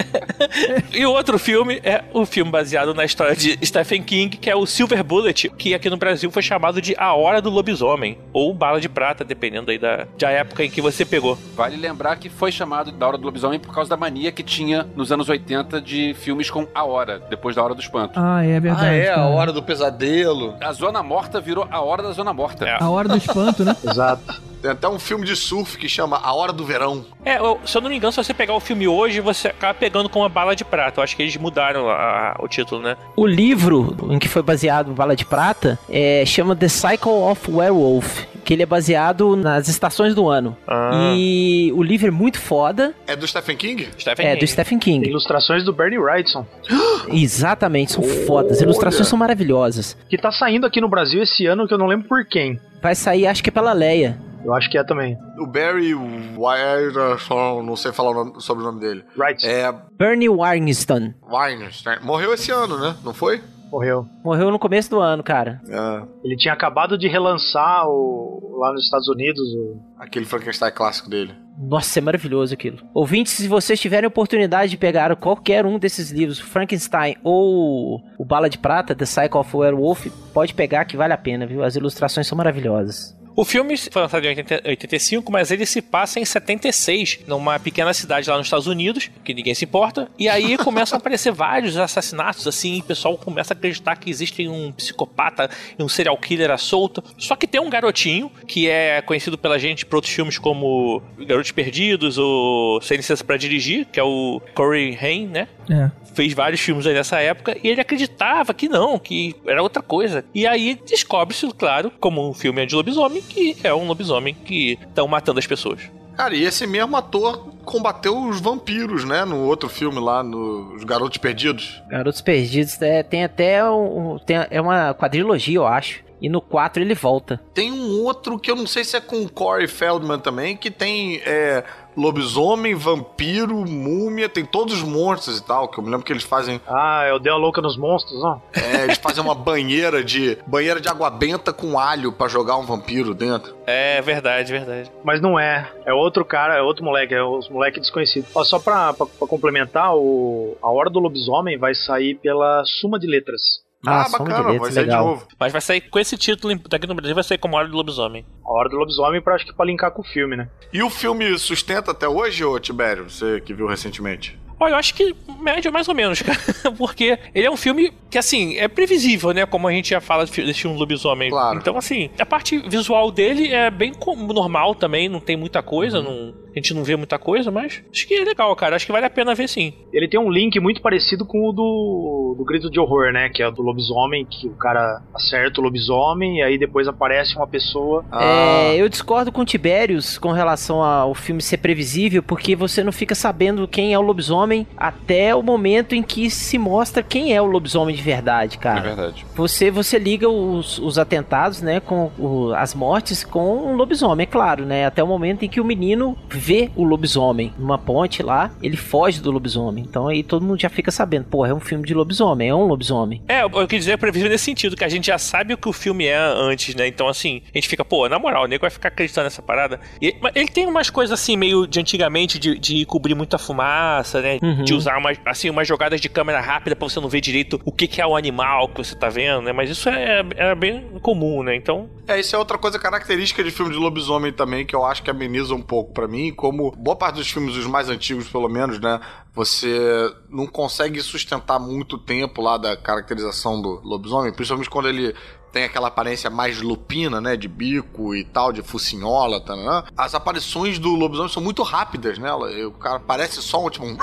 e 0.92 1.06
o 1.06 1.12
outro 1.12 1.38
filme 1.38 1.80
é 1.84 2.04
o 2.12 2.26
filme 2.26 2.50
baseado 2.50 2.92
na 2.94 3.06
história 3.06 3.36
de 3.36 3.60
Stephen 3.64 4.02
King, 4.02 4.36
que 4.36 4.50
é 4.50 4.56
o 4.56 4.66
Silver 4.66 5.04
Bullet, 5.04 5.48
que 5.50 5.76
aqui 5.76 5.88
no 5.88 5.98
Brasil 5.98 6.32
foi 6.32 6.42
chamado 6.42 6.82
de 6.82 6.96
A 6.98 7.14
Hora 7.14 7.40
do 7.40 7.52
Lobisomem, 7.52 8.18
ou 8.34 8.52
Bala 8.52 8.82
de 8.82 8.90
Prata, 8.90 9.24
dependendo 9.24 9.70
aí 9.70 9.78
da, 9.78 10.08
da 10.18 10.32
época 10.32 10.64
em 10.64 10.72
que 10.72 10.82
você 10.82 11.06
pegou. 11.06 11.38
Vale 11.56 11.78
lembrar 11.78 12.16
que 12.16 12.30
foi 12.30 12.52
chamado 12.52 12.92
da 12.92 13.08
Hora 13.08 13.18
do 13.20 13.26
Lobisomem 13.26 13.60
por 13.60 13.74
causa 13.74 13.88
da 13.88 13.98
mania 13.98 14.32
que 14.32 14.42
tinha 14.42 14.88
nos 14.96 15.12
anos 15.12 15.30
80 15.30 15.80
de 15.80 16.16
filmes 16.16 16.50
com 16.50 16.68
A 16.74 16.84
Hora, 16.84 17.20
depois 17.30 17.56
da 17.56 17.64
Hora 17.64 17.76
do 17.76 17.82
Espanto. 17.82 18.20
Ah, 18.20 18.44
é 18.44 18.60
verdade. 18.60 18.86
Ah, 18.88 18.94
é, 18.94 19.12
a 19.12 19.16
cara. 19.16 19.28
hora 19.28 19.54
do 19.54 19.62
pesadelo. 19.62 20.56
A 20.60 20.74
Zona 20.74 21.04
Morta 21.04 21.40
virou 21.40 21.68
A 21.70 21.80
Hora 21.80 22.02
da 22.02 22.12
Zona 22.12 22.34
Morta. 22.34 22.66
É. 22.66 22.78
A 22.82 22.90
hora 22.90 23.08
do 23.08 23.18
espanto, 23.18 23.64
né? 23.64 23.76
Exato. 23.88 24.42
Tem 24.66 24.72
até 24.72 24.90
um 24.90 24.98
filme 24.98 25.26
de 25.26 25.36
surf 25.36 25.75
que 25.78 25.88
chama 25.90 26.18
A 26.18 26.34
Hora 26.34 26.52
do 26.54 26.66
Verão. 26.66 27.06
É, 27.24 27.38
se 27.66 27.78
eu 27.78 27.82
não 27.82 27.90
me 27.90 27.98
engano, 27.98 28.12
se 28.12 28.18
você 28.24 28.34
pegar 28.34 28.54
o 28.54 28.60
filme 28.60 28.88
hoje, 28.88 29.20
você 29.22 29.48
acaba 29.50 29.74
pegando 29.74 30.10
com 30.10 30.20
uma 30.20 30.30
bala 30.30 30.56
de 30.56 30.64
prata. 30.66 31.00
Eu 31.00 31.04
acho 31.04 31.16
que 31.16 31.22
eles 31.24 31.36
mudaram 31.38 31.90
a- 31.90 32.36
o 32.40 32.48
título, 32.48 32.82
né? 32.82 32.96
O 33.16 33.26
livro 33.26 33.96
em 34.10 34.20
que 34.20 34.28
foi 34.28 34.42
baseado 34.42 34.92
Bala 34.94 35.16
de 35.16 35.26
Prata 35.26 35.78
é, 35.90 36.24
chama 36.26 36.56
The 36.56 36.68
Cycle 36.68 37.12
of 37.12 37.50
Werewolf, 37.52 38.24
que 38.44 38.54
ele 38.54 38.64
é 38.64 38.66
baseado 38.66 39.36
nas 39.36 39.68
estações 39.68 40.14
do 40.14 40.28
ano. 40.30 40.56
Ah. 40.68 41.14
E 41.16 41.72
o 41.76 41.82
livro 41.82 42.08
é 42.08 42.12
muito 42.12 42.40
foda, 42.40 42.94
É 43.08 43.16
do 43.16 43.28
Stephen 43.28 43.58
King? 43.58 43.88
Stephen 43.98 44.26
é 44.26 44.30
King. 44.32 44.40
do 44.40 44.48
Stephen 44.48 44.80
King. 44.80 45.10
ilustrações 45.10 45.64
do 45.64 45.74
Bernie 45.74 45.98
Wrightson. 45.98 46.46
Exatamente, 47.12 47.92
são 47.94 48.04
fodas. 48.04 48.54
As 48.58 48.62
ilustrações 48.62 49.02
Olha. 49.02 49.10
são 49.10 49.20
maravilhosas. 49.20 49.98
Que 50.10 50.18
tá 50.18 50.32
saindo 50.32 50.66
aqui 50.66 50.80
no 50.82 50.88
Brasil 50.90 51.22
esse 51.24 51.46
ano, 51.46 51.68
que 51.68 51.74
eu 51.74 51.78
não 51.78 51.88
lembro 51.88 52.08
por 52.08 52.26
quem. 52.26 52.60
Vai 52.82 52.94
sair, 52.96 53.26
acho 53.28 53.42
que 53.44 53.50
é 53.50 53.52
pela 53.52 53.74
Leia. 53.74 54.18
Eu 54.46 54.54
acho 54.54 54.70
que 54.70 54.78
é 54.78 54.84
também. 54.84 55.18
O 55.40 55.48
Barry 55.48 55.96
Weinstein, 55.96 57.66
não 57.66 57.76
sei 57.76 57.92
falar 57.92 58.12
o 58.12 58.14
nome, 58.14 58.42
sobre 58.42 58.64
o 58.64 58.66
nome 58.68 58.80
dele. 58.80 59.04
Wrightson. 59.18 59.48
É 59.48 59.74
Bernie 59.98 60.30
Weinstein. 60.30 61.16
Weinstein. 61.28 61.98
Morreu 62.04 62.32
esse 62.34 62.52
ano, 62.52 62.78
né? 62.78 62.96
Não 63.04 63.12
foi? 63.12 63.42
Morreu. 63.72 64.06
Morreu 64.24 64.52
no 64.52 64.60
começo 64.60 64.90
do 64.90 65.00
ano, 65.00 65.24
cara. 65.24 65.60
É. 65.68 66.04
Ele 66.24 66.38
tinha 66.38 66.54
acabado 66.54 66.96
de 66.96 67.08
relançar 67.08 67.88
o, 67.88 68.56
lá 68.60 68.72
nos 68.72 68.86
Estados 68.86 69.08
Unidos 69.08 69.42
o, 69.42 69.80
Aquele 69.98 70.26
Frankenstein 70.26 70.72
clássico 70.72 71.10
dele. 71.10 71.34
Nossa, 71.58 71.98
é 71.98 72.02
maravilhoso 72.02 72.54
aquilo. 72.54 72.78
Ouvintes, 72.94 73.34
se 73.34 73.48
vocês 73.48 73.80
tiverem 73.80 74.08
oportunidade 74.08 74.70
de 74.70 74.78
pegar 74.78 75.16
qualquer 75.16 75.66
um 75.66 75.80
desses 75.80 76.12
livros, 76.12 76.40
Frankenstein 76.40 77.16
ou 77.24 78.02
o 78.20 78.26
Bala 78.26 78.50
de 78.50 78.60
Prata, 78.60 78.94
The 78.94 79.06
Cycle 79.06 79.40
of 79.40 79.58
Werewolf, 79.58 80.08
pode 80.34 80.54
pegar 80.54 80.86
que 80.86 80.98
vale 80.98 81.14
a 81.14 81.18
pena, 81.18 81.48
viu? 81.48 81.64
As 81.64 81.76
ilustrações 81.76 82.28
são 82.28 82.38
maravilhosas. 82.38 83.18
O 83.36 83.44
filme 83.44 83.76
foi 83.78 84.02
lançado 84.02 84.24
em 84.24 84.30
80 84.30 84.62
85, 84.66 85.32
mas 85.32 85.52
ele 85.52 85.66
se 85.66 85.82
passa 85.82 86.20
em 86.20 86.26
76, 86.26 87.20
numa 87.28 87.60
pequena 87.60 87.94
cidade 87.94 88.30
lá 88.30 88.38
nos 88.38 88.48
Estados 88.48 88.68
Unidos, 88.68 89.10
que 89.24 89.34
ninguém 89.34 89.54
se 89.54 89.66
importa. 89.66 90.10
E 90.18 90.30
aí 90.30 90.58
começam 90.64 90.96
a 90.96 91.00
aparecer 91.00 91.34
vários 91.34 91.76
assassinatos, 91.76 92.48
assim, 92.48 92.78
e 92.78 92.80
o 92.80 92.84
pessoal 92.84 93.18
começa 93.18 93.54
a 93.54 93.58
acreditar 93.58 93.98
que 93.98 94.10
existe 94.10 94.48
um 94.48 94.72
psicopata 94.72 95.50
e 95.78 95.84
um 95.84 95.90
serial 95.90 96.18
killer 96.18 96.50
à 96.50 96.58
solta. 96.58 97.04
Só 97.18 97.36
que 97.36 97.46
tem 97.46 97.60
um 97.60 97.70
garotinho, 97.70 98.32
que 98.48 98.70
é 98.70 99.02
conhecido 99.02 99.38
pela 99.38 99.60
gente 99.60 99.86
por 99.86 99.98
outros 99.98 100.14
filmes 100.14 100.38
como 100.38 101.02
Garotos 101.20 101.52
Perdidos 101.52 102.18
ou 102.18 102.82
Sem 102.82 102.98
Licença 102.98 103.24
pra 103.24 103.36
Dirigir, 103.36 103.86
que 103.92 104.00
é 104.00 104.04
o 104.04 104.42
Corey 104.54 104.98
Haim, 105.02 105.28
né? 105.28 105.48
É. 105.70 105.90
fez 106.14 106.32
vários 106.34 106.62
filmes 106.62 106.86
aí 106.86 106.94
nessa 106.94 107.20
época 107.20 107.58
e 107.62 107.68
ele 107.68 107.82
acreditava 107.82 108.54
que 108.54 108.70
não, 108.70 109.00
que 109.00 109.36
era 109.48 109.62
outra 109.62 109.82
coisa. 109.82 110.24
E 110.34 110.46
aí 110.46 110.80
descobre-se, 110.88 111.48
claro, 111.58 111.92
como 112.00 112.30
um 112.30 112.34
filme 112.34 112.62
é 112.62 112.66
de 112.68 112.76
lobisomem, 112.76 113.24
que 113.26 113.58
é 113.64 113.74
um 113.74 113.88
lobisomem 113.88 114.34
que 114.34 114.78
estão 114.88 115.08
matando 115.08 115.40
as 115.40 115.48
pessoas. 115.48 115.82
Cara, 116.16 116.34
e 116.34 116.44
esse 116.44 116.66
mesmo 116.66 116.96
ator 116.96 117.54
combateu 117.66 118.18
os 118.18 118.40
vampiros, 118.40 119.04
né? 119.04 119.26
No 119.26 119.40
outro 119.42 119.68
filme 119.68 120.00
lá, 120.00 120.24
nos 120.24 120.84
Garotos 120.84 121.18
Perdidos. 121.18 121.82
Garotos 121.90 122.22
Perdidos 122.22 122.82
é, 122.82 123.04
tem 123.04 123.24
até 123.24 123.70
um, 123.70 124.18
tem, 124.20 124.38
é 124.50 124.62
uma 124.62 124.94
quadrilogia, 124.94 125.58
eu 125.58 125.68
acho. 125.68 126.05
E 126.22 126.30
no 126.30 126.42
4 126.42 126.82
ele 126.82 126.96
volta. 126.96 127.42
Tem 127.54 127.72
um 127.72 128.02
outro 128.04 128.40
que 128.40 128.50
eu 128.50 128.56
não 128.56 128.68
sei 128.68 128.84
se 128.84 128.96
é 128.96 129.02
com 129.02 129.24
o 129.24 129.30
Corey 129.30 129.68
Feldman 129.68 130.20
também, 130.20 130.56
que 130.56 130.72
tem 130.72 131.22
é, 131.26 131.64
lobisomem, 131.96 132.76
vampiro, 132.76 133.66
múmia, 133.66 134.30
tem 134.30 134.46
todos 134.46 134.76
os 134.76 134.84
monstros 134.84 135.40
e 135.40 135.44
tal, 135.44 135.68
que 135.68 135.78
eu 135.80 135.84
me 135.84 135.90
lembro 135.90 136.06
que 136.06 136.12
eles 136.14 136.24
fazem. 136.24 136.60
Ah, 136.68 137.04
o 137.16 137.20
Deu 137.20 137.34
a 137.34 137.38
Louca 137.38 137.62
nos 137.62 137.78
Monstros, 137.78 138.24
ó. 138.24 138.40
é, 138.54 138.84
eles 138.84 138.98
fazem 138.98 139.24
uma 139.24 139.36
banheira 139.36 140.04
de. 140.04 140.38
banheira 140.46 140.80
de 140.80 140.90
água 140.90 141.10
benta 141.10 141.52
com 141.54 141.80
alho 141.80 142.12
pra 142.12 142.28
jogar 142.28 142.58
um 142.58 142.66
vampiro 142.66 143.14
dentro. 143.14 143.56
É 143.66 144.02
verdade, 144.02 144.52
verdade. 144.52 144.92
Mas 145.04 145.22
não 145.22 145.40
é. 145.40 145.70
É 145.86 145.94
outro 145.94 146.24
cara, 146.26 146.56
é 146.56 146.62
outro 146.62 146.84
moleque, 146.84 147.14
é 147.14 147.24
os 147.24 147.50
moleque 147.50 147.80
desconhecido. 147.80 148.28
Ó, 148.34 148.44
só 148.44 148.60
pra, 148.60 148.94
pra, 148.94 149.06
pra 149.06 149.28
complementar, 149.28 149.96
o, 149.96 150.58
a 150.62 150.70
Hora 150.70 150.90
do 150.90 151.00
Lobisomem 151.00 151.58
vai 151.58 151.74
sair 151.74 152.16
pela 152.16 152.64
Suma 152.66 153.00
de 153.00 153.08
Letras. 153.08 153.65
Ah, 153.88 154.04
de 154.04 154.12
bacana, 154.12 154.38
Letras, 154.38 154.60
vai 154.60 154.72
sair 154.72 154.84
legal. 154.84 155.04
de 155.04 155.10
novo. 155.10 155.28
Mas 155.40 155.52
vai 155.52 155.62
sair 155.62 155.82
com 155.82 156.00
esse 156.00 156.18
título 156.18 156.58
daqui 156.70 156.88
no 156.88 156.96
Brasil, 156.96 157.16
vai 157.16 157.24
sair 157.24 157.38
como 157.38 157.56
Hora 157.56 157.68
do 157.68 157.76
Lobisomem. 157.76 158.26
A 158.46 158.52
Hora 158.52 158.70
do 158.70 158.78
Lobisomem, 158.78 159.22
pra, 159.22 159.36
acho 159.36 159.46
que 159.46 159.54
pra 159.54 159.66
linkar 159.66 159.92
com 159.92 160.02
o 160.02 160.06
filme, 160.06 160.36
né? 160.36 160.50
E 160.72 160.82
o 160.84 160.90
filme 160.90 161.38
sustenta 161.38 161.92
até 161.92 162.08
hoje, 162.08 162.44
ô 162.44 162.60
Tibério? 162.60 163.10
Você 163.10 163.42
que 163.42 163.54
viu 163.54 163.68
recentemente? 163.68 164.40
Olha, 164.60 164.72
eu 164.72 164.78
acho 164.78 164.94
que 164.94 165.16
médio 165.40 165.72
mais 165.72 165.88
ou 165.88 165.96
menos, 165.96 166.22
cara. 166.24 166.40
Porque 166.78 167.18
ele 167.34 167.46
é 167.46 167.52
um 167.52 167.58
filme 167.58 167.92
que, 168.10 168.18
assim, 168.18 168.58
é 168.58 168.68
previsível, 168.68 169.32
né? 169.32 169.46
Como 169.46 169.68
a 169.68 169.72
gente 169.72 169.90
já 169.90 170.02
fala 170.02 170.26
desse 170.26 170.54
filme 170.54 170.78
Lobisomem. 170.78 171.30
Claro. 171.30 171.58
Então, 171.58 171.78
assim, 171.78 172.10
a 172.20 172.26
parte 172.26 172.58
visual 172.58 173.12
dele 173.12 173.52
é 173.52 173.70
bem 173.70 173.92
normal 174.34 174.74
também, 174.76 175.10
não 175.10 175.20
tem 175.20 175.36
muita 175.38 175.62
coisa. 175.62 176.02
Não... 176.02 176.34
A 176.56 176.58
gente 176.58 176.74
não 176.74 176.86
vê 176.86 176.96
muita 176.96 177.20
coisa, 177.20 177.52
mas 177.52 177.84
acho 177.92 178.08
que 178.08 178.14
é 178.14 178.24
legal, 178.24 178.56
cara. 178.56 178.78
Acho 178.78 178.86
que 178.86 178.92
vale 178.92 179.06
a 179.06 179.10
pena 179.10 179.36
ver 179.36 179.50
sim. 179.50 179.74
Ele 179.92 180.08
tem 180.08 180.18
um 180.18 180.32
link 180.32 180.58
muito 180.62 180.82
parecido 180.82 181.26
com 181.26 181.50
o 181.50 181.52
do, 181.52 182.36
do 182.38 182.46
Grito 182.46 182.72
de 182.72 182.80
Horror, 182.80 183.12
né? 183.12 183.28
Que 183.28 183.44
é 183.44 183.48
o 183.50 183.52
do 183.52 183.62
lobisomem, 183.62 184.26
que 184.26 184.48
o 184.48 184.56
cara 184.56 185.02
acerta 185.14 185.60
o 185.60 185.64
lobisomem 185.66 186.38
e 186.38 186.44
aí 186.44 186.58
depois 186.58 186.88
aparece 186.88 187.36
uma 187.36 187.46
pessoa. 187.46 188.06
É, 188.14 188.78
eu 188.78 188.88
discordo 188.88 189.34
com 189.34 189.42
o 189.42 189.46
Tibérios 189.46 190.18
com 190.18 190.32
relação 190.32 190.82
ao 190.82 191.14
filme 191.14 191.42
ser 191.42 191.58
previsível, 191.58 192.24
porque 192.24 192.56
você 192.56 192.86
não 192.86 192.92
fica 192.94 193.14
sabendo 193.14 193.68
quem 193.68 193.94
é 193.94 194.00
o 194.00 194.02
lobisomem 194.02 194.45
até 194.78 195.34
o 195.36 195.42
momento 195.42 195.96
em 195.96 196.04
que 196.04 196.30
se 196.30 196.58
mostra 196.58 197.02
quem 197.04 197.34
é 197.34 197.42
o 197.42 197.46
lobisomem 197.46 197.96
de 197.96 198.02
verdade, 198.02 198.58
É 198.58 198.60
cara. 198.60 198.82
verdade. 198.82 199.26
Você, 199.36 199.72
você 199.72 199.98
liga 199.98 200.30
os, 200.30 200.78
os 200.80 200.98
atentados, 200.98 201.62
né, 201.62 201.80
com 201.80 202.12
o- 202.20 202.54
as 202.56 202.74
mortes 202.74 203.24
com 203.24 203.40
o 203.74 203.76
lobisomem, 203.76 204.24
é 204.24 204.28
claro, 204.28 204.66
né? 204.66 204.86
Até 204.86 205.04
o 205.04 205.08
momento 205.08 205.44
em 205.44 205.50
que 205.50 205.60
o 205.60 205.66
menino 205.66 206.18
vê 206.30 206.70
o 206.76 206.84
lobisomem 206.84 207.54
numa 207.58 207.78
ponte 207.78 208.22
lá, 208.22 208.52
ele 208.62 208.78
foge 208.78 209.22
do 209.22 209.32
lobisomem. 209.32 209.84
Então 209.88 210.08
aí 210.08 210.24
todo 210.24 210.44
mundo 210.46 210.60
já 210.60 210.70
fica 210.70 210.92
sabendo, 210.92 211.26
pô, 211.26 211.46
é 211.46 211.54
um 211.54 211.60
filme 211.60 211.86
de 211.86 211.94
lobisomem, 211.94 212.50
é 212.50 212.56
um 212.56 212.66
lobisomem. 212.66 213.22
É, 213.28 213.42
eu 213.44 213.50
eu 213.56 213.68
quis 213.68 213.80
dizer 213.80 213.98
previsível 213.98 214.32
nesse 214.32 214.44
sentido, 214.46 214.76
que 214.76 214.84
a 214.84 214.90
gente 214.90 215.08
já 215.08 215.18
sabe 215.18 215.54
o 215.54 215.58
que 215.58 215.68
o 215.70 215.74
filme 215.74 216.06
é 216.06 216.18
antes, 216.18 216.76
né? 216.76 216.88
Então, 216.88 217.08
assim, 217.08 217.42
a 217.54 217.58
gente 217.58 217.68
fica, 217.68 217.84
pô, 217.86 218.08
na 218.10 218.20
moral, 218.20 218.44
o 218.44 218.48
nego 218.48 218.62
vai 218.62 218.70
ficar 218.70 218.90
acreditando 218.90 219.24
nessa 219.26 219.42
parada. 219.42 219.80
E, 220.02 220.14
mas 220.22 220.34
ele 220.36 220.48
tem 220.48 220.68
umas 220.68 220.90
coisas 220.90 221.18
assim, 221.20 221.36
meio 221.38 221.66
de 221.66 221.80
antigamente, 221.80 222.38
de, 222.38 222.58
de 222.60 222.86
cobrir 222.86 223.16
muita 223.16 223.38
fumaça, 223.38 224.22
né? 224.22 224.35
Uhum. 224.42 224.64
De 224.64 224.74
usar 224.74 224.98
umas, 224.98 225.18
assim, 225.26 225.50
umas 225.50 225.68
jogadas 225.68 226.00
de 226.02 226.10
câmera 226.10 226.40
rápida 226.40 226.76
pra 226.76 226.88
você 226.88 227.00
não 227.00 227.10
ver 227.10 227.22
direito 227.22 227.60
o 227.66 227.72
que, 227.72 227.88
que 227.88 228.02
é 228.02 228.08
o 228.08 228.16
animal 228.16 228.70
que 228.70 228.84
você 228.84 228.96
tá 228.96 229.10
vendo, 229.10 229.42
né? 229.42 229.52
Mas 229.52 229.70
isso 229.70 229.90
é, 229.90 230.24
é 230.36 230.56
bem 230.56 230.88
comum, 231.02 231.44
né? 231.44 231.56
Então, 231.56 231.90
É, 232.08 232.20
isso 232.20 232.36
é 232.36 232.40
outra 232.40 232.58
coisa 232.58 232.78
característica 232.78 233.44
de 233.44 233.52
filme 233.52 233.72
de 233.72 233.78
lobisomem 233.78 234.32
também, 234.32 234.66
que 234.66 234.76
eu 234.76 234.86
acho 234.86 235.02
que 235.04 235.10
ameniza 235.10 235.54
um 235.54 235.62
pouco 235.62 235.94
pra 235.94 236.08
mim, 236.08 236.34
como 236.34 236.72
boa 236.72 236.96
parte 236.96 237.16
dos 237.16 237.30
filmes, 237.30 237.56
os 237.56 237.66
mais 237.66 237.90
antigos 237.90 238.28
pelo 238.28 238.48
menos, 238.50 238.80
né, 238.80 239.00
você 239.34 240.12
não 240.30 240.48
consegue 240.48 241.02
sustentar 241.02 241.60
muito 241.60 241.98
tempo 241.98 242.42
lá 242.42 242.58
da 242.58 242.78
caracterização 242.78 243.62
do 243.62 243.82
lobisomem, 243.84 244.34
principalmente 244.34 244.70
quando 244.70 244.88
ele 244.88 245.14
tem 245.56 245.64
aquela 245.64 245.88
aparência 245.88 246.30
mais 246.30 246.62
lupina, 246.62 247.22
né, 247.22 247.38
de 247.38 247.48
bico 247.48 248.14
e 248.14 248.26
tal, 248.26 248.52
de 248.52 248.62
focinhola, 248.62 249.40
tá, 249.40 249.86
as 249.96 250.14
aparições 250.14 250.78
do 250.78 250.90
lobisomem 250.90 251.32
são 251.32 251.42
muito 251.42 251.64
rápidas, 251.64 252.20
né, 252.20 252.30
o 252.34 252.72
cara 252.72 253.00
parece 253.00 253.42
só 253.42 253.66
um, 253.66 253.70
tipo, 253.70 253.86
um 253.86 253.96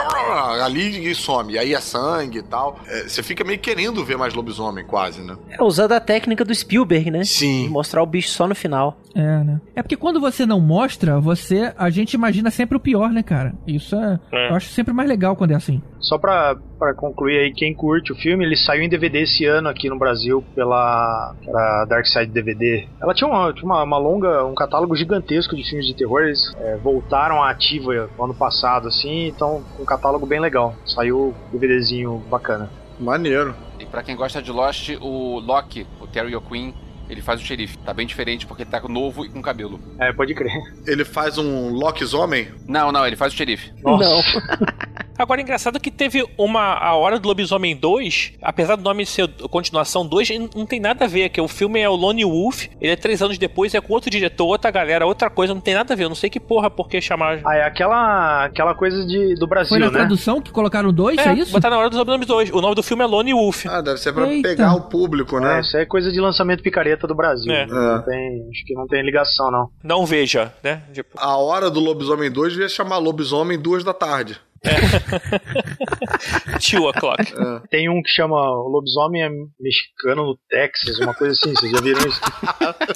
ali 0.65 1.11
e 1.11 1.15
some, 1.15 1.53
e 1.53 1.59
aí 1.59 1.75
é 1.75 1.81
sangue 1.81 2.39
e 2.39 2.43
tal, 2.43 2.81
É, 2.87 3.03
você 3.07 3.23
fica 3.23 3.45
meio 3.45 3.59
querendo 3.59 4.03
ver 4.03 4.17
mais 4.17 4.33
lobisomem 4.33 4.83
quase, 4.87 5.21
né. 5.21 5.37
É 5.51 5.63
usando 5.63 5.93
a 5.93 6.01
técnica 6.01 6.43
do 6.43 6.55
Spielberg, 6.55 7.11
né? 7.11 7.23
Sim. 7.23 7.65
De 7.65 7.69
mostrar 7.69 8.03
o 8.03 8.07
bicho 8.07 8.31
só 8.31 8.49
no 8.49 8.55
final. 8.55 8.97
É, 9.15 9.21
né? 9.21 9.61
É 9.75 9.83
porque 9.83 9.97
quando 9.97 10.21
você 10.21 10.47
não 10.47 10.59
mostra, 10.59 11.21
você. 11.21 11.73
A 11.77 11.91
gente 11.91 12.15
imagina 12.15 12.51
sempre 12.51 12.77
o 12.77 12.81
pior, 12.81 13.11
né, 13.11 13.23
cara? 13.23 13.53
Isso 13.67 13.95
é. 13.95 14.19
É. 14.33 14.51
Eu 14.51 14.55
acho 14.55 14.71
sempre 14.71 14.95
mais 14.95 15.07
legal 15.09 15.37
quando 15.37 15.51
é 15.51 15.55
assim. 15.55 15.83
Só 16.01 16.19
pra, 16.19 16.57
pra 16.79 16.95
concluir 16.95 17.39
aí, 17.39 17.53
quem 17.53 17.75
curte 17.75 18.11
o 18.13 18.17
filme, 18.17 18.45
ele 18.45 18.57
saiu 18.57 18.83
em 18.83 18.89
DVD 18.89 19.23
esse 19.23 19.45
ano 19.45 19.69
aqui 19.69 19.89
no 19.89 19.99
Brasil 19.99 20.43
pela, 20.55 21.35
pela 21.45 21.85
Dark 21.85 22.07
Side 22.07 22.33
DVD. 22.33 22.87
Ela 23.01 23.15
tinha, 23.15 23.29
uma, 23.29 23.53
tinha 23.53 23.65
uma, 23.65 23.83
uma 23.83 23.99
longa, 23.99 24.45
um 24.45 24.55
catálogo 24.55 24.97
gigantesco 24.97 25.57
de 25.57 25.69
filmes 25.69 25.87
de 25.87 25.95
terror. 25.95 26.23
Eles 26.23 26.55
é, 26.59 26.77
voltaram 26.77 27.43
à 27.43 27.51
ativa 27.51 28.09
no 28.17 28.25
ano 28.25 28.35
passado, 28.35 28.89
assim, 28.89 29.27
então 29.27 29.63
um 29.79 29.85
catálogo 29.85 30.27
bem 30.27 30.41
legal. 30.41 30.75
Saiu 30.87 31.35
um 31.35 31.51
DVDzinho 31.51 32.19
bacana. 32.31 32.71
Maneiro. 32.99 33.55
E 33.79 33.87
pra 33.87 34.03
quem 34.03 34.15
gosta 34.15 34.41
de 34.41 34.53
Lost, 34.53 34.91
o 35.01 35.41
Loki, 35.41 35.87
o 36.01 36.07
Terry 36.07 36.37
O'Quinn, 36.37 36.73
ele 37.13 37.23
faz 37.23 37.41
o 37.41 37.45
xerife. 37.45 37.77
Tá 37.79 37.93
bem 37.95 38.07
diferente 38.07 38.47
porque 38.47 38.63
ele 38.63 38.71
tá 38.71 38.81
novo 38.89 39.25
e 39.25 39.29
com 39.29 39.41
cabelo. 39.43 39.79
É, 39.99 40.13
pode 40.13 40.35
crer. 40.35 40.53
Ele 40.87 41.05
faz 41.05 41.39
um 41.39 41.71
Loki's 41.71 42.15
Homem? 42.15 42.49
Não, 42.67 42.91
não, 42.93 43.07
ele 43.07 43.17
faz 43.17 43.33
o 43.33 43.37
xerife. 43.37 43.71
Nossa. 43.83 44.05
Não. 44.05 44.23
Agora, 45.19 45.41
engraçado 45.41 45.79
que 45.79 45.91
teve 45.91 46.25
uma. 46.39 46.75
A 46.75 46.95
Hora 46.97 47.19
do 47.21 47.29
Lobisomem 47.29 47.77
2, 47.77 48.33
apesar 48.43 48.77
do 48.77 48.83
nome 48.83 49.05
ser 49.07 49.29
continuação 49.51 50.07
2, 50.07 50.31
não- 50.57 50.67
tem 50.67 50.81
nada 50.81 51.05
a 51.05 51.09
ver, 51.09 51.29
que 51.29 51.41
o 51.41 51.47
filme 51.47 51.79
é 51.81 51.89
o 51.89 51.95
Lone 51.95 52.25
Wolf, 52.25 52.67
ele 52.81 52.93
é 52.93 52.97
três 52.97 53.21
anos 53.23 53.37
depois, 53.39 53.75
é 53.75 53.81
com 53.81 53.93
outro 53.93 54.11
diretor, 54.11 54.47
outra 54.47 54.71
galera, 54.71 55.07
outra 55.07 55.29
coisa, 55.29 55.53
não 55.55 55.61
tem 55.61 55.75
nada 55.75 55.93
a 55.93 55.97
ver. 55.97 56.05
Eu 56.05 56.09
não 56.09 56.17
sei 56.17 56.31
que 56.31 56.41
porra, 56.41 56.71
por 56.71 56.89
que 56.89 57.01
chamar. 57.01 57.41
Ah, 57.45 57.55
é 57.55 57.63
aquela, 57.63 58.47
aquela 58.47 58.75
coisa 58.75 59.07
de, 59.07 59.35
do 59.35 59.47
Brasil, 59.47 59.69
Foi 59.69 59.79
na 59.79 59.87
né? 59.87 59.93
tradução 59.93 60.41
que 60.41 60.51
colocaram 60.51 60.93
dois, 60.93 61.19
é, 61.19 61.35
isso? 61.35 61.53
botar 61.53 61.71
na 61.71 61.79
Hora 61.79 61.91
dos 61.91 61.99
Lobisomens 61.99 62.27
2. 62.27 62.51
O 62.51 62.61
nome 62.61 62.75
do 62.75 62.83
filme 62.83 63.05
é 63.05 63.07
Lone 63.07 63.35
Wolf. 63.35 63.67
Ah, 63.67 63.81
deve 63.83 63.99
ser 63.99 64.13
pra 64.15 64.27
Eita. 64.29 64.49
pegar 64.49 64.75
o 64.75 64.83
público, 64.89 65.37
É, 65.37 65.41
né? 65.41 65.61
isso 65.61 65.77
aí 65.77 65.83
é 65.83 65.87
coisa 65.87 66.11
de 66.11 66.21
lançamento 66.21 66.63
picareta 66.63 67.02
do 67.07 67.15
Brasil. 67.15 67.53
É. 67.53 67.67
Não 67.67 68.03
tem, 68.03 68.49
acho 68.51 68.65
que 68.67 68.75
não 68.75 68.87
tem 68.87 69.03
ligação, 69.03 69.51
não. 69.51 69.69
Não 69.83 70.07
veja, 70.07 70.53
né? 70.63 70.83
Tipo, 70.93 71.11
A 71.19 71.37
hora 71.37 71.71
do 71.71 71.81
Lobisomem 71.81 72.31
2 72.31 72.53
devia 72.53 72.69
chamar 72.69 72.99
Lobisomem 72.99 73.59
duas 73.59 73.85
da 73.85 73.95
tarde. 73.95 74.41
two 76.61 76.87
o'clock. 76.89 77.35
Tem 77.69 77.89
um 77.89 78.01
que 78.01 78.11
chama 78.11 78.37
Lobisomem 78.37 79.25
é 79.25 79.29
Mexicano 79.61 80.25
no 80.25 80.39
Texas, 80.49 81.01
uma 81.01 81.15
coisa 81.15 81.33
assim, 81.33 81.53
vocês 81.53 81.73
já 81.73 81.81
viram 81.81 82.01
isso? 82.07 82.21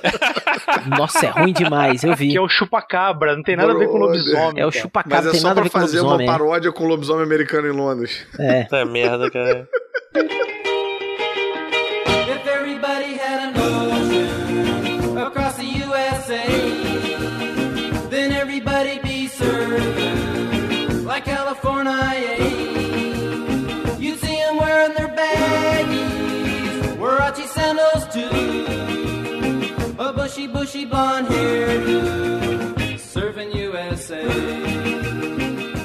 Nossa, 0.96 1.26
é 1.26 1.30
ruim 1.30 1.52
demais, 1.52 2.04
eu 2.04 2.14
vi. 2.14 2.30
Que 2.30 2.36
é 2.36 2.40
o 2.40 2.48
chupacabra, 2.48 3.34
não 3.34 3.42
tem 3.42 3.56
nada 3.56 3.72
a 3.72 3.76
ver 3.76 3.88
com 3.88 3.98
lobisomem. 3.98 4.62
É 4.62 4.66
o 4.66 4.70
chupacabra, 4.70 5.18
Mas 5.18 5.26
é 5.26 5.30
tem 5.32 5.40
só 5.40 5.48
nada 5.48 5.60
a 5.60 5.64
pra 5.64 5.68
ver 5.68 5.72
com 5.72 5.80
fazer 5.80 6.00
uma 6.00 6.22
é. 6.22 6.26
paródia 6.26 6.70
com 6.72 6.84
o 6.84 6.88
lobisomem 6.88 7.24
americano 7.24 7.66
em 7.66 7.72
Londres. 7.72 8.26
É. 8.38 8.68
É 8.70 8.84
merda, 8.84 9.28
cara. 9.30 9.68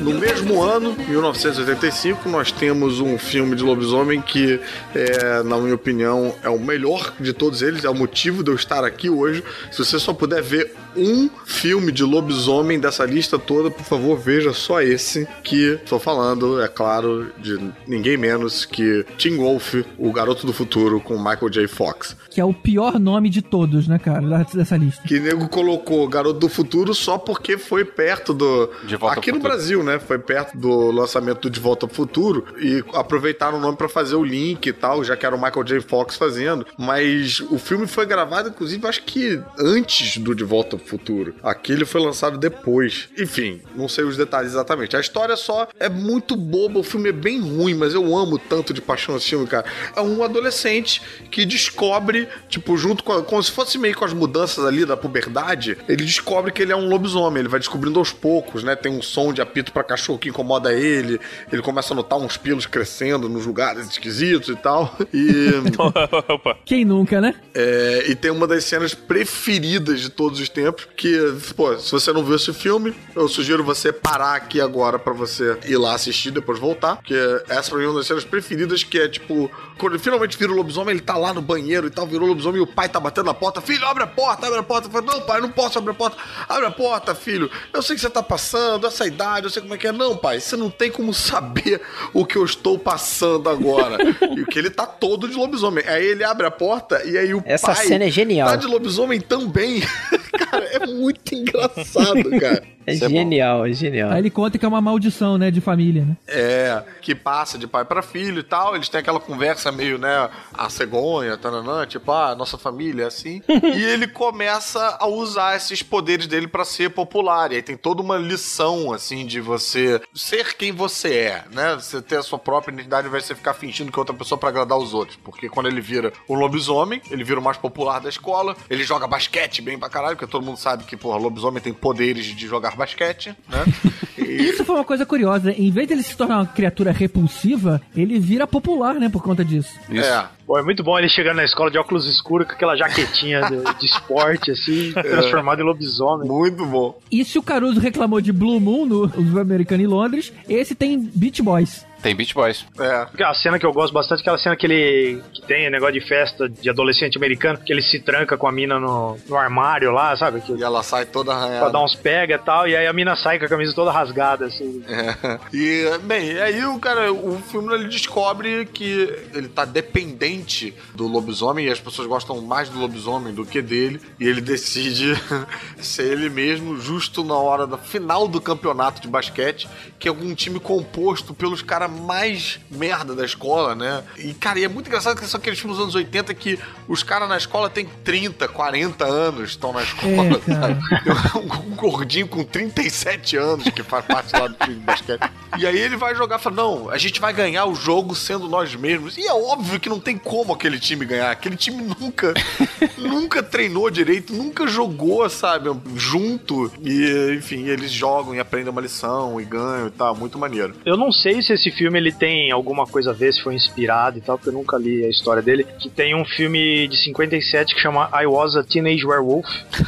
No 0.01 0.15
mesmo 0.15 0.61
ano, 0.61 0.95
1985, 1.07 2.27
nós 2.27 2.51
temos 2.51 2.99
um 2.99 3.17
filme 3.17 3.55
de 3.55 3.63
lobisomem 3.63 4.21
que, 4.21 4.59
é, 4.95 5.43
na 5.43 5.57
minha 5.57 5.75
opinião, 5.75 6.35
é 6.43 6.49
o 6.49 6.59
melhor 6.59 7.13
de 7.19 7.31
todos 7.31 7.61
eles, 7.61 7.85
é 7.85 7.89
o 7.89 7.95
motivo 7.95 8.43
de 8.43 8.51
eu 8.51 8.55
estar 8.55 8.83
aqui 8.83 9.09
hoje. 9.09 9.43
Se 9.71 9.77
você 9.77 9.97
só 9.99 10.13
puder 10.13 10.41
ver 10.41 10.73
um 10.95 11.29
filme 11.45 11.91
de 11.91 12.03
lobisomem 12.03 12.79
dessa 12.79 13.05
lista 13.05 13.37
toda, 13.37 13.69
por 13.71 13.83
favor, 13.83 14.17
veja 14.17 14.53
só 14.53 14.81
esse 14.81 15.27
que 15.43 15.73
estou 15.73 15.99
falando, 15.99 16.61
é 16.61 16.67
claro, 16.67 17.31
de 17.37 17.59
ninguém 17.87 18.17
menos 18.17 18.65
que 18.65 19.05
Tim 19.17 19.37
Wolf, 19.37 19.75
o 19.97 20.11
Garoto 20.11 20.45
do 20.45 20.53
Futuro, 20.53 20.99
com 20.99 21.17
Michael 21.17 21.49
J. 21.49 21.67
Fox. 21.67 22.15
Que 22.29 22.39
é 22.39 22.45
o 22.45 22.53
pior 22.53 22.99
nome 22.99 23.29
de 23.29 23.41
todos, 23.41 23.87
né, 23.87 23.99
cara, 23.99 24.45
dessa 24.53 24.77
lista. 24.77 25.01
Que 25.07 25.19
nego 25.19 25.47
colocou 25.47 26.07
Garoto 26.07 26.39
do 26.39 26.49
Futuro 26.49 26.93
só 26.93 27.17
porque 27.17 27.57
foi 27.57 27.85
perto 27.85 28.33
do. 28.33 28.69
De 28.85 28.95
Volta 28.95 29.19
Aqui 29.19 29.31
no 29.31 29.37
Futuro. 29.37 29.53
Brasil, 29.53 29.83
né? 29.83 29.99
Foi 29.99 30.19
perto 30.19 30.57
do 30.57 30.91
lançamento 30.91 31.41
do 31.41 31.49
De 31.49 31.59
Volta 31.59 31.85
ao 31.85 31.89
Futuro 31.89 32.45
e 32.59 32.83
aproveitaram 32.93 33.57
o 33.57 33.61
nome 33.61 33.77
pra 33.77 33.89
fazer 33.89 34.15
o 34.15 34.23
link 34.23 34.65
e 34.65 34.73
tal, 34.73 35.03
já 35.03 35.15
que 35.15 35.25
era 35.25 35.35
o 35.35 35.41
Michael 35.41 35.63
J. 35.63 35.81
Fox 35.81 36.15
fazendo. 36.15 36.65
Mas 36.77 37.39
o 37.39 37.57
filme 37.57 37.87
foi 37.87 38.05
gravado, 38.05 38.49
inclusive, 38.49 38.85
acho 38.87 39.03
que 39.03 39.41
antes 39.59 40.17
do 40.17 40.35
De 40.35 40.43
Volta 40.43 40.75
ao 40.75 40.79
Futuro. 40.85 41.35
Aquele 41.43 41.85
foi 41.85 42.01
lançado 42.01 42.37
depois. 42.37 43.09
Enfim, 43.17 43.61
não 43.75 43.87
sei 43.87 44.03
os 44.03 44.17
detalhes 44.17 44.51
exatamente. 44.51 44.95
A 44.95 44.99
história 44.99 45.35
só 45.37 45.67
é 45.79 45.87
muito 45.89 46.35
boba, 46.35 46.79
o 46.79 46.83
filme 46.83 47.09
é 47.09 47.13
bem 47.13 47.39
ruim, 47.39 47.73
mas 47.73 47.93
eu 47.93 48.15
amo 48.15 48.37
tanto 48.37 48.73
de 48.73 48.81
paixão 48.81 49.15
esse 49.17 49.29
filme, 49.29 49.47
cara. 49.47 49.65
É 49.95 50.01
um 50.01 50.23
adolescente 50.23 51.01
que 51.29 51.45
descobre, 51.45 52.27
tipo, 52.49 52.77
junto 52.77 53.03
com. 53.03 53.13
a- 53.13 53.23
como 53.23 53.41
se 53.41 53.51
fosse 53.51 53.77
meio 53.77 53.95
com 53.95 54.05
as 54.05 54.13
mudanças 54.13 54.63
ali 54.65 54.85
da 54.85 54.97
puberdade, 54.97 55.77
ele 55.87 56.03
descobre 56.03 56.51
que 56.51 56.61
ele 56.61 56.71
é 56.71 56.75
um 56.75 56.87
lobisomem. 56.87 57.39
Ele 57.39 57.49
vai 57.49 57.59
descobrindo 57.59 57.99
aos 57.99 58.11
poucos, 58.11 58.63
né? 58.63 58.75
Tem 58.75 58.91
um 58.91 59.01
som 59.01 59.31
de 59.33 59.41
apito 59.41 59.71
pra 59.71 59.83
cachorro 59.83 60.19
que 60.19 60.29
incomoda 60.29 60.73
ele. 60.73 61.19
Ele 61.51 61.61
começa 61.61 61.93
a 61.93 61.95
notar 61.95 62.19
uns 62.19 62.37
pelos 62.37 62.65
crescendo 62.65 63.29
nos 63.29 63.45
lugares 63.45 63.87
esquisitos 63.89 64.49
e 64.49 64.55
tal. 64.55 64.95
E. 65.13 65.51
Opa. 66.31 66.57
Quem 66.65 66.83
nunca, 66.85 67.19
né? 67.21 67.35
É, 67.53 68.05
e 68.07 68.15
tem 68.15 68.31
uma 68.31 68.47
das 68.47 68.63
cenas 68.63 68.93
preferidas 68.93 69.99
de 70.01 70.09
todos 70.09 70.39
os 70.39 70.49
tempos, 70.49 70.70
que, 70.73 71.17
pô, 71.55 71.77
se 71.77 71.91
você 71.91 72.11
não 72.13 72.23
viu 72.23 72.35
esse 72.35 72.53
filme, 72.53 72.93
eu 73.15 73.27
sugiro 73.27 73.63
você 73.63 73.91
parar 73.91 74.35
aqui 74.35 74.59
agora 74.59 74.97
pra 74.97 75.13
você 75.13 75.57
ir 75.65 75.77
lá 75.77 75.93
assistir, 75.93 76.31
depois 76.31 76.59
voltar, 76.59 76.97
porque 76.97 77.15
essa 77.49 77.69
pra 77.69 77.79
mim 77.79 77.85
é 77.85 77.87
uma 77.87 77.99
das 77.99 78.07
cenas 78.07 78.23
preferidas, 78.23 78.83
que 78.83 78.99
é, 78.99 79.07
tipo, 79.07 79.49
quando 79.77 79.93
ele 79.93 80.03
finalmente 80.03 80.37
vira 80.37 80.51
o 80.51 80.55
lobisomem, 80.55 80.95
ele 80.95 81.01
tá 81.01 81.17
lá 81.17 81.33
no 81.33 81.41
banheiro 81.41 81.87
e 81.87 81.89
tal, 81.89 82.05
virou 82.07 82.27
lobisomem, 82.27 82.59
e 82.59 82.63
o 82.63 82.67
pai 82.67 82.89
tá 82.89 82.99
batendo 82.99 83.25
na 83.25 83.33
porta, 83.33 83.61
filho, 83.61 83.85
abre 83.85 84.03
a 84.03 84.07
porta, 84.07 84.47
abre 84.47 84.59
a 84.59 84.63
porta. 84.63 84.87
Eu 84.87 84.91
falo, 84.91 85.05
não, 85.05 85.21
pai, 85.21 85.41
não 85.41 85.49
posso 85.51 85.77
abrir 85.77 85.91
a 85.91 85.95
porta. 85.95 86.17
Abre 86.47 86.65
a 86.65 86.71
porta, 86.71 87.15
filho. 87.15 87.49
Eu 87.73 87.81
sei 87.81 87.95
que 87.95 88.01
você 88.01 88.09
tá 88.09 88.23
passando, 88.23 88.87
essa 88.87 89.05
idade, 89.05 89.45
eu 89.45 89.49
sei 89.49 89.61
como 89.61 89.73
é 89.73 89.77
que 89.77 89.87
é. 89.87 89.91
Não, 89.91 90.15
pai, 90.15 90.39
você 90.39 90.55
não 90.55 90.69
tem 90.69 90.91
como 90.91 91.13
saber 91.13 91.81
o 92.13 92.25
que 92.25 92.37
eu 92.37 92.45
estou 92.45 92.77
passando 92.77 93.49
agora. 93.49 93.97
e 94.37 94.45
que 94.45 94.59
ele 94.59 94.69
tá 94.69 94.85
todo 94.85 95.27
de 95.27 95.35
lobisomem. 95.35 95.83
Aí 95.87 96.05
ele 96.05 96.23
abre 96.23 96.45
a 96.45 96.51
porta 96.51 97.03
e 97.05 97.17
aí 97.17 97.33
o 97.33 97.41
Essa 97.45 97.73
pai 97.73 97.87
cena 97.87 98.05
é 98.05 98.09
genial. 98.09 98.47
tá 98.49 98.55
de 98.55 98.67
lobisomem 98.67 99.19
também. 99.19 99.81
cara, 100.45 100.65
é 100.65 100.87
muito 100.87 101.33
engraçado, 101.35 102.29
cara. 102.39 102.63
É 102.91 102.95
Isso 102.95 103.05
é 103.05 103.09
bom. 103.09 103.15
genial, 103.15 103.65
é 103.65 103.73
genial. 103.73 104.11
Aí 104.11 104.19
ele 104.19 104.29
conta 104.29 104.57
que 104.57 104.65
é 104.65 104.67
uma 104.67 104.81
maldição, 104.81 105.37
né, 105.37 105.49
de 105.49 105.61
família, 105.61 106.03
né? 106.05 106.17
É, 106.27 106.83
que 107.01 107.15
passa 107.15 107.57
de 107.57 107.67
pai 107.67 107.85
pra 107.85 108.01
filho 108.01 108.39
e 108.39 108.43
tal. 108.43 108.75
Eles 108.75 108.89
têm 108.89 108.99
aquela 108.99 109.19
conversa 109.19 109.71
meio, 109.71 109.97
né, 109.97 110.29
a 110.53 110.69
cegonha, 110.69 111.37
tananã, 111.37 111.85
tipo, 111.85 112.11
ah, 112.11 112.35
nossa 112.35 112.57
família 112.57 113.03
é 113.03 113.07
assim. 113.07 113.41
e 113.49 113.83
ele 113.83 114.07
começa 114.07 114.97
a 114.99 115.07
usar 115.07 115.55
esses 115.55 115.81
poderes 115.81 116.27
dele 116.27 116.47
pra 116.47 116.65
ser 116.65 116.89
popular. 116.89 117.51
E 117.51 117.55
aí 117.55 117.61
tem 117.61 117.77
toda 117.77 118.01
uma 118.01 118.17
lição, 118.17 118.91
assim, 118.91 119.25
de 119.25 119.39
você 119.39 120.01
ser 120.13 120.55
quem 120.55 120.71
você 120.71 121.13
é, 121.13 121.43
né? 121.51 121.75
Você 121.75 122.01
ter 122.01 122.17
a 122.17 122.23
sua 122.23 122.39
própria 122.39 122.73
identidade 122.73 123.07
ao 123.07 123.09
invés 123.09 123.23
de 123.23 123.27
você 123.29 123.35
ficar 123.35 123.53
fingindo 123.53 123.91
que 123.91 123.97
é 123.97 124.01
outra 124.01 124.15
pessoa 124.15 124.37
pra 124.37 124.49
agradar 124.49 124.77
os 124.77 124.93
outros. 124.93 125.17
Porque 125.23 125.49
quando 125.49 125.67
ele 125.67 125.81
vira 125.81 126.11
um 126.29 126.35
lobisomem, 126.35 127.01
ele 127.09 127.23
vira 127.23 127.39
o 127.39 127.43
mais 127.43 127.57
popular 127.57 127.99
da 127.99 128.09
escola. 128.09 128.55
Ele 128.69 128.83
joga 128.83 129.07
basquete 129.07 129.61
bem 129.61 129.77
pra 129.77 129.89
caralho, 129.89 130.15
porque 130.15 130.31
todo 130.31 130.45
mundo 130.45 130.57
sabe 130.57 130.83
que, 130.83 130.97
porra, 130.97 131.17
lobisomem 131.17 131.61
tem 131.61 131.73
poderes 131.73 132.25
de 132.25 132.47
jogar 132.47 132.75
basquete, 132.81 133.35
né? 133.49 133.63
E- 134.17 134.49
Isso 134.49 134.63
foi 134.63 134.75
uma 134.75 134.83
coisa 134.83 135.03
curiosa. 135.05 135.51
Em 135.51 135.71
vez 135.71 135.87
dele 135.87 136.03
se 136.03 136.15
tornar 136.15 136.37
uma 136.37 136.45
criatura 136.45 136.91
repulsiva, 136.91 137.81
ele 137.95 138.19
vira 138.19 138.45
popular, 138.45 138.93
né, 138.95 139.09
por 139.09 139.23
conta 139.23 139.43
disso. 139.43 139.73
Isso. 139.89 140.07
É. 140.07 140.27
Pô, 140.45 140.59
é 140.59 140.63
muito 140.63 140.83
bom 140.83 140.97
ele 140.99 141.09
chegando 141.09 141.37
na 141.37 141.43
escola 141.45 141.71
de 141.71 141.77
óculos 141.77 142.05
escuros 142.07 142.45
com 142.47 142.53
aquela 142.53 142.75
jaquetinha 142.75 143.41
de, 143.41 143.57
de 143.79 143.85
esporte, 143.87 144.51
assim, 144.51 144.91
transformado 144.93 145.61
em 145.61 145.65
lobisomem. 145.65 146.27
Muito 146.29 146.65
bom. 146.65 146.99
E 147.11 147.25
se 147.25 147.39
o 147.39 147.43
Caruso 147.43 147.79
reclamou 147.79 148.21
de 148.21 148.31
Blue 148.31 148.59
Moon 148.59 148.85
no 148.85 149.07
no 149.07 149.39
americano 149.39 149.81
em 149.81 149.87
Londres, 149.87 150.31
esse 150.47 150.75
tem 150.75 150.99
Beach 151.15 151.41
Boys. 151.41 151.85
Tem 152.01 152.15
Beach 152.15 152.33
Boys. 152.33 152.65
É. 152.79 153.05
Porque 153.05 153.23
a 153.23 153.33
cena 153.33 153.59
que 153.59 153.65
eu 153.65 153.71
gosto 153.71 153.93
bastante 153.93 154.19
é 154.19 154.21
aquela 154.21 154.37
cena 154.37 154.55
que 154.55 154.65
ele 154.65 155.21
que 155.33 155.41
tem 155.43 155.69
negócio 155.69 155.93
de 155.93 156.01
festa 156.07 156.49
de 156.49 156.69
adolescente 156.69 157.17
americano, 157.17 157.59
que 157.59 157.71
ele 157.71 157.81
se 157.81 157.99
tranca 157.99 158.37
com 158.37 158.47
a 158.47 158.51
mina 158.51 158.79
no, 158.79 159.17
no 159.27 159.37
armário 159.37 159.91
lá, 159.91 160.15
sabe? 160.17 160.41
Que, 160.41 160.53
E 160.53 160.63
ela 160.63 160.81
sai 160.83 161.05
toda 161.05 161.31
pra 161.31 161.41
arranhada. 161.41 161.71
dar 161.71 161.83
uns 161.83 161.95
pega 161.95 162.35
e 162.35 162.37
tal, 162.39 162.67
e 162.67 162.75
aí 162.75 162.87
a 162.87 162.93
mina 162.93 163.15
sai 163.15 163.37
com 163.37 163.45
a 163.45 163.49
camisa 163.49 163.73
toda 163.73 163.91
rasgada, 163.91 164.45
assim. 164.45 164.83
É. 164.87 165.39
E, 165.53 165.97
bem, 166.03 166.39
aí 166.39 166.65
o 166.65 166.79
cara, 166.79 167.11
o 167.13 167.37
filme 167.49 167.73
ele 167.73 167.87
descobre 167.87 168.65
que 168.65 169.13
ele 169.33 169.47
tá 169.47 169.65
dependente 169.65 170.73
do 170.95 171.07
lobisomem 171.07 171.67
e 171.67 171.69
as 171.69 171.79
pessoas 171.79 172.07
gostam 172.07 172.41
mais 172.41 172.69
do 172.69 172.79
lobisomem 172.79 173.33
do 173.33 173.45
que 173.45 173.61
dele. 173.61 174.01
E 174.19 174.27
ele 174.27 174.41
decide 174.41 175.13
ser 175.79 176.11
ele 176.11 176.29
mesmo, 176.29 176.79
justo 176.79 177.23
na 177.23 177.35
hora 177.35 177.67
da 177.67 177.77
final 177.77 178.27
do 178.27 178.41
campeonato 178.41 179.01
de 179.01 179.07
basquete, 179.07 179.67
que 179.99 180.07
é 180.07 180.11
um 180.11 180.33
time 180.33 180.59
composto 180.59 181.33
pelos 181.33 181.61
caras 181.61 181.90
mais 181.91 182.59
merda 182.69 183.13
da 183.13 183.25
escola, 183.25 183.75
né? 183.75 184.03
E, 184.17 184.33
cara, 184.33 184.59
e 184.59 184.63
é 184.63 184.67
muito 184.67 184.87
engraçado 184.87 185.19
que 185.19 185.25
são 185.27 185.39
aqueles 185.39 185.59
filmes 185.59 185.77
dos 185.77 185.83
anos 185.83 185.95
80 185.95 186.33
que 186.33 186.59
os 186.87 187.03
caras 187.03 187.29
na 187.29 187.37
escola 187.37 187.69
têm 187.69 187.87
30, 188.03 188.47
40 188.47 189.05
anos, 189.05 189.51
estão 189.51 189.73
na 189.73 189.83
escola, 189.83 190.41
É, 190.47 191.37
um, 191.37 191.71
um 191.71 191.75
gordinho 191.75 192.27
com 192.27 192.43
37 192.43 193.37
anos 193.37 193.69
que 193.69 193.83
faz 193.83 194.05
parte 194.05 194.33
lá 194.33 194.47
do 194.47 194.55
time 194.55 194.75
de 194.75 194.81
basquete. 194.81 195.29
E 195.57 195.67
aí 195.67 195.77
ele 195.77 195.97
vai 195.97 196.15
jogar 196.15 196.39
e 196.39 196.41
fala: 196.41 196.55
Não, 196.55 196.89
a 196.89 196.97
gente 196.97 197.19
vai 197.19 197.33
ganhar 197.33 197.65
o 197.65 197.75
jogo 197.75 198.15
sendo 198.15 198.47
nós 198.47 198.73
mesmos. 198.75 199.17
E 199.17 199.25
é 199.27 199.33
óbvio 199.33 199.79
que 199.79 199.89
não 199.89 199.99
tem 199.99 200.17
como 200.17 200.53
aquele 200.53 200.79
time 200.79 201.05
ganhar. 201.05 201.31
Aquele 201.31 201.57
time 201.57 201.83
nunca, 201.99 202.33
nunca 202.97 203.43
treinou 203.43 203.89
direito, 203.89 204.33
nunca 204.33 204.67
jogou, 204.67 205.29
sabe, 205.29 205.69
junto. 205.95 206.71
E, 206.81 207.35
enfim, 207.37 207.67
eles 207.67 207.91
jogam 207.91 208.33
e 208.33 208.39
aprendem 208.39 208.69
uma 208.69 208.81
lição 208.81 209.39
e 209.41 209.45
ganham 209.45 209.87
e 209.87 209.91
tal. 209.91 210.15
Muito 210.15 210.37
maneiro. 210.37 210.73
Eu 210.85 210.95
não 210.97 211.11
sei 211.11 211.41
se 211.41 211.53
esse 211.53 211.71
filme 211.81 211.97
ele 211.97 212.11
tem 212.11 212.51
alguma 212.51 212.85
coisa 212.85 213.09
a 213.09 213.13
ver, 213.13 213.33
se 213.33 213.41
foi 213.41 213.55
inspirado 213.55 214.19
e 214.19 214.21
tal, 214.21 214.37
porque 214.37 214.49
eu 214.49 214.53
nunca 214.53 214.77
li 214.77 215.03
a 215.03 215.09
história 215.09 215.41
dele. 215.41 215.65
Que 215.79 215.89
tem 215.89 216.15
um 216.15 216.23
filme 216.23 216.87
de 216.87 216.95
57 216.95 217.73
que 217.73 217.81
chama 217.81 218.07
I 218.13 218.27
Was 218.27 218.55
a 218.55 218.63
Teenage 218.63 219.03
Werewolf, 219.03 219.47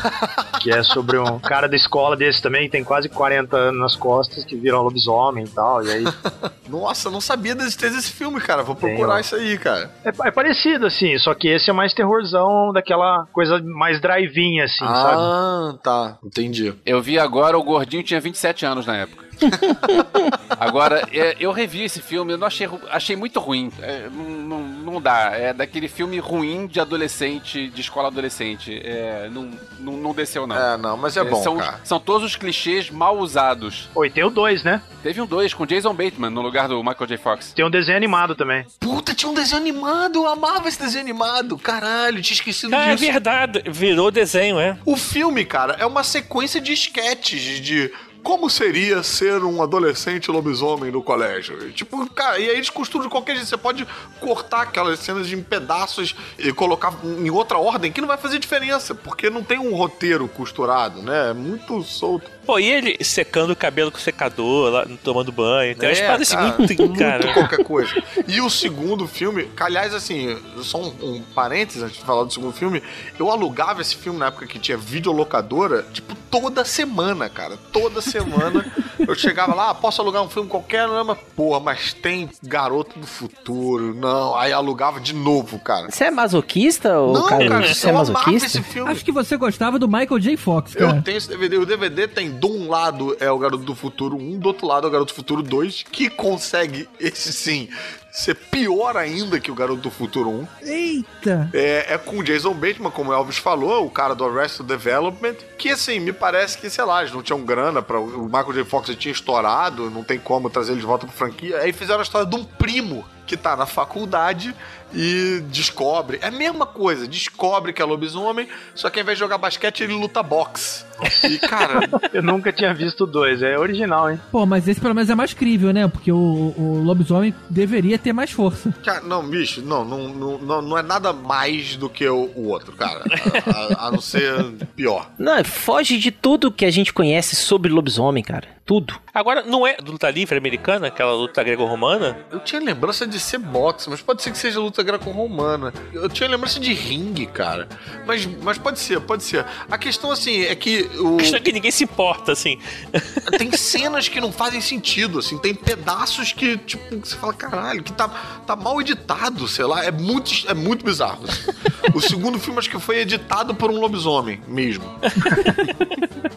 que 0.59 0.71
é 0.71 0.81
sobre 0.81 1.19
um 1.19 1.37
cara 1.37 1.67
da 1.67 1.75
escola 1.75 2.17
desse 2.17 2.41
também, 2.41 2.63
que 2.63 2.71
tem 2.71 2.83
quase 2.83 3.07
40 3.09 3.55
anos 3.55 3.79
nas 3.79 3.95
costas, 3.95 4.43
que 4.43 4.55
vira 4.55 4.79
um 4.79 4.81
lobisomem 4.83 5.45
e 5.45 5.49
tal. 5.49 5.85
E 5.85 5.91
aí 5.91 6.03
Nossa, 6.67 7.09
eu 7.09 7.11
não 7.11 7.21
sabia 7.21 7.53
da 7.53 7.63
existência 7.63 7.97
desse 7.97 8.11
filme, 8.11 8.41
cara. 8.41 8.63
Vou 8.63 8.75
procurar 8.75 9.15
ó. 9.15 9.19
isso 9.19 9.35
aí, 9.35 9.55
cara. 9.59 9.91
é, 10.03 10.09
é 10.27 10.31
parecido 10.31 10.87
assim, 10.87 11.15
só 11.19 11.35
que 11.35 11.47
esse 11.47 11.69
é 11.69 11.73
mais 11.73 11.93
terrorzão 11.93 12.73
daquela 12.73 13.27
coisa 13.31 13.61
mais 13.61 14.01
drive-in 14.01 14.61
assim, 14.61 14.85
sabe? 14.85 15.17
ah, 15.19 15.75
tá. 15.83 16.17
Entendi. 16.23 16.73
Eu 16.83 17.01
vi 17.01 17.19
agora, 17.19 17.57
o 17.57 17.63
gordinho 17.63 18.01
tinha 18.01 18.19
27 18.19 18.65
anos 18.65 18.87
na 18.87 18.97
época. 18.97 19.23
Agora, 20.59 21.07
é, 21.11 21.35
eu 21.39 21.51
revi 21.51 21.83
esse 21.83 22.01
filme, 22.01 22.33
eu 22.33 22.37
não 22.37 22.47
achei, 22.47 22.67
achei 22.89 23.15
muito 23.15 23.39
ruim. 23.39 23.71
É, 23.81 24.07
não, 24.09 24.59
não, 24.61 25.01
dá. 25.01 25.31
É 25.33 25.53
daquele 25.53 25.87
filme 25.87 26.19
ruim 26.19 26.67
de 26.67 26.79
adolescente, 26.79 27.67
de 27.69 27.81
escola 27.81 28.07
adolescente. 28.07 28.79
É, 28.83 29.29
não, 29.31 29.51
não, 29.79 29.93
não 29.93 30.13
desceu, 30.13 30.47
não. 30.47 30.55
É, 30.57 30.77
não, 30.77 30.97
mas 30.97 31.17
é 31.17 31.23
bom, 31.23 31.41
são, 31.41 31.57
cara. 31.57 31.79
são 31.83 31.99
todos 31.99 32.27
os 32.27 32.35
clichês 32.35 32.89
mal 32.89 33.17
usados. 33.17 33.89
Oi, 33.95 34.09
tem 34.09 34.23
o 34.23 34.29
2, 34.29 34.63
né? 34.63 34.81
Teve 35.01 35.19
um 35.19 35.25
dois 35.25 35.53
com 35.53 35.65
Jason 35.65 35.93
Bateman 35.93 36.29
no 36.29 36.41
lugar 36.41 36.69
do 36.69 36.81
Michael 36.81 37.07
J. 37.07 37.17
Fox. 37.17 37.51
Tem 37.53 37.65
um 37.65 37.69
desenho 37.69 37.97
animado 37.97 38.35
também. 38.35 38.65
Puta, 38.79 39.13
tinha 39.13 39.29
um 39.29 39.33
desenho 39.33 39.59
animado. 39.61 40.19
Eu 40.19 40.27
amava 40.27 40.69
esse 40.69 40.79
desenho 40.79 41.03
animado. 41.03 41.57
Caralho, 41.57 42.21
tinha 42.21 42.35
esquecido 42.35 42.73
Ah, 42.73 42.87
é 42.87 42.95
disso. 42.95 43.11
verdade. 43.11 43.63
Virou 43.67 44.09
desenho, 44.09 44.57
é. 44.59 44.77
O 44.85 44.95
filme, 44.95 45.43
cara, 45.43 45.75
é 45.77 45.85
uma 45.85 46.03
sequência 46.05 46.61
de 46.61 46.71
sketches 46.71 47.59
de 47.59 47.91
como 48.23 48.49
seria 48.49 49.03
ser 49.03 49.43
um 49.43 49.61
adolescente 49.61 50.31
lobisomem 50.31 50.91
no 50.91 51.03
colégio. 51.03 51.71
Tipo, 51.73 52.09
cara, 52.09 52.39
e 52.39 52.49
aí 52.49 52.55
eles 52.55 52.69
costuram 52.69 53.05
de 53.05 53.11
qualquer 53.11 53.35
jeito. 53.35 53.49
Você 53.49 53.57
pode 53.57 53.85
cortar 54.19 54.61
aquelas 54.61 54.99
cenas 54.99 55.31
em 55.31 55.43
pedaços 55.43 56.15
e 56.39 56.53
colocar 56.53 56.93
em 57.03 57.29
outra 57.29 57.57
ordem 57.57 57.91
que 57.91 57.99
não 57.99 58.07
vai 58.07 58.17
fazer 58.17 58.39
diferença, 58.39 58.95
porque 58.95 59.29
não 59.29 59.43
tem 59.43 59.59
um 59.59 59.75
roteiro 59.75 60.27
costurado, 60.27 61.01
né? 61.01 61.31
É 61.31 61.33
muito 61.33 61.83
solto. 61.83 62.31
Pô, 62.45 62.59
e 62.59 62.65
ele 62.69 62.97
secando 63.03 63.51
o 63.51 63.55
cabelo 63.55 63.91
com 63.91 63.97
secador, 63.99 64.69
lá, 64.71 64.87
tomando 65.03 65.31
banho. 65.31 65.75
Tem 65.75 65.89
umas 65.89 65.97
É, 65.99 66.05
paradas 66.05 66.27
assim, 66.27 66.35
cara, 66.37 66.55
muito, 66.57 66.99
cara. 66.99 67.33
qualquer 67.33 67.63
coisa. 67.63 67.91
E 68.27 68.41
o 68.41 68.49
segundo 68.49 69.07
filme, 69.07 69.45
que, 69.45 69.63
aliás, 69.63 69.93
assim, 69.93 70.37
só 70.61 70.79
um, 70.81 70.93
um 71.01 71.21
parênteses 71.33 71.83
antes 71.83 71.97
de 71.97 72.03
falar 72.03 72.23
do 72.23 72.33
segundo 72.33 72.53
filme, 72.53 72.81
eu 73.17 73.29
alugava 73.31 73.81
esse 73.81 73.95
filme 73.95 74.19
na 74.19 74.27
época 74.27 74.45
que 74.47 74.59
tinha 74.59 74.77
videolocadora, 74.77 75.85
tipo, 75.93 76.15
toda 76.29 76.65
semana, 76.65 77.29
cara. 77.29 77.57
Toda 77.71 78.01
semana 78.01 78.65
eu 78.99 79.15
chegava 79.15 79.53
lá, 79.53 79.69
ah, 79.69 79.75
posso 79.75 80.01
alugar 80.01 80.21
um 80.23 80.29
filme 80.29 80.49
qualquer? 80.49 80.87
Não, 80.87 81.03
mas, 81.05 81.17
porra, 81.35 81.59
mas 81.59 81.93
tem 81.93 82.29
Garoto 82.43 82.99
do 82.99 83.07
Futuro, 83.07 83.93
não. 83.95 84.35
Aí 84.35 84.51
alugava 84.51 84.99
de 84.99 85.13
novo, 85.13 85.59
cara. 85.59 85.89
Você 85.89 86.05
é 86.05 86.11
masoquista, 86.11 86.97
ou 86.99 87.13
não, 87.13 87.27
cara, 87.27 87.61
Você 87.73 87.87
é 87.87 87.91
eu 87.91 87.95
amava 87.95 88.11
masoquista? 88.13 88.47
esse 88.47 88.63
filme. 88.63 88.91
Acho 88.91 89.05
que 89.05 89.11
você 89.11 89.37
gostava 89.37 89.77
do 89.79 89.87
Michael 89.87 90.19
J. 90.19 90.35
Fox, 90.37 90.73
cara. 90.75 90.97
Eu 90.97 91.01
tenho 91.01 91.17
esse 91.17 91.29
DVD. 91.29 91.57
O 91.57 91.65
DVD 91.65 92.07
tem 92.07 92.32
de 92.33 92.45
um 92.45 92.69
lado 92.69 93.15
é 93.19 93.31
o 93.31 93.37
Garoto 93.37 93.63
do 93.63 93.75
Futuro 93.75 94.17
1, 94.17 94.39
do 94.39 94.47
outro 94.47 94.67
lado 94.67 94.85
é 94.85 94.89
o 94.89 94.91
Garoto 94.91 95.13
do 95.13 95.15
Futuro 95.15 95.41
2, 95.41 95.83
que 95.83 96.09
consegue, 96.09 96.87
esse 96.99 97.31
sim, 97.31 97.69
ser 98.13 98.35
pior 98.35 98.95
ainda 98.95 99.39
que 99.39 99.49
o 99.49 99.55
Garoto 99.55 99.81
do 99.81 99.89
Futuro 99.89 100.29
1. 100.29 100.47
Eita! 100.61 101.49
É, 101.51 101.93
é 101.93 101.97
com 101.97 102.19
o 102.19 102.23
Jason 102.23 102.53
Bateman, 102.53 102.91
como 102.91 103.09
o 103.09 103.13
Elvis 103.13 103.37
falou, 103.37 103.85
o 103.85 103.89
cara 103.89 104.13
do 104.13 104.23
Arrested 104.23 104.67
Development, 104.67 105.35
que 105.57 105.69
assim, 105.69 105.99
me 105.99 106.13
parece 106.13 106.57
que, 106.57 106.69
sei 106.69 106.85
lá, 106.85 107.01
eles 107.01 107.13
não 107.13 107.23
tinham 107.23 107.41
grana 107.41 107.81
para 107.81 107.99
O 107.99 108.25
Michael 108.25 108.53
J. 108.53 108.65
Fox 108.65 108.87
já 108.89 108.95
tinha 108.95 109.11
estourado, 109.11 109.89
não 109.89 110.03
tem 110.03 110.19
como 110.19 110.49
trazer 110.49 110.73
ele 110.73 110.81
de 110.81 110.85
volta 110.85 111.07
pra 111.07 111.15
franquia. 111.15 111.57
Aí 111.57 111.73
fizeram 111.73 112.01
a 112.01 112.03
história 112.03 112.27
de 112.27 112.35
um 112.35 112.43
primo 112.43 113.03
que 113.25 113.35
tá 113.35 113.55
na 113.55 113.65
faculdade 113.65 114.55
e 114.93 115.41
descobre. 115.49 116.19
É 116.21 116.27
a 116.27 116.31
mesma 116.31 116.65
coisa, 116.65 117.07
descobre 117.07 117.73
que 117.73 117.81
é 117.81 117.85
lobisomem, 117.85 118.47
só 118.75 118.89
que 118.89 118.99
ao 118.99 119.03
invés 119.03 119.17
de 119.17 119.21
jogar 119.21 119.37
basquete, 119.37 119.81
ele 119.81 119.93
luta 119.93 120.21
boxe. 120.21 120.85
E, 121.29 121.37
cara, 121.39 121.81
Eu 122.13 122.21
nunca 122.23 122.51
tinha 122.51 122.73
visto 122.73 123.05
2, 123.05 123.41
é 123.41 123.57
original, 123.57 124.09
hein? 124.11 124.19
Pô, 124.31 124.45
mas 124.45 124.67
esse 124.67 124.79
pelo 124.79 124.93
menos 124.93 125.09
é 125.09 125.15
mais 125.15 125.33
crível, 125.33 125.71
né? 125.73 125.87
Porque 125.87 126.11
o, 126.11 126.53
o 126.57 126.81
lobisomem 126.83 127.33
deveria 127.49 127.97
ter 127.97 128.13
mais 128.13 128.31
força. 128.31 128.73
Cara, 128.83 129.01
não, 129.01 129.27
bicho, 129.27 129.61
não, 129.61 129.83
não, 129.83 130.07
não, 130.09 130.37
não, 130.37 130.61
não 130.61 130.77
é 130.77 130.81
nada 130.83 131.11
mais 131.13 131.75
do 131.75 131.89
que 131.89 132.07
o, 132.07 132.31
o 132.35 132.47
outro, 132.49 132.71
cara. 132.73 133.03
A, 133.45 133.83
a- 133.83 133.87
a 133.87 133.91
não 133.91 134.01
ser 134.01 134.51
pior. 134.75 135.09
Não, 135.17 135.43
foge 135.43 135.97
de 135.97 136.11
tudo 136.11 136.51
que 136.51 136.65
a 136.65 136.71
gente 136.71 136.93
conhece 136.93 137.35
sobre 137.35 137.71
lobisomem, 137.71 138.23
cara. 138.23 138.47
Tudo. 138.65 138.93
Agora, 139.13 139.43
não 139.43 139.67
é 139.67 139.75
luta 139.85 140.09
livre 140.09 140.37
americana, 140.37 140.87
aquela 140.87 141.11
luta 141.13 141.43
grego-romana? 141.43 142.17
Eu 142.31 142.39
tinha 142.39 142.61
lembrança 142.61 143.05
de 143.05 143.19
ser 143.19 143.37
boxe, 143.37 143.89
mas 143.89 144.01
pode 144.01 144.23
ser 144.23 144.31
que 144.31 144.37
seja 144.37 144.57
luta 144.59 144.81
greco-romana. 144.81 145.73
Eu 145.91 146.07
tinha 146.07 146.29
lembrança 146.29 146.61
de 146.61 146.71
ringue, 146.73 147.25
cara. 147.25 147.67
Mas, 148.07 148.25
mas 148.41 148.57
pode 148.57 148.79
ser, 148.79 149.01
pode 149.01 149.23
ser. 149.23 149.45
A 149.69 149.77
questão, 149.77 150.11
assim, 150.11 150.43
é 150.43 150.55
que 150.55 150.82
o, 150.99 151.17
Acho 151.19 151.39
que 151.41 151.51
ninguém 151.51 151.71
se 151.71 151.83
importa, 151.83 152.31
assim. 152.31 152.57
tem 153.37 153.51
cenas 153.51 154.07
que 154.07 154.19
não 154.21 154.31
fazem 154.31 154.61
sentido, 154.61 155.19
assim. 155.19 155.37
Tem 155.37 155.53
pedaços 155.53 156.31
que, 156.31 156.57
tipo, 156.57 156.97
você 156.97 157.15
fala, 157.15 157.33
caralho, 157.33 157.83
que 157.83 157.93
tá, 157.93 158.07
tá 158.45 158.55
mal 158.55 158.79
editado, 158.81 159.47
sei 159.47 159.65
lá. 159.65 159.83
É 159.83 159.91
muito, 159.91 160.31
é 160.47 160.53
muito 160.53 160.85
bizarro. 160.85 161.23
assim. 161.27 161.51
O 161.93 162.01
segundo 162.01 162.39
filme 162.39 162.59
acho 162.59 162.69
que 162.69 162.79
foi 162.79 162.99
editado 162.99 163.53
por 163.55 163.69
um 163.69 163.79
lobisomem 163.79 164.41
mesmo. 164.47 164.83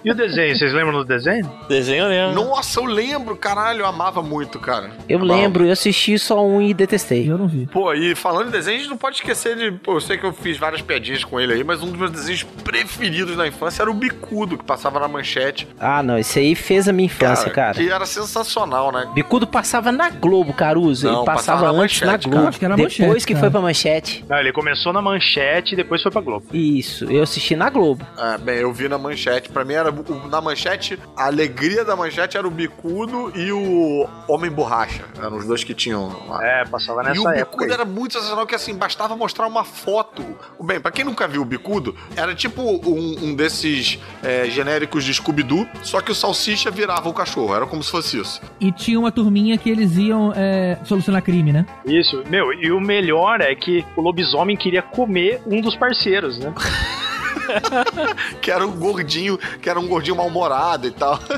E 0.05 0.11
o 0.11 0.15
desenho, 0.15 0.57
vocês 0.57 0.73
lembram 0.73 0.99
do 0.99 1.05
desenho? 1.05 1.51
Desenho 1.69 2.05
eu 2.05 2.09
lembro. 2.09 2.45
Nossa, 2.45 2.79
eu 2.79 2.85
lembro, 2.85 3.37
caralho, 3.37 3.81
eu 3.81 3.87
amava 3.87 4.23
muito, 4.23 4.59
cara. 4.61 4.93
Eu 5.09 5.19
Amava. 5.19 5.41
lembro, 5.41 5.67
eu 5.67 5.73
assisti 5.73 6.17
só 6.19 6.45
um 6.47 6.63
e 6.63 6.73
detestei. 6.73 7.29
Eu 7.29 7.37
não 7.37 7.49
vi. 7.49 7.67
Pô, 7.67 7.93
e 7.93 8.15
falando 8.15 8.49
em 8.49 8.51
desenho, 8.53 8.77
a 8.77 8.81
gente 8.81 8.91
não 8.91 8.97
pode 8.97 9.17
esquecer 9.17 9.57
de. 9.57 9.73
Pô, 9.73 9.95
eu 9.95 10.01
sei 10.01 10.17
que 10.17 10.25
eu 10.25 10.33
fiz 10.33 10.57
várias 10.59 10.81
piadinhas 10.81 11.25
com 11.25 11.41
ele 11.41 11.55
aí, 11.55 11.65
mas 11.65 11.83
um 11.83 11.87
dos 11.87 11.99
meus 11.99 12.11
desenhos 12.13 12.45
preferidos 12.63 13.37
na 13.37 13.49
infância 13.49 13.83
era 13.83 13.91
o 13.91 13.95
Bicudo, 14.37 14.59
que 14.59 14.65
passava 14.65 15.01
na 15.01 15.09
manchete. 15.09 15.67
Ah, 15.81 16.03
não, 16.03 16.19
esse 16.19 16.39
aí 16.39 16.55
fez 16.55 16.87
a 16.89 16.93
minha 16.93 17.07
infância, 17.07 17.51
cara. 17.51 17.73
Que 17.75 17.89
era 17.91 18.05
sensacional, 18.05 18.93
né? 18.93 19.09
Bicudo 19.15 19.47
passava 19.47 19.91
na 19.91 20.11
Globo, 20.11 20.53
Caruso. 20.53 21.07
Não, 21.07 21.19
ele 21.19 21.25
passava, 21.27 21.61
passava 21.63 21.73
na 21.73 21.83
antes 21.83 22.01
na 22.03 22.07
Manchete, 22.09 22.25
Globo. 22.29 22.37
cara. 22.37 22.49
Acho 22.51 22.59
que 22.59 22.65
era 22.67 22.77
Depois 22.77 22.99
Manchete, 22.99 23.27
que 23.27 23.33
cara. 23.33 23.41
foi 23.45 23.51
pra 23.51 23.61
manchete. 23.61 24.25
Não, 24.29 24.37
ele 24.39 24.53
começou 24.53 24.93
na 24.93 25.01
manchete 25.01 25.73
e 25.73 25.77
depois 25.77 26.03
foi 26.03 26.13
pra 26.13 26.21
Globo. 26.21 26.47
Isso, 26.53 27.05
eu 27.11 27.23
assisti 27.23 27.57
na 27.57 27.71
Globo. 27.71 28.05
Ah, 28.19 28.37
bem, 28.39 28.57
eu 28.59 28.73
vi 28.73 28.89
na 28.89 28.99
manchete. 28.99 29.49
Pra 29.49 29.65
mim 29.65 29.75
era. 29.75 29.91
o- 29.91 30.29
Na 30.29 30.41
manchete, 30.41 30.99
a 31.17 31.27
alegria 31.27 31.85
da 31.85 31.97
manchete 31.97 32.37
era 32.37 32.47
o 32.47 32.51
Bicudo 32.51 33.33
e 33.35 33.51
o 33.53 34.07
Homem 34.29 34.51
Borracha. 34.51 35.05
Eram 35.19 35.37
os 35.39 35.47
dois 35.47 35.65
que 35.65 35.73
tinham. 35.75 36.15
lá. 36.29 36.45
É, 36.45 36.65
passava 36.65 37.01
E 37.03 37.05
o 37.05 37.09
nessa 37.25 37.31
época. 37.37 37.45
Bicudo 37.57 37.65
aí. 37.65 37.71
era 37.73 37.85
muito 37.85 38.13
sensacional, 38.15 38.47
que 38.47 38.55
assim, 38.55 38.75
bastava 38.75 39.17
mostrar 39.17 39.47
uma 39.47 39.65
foto. 39.65 40.23
Bem, 40.61 40.81
pra 40.81 40.91
quem 40.91 41.05
nunca 41.05 41.27
viu 41.27 41.43
o 41.43 41.45
Bicudo, 41.45 41.95
era 42.17 42.35
tipo 42.35 42.61
um, 42.63 43.17
um 43.23 43.35
desses 43.35 43.99
é, 44.27 44.51
genéricos 44.51 45.05
de 45.05 45.15
Scooby-Doo, 45.15 45.69
só 45.83 46.01
que 46.01 46.11
o 46.11 46.15
Salsicha 46.15 46.71
virava 46.71 47.09
o 47.09 47.15
cachorro. 47.15 47.55
Era 47.55 47.65
como 47.65 47.83
se 47.83 47.91
fosse 47.91 48.19
isso. 48.19 48.41
E 48.61 48.73
tinha 48.73 48.99
uma 48.99 49.13
turminha 49.13 49.57
que 49.57 49.71
eles 49.71 49.97
iam 49.97 50.33
é, 50.35 50.79
solucionar 50.85 51.23
crime, 51.23 51.53
né? 51.53 51.65
Isso, 51.87 52.25
meu, 52.29 52.53
e 52.53 52.73
o 52.73 52.81
melhor 52.81 53.41
é 53.41 53.55
que 53.55 53.85
o 53.97 54.01
lobisomem 54.01 54.57
queria 54.57 54.83
comer 54.83 55.41
um 55.47 55.61
dos 55.61 55.77
parceiros, 55.77 56.39
né? 56.39 56.53
que 58.41 58.51
era 58.51 58.67
um 58.67 58.73
gordinho, 58.79 59.39
que 59.61 59.69
era 59.69 59.79
um 59.79 59.87
gordinho 59.87 60.17
mal-humorado 60.17 60.87
e 60.87 60.91
tal. 60.91 61.19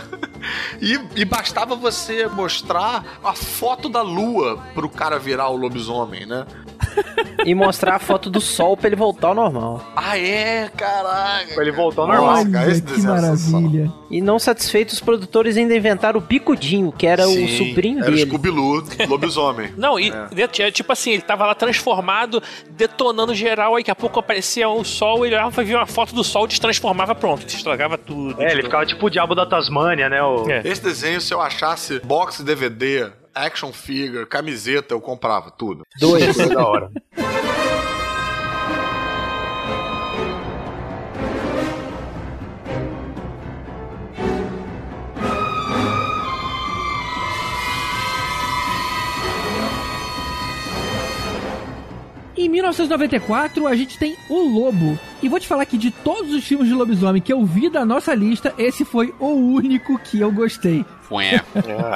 E, 0.80 0.96
e 1.16 1.24
bastava 1.24 1.74
você 1.74 2.28
mostrar 2.28 3.18
a 3.24 3.34
foto 3.34 3.88
da 3.88 4.02
lua 4.02 4.62
pro 4.72 4.88
cara 4.88 5.18
virar 5.18 5.48
o 5.48 5.56
lobisomem, 5.56 6.26
né? 6.26 6.46
E 7.44 7.54
mostrar 7.54 7.96
a 7.96 7.98
foto 7.98 8.30
do 8.30 8.40
sol 8.40 8.76
pra 8.76 8.86
ele 8.86 8.94
voltar 8.96 9.28
ao 9.28 9.34
normal. 9.34 9.82
Ah, 9.96 10.16
é? 10.16 10.70
Caraca. 10.76 11.54
Pra 11.54 11.62
ele 11.62 11.72
voltar 11.72 12.02
ao 12.02 12.08
Nossa, 12.08 12.20
normal. 12.20 12.52
cara, 12.52 12.64
Olha, 12.66 12.70
esse 12.72 12.82
que 12.82 12.94
é 12.94 13.02
maravilha. 13.02 13.92
E 14.10 14.20
não 14.20 14.38
satisfeitos, 14.38 14.94
os 14.94 15.00
produtores 15.00 15.56
ainda 15.56 15.76
inventaram 15.76 16.18
o 16.18 16.22
Bicudinho, 16.22 16.92
que 16.92 17.06
era 17.06 17.28
o 17.28 17.32
Sim, 17.32 17.58
sobrinho 17.58 17.98
era 17.98 18.10
o 18.10 18.14
dele. 18.14 18.26
Scooby-Loo, 18.26 18.84
lobisomem. 19.08 19.72
Não, 19.76 19.98
e 19.98 20.12
é 20.12 20.70
tipo 20.70 20.92
assim, 20.92 21.10
ele 21.12 21.22
tava 21.22 21.46
lá 21.46 21.54
transformado, 21.54 22.40
detonando 22.70 23.34
geral, 23.34 23.74
aí 23.74 23.82
daqui 23.82 23.90
a 23.90 23.94
pouco 23.96 24.20
aparecia 24.20 24.68
o 24.68 24.84
sol, 24.84 25.26
ele 25.26 25.34
olhava, 25.34 25.64
via 25.64 25.78
uma 25.78 25.86
foto 25.86 25.97
do 26.06 26.24
sol, 26.24 26.46
destransformava, 26.46 27.14
pronto, 27.14 27.46
estragava 27.46 27.96
tudo. 27.98 28.40
É, 28.42 28.52
ele 28.52 28.62
ficava 28.62 28.84
tipo 28.86 29.06
o 29.06 29.10
diabo 29.10 29.34
da 29.34 29.46
Tasmânia, 29.46 30.08
né? 30.08 30.22
O... 30.22 30.48
É. 30.50 30.62
Esse 30.64 30.82
desenho, 30.82 31.20
se 31.20 31.32
eu 31.32 31.40
achasse 31.40 32.00
box 32.00 32.42
DVD, 32.42 33.10
action 33.34 33.72
figure, 33.72 34.26
camiseta, 34.26 34.94
eu 34.94 35.00
comprava 35.00 35.50
tudo. 35.50 35.84
Dois. 35.98 36.36
Foi 36.36 36.48
da 36.48 36.66
hora. 36.66 36.90
Em 52.38 52.48
1994, 52.48 53.66
a 53.66 53.74
gente 53.74 53.98
tem 53.98 54.16
O 54.28 54.38
Lobo. 54.40 54.96
E 55.20 55.28
vou 55.28 55.40
te 55.40 55.48
falar 55.48 55.66
que 55.66 55.76
de 55.76 55.90
todos 55.90 56.32
os 56.32 56.44
filmes 56.44 56.68
de 56.68 56.74
lobisomem 56.74 57.20
que 57.20 57.32
eu 57.32 57.44
vi 57.44 57.68
da 57.68 57.84
nossa 57.84 58.14
lista, 58.14 58.54
esse 58.56 58.84
foi 58.84 59.12
o 59.18 59.26
único 59.30 59.98
que 59.98 60.20
eu 60.20 60.30
gostei. 60.30 60.84
Fué. 61.02 61.40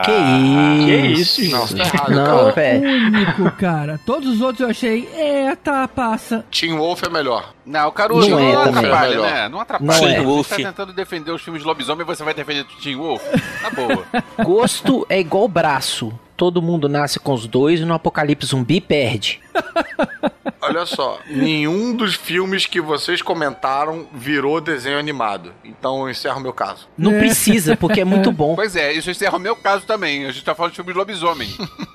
Que 0.05 0.93
isso? 1.12 1.43
isso, 1.43 1.52
Não, 1.52 1.66
você 1.66 1.77
tá 1.77 1.85
errado, 1.85 2.10
Não, 2.10 2.52
cara. 2.52 2.81
Único, 2.81 3.51
cara. 3.52 4.01
Todos 4.05 4.28
os 4.35 4.40
outros 4.40 4.60
eu 4.60 4.69
achei, 4.70 5.09
é, 5.14 5.55
tá, 5.55 5.86
passa. 5.86 6.44
Team 6.51 6.77
Wolf 6.78 7.02
é 7.05 7.09
melhor. 7.10 7.52
Não, 7.64 7.89
o 7.89 7.93
Caruso 7.93 8.28
Não 8.28 8.40
não, 8.40 8.48
é 8.62 8.64
também. 8.64 8.78
atrapalha, 8.81 9.10
Melhor. 9.10 9.31
né? 9.31 9.48
Não 9.48 9.60
atrapalha. 9.60 10.01
Não 10.01 10.09
é. 10.09 10.16
Você 10.16 10.24
Wolf. 10.24 10.48
tá 10.48 10.56
tentando 10.56 10.93
defender 10.93 11.31
os 11.31 11.43
filmes 11.43 11.62
de 11.62 11.69
lobisomem 11.69 12.02
e 12.02 12.06
você 12.06 12.24
vai 12.24 12.35
defender 12.35 12.62
o 12.62 12.82
Teen 12.82 12.97
Wolf? 12.97 13.23
Tá 13.62 13.70
boa. 13.70 14.05
Gosto 14.44 15.06
é 15.09 15.20
igual 15.20 15.47
braço. 15.47 16.12
Todo 16.43 16.60
mundo 16.60 16.89
nasce 16.89 17.20
com 17.20 17.35
os 17.35 17.47
dois 17.47 17.78
e 17.78 17.85
no 17.85 17.94
apocalipse 17.94 18.48
zumbi 18.48 18.81
perde. 18.81 19.39
Olha 20.60 20.85
só, 20.85 21.20
nenhum 21.31 21.94
dos 21.94 22.16
filmes 22.16 22.66
que 22.66 22.81
vocês 22.81 23.23
comentaram 23.23 24.09
virou 24.12 24.60
desenho 24.60 24.98
animado. 24.98 25.52
Então 25.64 26.01
eu 26.01 26.10
encerro 26.10 26.40
meu 26.40 26.52
caso. 26.52 26.89
Não 26.98 27.12
precisa, 27.12 27.77
porque 27.77 28.01
é 28.01 28.05
muito 28.05 28.32
bom. 28.32 28.56
pois 28.59 28.74
é, 28.74 28.93
isso 28.93 29.09
encerra 29.09 29.36
o 29.36 29.40
meu 29.40 29.55
caso 29.55 29.86
também. 29.86 30.27
A 30.27 30.32
gente 30.32 30.44
tá 30.44 30.52
falando 30.52 30.73
de 30.73 30.77
filme 30.78 30.93
de 30.93 30.98
lobisomem. 30.98 31.48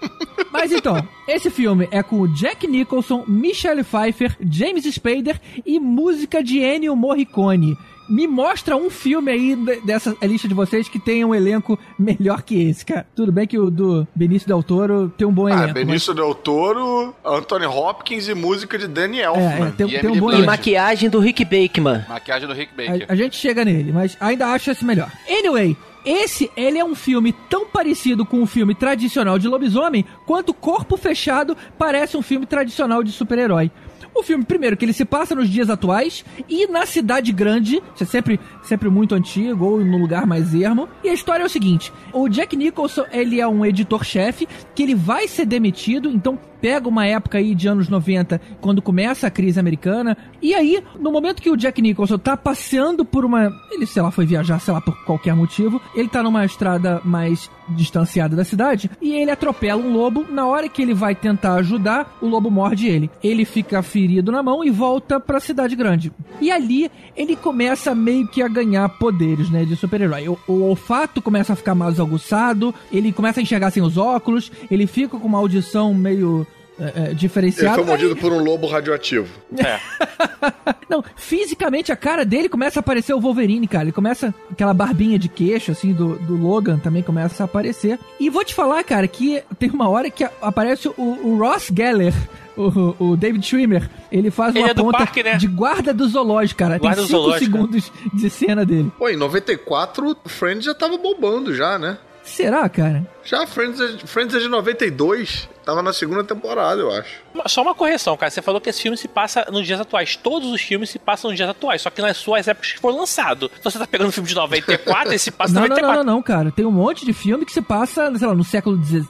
Mas 0.50 0.72
então, 0.72 1.06
esse 1.28 1.50
filme 1.50 1.90
é 1.92 2.02
com 2.02 2.22
o 2.22 2.34
Jack 2.34 2.66
Nicholson, 2.68 3.26
Michelle 3.28 3.84
Pfeiffer, 3.84 4.38
James 4.50 4.86
Spader 4.86 5.42
e 5.66 5.78
música 5.78 6.42
de 6.42 6.60
Ennio 6.60 6.96
Morricone. 6.96 7.78
Me 8.10 8.26
mostra 8.28 8.76
um 8.78 8.90
filme 8.90 9.32
aí 9.32 9.56
de- 9.56 9.82
dessa 9.82 10.16
lista 10.24 10.48
de 10.48 10.54
vocês 10.54 10.88
que 10.88 10.98
tenha 11.00 11.28
um 11.28 11.36
elenco 11.36 11.78
melhor 12.00 12.42
que 12.42 12.70
esse, 12.70 12.86
cara. 12.86 13.06
Tudo 13.16 13.32
bem 13.32 13.46
que 13.46 13.58
o 13.60 13.70
do 13.70 14.08
Benício 14.16 14.48
Del 14.48 14.64
Toro 14.64 15.12
tem 15.18 15.28
um 15.28 15.32
bom 15.32 15.48
Ah, 15.48 15.52
elenco. 15.54 15.74
Benício 15.74 16.14
Del 16.14 16.34
Toro, 16.34 17.14
Anthony 17.26 17.66
Hopkins 17.66 18.28
e 18.28 18.34
música 18.34 18.78
de 18.78 18.88
Danny 18.88 19.18
mas- 19.18 19.26
Elfman. 19.26 19.66
É, 19.66 19.70
é, 19.70 19.72
tem, 19.72 19.88
E 19.88 20.00
tem 20.00 20.10
um 20.10 20.20
bom 20.20 20.30
E 20.30 20.34
elenco. 20.36 20.46
maquiagem 20.46 21.10
do 21.10 21.20
Rick 21.20 21.44
Bakeman. 21.44 22.06
Maquiagem 22.08 22.48
do 22.48 22.54
Rick 22.54 22.72
A, 22.74 22.92
Baker. 22.92 23.06
a 23.10 23.16
gente 23.16 23.36
chega 23.36 23.66
nele, 23.66 23.92
mas 23.92 24.16
ainda 24.20 24.48
acho 24.48 24.72
esse 24.72 24.86
melhor. 24.86 25.12
Anyway, 25.30 25.76
esse 26.06 26.50
ele 26.56 26.78
é 26.80 26.86
um 26.86 26.96
filme 26.96 27.34
tão 27.50 27.66
parecido 27.66 28.26
com 28.26 28.38
um 28.42 28.46
filme 28.46 28.74
tradicional 28.74 29.38
de 29.38 29.48
lobisomem 29.50 30.06
quanto 30.26 30.54
Corpo 30.54 30.96
Fechado 30.96 31.58
parece 31.78 32.16
um 32.16 32.22
filme 32.22 32.46
tradicional 32.46 33.04
de 33.04 33.12
super-herói. 33.12 33.70
O 34.18 34.24
filme, 34.24 34.44
primeiro, 34.44 34.76
que 34.76 34.84
ele 34.84 34.94
se 34.94 35.06
passa 35.06 35.36
nos 35.36 35.48
dias 35.48 35.70
atuais 35.70 36.26
e 36.50 36.66
na 36.66 36.88
cidade 36.88 37.32
grande, 37.32 37.76
isso 37.94 38.04
é 38.04 38.06
sempre, 38.08 38.40
sempre 38.64 38.90
muito 38.90 39.14
antigo 39.14 39.64
ou 39.64 39.80
no 39.80 39.96
lugar 39.96 40.26
mais 40.26 40.56
ermo. 40.56 40.90
E 41.04 41.10
a 41.10 41.14
história 41.14 41.44
é 41.44 41.46
o 41.46 41.50
seguinte: 41.50 41.94
o 42.12 42.28
Jack 42.28 42.58
Nicholson 42.58 43.06
ele 43.12 43.40
é 43.40 43.48
um 43.48 43.64
editor-chefe 43.64 44.48
que 44.74 44.82
ele 44.82 44.96
vai 44.96 45.28
ser 45.28 45.46
demitido, 45.46 46.10
então 46.10 46.40
pega 46.62 46.88
uma 46.88 47.06
época 47.06 47.38
aí 47.38 47.54
de 47.54 47.68
anos 47.68 47.90
90, 47.90 48.40
quando 48.62 48.82
começa 48.82 49.28
a 49.28 49.32
crise 49.32 49.60
americana. 49.60 50.18
E 50.42 50.54
aí, 50.54 50.84
no 51.00 51.12
momento 51.12 51.42
que 51.42 51.50
o 51.50 51.58
Jack 51.58 51.82
Nicholson 51.82 52.18
tá 52.18 52.36
passeando 52.36 53.04
por 53.06 53.26
uma. 53.26 53.52
Ele, 53.72 53.86
sei 53.86 54.02
lá, 54.02 54.12
foi 54.12 54.26
viajar, 54.26 54.60
sei 54.60 54.74
lá, 54.74 54.82
por 54.82 54.96
qualquer 55.06 55.36
motivo. 55.36 55.82
Ele 55.96 56.08
tá 56.08 56.24
numa 56.24 56.46
estrada 56.46 57.02
mais 57.04 57.50
distanciada 57.70 58.36
da 58.36 58.44
cidade. 58.44 58.90
E 59.02 59.14
ele 59.14 59.32
atropela 59.32 59.82
um 59.82 59.94
lobo. 59.94 60.26
Na 60.30 60.46
hora 60.46 60.70
que 60.70 60.82
ele 60.82 60.94
vai 60.94 61.16
tentar 61.16 61.56
ajudar, 61.56 62.18
o 62.22 62.28
lobo 62.28 62.50
morde 62.50 62.88
ele. 62.88 63.10
Ele 63.24 63.46
fica 63.46 63.82
ferido 63.82 64.32
na 64.32 64.42
mão 64.42 64.64
e 64.64 64.70
volta 64.70 65.20
pra 65.20 65.40
cidade 65.40 65.76
grande. 65.76 66.12
E 66.40 66.52
ali, 66.52 66.90
ele 67.16 67.36
começa 67.36 67.94
meio 67.94 68.28
que 68.28 68.42
a 68.42 68.48
ganhar 68.48 68.88
poderes, 68.90 69.50
né, 69.50 69.66
de 69.66 69.76
super-herói. 69.76 70.30
O, 70.30 70.38
o 70.48 70.62
olfato 70.64 71.22
começa 71.22 71.54
a 71.54 71.56
ficar 71.56 71.76
mais 71.76 72.00
aguçado. 72.00 72.74
Ele 72.92 73.12
começa 73.12 73.40
a 73.40 73.44
enxergar 73.44 73.72
sem 73.72 73.84
os 73.84 73.98
óculos. 73.98 74.52
Ele 74.70 74.88
fica 74.88 75.18
com 75.18 75.28
uma 75.28 75.38
audição 75.38 75.94
meio. 75.94 76.47
É, 76.80 76.84
é, 76.84 77.06
Ele 77.08 77.16
diferenciada. 77.16 77.76
foi 77.76 77.84
mordido 77.86 78.16
por 78.16 78.32
um 78.32 78.44
lobo 78.44 78.68
radioativo. 78.68 79.28
Não, 80.90 81.04
fisicamente 81.16 81.92
a 81.92 81.96
cara 81.96 82.24
dele 82.24 82.48
começa 82.48 82.80
a 82.80 82.82
aparecer 82.82 83.14
o 83.14 83.20
Wolverine, 83.20 83.68
cara. 83.68 83.86
Ele 83.86 83.92
começa 83.92 84.34
aquela 84.52 84.74
barbinha 84.74 85.20
de 85.20 85.28
queixo, 85.28 85.72
assim, 85.72 85.92
do, 85.94 86.16
do 86.20 86.36
Logan 86.36 86.78
também 86.80 87.04
começa 87.04 87.44
a 87.44 87.46
aparecer. 87.46 88.00
E 88.20 88.30
vou 88.30 88.44
te 88.44 88.54
falar, 88.54 88.84
cara, 88.84 89.08
que 89.08 89.44
tem 89.60 89.70
uma 89.70 89.90
hora 89.90 90.10
que 90.10 90.24
aparece 90.42 90.88
o, 90.88 90.94
o 90.98 91.38
Ross 91.38 91.72
Geller. 91.76 92.14
O, 92.56 93.12
o 93.12 93.16
David 93.16 93.46
Schwimmer, 93.46 93.88
ele 94.12 94.32
faz 94.32 94.56
Ele 94.56 94.64
uma 94.64 94.72
é 94.72 94.74
ponta 94.74 94.98
parque, 94.98 95.22
né? 95.22 95.36
de 95.36 95.46
guarda 95.46 95.94
do 95.94 96.08
zoológico, 96.08 96.58
cara. 96.58 96.80
Guarda 96.80 97.04
tem 97.04 97.06
do 97.06 97.08
5 97.08 97.22
zoológico, 97.22 97.46
segundos 97.46 97.92
de 98.16 98.30
cena 98.32 98.66
dele. 98.66 98.92
Pô, 98.98 99.08
em 99.10 99.16
94, 99.16 100.18
Friends 100.26 100.66
já 100.66 100.74
tava 100.74 100.98
bombando 100.98 101.54
já, 101.54 101.78
né? 101.78 102.00
Será, 102.24 102.68
cara? 102.68 103.06
Já 103.28 103.46
Friends 103.46 103.80
é, 103.82 103.98
Friends 104.08 104.34
é 104.36 104.40
de 104.40 104.48
92. 104.48 105.50
Tava 105.66 105.84
na 105.84 105.92
segunda 105.92 106.24
temporada, 106.24 106.80
eu 106.80 106.90
acho. 106.90 107.16
Só 107.48 107.62
uma 107.62 107.76
correção, 107.76 108.16
cara. 108.16 108.30
Você 108.32 108.42
falou 108.42 108.62
que 108.62 108.70
esse 108.70 108.82
filme 108.82 108.96
se 108.98 109.06
passa 109.10 109.46
nos 109.52 109.68
dias 109.68 109.82
atuais. 109.82 110.16
Todos 110.16 110.50
os 110.50 110.62
filmes 110.62 110.90
se 110.90 110.98
passam 110.98 111.30
nos 111.30 111.36
dias 111.38 111.50
atuais, 111.50 111.82
só 111.82 111.90
que 111.90 112.02
nas 112.02 112.16
suas 112.16 112.48
épocas 112.48 112.72
que 112.72 112.80
foi 112.80 112.94
lançado. 112.94 113.52
Então 113.60 113.70
você 113.70 113.78
tá 113.78 113.86
pegando 113.86 114.08
um 114.08 114.12
filme 114.14 114.30
de 114.30 114.34
94 114.34 115.14
e 115.14 115.20
se 115.20 115.30
passa 115.30 115.54
Não, 115.54 115.64
não, 115.64 115.68
94. 115.68 115.98
não, 115.98 116.04
não, 116.06 116.14
não, 116.16 116.24
cara. 116.24 116.52
Tem 116.52 116.66
um 116.66 116.72
monte 116.72 117.06
de 117.06 117.12
filme 117.12 117.46
que 117.46 117.52
se 117.52 117.62
passa, 117.62 118.10
sei 118.18 118.26
lá, 118.26 118.34
no 118.34 118.46
século 118.46 118.82
XVIII. 118.82 119.06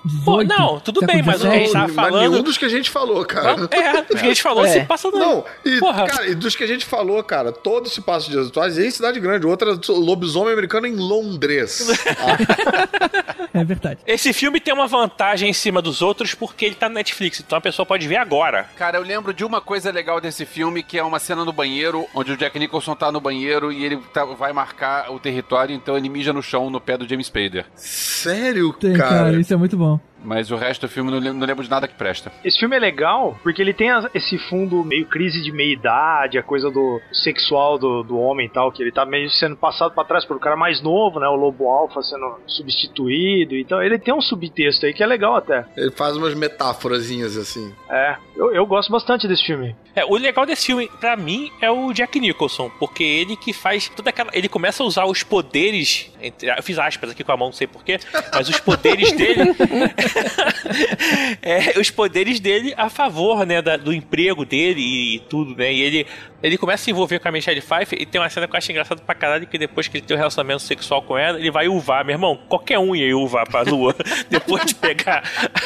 Não, 0.47 0.79
tudo 0.79 1.05
bem, 1.05 1.21
mas 1.21 1.43
o 1.43 1.47
que 1.47 1.55
a 1.55 1.59
gente 1.59 1.71
tava 1.71 1.85
Mas 1.85 1.95
falando. 1.95 2.31
nenhum 2.31 2.41
dos 2.41 2.57
que 2.57 2.65
a 2.65 2.69
gente 2.69 2.89
falou, 2.89 3.23
cara. 3.23 3.51
É, 3.51 3.99
o 3.99 4.05
que 4.07 4.15
a 4.15 4.17
gente 4.17 4.41
falou 4.41 4.65
É. 4.65 4.69
se 4.69 4.79
passa 4.85 5.11
no. 5.11 5.19
Não, 5.19 5.45
e, 5.63 5.77
Porra. 5.79 6.07
cara, 6.07 6.27
e 6.27 6.33
dos 6.33 6.55
que 6.55 6.63
a 6.63 6.67
gente 6.67 6.87
falou, 6.87 7.23
cara, 7.23 7.51
todos 7.51 7.93
se 7.93 8.01
passam 8.01 8.31
dias 8.31 8.47
atuais 8.47 8.79
e 8.79 8.87
em 8.87 8.89
cidade 8.89 9.19
grande. 9.19 9.45
Outra 9.45 9.79
lobisomem 9.89 10.53
americano 10.53 10.87
em 10.87 10.95
Londres. 10.95 11.87
Ah, 12.17 13.47
É 13.53 13.63
verdade. 13.63 13.99
Esse 14.07 14.31
filme 14.31 14.61
tem 14.61 14.73
uma 14.73 14.87
vantagem 14.87 15.49
em 15.49 15.53
cima 15.53 15.81
dos 15.81 16.01
outros 16.01 16.33
porque 16.33 16.63
ele 16.65 16.75
tá 16.75 16.87
no 16.87 16.95
Netflix, 16.95 17.41
então 17.41 17.57
a 17.57 17.61
pessoa 17.61 17.85
pode 17.85 18.07
ver 18.07 18.15
agora. 18.15 18.63
Cara, 18.77 18.97
eu 18.97 19.03
lembro 19.03 19.33
de 19.33 19.43
uma 19.43 19.59
coisa 19.59 19.91
legal 19.91 20.21
desse 20.21 20.45
filme, 20.45 20.81
que 20.81 20.97
é 20.97 21.03
uma 21.03 21.19
cena 21.19 21.43
no 21.43 21.51
banheiro, 21.51 22.07
onde 22.15 22.31
o 22.31 22.37
Jack 22.37 22.57
Nicholson 22.57 22.95
tá 22.95 23.11
no 23.11 23.19
banheiro 23.19 23.69
e 23.69 23.83
ele 23.83 23.97
tá- 24.13 24.23
vai 24.23 24.53
marcar 24.53 25.11
o 25.11 25.19
território, 25.19 25.75
então 25.75 25.97
ele 25.97 26.07
mija 26.07 26.31
no 26.31 26.41
chão 26.41 26.69
no 26.69 26.79
pé 26.79 26.97
do 26.97 27.05
James 27.05 27.27
Spader. 27.27 27.65
Sério, 27.75 28.71
Tem, 28.79 28.93
cara, 28.93 29.09
cara? 29.09 29.41
isso 29.41 29.53
é 29.53 29.57
muito 29.57 29.75
bom. 29.75 29.99
Mas 30.27 30.51
o 30.51 30.57
resto 30.57 30.81
do 30.81 30.89
filme 30.89 31.09
não 31.09 31.19
lembro, 31.19 31.39
não 31.39 31.47
lembro 31.47 31.63
de 31.63 31.69
nada 31.69 31.87
que 31.87 31.93
presta. 31.95 32.29
Esse 32.43 32.59
filme 32.59 32.75
é 32.75 32.79
legal 32.79 33.39
porque 33.41 33.61
ele 33.61 33.73
tem 33.73 33.87
esse 34.13 34.37
fundo 34.37 34.83
meio 34.83 35.05
crise 35.05 35.41
de 35.41 35.53
meia-idade, 35.53 36.37
a 36.37 36.43
coisa 36.43 36.69
do 36.69 36.99
sexual 37.13 37.77
do, 37.79 38.03
do 38.03 38.19
homem 38.19 38.45
e 38.47 38.49
tal, 38.49 38.69
que 38.69 38.83
ele 38.83 38.91
tá 38.91 39.05
meio 39.05 39.29
sendo 39.29 39.55
passado 39.55 39.93
pra 39.93 40.03
trás 40.03 40.25
por 40.25 40.35
um 40.35 40.39
cara 40.39 40.57
mais 40.57 40.81
novo, 40.81 41.17
né? 41.21 41.27
O 41.29 41.35
lobo 41.35 41.69
alfa 41.69 42.01
sendo 42.01 42.39
substituído. 42.45 43.55
Então 43.55 43.81
ele 43.81 43.97
tem 43.97 44.13
um 44.13 44.19
subtexto 44.21 44.85
aí 44.85 44.93
que 44.93 45.01
é 45.01 45.05
legal 45.07 45.35
até. 45.37 45.65
Ele 45.77 45.91
faz 45.91 46.17
umas 46.17 46.33
metáforazinhas 46.33 47.37
assim. 47.37 47.73
É, 47.89 48.17
eu, 48.35 48.53
eu 48.53 48.65
gosto 48.65 48.91
bastante 48.91 49.29
desse 49.29 49.45
filme. 49.45 49.75
É, 49.95 50.03
o 50.05 50.15
legal 50.15 50.45
desse 50.45 50.65
filme, 50.67 50.89
pra 50.99 51.15
mim, 51.15 51.49
é 51.61 51.71
o 51.71 51.91
Jack 51.93 52.19
Nicholson, 52.19 52.69
porque 52.77 53.03
ele 53.03 53.35
que 53.37 53.53
faz 53.53 53.87
toda 53.89 54.09
aquela. 54.09 54.29
Ele 54.33 54.49
começa 54.49 54.83
a 54.83 54.85
usar 54.85 55.05
os 55.05 55.23
poderes. 55.23 56.11
entre- 56.21 56.49
Eu 56.49 56.61
fiz 56.61 56.77
aspas 56.77 57.11
aqui 57.11 57.23
com 57.23 57.31
a 57.31 57.37
mão, 57.37 57.47
não 57.47 57.53
sei 57.53 57.65
porquê, 57.65 57.97
mas 58.33 58.49
os 58.49 58.59
poderes 58.59 59.11
dele. 59.13 59.55
é, 61.41 61.79
os 61.79 61.89
poderes 61.89 62.39
dele 62.39 62.73
a 62.77 62.89
favor, 62.89 63.45
né, 63.45 63.61
da- 63.61 63.77
do 63.77 63.93
emprego 63.93 64.45
dele 64.45 64.81
e, 64.81 65.15
e 65.15 65.19
tudo, 65.19 65.55
né? 65.55 65.73
E 65.73 65.81
ele, 65.81 66.05
ele 66.43 66.57
começa 66.57 66.83
a 66.83 66.85
se 66.85 66.91
envolver 66.91 67.19
com 67.19 67.27
a 67.27 67.31
Michelle 67.31 67.61
Pfeiffer 67.61 67.99
e 68.01 68.05
tem 68.05 68.21
uma 68.21 68.29
cena 68.29 68.47
que 68.47 68.53
eu 68.53 68.57
acho 68.57 68.71
engraçada 68.71 69.01
pra 69.01 69.15
caralho, 69.15 69.47
que 69.47 69.57
depois 69.57 69.87
que 69.87 69.97
ele 69.97 70.05
tem 70.05 70.15
um 70.15 70.19
relacionamento 70.19 70.61
sexual 70.61 71.01
com 71.01 71.17
ela, 71.17 71.39
ele 71.39 71.51
vai 71.51 71.67
uvar. 71.67 72.05
Meu 72.05 72.13
irmão, 72.15 72.39
qualquer 72.47 72.77
um 72.79 72.95
ia 72.95 73.17
uvar 73.17 73.47
pra 73.47 73.61
lua 73.63 73.95
depois 74.29 74.65
de 74.65 74.75
pegar 74.75 75.23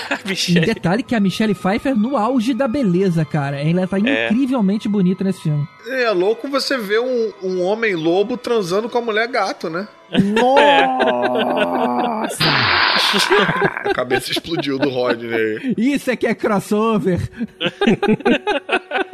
a 0.09 0.15
E 0.25 0.29
Michelle. 0.29 0.65
detalhe 0.65 1.03
que 1.03 1.13
a 1.15 1.19
Michelle 1.19 1.53
Pfeiffer 1.53 1.95
no 1.95 2.15
auge 2.17 2.53
da 2.53 2.67
beleza, 2.67 3.25
cara. 3.25 3.61
Ela 3.61 3.85
tá 3.87 3.97
É. 3.97 4.27
incrivelmente 4.29 4.87
bonita 4.87 5.23
nesse 5.23 5.41
filme. 5.41 5.67
É 5.89 6.09
louco 6.11 6.47
você 6.47 6.77
ver 6.77 6.99
um, 7.01 7.33
um 7.43 7.61
homem 7.63 7.95
lobo 7.95 8.37
transando 8.37 8.87
com 8.87 8.97
a 8.97 9.01
mulher 9.01 9.27
gato, 9.27 9.69
né? 9.69 9.87
Nossa! 10.35 12.43
A 13.85 13.93
cabeça 13.93 14.31
explodiu 14.31 14.77
do 14.77 14.89
Rodney. 14.89 15.73
Isso 15.77 16.11
é 16.11 16.15
que 16.15 16.27
é 16.27 16.35
crossover. 16.35 17.19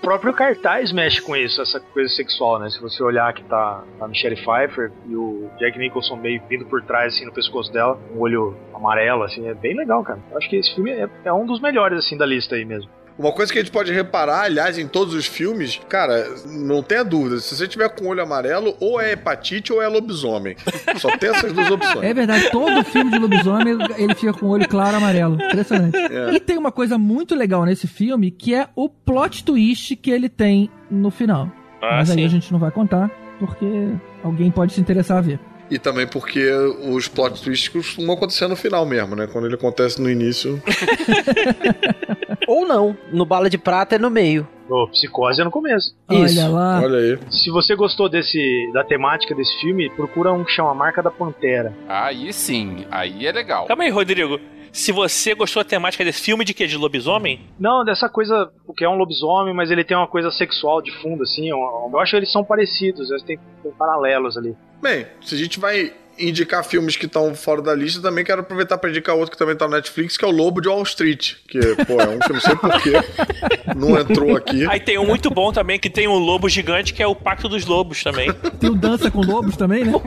O 0.00 0.08
próprio 0.10 0.32
cartaz 0.32 0.92
mexe 0.92 1.20
com 1.20 1.36
isso, 1.36 1.60
essa 1.60 1.78
coisa 1.78 2.08
sexual, 2.08 2.58
né? 2.58 2.70
Se 2.70 2.80
você 2.80 3.02
olhar 3.02 3.34
que 3.34 3.44
tá 3.44 3.84
a 4.00 4.08
Michelle 4.08 4.34
Pfeiffer 4.34 4.90
e 5.06 5.14
o 5.14 5.50
Jack 5.58 5.78
Nicholson 5.78 6.16
meio 6.16 6.42
vindo 6.48 6.64
por 6.64 6.82
trás, 6.82 7.14
assim, 7.14 7.26
no 7.26 7.32
pescoço 7.32 7.70
dela, 7.70 8.00
um 8.14 8.18
olho 8.18 8.56
amarelo, 8.72 9.24
assim, 9.24 9.46
é 9.46 9.52
bem 9.52 9.76
legal, 9.76 10.02
cara. 10.02 10.18
Eu 10.30 10.38
acho 10.38 10.48
que 10.48 10.56
esse 10.56 10.74
filme 10.74 10.90
é, 10.90 11.06
é 11.22 11.32
um 11.34 11.44
dos 11.44 11.60
melhores, 11.60 11.98
assim, 11.98 12.16
da 12.16 12.24
lista 12.24 12.54
aí 12.54 12.64
mesmo. 12.64 12.90
Uma 13.20 13.32
coisa 13.32 13.52
que 13.52 13.58
a 13.58 13.62
gente 13.62 13.70
pode 13.70 13.92
reparar, 13.92 14.44
aliás, 14.44 14.78
em 14.78 14.88
todos 14.88 15.12
os 15.12 15.26
filmes, 15.26 15.78
cara, 15.90 16.26
não 16.46 16.82
tenha 16.82 17.04
dúvida, 17.04 17.38
se 17.38 17.54
você 17.54 17.68
tiver 17.68 17.90
com 17.90 18.06
o 18.06 18.08
olho 18.08 18.22
amarelo, 18.22 18.74
ou 18.80 18.98
é 18.98 19.12
hepatite 19.12 19.74
ou 19.74 19.82
é 19.82 19.86
lobisomem. 19.86 20.56
Só 20.96 21.14
tem 21.18 21.28
essas 21.28 21.52
duas 21.52 21.70
opções. 21.70 22.02
É 22.02 22.14
verdade, 22.14 22.50
todo 22.50 22.82
filme 22.82 23.10
de 23.10 23.18
lobisomem 23.18 23.76
ele 23.98 24.14
fica 24.14 24.32
com 24.32 24.46
o 24.46 24.48
olho 24.48 24.66
claro 24.66 24.96
amarelo. 24.96 25.34
Impressionante. 25.34 25.98
É. 25.98 26.32
E 26.32 26.40
tem 26.40 26.56
uma 26.56 26.72
coisa 26.72 26.96
muito 26.96 27.34
legal 27.34 27.66
nesse 27.66 27.86
filme 27.86 28.30
que 28.30 28.54
é 28.54 28.68
o 28.74 28.88
plot 28.88 29.44
twist 29.44 29.96
que 29.96 30.10
ele 30.10 30.30
tem 30.30 30.70
no 30.90 31.10
final. 31.10 31.52
Ah, 31.82 31.96
Mas 31.98 32.10
aí 32.10 32.16
sim. 32.16 32.24
a 32.24 32.28
gente 32.28 32.50
não 32.50 32.58
vai 32.58 32.70
contar 32.70 33.10
porque 33.38 33.66
alguém 34.24 34.50
pode 34.50 34.72
se 34.72 34.80
interessar 34.80 35.18
a 35.18 35.20
ver. 35.20 35.38
E 35.70 35.78
também 35.78 36.06
porque 36.06 36.50
os 36.88 37.06
plot 37.06 37.42
twists 37.42 37.68
costumam 37.68 38.16
acontecer 38.16 38.48
no 38.48 38.56
final 38.56 38.84
mesmo, 38.84 39.14
né? 39.14 39.28
Quando 39.28 39.44
ele 39.46 39.54
acontece 39.54 40.00
no 40.02 40.10
início. 40.10 40.60
Ou 42.50 42.66
não, 42.66 42.96
no 43.12 43.24
Bala 43.24 43.48
de 43.48 43.56
Prata 43.56 43.94
é 43.94 43.98
no 43.98 44.10
meio. 44.10 44.44
O 44.68 44.88
Psicose 44.88 45.40
é 45.40 45.44
no 45.44 45.52
começo. 45.52 45.94
Isso. 46.10 46.40
Olha 46.40 46.48
lá. 46.48 46.80
Olha 46.82 46.98
aí. 46.98 47.18
Se 47.30 47.48
você 47.48 47.76
gostou 47.76 48.08
desse 48.08 48.68
da 48.72 48.82
temática 48.82 49.32
desse 49.36 49.56
filme, 49.60 49.88
procura 49.90 50.32
um 50.32 50.42
que 50.42 50.50
chama 50.50 50.74
Marca 50.74 51.00
da 51.00 51.12
Pantera. 51.12 51.72
Aí 51.88 52.32
sim, 52.32 52.84
aí 52.90 53.24
é 53.24 53.30
legal. 53.30 53.66
Calma 53.66 53.84
aí, 53.84 53.90
Rodrigo. 53.90 54.40
Se 54.72 54.90
você 54.90 55.32
gostou 55.32 55.62
da 55.62 55.68
temática 55.68 56.04
desse 56.04 56.22
filme 56.22 56.44
de 56.44 56.52
que? 56.52 56.66
De 56.66 56.76
lobisomem? 56.76 57.40
Não, 57.56 57.84
dessa 57.84 58.08
coisa, 58.08 58.50
porque 58.66 58.84
é 58.84 58.88
um 58.88 58.96
lobisomem, 58.96 59.54
mas 59.54 59.70
ele 59.70 59.84
tem 59.84 59.96
uma 59.96 60.08
coisa 60.08 60.32
sexual 60.32 60.82
de 60.82 60.90
fundo, 61.00 61.22
assim. 61.22 61.48
Eu, 61.50 61.58
eu 61.92 61.98
acho 62.00 62.10
que 62.10 62.16
eles 62.16 62.32
são 62.32 62.42
parecidos, 62.42 63.10
eles 63.10 63.22
têm, 63.22 63.38
têm 63.62 63.72
paralelos 63.72 64.36
ali. 64.36 64.56
Bem, 64.82 65.06
se 65.20 65.36
a 65.36 65.38
gente 65.38 65.60
vai 65.60 65.92
indicar 66.18 66.64
filmes 66.64 66.96
que 66.96 67.06
estão 67.06 67.34
fora 67.34 67.62
da 67.62 67.74
lista, 67.74 68.00
também 68.00 68.24
quero 68.24 68.40
aproveitar 68.40 68.78
para 68.78 68.90
indicar 68.90 69.14
outro 69.14 69.32
que 69.32 69.38
também 69.38 69.56
tá 69.56 69.66
no 69.66 69.74
Netflix, 69.74 70.16
que 70.16 70.24
é 70.24 70.28
o 70.28 70.30
Lobo 70.30 70.60
de 70.60 70.68
Wall 70.68 70.82
Street. 70.82 71.34
Que, 71.48 71.58
pô, 71.84 72.00
é 72.00 72.08
um 72.08 72.18
que 72.18 72.30
eu 72.30 72.34
não 72.34 72.40
sei 72.40 72.56
porquê. 72.56 72.92
Não 73.76 73.98
entrou 73.98 74.36
aqui. 74.36 74.66
Aí 74.68 74.80
tem 74.80 74.98
um 74.98 75.06
muito 75.06 75.30
bom 75.30 75.52
também, 75.52 75.78
que 75.78 75.90
tem 75.90 76.08
um 76.08 76.18
lobo 76.18 76.48
gigante, 76.48 76.92
que 76.92 77.02
é 77.02 77.06
o 77.06 77.14
Pacto 77.14 77.48
dos 77.48 77.64
Lobos 77.64 78.02
também. 78.02 78.32
Tem 78.58 78.70
o 78.70 78.74
Dança 78.74 79.10
com 79.10 79.20
Lobos 79.20 79.56
também, 79.56 79.84
né? 79.84 79.92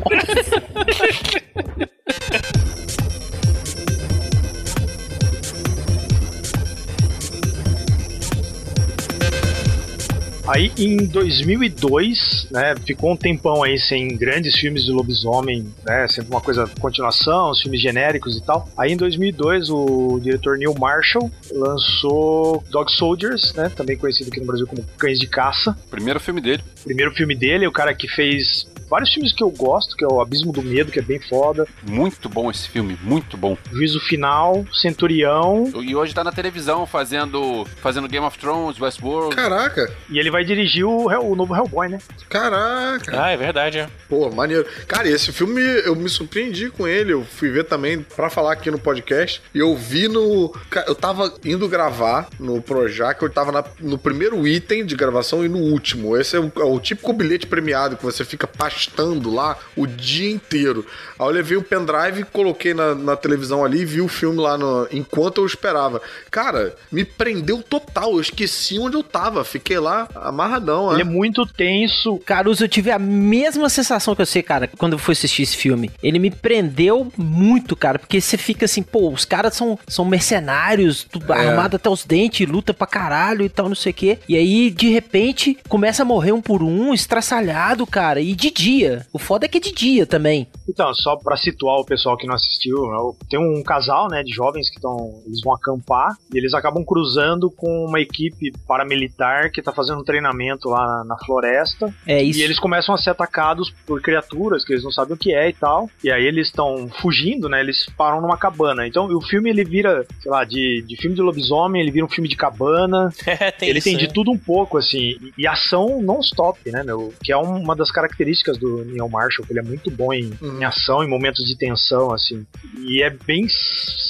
Aí 10.48 10.72
em 10.78 10.98
2002, 10.98 12.48
né, 12.52 12.76
ficou 12.86 13.14
um 13.14 13.15
tempão 13.15 13.64
aí 13.64 13.78
sem 13.78 14.10
grandes 14.10 14.56
filmes 14.56 14.84
de 14.84 14.91
lobisomem, 14.91 15.72
né, 15.86 16.07
sempre 16.10 16.32
uma 16.32 16.41
coisa 16.41 16.70
continuação, 16.80 17.52
os 17.52 17.61
filmes 17.61 17.82
genéricos 17.82 18.38
e 18.38 18.41
tal. 18.41 18.68
Aí 18.78 18.91
em 18.91 18.98
2002 18.98 19.70
o 19.70 20.20
diretor 20.22 20.57
Neil 20.57 20.76
Marshall 20.78 21.32
lançou 21.52 22.64
Dog 22.70 22.91
Soldiers, 22.91 23.53
né, 23.53 23.70
também 23.70 23.98
conhecido 23.98 24.28
aqui 24.30 24.40
no 24.40 24.45
Brasil 24.45 24.68
como 24.68 24.84
Cães 24.98 25.18
de 25.20 25.28
Caça. 25.28 25.78
Primeiro 25.90 26.20
filme 26.20 26.41
dele. 26.41 26.64
Primeiro 26.84 27.11
filme 27.14 27.36
dele, 27.36 27.65
o 27.65 27.72
cara 27.72 27.94
que 27.94 28.07
fez 28.07 28.68
vários 28.90 29.11
filmes 29.11 29.34
que 29.34 29.44
eu 29.44 29.49
gosto, 29.49 29.95
que 29.98 30.03
é 30.03 30.07
o 30.07 30.22
Abismo 30.22 30.52
do 30.52 30.61
Medo, 30.61 30.91
que 30.91 30.99
é 30.99 31.02
bem 31.02 31.20
foda, 31.20 31.65
Muito 31.90 32.30
bom 32.30 32.52
esse 32.52 32.68
filme, 32.68 32.98
muito 33.02 33.36
bom. 33.36 33.57
Juízo 33.72 33.99
Final, 34.02 34.65
Centurião, 34.72 35.72
E 35.82 35.95
hoje 35.95 36.14
tá 36.14 36.24
na 36.24 36.32
televisão 36.32 36.86
fazendo, 36.86 37.65
fazendo 37.82 38.07
Game 38.07 38.26
of 38.26 38.38
Thrones, 38.38 38.80
Westworld. 38.80 39.36
Caraca, 39.36 39.91
e 40.10 40.20
ele 40.20 40.30
vai 40.34 40.44
dirigir 40.44 40.84
o, 40.86 41.10
Hell- 41.10 41.26
o 41.30 41.36
novo 41.36 41.56
Hellboy, 41.56 41.88
né? 41.88 42.00
caraca. 42.30 43.24
Ah, 43.24 43.30
é 43.30 43.38
verdade, 43.38 43.78
é. 43.80 43.88
Pô, 44.10 44.30
maneiro. 44.30 44.66
Cara, 44.88 45.08
esse 45.08 45.32
filme 45.32 45.62
eu 45.86 45.96
me 45.96 46.10
surpreendi 46.10 46.70
com 46.70 46.88
ele. 46.88 47.14
Eu 47.14 47.24
fui 47.24 47.50
ver 47.50 47.64
também 47.66 48.02
pra 48.02 48.30
falar 48.30 48.54
aqui 48.54 48.70
no 48.72 48.80
podcast. 48.80 49.42
E 49.54 49.60
eu 49.60 49.76
vi 49.76 50.08
no. 50.08 50.54
Eu 50.88 50.96
tava 50.96 51.34
indo 51.46 51.68
gravar 51.70 52.28
no 52.40 52.62
Projac, 52.62 53.22
eu 53.22 53.30
tava 53.30 53.52
na- 53.52 53.64
no 53.80 53.98
primeiro 53.98 54.46
item 54.48 54.86
de 54.86 54.96
gravação 54.96 55.46
e 55.46 55.50
no 55.50 55.60
último. 55.60 56.18
Esse 56.18 56.36
é 56.36 56.40
o, 56.40 56.52
é 56.58 56.64
o 56.64 56.80
típico 56.80 57.14
bilhete 57.14 57.48
premiado 57.48 57.96
que 57.96 58.04
você 58.04 58.26
fica 58.26 58.48
pastando 58.48 59.32
lá 59.34 59.58
o 59.76 59.86
dia 59.88 60.30
inteiro. 60.32 60.86
Aí 61.20 61.26
eu 61.28 61.32
levei 61.32 61.58
o 61.58 61.64
pendrive, 61.64 62.24
coloquei 62.26 62.74
na, 62.74 62.96
na 62.96 63.16
televisão 63.16 63.64
ali 63.64 63.82
e 63.82 63.86
vi 63.86 64.02
o 64.02 64.08
filme 64.08 64.40
lá 64.40 64.58
no- 64.58 64.88
enquanto 64.92 65.40
eu 65.42 65.46
esperava. 65.46 66.02
Cara, 66.32 66.76
me 66.92 67.06
prendeu 67.06 67.62
total. 67.62 68.14
Eu 68.14 68.22
esqueci 68.22 68.80
onde 68.80 68.98
eu 68.98 69.04
tava. 69.04 69.44
Fiquei 69.44 69.80
lá 69.80 70.08
amarradão, 70.24 70.91
Ele 70.91 71.02
é 71.02 71.06
né? 71.06 71.12
muito 71.12 71.45
tenso, 71.45 72.18
Caruso, 72.20 72.64
eu 72.64 72.68
tive 72.70 72.91
a 72.91 73.00
mesma 73.00 73.70
sensação 73.70 74.16
que 74.16 74.22
eu 74.22 74.26
sei, 74.26 74.41
cara, 74.44 74.68
quando 74.78 74.94
eu 74.94 75.00
fui 75.00 75.14
assistir 75.14 75.44
esse 75.44 75.56
filme. 75.58 75.91
Ele 76.02 76.20
me 76.20 76.32
prendeu 76.32 77.12
muito, 77.18 77.76
cara, 77.76 78.00
porque 78.00 78.20
você 78.20 78.38
fica 78.38 78.66
assim, 78.66 78.82
pô, 78.84 79.10
os 79.10 79.26
caras 79.26 79.54
são, 79.56 79.78
são 79.88 80.06
mercenários, 80.06 81.04
tudo 81.10 81.32
É. 81.34 81.48
armado 81.48 81.76
até 81.76 81.90
os 81.90 82.06
dentes, 82.06 82.48
luta 82.48 82.74
pra 82.74 82.88
caralho 82.88 83.45
e 83.45 83.50
tal, 83.50 83.68
não 83.68 83.76
sei 83.76 83.91
o 83.91 83.95
quê. 83.95 84.20
E 84.28 84.36
aí, 84.36 84.70
de 84.70 84.90
repente, 84.90 85.58
começa 85.70 86.04
a 86.04 86.06
morrer 86.06 86.32
um 86.32 86.41
por 86.41 86.62
um, 86.64 86.94
estraçalhado, 86.94 87.86
cara, 87.86 88.20
e 88.20 88.34
de 88.36 88.52
dia. 88.52 89.06
O 89.14 89.20
foda 89.20 89.45
é 89.45 89.50
que 89.50 89.58
é 89.58 89.62
de 89.62 89.72
dia 89.74 90.06
também. 90.06 90.48
Então, 90.70 90.94
só 90.94 91.16
pra 91.16 91.36
situar 91.38 91.78
o 91.80 91.86
pessoal 91.86 92.18
que 92.18 92.28
não 92.28 92.36
assistiu, 92.36 92.76
né, 92.88 92.98
tem 93.30 93.40
um 93.40 93.62
casal, 93.64 94.08
né, 94.10 94.24
de 94.24 94.32
jovens 94.34 94.70
que 94.70 94.76
estão, 94.78 95.22
eles 95.26 95.41
vão 95.44 95.54
acampar 95.54 96.10
e 96.34 96.38
eles 96.38 96.54
acabam 96.54 96.84
cruzando 96.86 97.50
com 97.52 97.86
uma 97.86 98.00
equipe 98.00 98.52
paramilitar 98.68 99.52
que 99.52 99.62
tá 99.62 99.72
fazendo 99.72 100.02
um 100.02 100.04
treinamento 100.14 100.69
lá 100.69 101.03
na 101.06 101.18
floresta 101.18 101.94
É 102.06 102.22
isso. 102.22 102.40
e 102.40 102.44
eles 102.44 102.60
começam 102.60 102.94
a 102.94 102.98
ser 102.98 103.10
atacados 103.10 103.73
por 103.85 104.02
criaturas 104.02 104.64
que 104.64 104.73
eles 104.73 104.84
não 104.84 104.91
sabem 104.91 105.15
o 105.15 105.18
que 105.18 105.34
é 105.34 105.49
e 105.49 105.53
tal. 105.53 105.90
E 106.03 106.11
aí 106.11 106.23
eles 106.26 106.48
estão 106.48 106.88
fugindo, 107.02 107.49
né? 107.49 107.60
Eles 107.60 107.85
param 107.98 108.22
numa 108.22 108.38
cabana. 108.38 108.88
Então 108.88 109.06
o 109.07 109.22
filme 109.22 109.49
ele 109.49 109.64
vira, 109.64 110.06
sei 110.22 110.31
lá, 110.31 110.44
de, 110.44 110.84
de 110.88 110.95
filme 110.98 111.15
de 111.15 111.22
lobisomem, 111.22 111.81
ele 111.81 111.91
vira 111.91 112.06
um 112.06 112.10
filme 112.10 112.27
de 112.30 112.35
cabana. 112.35 113.11
É, 113.34 113.49
tem 113.52 113.69
ele 113.69 113.80
isso, 113.80 113.90
tem 113.90 113.98
de 113.98 114.06
né? 114.07 114.11
tudo 114.14 114.31
um 114.31 114.38
pouco, 114.38 114.77
assim. 114.77 114.99
E, 114.99 115.34
e 115.40 115.48
ação 115.48 115.99
non-stop, 116.02 116.60
né, 116.72 116.84
meu? 116.84 117.11
Que 117.23 117.31
é 117.31 117.38
uma 117.38 117.76
das 117.76 117.90
características 117.90 118.14
características 118.14 118.57
do 118.57 118.85
Neil 118.85 119.10
Marshall, 119.10 119.45
que 119.45 119.53
ele 119.53 119.60
é 119.60 119.64
muito 119.64 119.90
bom 119.90 120.14
em, 120.14 120.31
Uhum. 120.41 120.60
em 120.60 120.64
ação, 120.65 121.03
em 121.03 121.07
momentos 121.10 121.44
de 121.45 121.57
tensão, 121.57 122.11
assim. 122.14 122.45
E 122.80 123.02
é 123.02 123.10
bem 123.10 123.48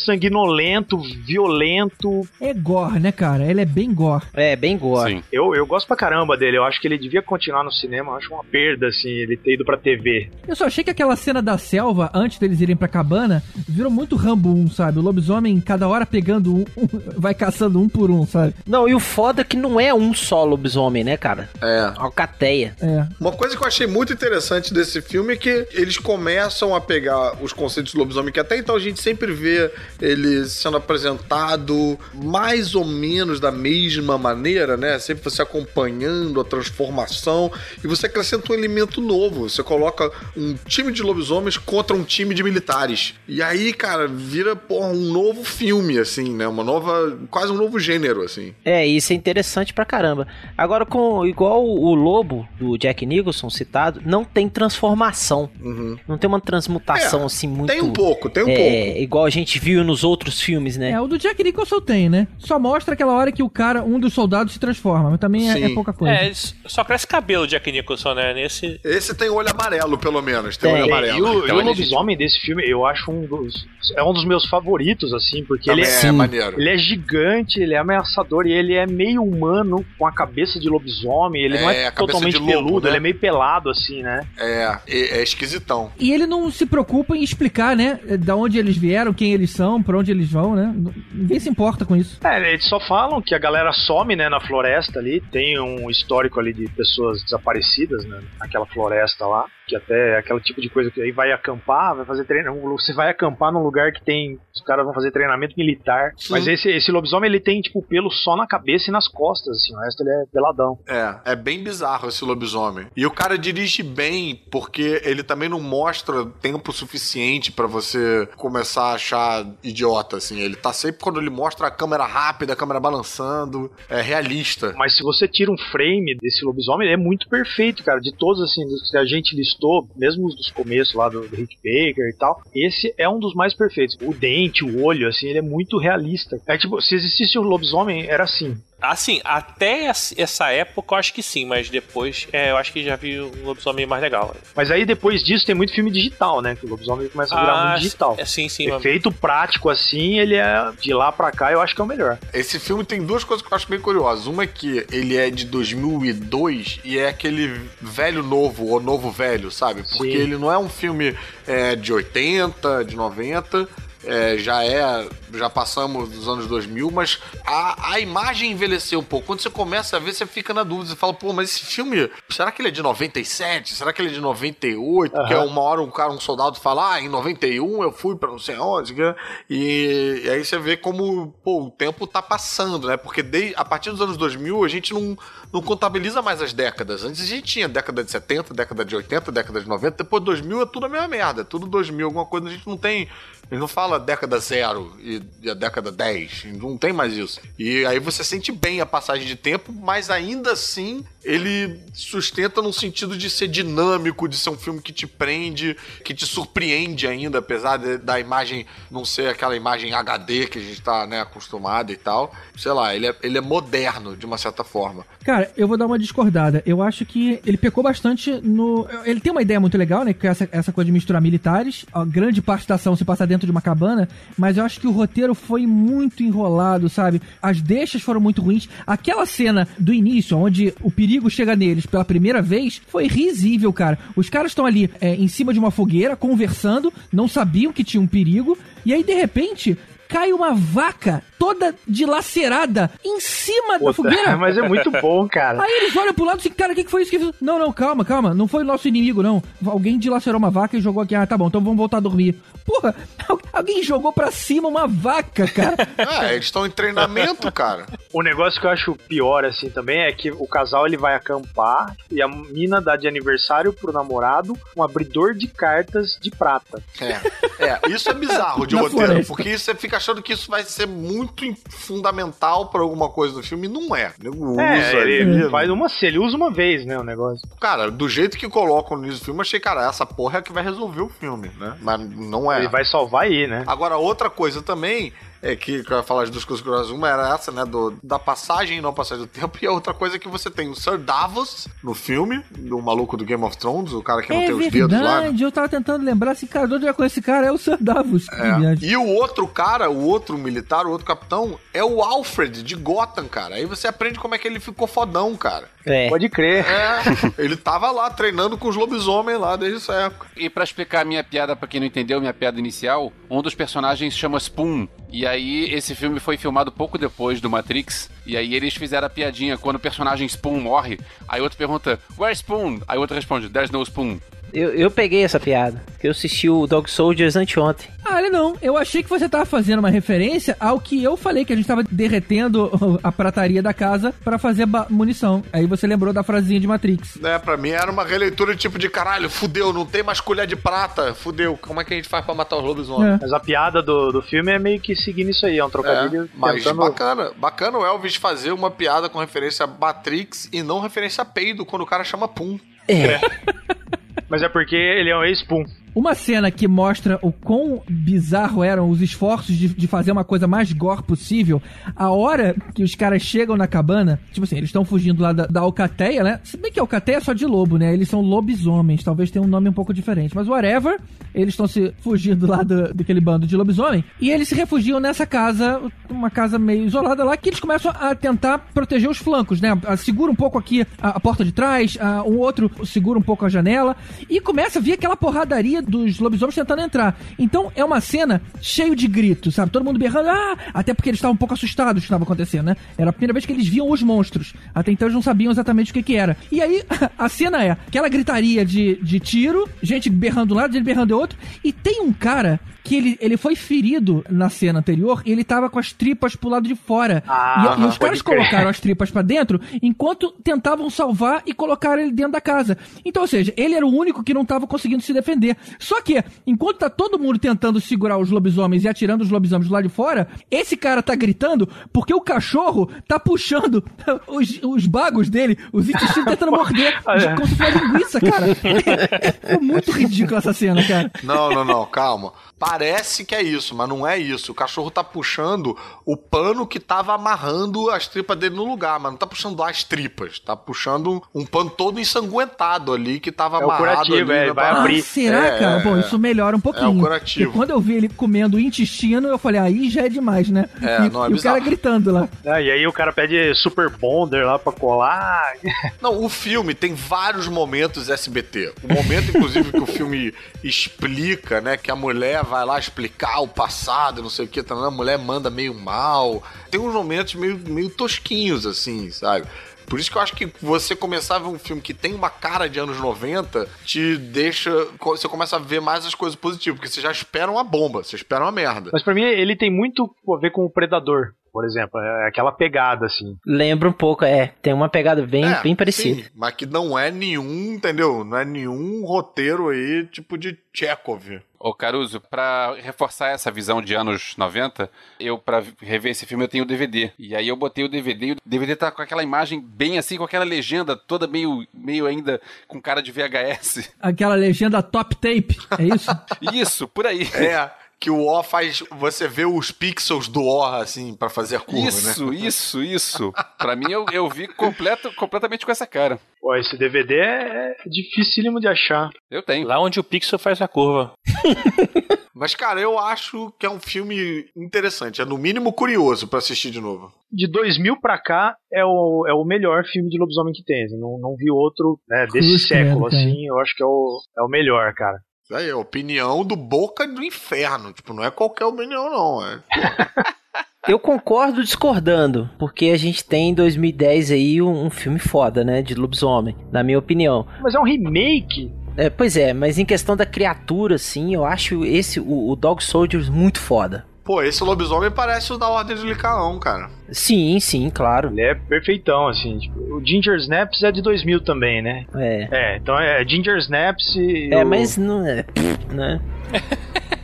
sanguinolento, 0.03 0.97
violento. 1.25 2.27
É 2.41 2.53
gore, 2.53 2.99
né, 2.99 3.11
cara? 3.11 3.45
Ele 3.45 3.61
é 3.61 3.65
bem 3.65 3.93
gore. 3.93 4.25
É, 4.34 4.55
bem 4.55 4.77
gore. 4.77 5.15
Sim. 5.17 5.23
Eu, 5.31 5.53
eu 5.55 5.65
gosto 5.65 5.88
pra 5.94 6.10
caramba 6.10 6.36
dele. 6.36 6.57
Eu 6.57 6.64
acho 6.64 6.82
que 6.82 6.88
ele 6.88 6.98
devia 6.98 7.22
continuar 7.22 7.64
no 7.64 7.72
cinema. 7.72 8.11
Eu 8.11 8.15
acho 8.15 8.34
uma 8.34 8.44
perda, 8.44 8.88
assim, 8.88 9.10
ele 9.10 9.38
ter 9.38 9.53
ido 9.53 9.64
pra 9.65 9.78
TV. 9.78 10.30
Eu 10.48 10.56
só 10.56 10.65
achei 10.65 10.84
que 10.84 10.90
aquela 10.90 11.15
cena 11.15 11.41
da 11.41 11.57
selva, 11.57 12.10
antes 12.14 12.40
deles 12.40 12.60
irem 12.61 12.76
pra 12.76 12.88
cabana, 12.88 13.44
virou 13.68 13.91
muito 13.91 14.15
Rambo 14.15 14.49
1, 14.53 14.72
sabe? 14.72 14.99
O 14.99 15.02
lobisomem, 15.02 15.60
cada 15.61 15.88
hora 15.88 16.06
pegando 16.06 16.53
um, 16.56 16.65
um- 16.78 16.90
vai 17.18 17.34
caçando 17.34 17.80
um 17.80 17.88
por 17.88 18.10
um, 18.11 18.26
sabe? 18.26 18.53
Não, 18.68 18.88
e 18.88 18.95
o 18.95 18.99
foda 18.99 19.41
é 19.41 19.44
que 19.45 19.56
não 19.57 19.80
é 19.80 19.94
um 19.94 20.14
só 20.14 20.44
lobisomem, 20.44 21.03
né, 21.03 21.15
cara? 21.18 21.49
É. 21.61 21.91
Alcateia. 21.98 22.76
É. 22.82 23.06
Uma 23.20 23.32
coisa 23.32 23.56
que 23.56 23.64
eu 23.64 23.68
achei 23.68 23.88
muito 23.88 24.11
interessante 24.14 24.74
desse 24.74 25.02
filme 25.02 25.34
é 25.34 25.38
que 25.38 25.68
eles 25.74 25.98
começam 25.98 26.76
a 26.76 26.82
pegar 26.82 27.41
os 27.41 27.53
conceitos 27.53 27.94
do 27.94 27.99
lobisomem, 27.99 28.34
que 28.34 28.40
até 28.40 28.57
então 28.57 28.76
a 28.76 28.80
gente 28.80 29.02
sempre 29.02 29.32
vê 29.32 29.72
ele 30.02 30.45
sendo 30.45 30.78
apresentado 30.78 31.98
mais 32.14 32.76
ou 32.76 32.86
menos 32.86 33.40
da 33.40 33.52
mesma 33.52 34.18
maneira, 34.18 34.76
né? 34.78 34.98
Sempre 34.99 35.24
você 35.24 35.41
acompanhando 35.84 36.39
a 36.39 36.43
transformação 36.43 37.51
e 37.84 37.88
você 37.88 38.05
acrescenta 38.05 38.51
um 38.51 38.55
elemento 38.55 39.01
novo. 39.01 39.49
Você 39.49 39.61
coloca 39.61 40.11
um 40.35 40.55
time 40.65 40.91
de 40.91 41.01
lobisomens 41.01 41.57
contra 41.57 41.95
um 41.95 42.03
time 42.03 42.34
de 42.34 42.43
militares. 42.43 43.14
E 43.27 43.41
aí, 43.41 43.73
cara, 43.73 44.07
vira 44.07 44.55
porra, 44.55 44.88
um 44.88 45.11
novo 45.11 45.43
filme, 45.43 45.97
assim, 45.97 46.34
né? 46.34 46.47
Uma 46.47 46.64
nova. 46.64 47.18
quase 47.30 47.51
um 47.51 47.55
novo 47.55 47.80
gênero, 47.80 48.22
assim. 48.22 48.53
É, 48.64 48.85
isso 48.85 49.11
é 49.14 49.15
interessante 49.15 49.73
pra 49.73 49.85
caramba. 49.85 50.27
Agora, 50.57 50.85
com 50.85 51.26
igual 51.26 51.65
o 51.65 51.93
lobo 51.93 52.47
do 52.60 52.77
Jack 52.77 53.05
Nicholson 53.05 53.49
citado, 53.49 54.01
não 54.05 54.23
tem 54.23 54.47
transformação. 54.47 55.49
Uhum. 55.61 55.97
Não 56.07 56.18
tem 56.18 56.27
uma 56.27 56.39
transmutação 56.39 57.22
É, 57.22 57.26
assim 57.26 57.47
muito. 57.47 57.72
Tem 57.72 57.81
um 57.81 57.91
pouco, 57.91 58.30
tem 58.30 58.43
um 58.43 58.49
é, 58.49 58.55
pouco. 58.55 58.99
igual 58.99 59.26
a 59.26 59.30
gente 59.30 59.60
viu 59.60 59.84
nos 59.84 60.03
outros 60.03 60.39
filmes, 60.41 60.77
né? 60.77 60.91
É, 60.91 61.01
o 61.01 61.07
do 61.07 61.18
Jack 61.18 61.43
Nicholson 61.43 61.81
tem, 61.81 62.10
né? 62.10 62.27
Só 62.39 62.57
mostra 62.60 62.93
aquela 62.93 63.14
hora 63.14 63.31
que 63.31 63.43
o 63.43 63.49
cara, 63.49 63.84
um 63.84 63.99
dos 63.99 64.14
soldados, 64.14 64.53
se 64.53 64.60
transforma, 64.60 65.10
mas 65.11 65.19
também 65.19 65.49
é, 65.49 65.53
Sim. 65.53 65.64
é 65.64 65.73
pouca 65.74 65.94
coisa. 65.94 66.14
É, 66.14 66.32
só 66.68 66.84
cresce 66.84 67.08
cabelo 67.08 67.48
Jack 67.48 67.72
Nicholson, 67.72 68.14
né? 68.14 68.34
Nesse. 68.34 68.80
Esse 68.84 69.16
tem 69.16 69.30
olho 69.30 69.50
amarelo, 69.50 69.98
pelo 69.98 70.22
menos. 70.22 70.58
Tem, 70.58 70.72
Tem. 70.74 70.82
olho 70.82 70.90
E 70.90 70.91
amarelo. 70.91 71.28
o, 71.28 71.34
e 71.41 71.44
Então 71.45 71.56
o 71.58 71.60
ele- 71.60 71.70
lobisomem 71.70 72.18
desse 72.18 72.40
filme, 72.40 72.64
eu 72.68 72.86
acho 72.86 73.12
um 73.12 73.26
dos. 73.26 73.66
É 73.95 74.04
um 74.04 74.14
dos 74.14 74.26
meus 74.26 74.45
favoritos, 74.48 75.14
assim, 75.14 75.44
porque 75.44 75.70
Também 75.70 75.84
ele 75.86 75.94
é. 75.94 76.06
é 76.06 76.12
maneiro. 76.12 76.60
Ele 76.60 76.70
é 76.70 76.78
gigante, 76.78 77.60
ele 77.62 77.74
é 77.74 77.78
ameaçador 77.78 78.45
e 78.48 78.52
ele 78.52 78.74
é 78.76 78.86
meio 78.88 79.22
humano 79.24 79.86
com 79.98 80.06
a 80.08 80.12
cabeça 80.12 80.60
de 80.60 80.70
lobisomem. 80.70 81.44
Ele 81.44 81.60
não 81.60 81.70
É, 81.70 81.84
é 81.86 81.91
totalmente 81.91 82.34
de 82.34 82.40
lobo, 82.40 82.52
peludo, 82.52 82.82
né? 82.86 82.90
ele 82.91 82.98
é 82.98 83.00
meio 83.00 83.16
pelado, 83.16 83.70
assim, 83.70 84.02
né? 84.02 84.22
É, 84.38 84.78
é, 84.88 85.18
é 85.20 85.24
esquisitão. 85.24 85.91
E 86.00 86.12
ele 86.14 86.26
não 86.26 86.50
se 86.50 86.66
preocupa 86.66 87.16
em 87.16 87.24
explicar, 87.24 87.76
né? 87.76 88.00
Da 88.20 88.36
onde 88.36 88.58
eles 88.58 88.78
vieram, 88.78 89.14
quem 89.14 89.34
eles 89.34 89.50
são, 89.52 89.82
pra 89.84 89.98
onde 89.98 90.12
eles 90.12 90.30
vão, 90.32 90.56
né? 90.56 90.74
Ninguém 91.12 91.40
se 91.40 91.50
importa 91.50 91.86
com 91.86 91.95
isso. 91.95 92.20
É, 92.24 92.52
eles 92.54 92.66
só 92.68 92.80
falam 92.80 93.22
que 93.22 93.36
a 93.36 93.40
galera 93.40 93.72
some, 93.74 94.16
né, 94.16 94.30
na 94.30 94.40
floresta 94.40 95.00
ali. 95.00 95.22
Tem 95.32 95.60
um 95.64 95.90
histórico 95.90 96.40
ali 96.40 96.53
de 96.53 96.68
pessoas 96.69 97.23
desaparecidas, 97.23 98.06
né? 98.06 98.22
Naquela 98.40 98.65
floresta 98.65 99.26
lá. 99.26 99.45
Que 99.68 99.76
até 99.76 100.15
é 100.15 100.18
aquele 100.18 100.40
tipo 100.41 100.61
de 100.61 100.69
coisa 100.69 100.91
que 100.91 101.02
aí 101.02 101.11
vai 101.11 101.31
acampar, 101.31 101.95
vai 101.95 102.06
fazer 102.06 102.26
treinamento. 102.26 102.68
Você 102.69 102.94
vai 102.94 103.10
acampar 103.10 103.52
num 103.52 103.64
lugar 103.64 103.91
que 103.91 104.03
tem. 104.03 104.40
Os 104.53 104.61
caras 104.61 104.85
vão 104.85 104.94
fazer 104.94 105.11
treinamento 105.11 105.53
militar. 105.57 106.11
Sim. 106.18 106.34
Mas 106.34 106.48
esse, 106.48 106.69
esse 106.69 106.91
lobisomem, 106.91 107.30
ele 107.30 107.40
tem, 107.40 107.61
tipo, 107.61 107.81
pelo 107.81 108.11
só 108.11 108.35
na 108.35 108.45
cabeça 108.45 108.90
e 108.90 108.94
nas 108.94 109.07
costas, 109.07 109.57
assim. 109.57 109.76
O 109.76 109.80
resto 109.80 110.03
ele 110.03 110.10
é 110.10 110.26
peladão. 110.31 110.77
É, 110.88 111.31
é 111.31 111.35
bem 111.35 111.64
bizarro 111.64 112.10
esse 112.10 112.23
lobisomem. 112.26 112.88
E 112.95 113.06
o 113.06 113.11
cara 113.11 113.38
dirige 113.38 113.84
bem, 113.84 114.35
porque 114.52 115.02
ele 115.03 115.23
também 115.23 115.49
não 115.49 115.60
mostra 115.60 116.26
tempo 116.41 116.72
suficiente 116.73 117.52
pra 117.52 117.68
você 117.68 118.27
começar 118.35 118.91
a 118.91 118.94
achar 118.95 119.45
idiota, 119.64 120.18
assim. 120.18 120.40
Ele 120.40 120.56
tá 120.56 120.73
sempre 120.73 121.02
quando 121.02 121.19
ele 121.19 121.30
mostra 121.30 121.68
a 121.68 121.72
câmera 121.72 122.06
rápida, 122.06 122.53
a 122.53 122.56
câmera 122.56 122.80
balançando. 122.80 123.72
É 123.90 124.02
realista. 124.02 124.73
Mas 124.77 124.95
se 124.95 125.03
você 125.03 125.27
tira 125.27 125.52
um 125.52 125.57
frame 125.57 126.15
desse 126.22 126.44
lobisomem, 126.45 126.88
ele 126.88 126.95
é 126.95 126.98
muito 126.98 127.27
perfeito, 127.30 127.84
cara. 127.84 127.99
De 127.99 128.15
todos, 128.15 128.41
assim, 128.41 128.61
que 128.91 128.98
a 128.98 129.06
gente 129.06 129.35
listou, 129.35 129.52
mesmo 129.95 130.27
os 130.27 130.35
dos 130.35 130.51
começos 130.51 130.93
lá 130.93 131.09
do, 131.09 131.27
do 131.27 131.35
Rick 131.35 131.55
Baker 131.57 132.09
e 132.09 132.15
tal, 132.17 132.41
esse 132.55 132.93
é 132.97 133.07
um 133.07 133.19
dos 133.19 133.34
mais 133.34 133.53
perfeitos. 133.53 133.97
O 134.01 134.13
dente, 134.13 134.63
o 134.63 134.84
olho, 134.84 135.07
assim, 135.07 135.27
ele 135.27 135.39
é 135.39 135.41
muito 135.41 135.77
realista. 135.77 136.39
É 136.47 136.57
tipo, 136.57 136.81
se 136.81 136.95
existisse 136.95 137.38
um 137.38 137.43
lobisomem, 137.43 138.07
era 138.07 138.23
assim. 138.23 138.57
Assim, 138.84 139.22
até 139.23 139.89
ess- 139.89 140.14
essa 140.18 140.49
época 140.51 140.93
eu 140.93 140.99
acho 140.99 141.14
que 141.14 141.23
sim, 141.23 141.45
mas 141.45 141.69
depois 141.69 142.27
é, 142.34 142.51
eu 142.51 142.57
acho 142.57 142.72
que 142.73 142.84
já 142.84 142.95
vi 142.95 143.19
um 143.22 143.31
lobisomem 143.45 143.85
mais 143.85 144.01
legal. 144.01 144.35
Mas 144.55 144.69
aí 144.69 144.85
depois 144.85 145.23
disso 145.23 145.45
tem 145.45 145.55
muito 145.55 145.73
filme 145.73 145.89
digital, 145.89 146.41
né? 146.41 146.55
Que 146.55 146.65
o 146.65 146.69
lobisomem 146.69 147.07
começa 147.10 147.34
a 147.35 147.39
virar 147.39 147.65
muito 147.69 147.80
digital. 147.81 148.15
É, 148.18 148.26
sim, 148.26 148.49
sim. 148.49 148.68
mas- 148.68 148.80
Efeito 148.80 149.11
prático 149.11 149.69
assim, 149.69 150.19
ele 150.19 150.35
é 150.35 150.72
de 150.80 150.93
lá 150.93 151.11
pra 151.11 151.31
cá, 151.31 151.51
eu 151.51 151.61
acho 151.61 151.73
que 151.73 151.81
é 151.81 151.84
o 151.84 151.88
melhor. 151.88 152.18
Esse 152.34 152.60
filme 152.60 152.84
tem 152.84 153.01
duas 153.03 153.23
coisas 153.23 153.45
que 153.45 153.51
eu 153.51 153.55
acho 153.55 153.69
bem 153.69 153.80
curiosas. 153.80 154.27
Uma 154.27 154.43
é 154.43 154.47
que 154.47 154.85
ele 154.91 155.15
é 155.15 155.30
de 155.30 155.45
2002 155.45 156.80
e 156.84 156.97
é 156.97 157.07
aquele 157.07 157.61
velho 157.81 158.22
novo, 158.23 158.68
ou 158.68 158.80
novo 158.81 159.10
velho, 159.11 159.49
sabe? 159.51 159.84
Porque 159.84 160.11
Sim. 160.11 160.18
ele 160.18 160.38
não 160.38 160.51
é 160.51 160.57
um 160.57 160.69
filme 160.69 161.15
é, 161.47 161.76
de 161.76 161.93
80, 161.93 162.84
de 162.85 162.95
90. 162.95 163.68
É, 164.05 164.38
já 164.38 164.63
é. 164.63 165.07
Já 165.34 165.49
passamos 165.49 166.09
dos 166.09 166.27
anos 166.27 166.45
2000, 166.45 166.91
mas 166.91 167.19
a, 167.43 167.93
a 167.93 167.99
imagem 167.99 168.51
envelheceu 168.51 168.99
um 168.99 169.03
pouco. 169.03 169.25
Quando 169.27 169.39
você 169.41 169.49
começa 169.49 169.97
a 169.97 169.99
ver, 169.99 170.13
você 170.13 170.27
fica 170.27 170.53
na 170.53 170.63
dúvida. 170.63 170.89
Você 170.91 170.95
fala, 170.95 171.13
pô, 171.13 171.34
mas 171.34 171.49
esse 171.49 171.65
filme, 171.65 172.07
será 172.30 172.51
que 172.51 172.61
ele 172.61 172.67
é 172.69 172.71
de 172.71 172.84
97? 172.84 173.73
Será 173.73 173.91
que 173.91 173.99
ele 173.99 174.09
é 174.09 174.13
de 174.13 174.21
98? 174.21 175.11
Porque 175.11 175.34
Aham. 175.34 175.45
uma 175.45 175.61
hora 175.61 175.81
um 175.81 175.89
cara, 175.89 176.11
um 176.11 176.19
soldado 176.19 176.59
fala, 176.59 176.93
ah, 176.93 177.01
em 177.01 177.09
91 177.09 177.81
eu 177.81 177.91
fui 177.91 178.15
pra 178.15 178.30
não 178.30 178.38
sei 178.38 178.57
onde. 178.59 178.93
que- 178.93 179.15
E, 179.49 180.21
e 180.25 180.30
aí 180.30 180.45
você 180.45 180.59
vê 180.59 180.77
como, 180.77 181.34
pô, 181.43 181.63
o 181.65 181.71
tempo 181.71 182.05
tá 182.05 182.21
passando, 182.21 182.88
né? 182.88 182.95
Porque 182.95 183.23
desde, 183.23 183.55
a 183.55 183.65
partir 183.65 183.89
dos 183.89 184.01
anos 184.01 184.17
2000 184.17 184.63
a 184.63 184.67
gente 184.67 184.93
não, 184.93 185.17
não 185.51 185.61
contabiliza 185.63 186.21
mais 186.21 186.41
as 186.43 186.53
décadas. 186.53 187.03
Antes 187.03 187.21
a 187.23 187.25
gente 187.25 187.43
tinha 187.45 187.67
década 187.67 188.03
de 188.03 188.11
70, 188.11 188.53
década 188.53 188.85
de 188.85 188.95
80, 188.95 189.31
década 189.31 189.61
de 189.61 189.67
90. 189.67 190.03
Depois 190.03 190.21
de 190.21 190.25
2000 190.27 190.61
é 190.61 190.65
tudo 190.67 190.85
a 190.85 190.89
mesma 190.89 191.07
merda. 191.07 191.41
É 191.41 191.43
tudo 191.43 191.65
2000, 191.65 192.05
alguma 192.05 192.25
coisa. 192.25 192.47
A 192.47 192.51
gente 192.51 192.67
não 192.67 192.77
tem. 192.77 193.09
Gente 193.53 193.59
não 193.59 193.67
fala 193.67 193.99
década 193.99 194.39
zero 194.39 194.91
e, 194.99 195.21
e 195.43 195.47
a 195.47 195.53
década 195.53 195.91
10. 195.91 196.45
Não 196.59 196.75
tem 196.75 196.91
mais 196.91 197.13
isso. 197.13 197.39
E 197.59 197.85
aí 197.85 197.99
você 197.99 198.23
sente 198.23 198.51
bem 198.51 198.81
a 198.81 198.85
passagem 198.85 199.27
de 199.27 199.35
tempo, 199.35 199.71
mas 199.71 200.09
ainda 200.09 200.53
assim 200.53 201.05
ele 201.24 201.80
sustenta 201.94 202.62
num 202.62 202.74
sentido 202.74 203.18
de 203.18 203.30
ser 203.30 203.48
dinâmico, 203.48 204.28
de 204.28 204.38
ser 204.38 204.50
um 204.50 204.58
filme 204.58 204.82
que 204.82 204.91
te 204.91 205.08
prende, 205.08 205.76
que 206.04 206.14
te 206.14 206.26
surpreende 206.26 207.08
ainda, 207.08 207.40
apesar 207.40 207.78
de- 207.78 207.98
da 207.98 208.20
imagem 208.20 208.66
não 208.91 209.06
ser 209.06 209.30
aquela 209.30 209.56
imagem 209.56 209.94
HD 209.94 210.48
que 210.48 210.60
a 210.60 210.62
gente 210.62 210.82
tá 210.82 211.06
né, 211.08 211.22
acostumado 211.22 211.91
e 211.91 211.95
tal. 211.98 212.34
Sei 212.58 212.72
lá, 212.72 212.95
ele 212.95 213.08
é, 213.08 213.16
ele 213.24 213.38
é 213.38 213.41
moderno 213.41 214.16
de 214.18 214.26
uma 214.26 214.38
certa 214.38 214.64
forma. 214.64 215.06
Cara, 215.24 215.52
eu 215.56 215.68
vou 215.68 215.78
dar 215.78 215.86
uma 215.86 215.98
discordada. 216.00 216.62
Eu 216.66 216.82
acho 216.82 217.06
que 217.06 217.40
ele 217.45 217.58
pecou 217.58 217.84
bastante 217.84 218.32
no. 218.41 218.88
Ele 219.06 219.20
tem 219.22 219.32
uma 219.32 219.41
ideia 219.41 219.60
muito 219.60 219.78
legal, 219.78 220.04
né? 220.04 220.14
Que 220.14 220.28
é 220.28 220.30
essa, 220.32 220.50
essa 220.52 220.72
coisa 220.74 220.86
de 220.88 220.91
misturar 220.91 221.22
militares. 221.22 221.86
A 221.94 222.04
grande 222.04 222.41
parte 222.41 222.68
da 222.68 222.76
ação 222.76 222.95
se 222.95 223.06
passa 223.06 223.26
dentro 223.26 223.45
de 223.48 223.52
uma 223.52 223.62
cabana. 223.62 224.10
Mas 224.38 224.58
eu 224.58 224.66
acho 224.66 224.80
que 224.80 224.88
o 224.88 224.91
roteiro 224.91 225.34
foi 225.34 225.66
muito 225.66 226.22
enrolado, 226.24 226.90
sabe? 226.90 227.22
As 227.41 227.62
deixas 227.62 228.02
foram 228.02 228.20
muito 228.20 228.41
ruins. 228.41 228.68
Aquela 228.86 229.26
cena 229.26 229.68
do 229.80 229.94
início, 229.94 230.38
onde 230.38 230.74
o 230.82 230.91
perigo 230.91 231.12
chega 231.30 231.56
neles 231.56 231.85
pela 231.85 232.06
primeira 232.06 232.41
vez, 232.41 232.81
foi 232.88 233.07
risível, 233.07 233.72
cara. 233.73 233.98
Os 234.15 234.30
caras 234.30 234.52
estão 234.52 234.65
ali 234.65 234.90
é, 235.02 235.15
em 235.15 235.27
cima 235.27 235.53
de 235.53 235.60
uma 235.60 235.72
fogueira, 235.72 236.15
conversando, 236.15 236.94
não 237.11 237.27
sabiam 237.27 237.73
que 237.73 237.84
tinha 237.84 238.02
um 238.02 238.07
perigo. 238.07 238.57
E 238.85 238.94
aí, 238.94 239.03
de 239.03 239.14
repente. 239.14 239.77
Cai 240.14 240.31
uma 240.31 240.53
vaca 240.53 241.23
toda 241.40 241.76
dilacerada 241.88 242.90
em 243.03 243.19
cima 243.19 243.73
da 243.73 243.80
Puta, 243.80 243.94
fogueira. 243.94 244.38
mas 244.38 244.57
é 244.57 244.61
muito 244.61 244.90
bom, 244.91 245.27
cara. 245.27 245.61
Aí 245.61 245.72
eles 245.81 245.95
olham 245.95 246.14
pro 246.14 246.23
lado 246.23 246.38
e 246.38 246.40
assim, 246.41 246.49
cara, 246.52 246.72
o 246.72 246.76
que, 246.76 246.84
que 246.84 246.91
foi 246.91 247.02
isso 247.02 247.11
que 247.11 247.19
fez? 247.19 247.31
Não, 247.41 247.57
não, 247.60 247.73
calma, 247.73 248.06
calma. 248.06 248.34
Não 248.34 248.48
foi 248.48 248.61
o 248.61 248.65
nosso 248.65 248.88
inimigo, 248.88 249.23
não. 249.23 249.41
Alguém 249.65 249.98
dilacerou 249.98 250.38
uma 250.38 250.52
vaca 250.52 250.77
e 250.77 250.81
jogou 250.81 251.02
aqui. 251.03 251.15
Ah, 251.15 251.26
tá 251.26 251.38
bom, 251.38 251.48
então 251.48 251.60
vamos 251.61 251.77
voltar 251.77 251.98
a 251.98 251.99
dormir. 251.99 252.40
Porra, 252.65 252.95
al- 253.27 253.40
alguém 253.52 253.84
jogou 253.84 254.14
pra 254.14 254.31
cima 254.31 254.69
uma 254.69 254.88
vaca, 254.88 255.48
cara. 255.48 255.76
Ah, 255.98 256.31
eles 256.31 256.45
estão 256.45 256.65
em 256.65 256.69
treinamento, 256.72 257.52
cara. 257.52 257.85
O 258.14 258.22
negócio 258.22 258.61
que 258.61 258.68
eu 258.68 258.72
acho 258.72 258.95
pior, 259.07 259.44
assim, 259.44 259.69
também 259.69 260.02
é 260.03 260.11
que 260.14 260.31
o 260.31 260.48
casal 260.48 260.85
ele 260.85 260.95
vai 260.98 261.15
acampar 261.15 261.95
e 262.11 262.22
a 262.22 262.27
mina 262.27 262.80
dá 262.80 262.95
de 262.95 263.07
aniversário 263.07 263.73
pro 263.73 263.91
namorado 263.91 264.56
um 264.77 264.84
abridor 264.84 265.34
de 265.34 265.48
cartas 265.48 266.18
de 266.22 266.30
prata. 266.31 266.81
É, 267.02 267.65
é, 267.65 267.80
isso 267.90 268.10
é 268.10 268.14
bizarro 268.14 268.65
de 268.68 268.76
Na 268.76 268.81
roteiro, 268.81 269.06
floresta. 269.07 269.27
porque 269.34 269.57
você 269.57 269.73
fica 269.76 269.99
achando 270.03 270.21
que 270.21 270.34
isso 270.34 270.51
vai 270.51 270.63
ser 270.63 270.85
muito 270.85 271.43
fundamental 271.69 272.67
pra 272.67 272.81
alguma 272.81 273.09
coisa 273.09 273.34
do 273.34 273.41
filme, 273.41 273.69
não 273.69 273.95
é. 273.95 274.13
Ele 274.19 274.30
usa 274.30 274.61
É, 274.61 274.95
ele 274.95 275.41
ali, 275.41 275.49
faz 275.49 275.69
uma, 275.69 275.88
ele 276.01 276.19
usa 276.19 276.35
uma 276.35 276.51
vez, 276.51 276.85
né, 276.85 276.97
o 276.99 277.03
negócio. 277.03 277.47
Cara, 277.59 277.89
do 277.89 278.09
jeito 278.09 278.38
que 278.38 278.49
colocam 278.49 278.97
no 278.97 279.05
início 279.05 279.21
do 279.21 279.25
filme, 279.25 279.41
achei, 279.41 279.59
cara, 279.59 279.88
essa 279.88 280.05
porra 280.05 280.38
é 280.38 280.39
a 280.39 280.41
que 280.41 280.51
vai 280.51 280.63
resolver 280.63 281.01
o 281.01 281.09
filme, 281.09 281.49
né? 281.57 281.77
Mas 281.81 281.99
não 281.99 282.51
é. 282.51 282.59
Ele 282.59 282.67
vai 282.67 282.84
salvar 282.84 283.23
aí, 283.23 283.47
né? 283.47 283.63
Agora, 283.65 283.95
outra 283.97 284.30
coisa 284.30 284.61
também 284.61 285.13
é 285.44 285.57
que, 285.57 285.84
eu 285.88 285.98
ia 285.98 286.03
falar 286.03 286.24
as 286.24 286.30
duas 286.30 286.45
coisas 286.45 286.64
curiosas. 286.64 286.90
Uma 286.90 287.10
era 287.10 287.36
essa, 287.36 287.52
né? 287.52 287.65
Do, 287.65 287.94
da 288.02 288.18
passagem 288.18 288.78
e 288.78 288.82
não 288.82 288.94
passagem 288.94 289.26
do 289.26 289.28
tempo. 289.28 289.57
E 289.64 289.68
a 289.68 289.72
outra 289.72 289.94
coisa 289.94 290.15
é 290.15 290.20
que 290.20 290.28
você 290.28 290.49
tem 290.49 290.70
o 290.70 290.76
Sir 290.76 290.98
Davos 290.98 291.68
no 291.84 291.94
filme, 291.94 292.44
do 292.52 292.82
maluco 292.82 293.15
do 293.15 293.24
Game 293.24 293.41
of 293.44 293.57
Thrones, 293.57 293.94
o 293.94 294.02
cara 294.02 294.22
que 294.22 294.30
não 294.30 294.41
É 294.41 294.45
tem 294.45 294.56
os 294.56 294.68
dedos 294.70 294.91
lá. 294.99 295.03
né? 295.15 295.22
verdade, 295.22 295.44
eu 295.44 295.52
tava 295.52 295.70
tentando 295.70 296.03
lembrar 296.03 296.32
assim, 296.32 296.48
cara, 296.48 296.68
de 296.68 296.74
onde 296.76 296.86
eu 296.86 296.94
conheço 296.94 297.15
esse 297.15 297.22
cara? 297.22 297.48
É 297.48 297.52
o 297.52 297.57
Sir 297.57 297.78
Davos. 297.80 298.26
É. 298.30 298.86
E 298.86 298.95
o 298.98 299.06
outro 299.06 299.48
cara, 299.48 299.90
o 299.90 300.03
outro 300.06 300.38
militar, 300.38 300.86
o 300.86 300.91
outro 300.91 301.06
capitão, 301.06 301.57
é 301.74 301.84
o 301.84 302.02
Alfred 302.02 302.64
de 302.64 302.76
Gotham, 302.76 303.28
cara. 303.28 303.56
Aí 303.56 303.65
você 303.65 303.88
aprende 303.88 304.20
como 304.20 304.36
é 304.36 304.38
que 304.38 304.48
ele 304.48 304.60
ficou 304.60 304.88
fodão, 304.88 305.36
cara. 305.36 305.70
É. 305.85 306.10
Pode 306.10 306.30
crer. 306.30 306.65
É, 306.65 307.01
ele 307.38 307.55
tava 307.55 307.91
lá 307.91 308.10
treinando 308.10 308.57
com 308.57 308.68
os 308.68 308.76
lobisomens 308.76 309.39
lá 309.39 309.55
desde 309.55 309.77
essa 309.77 309.93
época. 309.93 310.27
E 310.38 310.49
pra 310.49 310.64
explicar 310.64 311.01
a 311.01 311.05
minha 311.05 311.23
piada, 311.23 311.55
pra 311.55 311.68
quem 311.68 311.80
não 311.80 311.88
entendeu, 311.88 312.19
minha 312.19 312.34
piada 312.34 312.60
inicial, 312.60 313.11
um 313.30 313.41
dos 313.41 313.55
personagens 313.55 314.14
chama 314.14 314.38
Spoon. 314.38 314.88
E 315.11 315.27
aí, 315.27 315.65
esse 315.73 315.93
filme 315.93 316.19
foi 316.19 316.38
filmado 316.38 316.72
pouco 316.72 316.97
depois 316.97 317.39
do 317.39 317.49
Matrix. 317.49 318.10
E 318.26 318.35
aí, 318.38 318.55
eles 318.55 318.73
fizeram 318.76 319.07
a 319.07 319.10
piadinha 319.10 319.57
quando 319.57 319.76
o 319.76 319.80
personagem 319.80 320.26
Spoon 320.27 320.60
morre. 320.60 320.99
Aí 321.27 321.41
outro 321.41 321.57
pergunta, 321.57 321.99
Where's 322.18 322.39
Spoon? 322.39 322.80
Aí 322.88 322.97
outro 322.97 323.15
responde, 323.15 323.49
There's 323.49 323.69
no 323.69 323.84
Spoon. 323.84 324.19
Eu, 324.53 324.73
eu 324.75 324.91
peguei 324.91 325.23
essa 325.23 325.39
piada. 325.39 325.81
que 325.99 326.05
Eu 326.05 326.11
assisti 326.11 326.47
o 326.47 326.67
Dog 326.67 326.89
Soldiers 326.89 327.35
anteontem. 327.35 327.89
Ah, 328.05 328.15
olha 328.15 328.30
não. 328.30 328.55
Eu 328.61 328.77
achei 328.77 329.01
que 329.01 329.09
você 329.09 329.27
tava 329.27 329.45
fazendo 329.45 329.80
uma 329.80 329.89
referência 329.89 330.55
ao 330.59 330.80
que 330.80 331.01
eu 331.01 331.17
falei, 331.17 331.43
que 331.43 331.51
a 331.51 331.55
gente 331.55 331.67
tava 331.67 331.84
derretendo 331.84 332.69
a 333.01 333.11
prataria 333.11 333.63
da 333.63 333.73
casa 333.73 334.13
pra 334.23 334.38
fazer 334.38 334.67
munição. 334.89 335.43
Aí 335.51 335.65
você 335.65 335.88
lembrou 335.88 336.13
da 336.13 336.21
frasinha 336.21 336.59
de 336.59 336.67
Matrix. 336.67 337.17
É, 337.23 337.39
pra 337.39 337.57
mim 337.57 337.69
era 337.69 337.91
uma 337.91 338.03
releitura 338.03 338.55
tipo 338.55 338.77
de 338.77 338.89
caralho, 338.89 339.30
fudeu, 339.30 339.73
não 339.73 339.85
tem 339.85 340.03
mais 340.03 340.21
colher 340.21 340.45
de 340.45 340.55
prata, 340.55 341.15
fudeu. 341.15 341.57
Como 341.59 341.81
é 341.81 341.84
que 341.84 341.93
a 341.93 341.97
gente 341.97 342.09
faz 342.09 342.23
pra 342.23 342.35
matar 342.35 342.57
os 342.57 342.63
lobisomens? 342.63 343.15
É. 343.15 343.19
Mas 343.21 343.34
a 343.34 343.39
piada 343.39 343.81
do, 343.81 344.11
do 344.11 344.21
filme 344.21 344.51
é 344.51 344.59
meio 344.59 344.80
que 344.80 344.95
seguindo 344.95 345.31
isso 345.31 345.45
aí, 345.45 345.57
é 345.57 345.65
um 345.65 345.69
trocadilho 345.69 346.25
É, 346.25 346.27
mas 346.35 346.63
tentando... 346.63 346.77
bacana, 346.77 347.31
bacana 347.38 347.80
o 347.80 347.85
Elvis 347.85 348.15
fazer 348.15 348.51
uma 348.51 348.69
piada 348.69 349.09
com 349.09 349.17
referência 349.17 349.63
a 349.63 349.67
Matrix 349.67 350.47
e 350.51 350.61
não 350.61 350.80
referência 350.80 351.23
a 351.23 351.25
peido 351.25 351.65
quando 351.65 351.81
o 351.81 351.88
cara 351.88 352.03
chama 352.03 352.27
Pum. 352.27 352.59
É. 352.88 353.19
Mas 354.34 354.41
é 354.41 354.49
porque 354.49 354.76
ele 354.76 355.11
é 355.11 355.15
um 355.18 355.23
ex-pum. 355.23 355.64
Uma 355.95 356.15
cena 356.15 356.49
que 356.49 356.68
mostra 356.68 357.19
o 357.22 357.31
quão 357.31 357.84
bizarro 357.88 358.64
eram 358.64 358.89
os 358.89 358.99
esforços 358.99 359.55
de, 359.55 359.68
de 359.69 359.88
fazer 359.88 360.11
uma 360.11 360.23
coisa 360.23 360.47
mais 360.47 360.73
gore 360.73 361.03
possível. 361.03 361.61
A 361.95 362.10
hora 362.10 362.55
que 362.73 362.81
os 362.84 362.95
caras 362.95 363.22
chegam 363.22 363.55
na 363.55 363.68
cabana, 363.68 364.19
tipo 364.31 364.43
assim, 364.43 364.57
eles 364.57 364.69
estão 364.69 364.84
fugindo 364.84 365.22
lá 365.22 365.31
da, 365.31 365.45
da 365.45 365.61
alcateia, 365.61 366.23
né? 366.23 366.39
Se 366.43 366.57
bem 366.57 366.72
que 366.72 366.80
a 366.80 366.81
alcateia 366.84 367.18
é 367.18 367.19
só 367.19 367.31
de 367.31 367.45
lobo, 367.45 367.77
né? 367.77 367.93
Eles 367.93 368.10
são 368.10 368.22
lobisomens, 368.22 369.03
talvez 369.03 369.30
tenha 369.30 369.45
um 369.45 369.47
nome 369.47 369.69
um 369.69 369.73
pouco 369.73 369.93
diferente. 369.93 370.35
Mas 370.35 370.47
whatever, 370.47 370.99
eles 371.31 371.49
estão 371.53 371.68
se 371.68 371.93
fugindo 371.99 372.47
lá 372.47 372.64
do, 372.64 372.91
daquele 372.91 373.22
bando 373.22 373.45
de 373.45 373.55
lobisomem. 373.55 374.03
E 374.19 374.31
eles 374.31 374.47
se 374.47 374.55
refugiam 374.55 374.99
nessa 374.99 375.27
casa, 375.27 375.80
uma 376.10 376.31
casa 376.31 376.57
meio 376.57 376.85
isolada 376.85 377.23
lá, 377.23 377.38
que 377.38 377.49
eles 377.49 377.60
começam 377.60 377.91
a 377.91 378.15
tentar 378.15 378.57
proteger 378.73 379.07
os 379.11 379.19
flancos, 379.19 379.61
né? 379.61 379.69
Segura 379.97 380.31
um 380.31 380.35
pouco 380.35 380.57
aqui 380.57 380.88
a, 380.99 381.10
a 381.10 381.19
porta 381.19 381.45
de 381.45 381.51
trás, 381.51 381.99
a- 382.01 382.23
um 382.23 382.39
outro 382.39 382.72
segura 382.84 383.19
um 383.19 383.23
pouco 383.23 383.45
a 383.45 383.49
janela. 383.49 383.95
E 384.30 384.40
começa 384.40 384.80
a 384.80 384.82
vir 384.82 384.94
aquela 384.94 385.16
porradaria 385.16 385.82
dos 385.82 386.20
lobisomens 386.20 386.56
tentando 386.56 386.82
entrar. 386.82 387.20
Então 387.38 387.72
é 387.76 387.84
uma 387.84 388.02
cena 388.02 388.41
cheio 388.62 388.95
de 388.95 389.08
gritos, 389.08 389.56
sabe? 389.56 389.72
Todo 389.72 389.86
mundo 389.86 390.00
berrando, 390.00 390.30
ah! 390.30 390.58
Até 390.74 390.94
porque 390.94 391.10
eles 391.10 391.18
estavam 391.18 391.34
um 391.34 391.38
pouco 391.38 391.54
assustados 391.54 392.00
o 392.00 392.02
que 392.02 392.06
estava 392.06 392.24
acontecendo, 392.24 392.66
né? 392.66 392.78
Era 392.98 393.10
a 393.10 393.14
primeira 393.14 393.34
vez 393.34 393.45
que 393.45 393.54
eles 393.54 393.68
viam 393.68 393.90
os 393.90 394.02
monstros. 394.02 394.54
Até 394.74 394.91
então 394.91 395.08
eles 395.08 395.16
não 395.16 395.22
sabiam 395.22 395.52
exatamente 395.52 395.91
o 395.91 395.94
que 395.94 396.04
que 396.04 396.16
era. 396.16 396.38
E 396.52 396.62
aí 396.62 396.84
a 397.18 397.30
cena 397.30 397.64
é 397.64 397.72
aquela 397.72 398.10
gritaria 398.10 398.66
de, 398.66 398.95
de 399.02 399.20
tiro, 399.20 399.70
gente 399.82 400.10
berrando 400.10 400.48
de 400.48 400.54
um 400.54 400.58
lado, 400.58 400.74
gente 400.74 400.84
berrando 400.84 401.08
do 401.08 401.20
outro. 401.20 401.38
E 401.64 401.72
tem 401.72 402.02
um 402.02 402.14
cara 402.14 402.60
que 402.84 402.95
ele, 402.95 403.18
ele 403.22 403.38
foi 403.38 403.55
ferido 403.55 404.23
na 404.30 404.49
cena 404.49 404.80
anterior 404.80 405.22
e 405.26 405.31
ele 405.31 405.43
tava 405.43 405.69
com 405.69 405.80
as 405.80 405.91
tripas 405.93 406.35
pro 406.35 406.49
lado 406.49 406.68
de 406.68 406.76
fora. 406.76 407.23
Ah, 407.27 407.76
e, 407.80 407.81
e 407.81 407.85
os 407.85 407.97
caras 407.97 408.22
colocaram 408.22 408.69
as 408.69 408.80
tripas 408.80 409.10
pra 409.10 409.22
dentro 409.22 409.60
enquanto 409.81 410.31
tentavam 410.43 410.89
salvar 410.89 411.41
e 411.45 411.53
colocar 411.53 411.97
ele 411.97 412.11
dentro 412.11 412.34
da 412.34 412.41
casa. 412.41 412.77
Então, 413.05 413.22
ou 413.23 413.27
seja, 413.27 413.53
ele 413.55 413.76
era 413.76 413.85
o 413.85 413.89
único 413.95 414.23
que 414.23 414.34
não 414.34 414.43
tava 414.45 414.68
conseguindo 414.68 415.01
se 415.01 415.14
defender. 415.14 415.55
Só 415.80 416.01
que, 416.01 416.23
enquanto 416.45 416.80
tá 416.80 416.89
todo 416.89 417.18
mundo 417.19 417.39
tentando 417.39 417.80
segurar 417.80 418.18
os 418.18 418.30
lobisomens 418.30 418.84
e 418.84 418.88
atirando 418.89 419.22
os 419.23 419.30
lobisomens 419.30 419.68
do 419.69 419.73
lado 419.73 419.88
de 419.88 419.93
fora, 419.93 420.27
esse 420.51 420.76
cara 420.76 421.01
tá 421.01 421.15
gritando 421.15 421.68
porque 421.91 422.14
o 422.14 422.22
cachorro 422.22 422.89
tá 423.07 423.19
puxando 423.19 423.84
os, 424.27 424.60
os 424.61 424.85
bagos 424.88 425.30
dele, 425.30 425.57
os 425.72 425.88
intestinos 425.89 426.26
tentando 426.26 426.51
morder, 426.53 426.93
de- 427.18 427.35
como 427.35 427.47
se 427.47 427.55
fosse 427.55 427.77
linguiça, 427.77 428.19
cara. 428.19 428.47
Ficou 429.41 429.61
muito 429.64 429.91
ridículo 429.91 430.38
essa 430.38 430.53
cena, 430.53 430.84
cara. 430.85 431.11
Não, 431.23 431.49
não, 431.51 431.64
não, 431.65 431.85
calma. 431.85 432.34
Parece 432.65 433.26
que 433.26 433.35
é 433.35 433.41
isso, 433.41 433.76
mas 433.76 433.88
não 433.90 434.06
é 434.07 434.18
isso. 434.18 434.52
O 434.52 434.56
cachorro 434.56 434.90
tá 434.90 435.03
puxando 435.03 435.77
o 436.06 436.15
pano 436.15 436.65
que 436.65 436.80
tava 436.80 437.14
amarrando 437.14 437.90
as 437.90 438.07
tripas 438.07 438.38
dele 438.38 438.56
no 438.56 438.64
lugar, 438.65 438.99
mas 438.99 439.11
não 439.11 439.18
tá 439.18 439.27
puxando 439.27 439.61
as 439.64 439.84
tripas. 439.84 440.40
Tá 440.40 440.56
puxando 440.56 441.22
um 441.35 441.45
pano 441.45 441.69
todo 441.69 441.99
ensanguentado 441.99 442.94
ali 442.94 443.19
que 443.19 443.31
tava 443.31 443.57
É 443.57 443.60
o 443.60 443.64
amarrado 443.65 444.06
curativo, 444.07 444.31
ali. 444.31 444.49
é, 444.49 444.53
vai 444.53 444.69
abrir. 444.69 444.99
Ah, 444.99 445.03
será, 445.03 445.45
É, 445.45 445.60
cara? 445.60 445.80
é, 445.80 445.84
Bom, 445.84 445.98
é. 445.98 445.99
isso 445.99 446.18
melhora 446.18 446.56
um 446.56 446.60
pouquinho. 446.60 446.85
É 446.85 446.90
o 446.90 446.99
curativo. 446.99 447.45
Porque 447.45 447.57
quando 447.57 447.69
eu 447.72 447.80
vi 447.81 447.94
ele 447.95 448.10
comendo 448.10 448.57
o 448.57 448.60
intestino, 448.60 449.27
eu 449.27 449.38
falei, 449.38 449.60
aí 449.60 449.90
já 449.90 450.03
é 450.06 450.10
demais, 450.10 450.49
né? 450.49 450.69
É, 450.81 451.06
e 451.06 451.10
não, 451.10 451.26
é 451.26 451.30
e 451.30 451.34
o 451.34 451.41
cara 451.41 451.56
bizarro. 451.60 451.61
gritando 451.61 452.11
lá. 452.11 452.30
Ah, 452.45 452.61
e 452.61 452.72
aí 452.72 452.88
o 452.88 452.94
cara 452.94 453.11
pede 453.11 453.53
Super 453.56 453.90
Bonder 453.90 454.45
lá 454.45 454.57
pra 454.57 454.72
colar. 454.72 455.53
Não, 456.02 456.23
o 456.23 456.30
filme 456.30 456.73
tem 456.73 456.94
vários 456.94 457.48
momentos 457.48 458.10
SBT. 458.10 458.73
O 458.84 458.94
momento, 458.94 459.30
inclusive, 459.35 459.72
que 459.72 459.80
o 459.80 459.85
filme 459.85 460.34
explica, 460.64 461.61
né? 461.61 461.77
Que 461.77 461.91
a 461.91 461.95
mulher 461.95 462.44
vai 462.53 462.65
lá 462.65 462.77
explicar 462.77 463.39
o 463.41 463.47
passado, 463.47 464.21
não 464.21 464.30
sei 464.30 464.45
o 464.45 464.47
que, 464.47 464.61
tá, 464.61 464.75
a 464.75 464.91
mulher 464.91 465.17
manda 465.17 465.49
meio 465.49 465.73
mal. 465.73 466.43
Tem 466.69 466.80
uns 466.80 466.93
momentos 466.93 467.34
meio, 467.34 467.57
meio 467.57 467.89
tosquinhos, 467.89 468.65
assim, 468.67 469.09
sabe? 469.09 469.47
Por 469.88 469.99
isso 469.99 470.09
que 470.11 470.17
eu 470.17 470.21
acho 470.21 470.35
que 470.35 470.45
você 470.61 470.95
começar 470.95 471.35
a 471.35 471.39
ver 471.39 471.47
um 471.47 471.57
filme 471.59 471.81
que 471.81 471.93
tem 471.93 472.13
uma 472.13 472.30
cara 472.30 472.69
de 472.69 472.80
anos 472.80 472.99
90 472.99 473.67
te 473.84 474.17
deixa. 474.17 474.71
Você 475.01 475.27
começa 475.27 475.55
a 475.55 475.59
ver 475.59 475.81
mais 475.81 476.05
as 476.05 476.15
coisas 476.15 476.35
positivas, 476.38 476.80
porque 476.80 476.91
você 476.93 477.01
já 477.01 477.11
espera 477.11 477.51
uma 477.51 477.63
bomba, 477.63 478.03
você 478.03 478.15
espera 478.15 478.43
uma 478.45 478.51
merda. 478.51 478.91
Mas 478.93 479.03
pra 479.03 479.13
mim 479.13 479.23
ele 479.23 479.55
tem 479.55 479.69
muito 479.71 480.09
a 480.30 480.38
ver 480.39 480.51
com 480.51 480.63
o 480.63 480.69
Predador, 480.69 481.34
por 481.51 481.65
exemplo. 481.65 481.99
É 481.99 482.27
aquela 482.27 482.51
pegada, 482.51 483.05
assim. 483.07 483.35
Lembra 483.45 483.89
um 483.89 483.93
pouco, 483.93 484.23
é. 484.23 484.53
Tem 484.61 484.73
uma 484.73 484.88
pegada 484.89 485.21
bem, 485.27 485.45
É, 485.45 485.61
bem 485.61 485.75
parecida. 485.75 486.23
sim, 486.23 486.30
mas 486.34 486.55
que 486.55 486.65
não 486.65 486.97
é 486.97 487.11
nenhum, 487.11 487.73
entendeu? 487.73 488.23
Não 488.23 488.38
é 488.38 488.45
nenhum 488.45 489.03
roteiro 489.05 489.67
aí, 489.67 490.07
tipo 490.11 490.38
de 490.38 490.57
Chekhov. 490.73 491.41
Ô 491.64 491.73
Caruso, 491.73 492.19
pra 492.19 492.76
reforçar 492.76 493.30
essa 493.30 493.49
visão 493.49 493.81
de 493.81 493.94
anos 493.94 494.35
90, 494.35 494.91
eu, 495.18 495.38
pra 495.38 495.64
rever 495.80 496.11
esse 496.11 496.26
filme, 496.26 496.44
eu 496.44 496.49
tenho 496.49 496.65
o 496.65 496.68
DVD. 496.68 497.14
E 497.18 497.34
aí 497.34 497.48
eu 497.48 497.56
botei 497.56 497.85
o 497.85 497.88
DVD 497.88 498.26
e 498.26 498.31
o 498.34 498.38
DVD 498.45 498.76
tá 498.76 498.91
com 498.91 499.02
aquela 499.02 499.23
imagem 499.23 499.61
bem 499.61 499.98
assim, 499.98 500.18
com 500.18 500.26
aquela 500.26 500.44
legenda 500.44 500.98
toda 500.98 501.26
meio, 501.26 501.65
meio 501.73 502.06
ainda 502.06 502.41
com 502.68 502.81
cara 502.81 503.02
de 503.02 503.14
VHS. 503.14 503.94
Aquela 504.02 504.35
legenda 504.35 504.84
top 504.84 505.15
tape, 505.15 505.57
é 505.80 505.95
isso? 505.95 506.11
Isso, 506.53 506.85
por 506.85 507.07
aí. 507.07 507.23
É, 507.34 507.72
que 508.03 508.11
o 508.11 508.27
O 508.27 508.43
faz 508.43 508.84
você 508.91 509.30
vê 509.30 509.45
os 509.45 509.71
pixels 509.71 510.27
do 510.27 510.43
O, 510.43 510.61
assim, 510.63 511.15
pra 511.15 511.30
fazer 511.30 511.55
a 511.55 511.59
curva, 511.61 511.88
isso, 511.88 512.30
né? 512.30 512.35
isso, 512.35 512.84
isso. 512.84 513.34
Pra 513.57 513.77
mim, 513.77 513.89
eu, 513.89 514.05
eu 514.11 514.27
vi 514.27 514.45
completo, 514.45 515.09
completamente 515.15 515.65
com 515.65 515.71
essa 515.71 515.88
cara. 515.88 516.19
Pô, 516.41 516.53
esse 516.55 516.77
DVD 516.77 517.15
é 517.15 517.75
dificílimo 517.85 518.59
de 518.59 518.67
achar. 518.67 519.09
Eu 519.31 519.41
tenho. 519.41 519.65
Lá 519.65 519.80
onde 519.80 520.01
o 520.01 520.03
pixel 520.03 520.38
faz 520.38 520.61
a 520.61 520.67
curva. 520.67 521.13
Mas, 522.35 522.55
cara, 522.55 522.81
eu 522.81 522.99
acho 522.99 523.53
que 523.57 523.65
é 523.65 523.69
um 523.69 523.80
filme 523.80 524.47
interessante. 524.57 525.21
É 525.21 525.25
no 525.25 525.38
mínimo 525.38 525.71
curioso 525.71 526.27
pra 526.27 526.39
assistir 526.39 526.71
de 526.71 526.81
novo. 526.81 527.13
De 527.31 527.47
2000 527.47 528.01
pra 528.01 528.17
cá 528.17 528.57
é 528.73 528.84
o, 528.84 529.25
é 529.27 529.34
o 529.34 529.45
melhor 529.45 529.85
filme 529.85 530.09
de 530.09 530.19
lobisomem 530.19 530.51
que 530.51 530.63
tem. 530.63 530.84
assim. 530.84 530.99
Não, 530.99 531.17
não 531.19 531.35
vi 531.38 531.49
outro 531.49 531.97
né, 532.09 532.27
desse 532.34 532.59
século, 532.59 533.09
cara. 533.09 533.15
assim. 533.15 533.47
Eu 533.47 533.59
acho 533.59 533.73
que 533.77 533.84
é 533.84 533.85
o, 533.85 534.19
é 534.39 534.41
o 534.41 534.49
melhor, 534.49 534.93
cara. 534.93 535.19
Aí 535.53 535.69
é 535.69 535.71
a 535.71 535.77
opinião 535.77 536.43
do 536.43 536.55
Boca 536.55 537.07
do 537.07 537.23
Inferno. 537.23 537.93
Tipo, 537.93 538.13
não 538.13 538.23
é 538.23 538.31
qualquer 538.31 538.65
opinião, 538.65 539.09
não. 539.09 539.45
É... 539.45 539.59
Eu 540.85 540.99
concordo 540.99 541.63
discordando, 541.63 542.49
porque 542.59 542.88
a 542.88 542.97
gente 542.97 543.23
tem 543.23 543.51
em 543.51 543.53
2010 543.53 544.31
aí 544.31 544.61
um, 544.61 544.88
um 544.88 544.89
filme 544.89 545.17
foda, 545.17 545.63
né, 545.63 545.81
de 545.81 545.95
lobisomem, 545.95 546.57
na 546.73 546.84
minha 546.84 546.99
opinião. 546.99 547.47
Mas 547.61 547.73
é 547.73 547.80
um 547.80 547.84
remake. 547.84 548.69
É, 548.97 549.09
pois 549.09 549.38
é, 549.38 549.53
mas 549.53 549.80
em 549.80 549.85
questão 549.85 550.15
da 550.15 550.25
criatura, 550.25 550.95
assim, 550.95 551.34
eu 551.34 551.45
acho 551.45 551.85
esse, 551.85 552.19
o, 552.19 552.49
o 552.49 552.55
Dog 552.57 552.84
Soldiers, 552.84 553.30
muito 553.30 553.61
foda. 553.61 554.05
Pô, 554.24 554.41
esse 554.41 554.64
lobisomem 554.64 555.12
parece 555.12 555.52
o 555.52 555.58
da 555.58 555.68
Ordem 555.68 555.98
de 555.98 556.06
Licaão, 556.06 556.58
cara. 556.58 556.90
Sim, 557.12 557.60
sim, 557.60 557.90
claro. 557.90 558.30
Ele 558.30 558.41
é 558.41 558.56
perfeitão, 558.56 559.28
assim. 559.28 559.58
Tipo, 559.60 559.80
o 559.95 560.02
Ginger 560.06 560.38
Snaps 560.38 560.82
é 560.82 560.91
de 560.94 561.02
2000 561.02 561.41
também, 561.44 561.82
né? 561.82 562.06
É. 562.16 562.48
É, 562.52 562.78
então 562.78 562.98
é 562.98 563.28
Ginger 563.28 563.58
Snaps 563.58 564.16
e. 564.16 564.50
É, 564.54 564.64
o- 564.64 564.68
mas 564.68 564.95
não 564.98 565.28
é. 565.28 565.44
Né? 565.91 566.22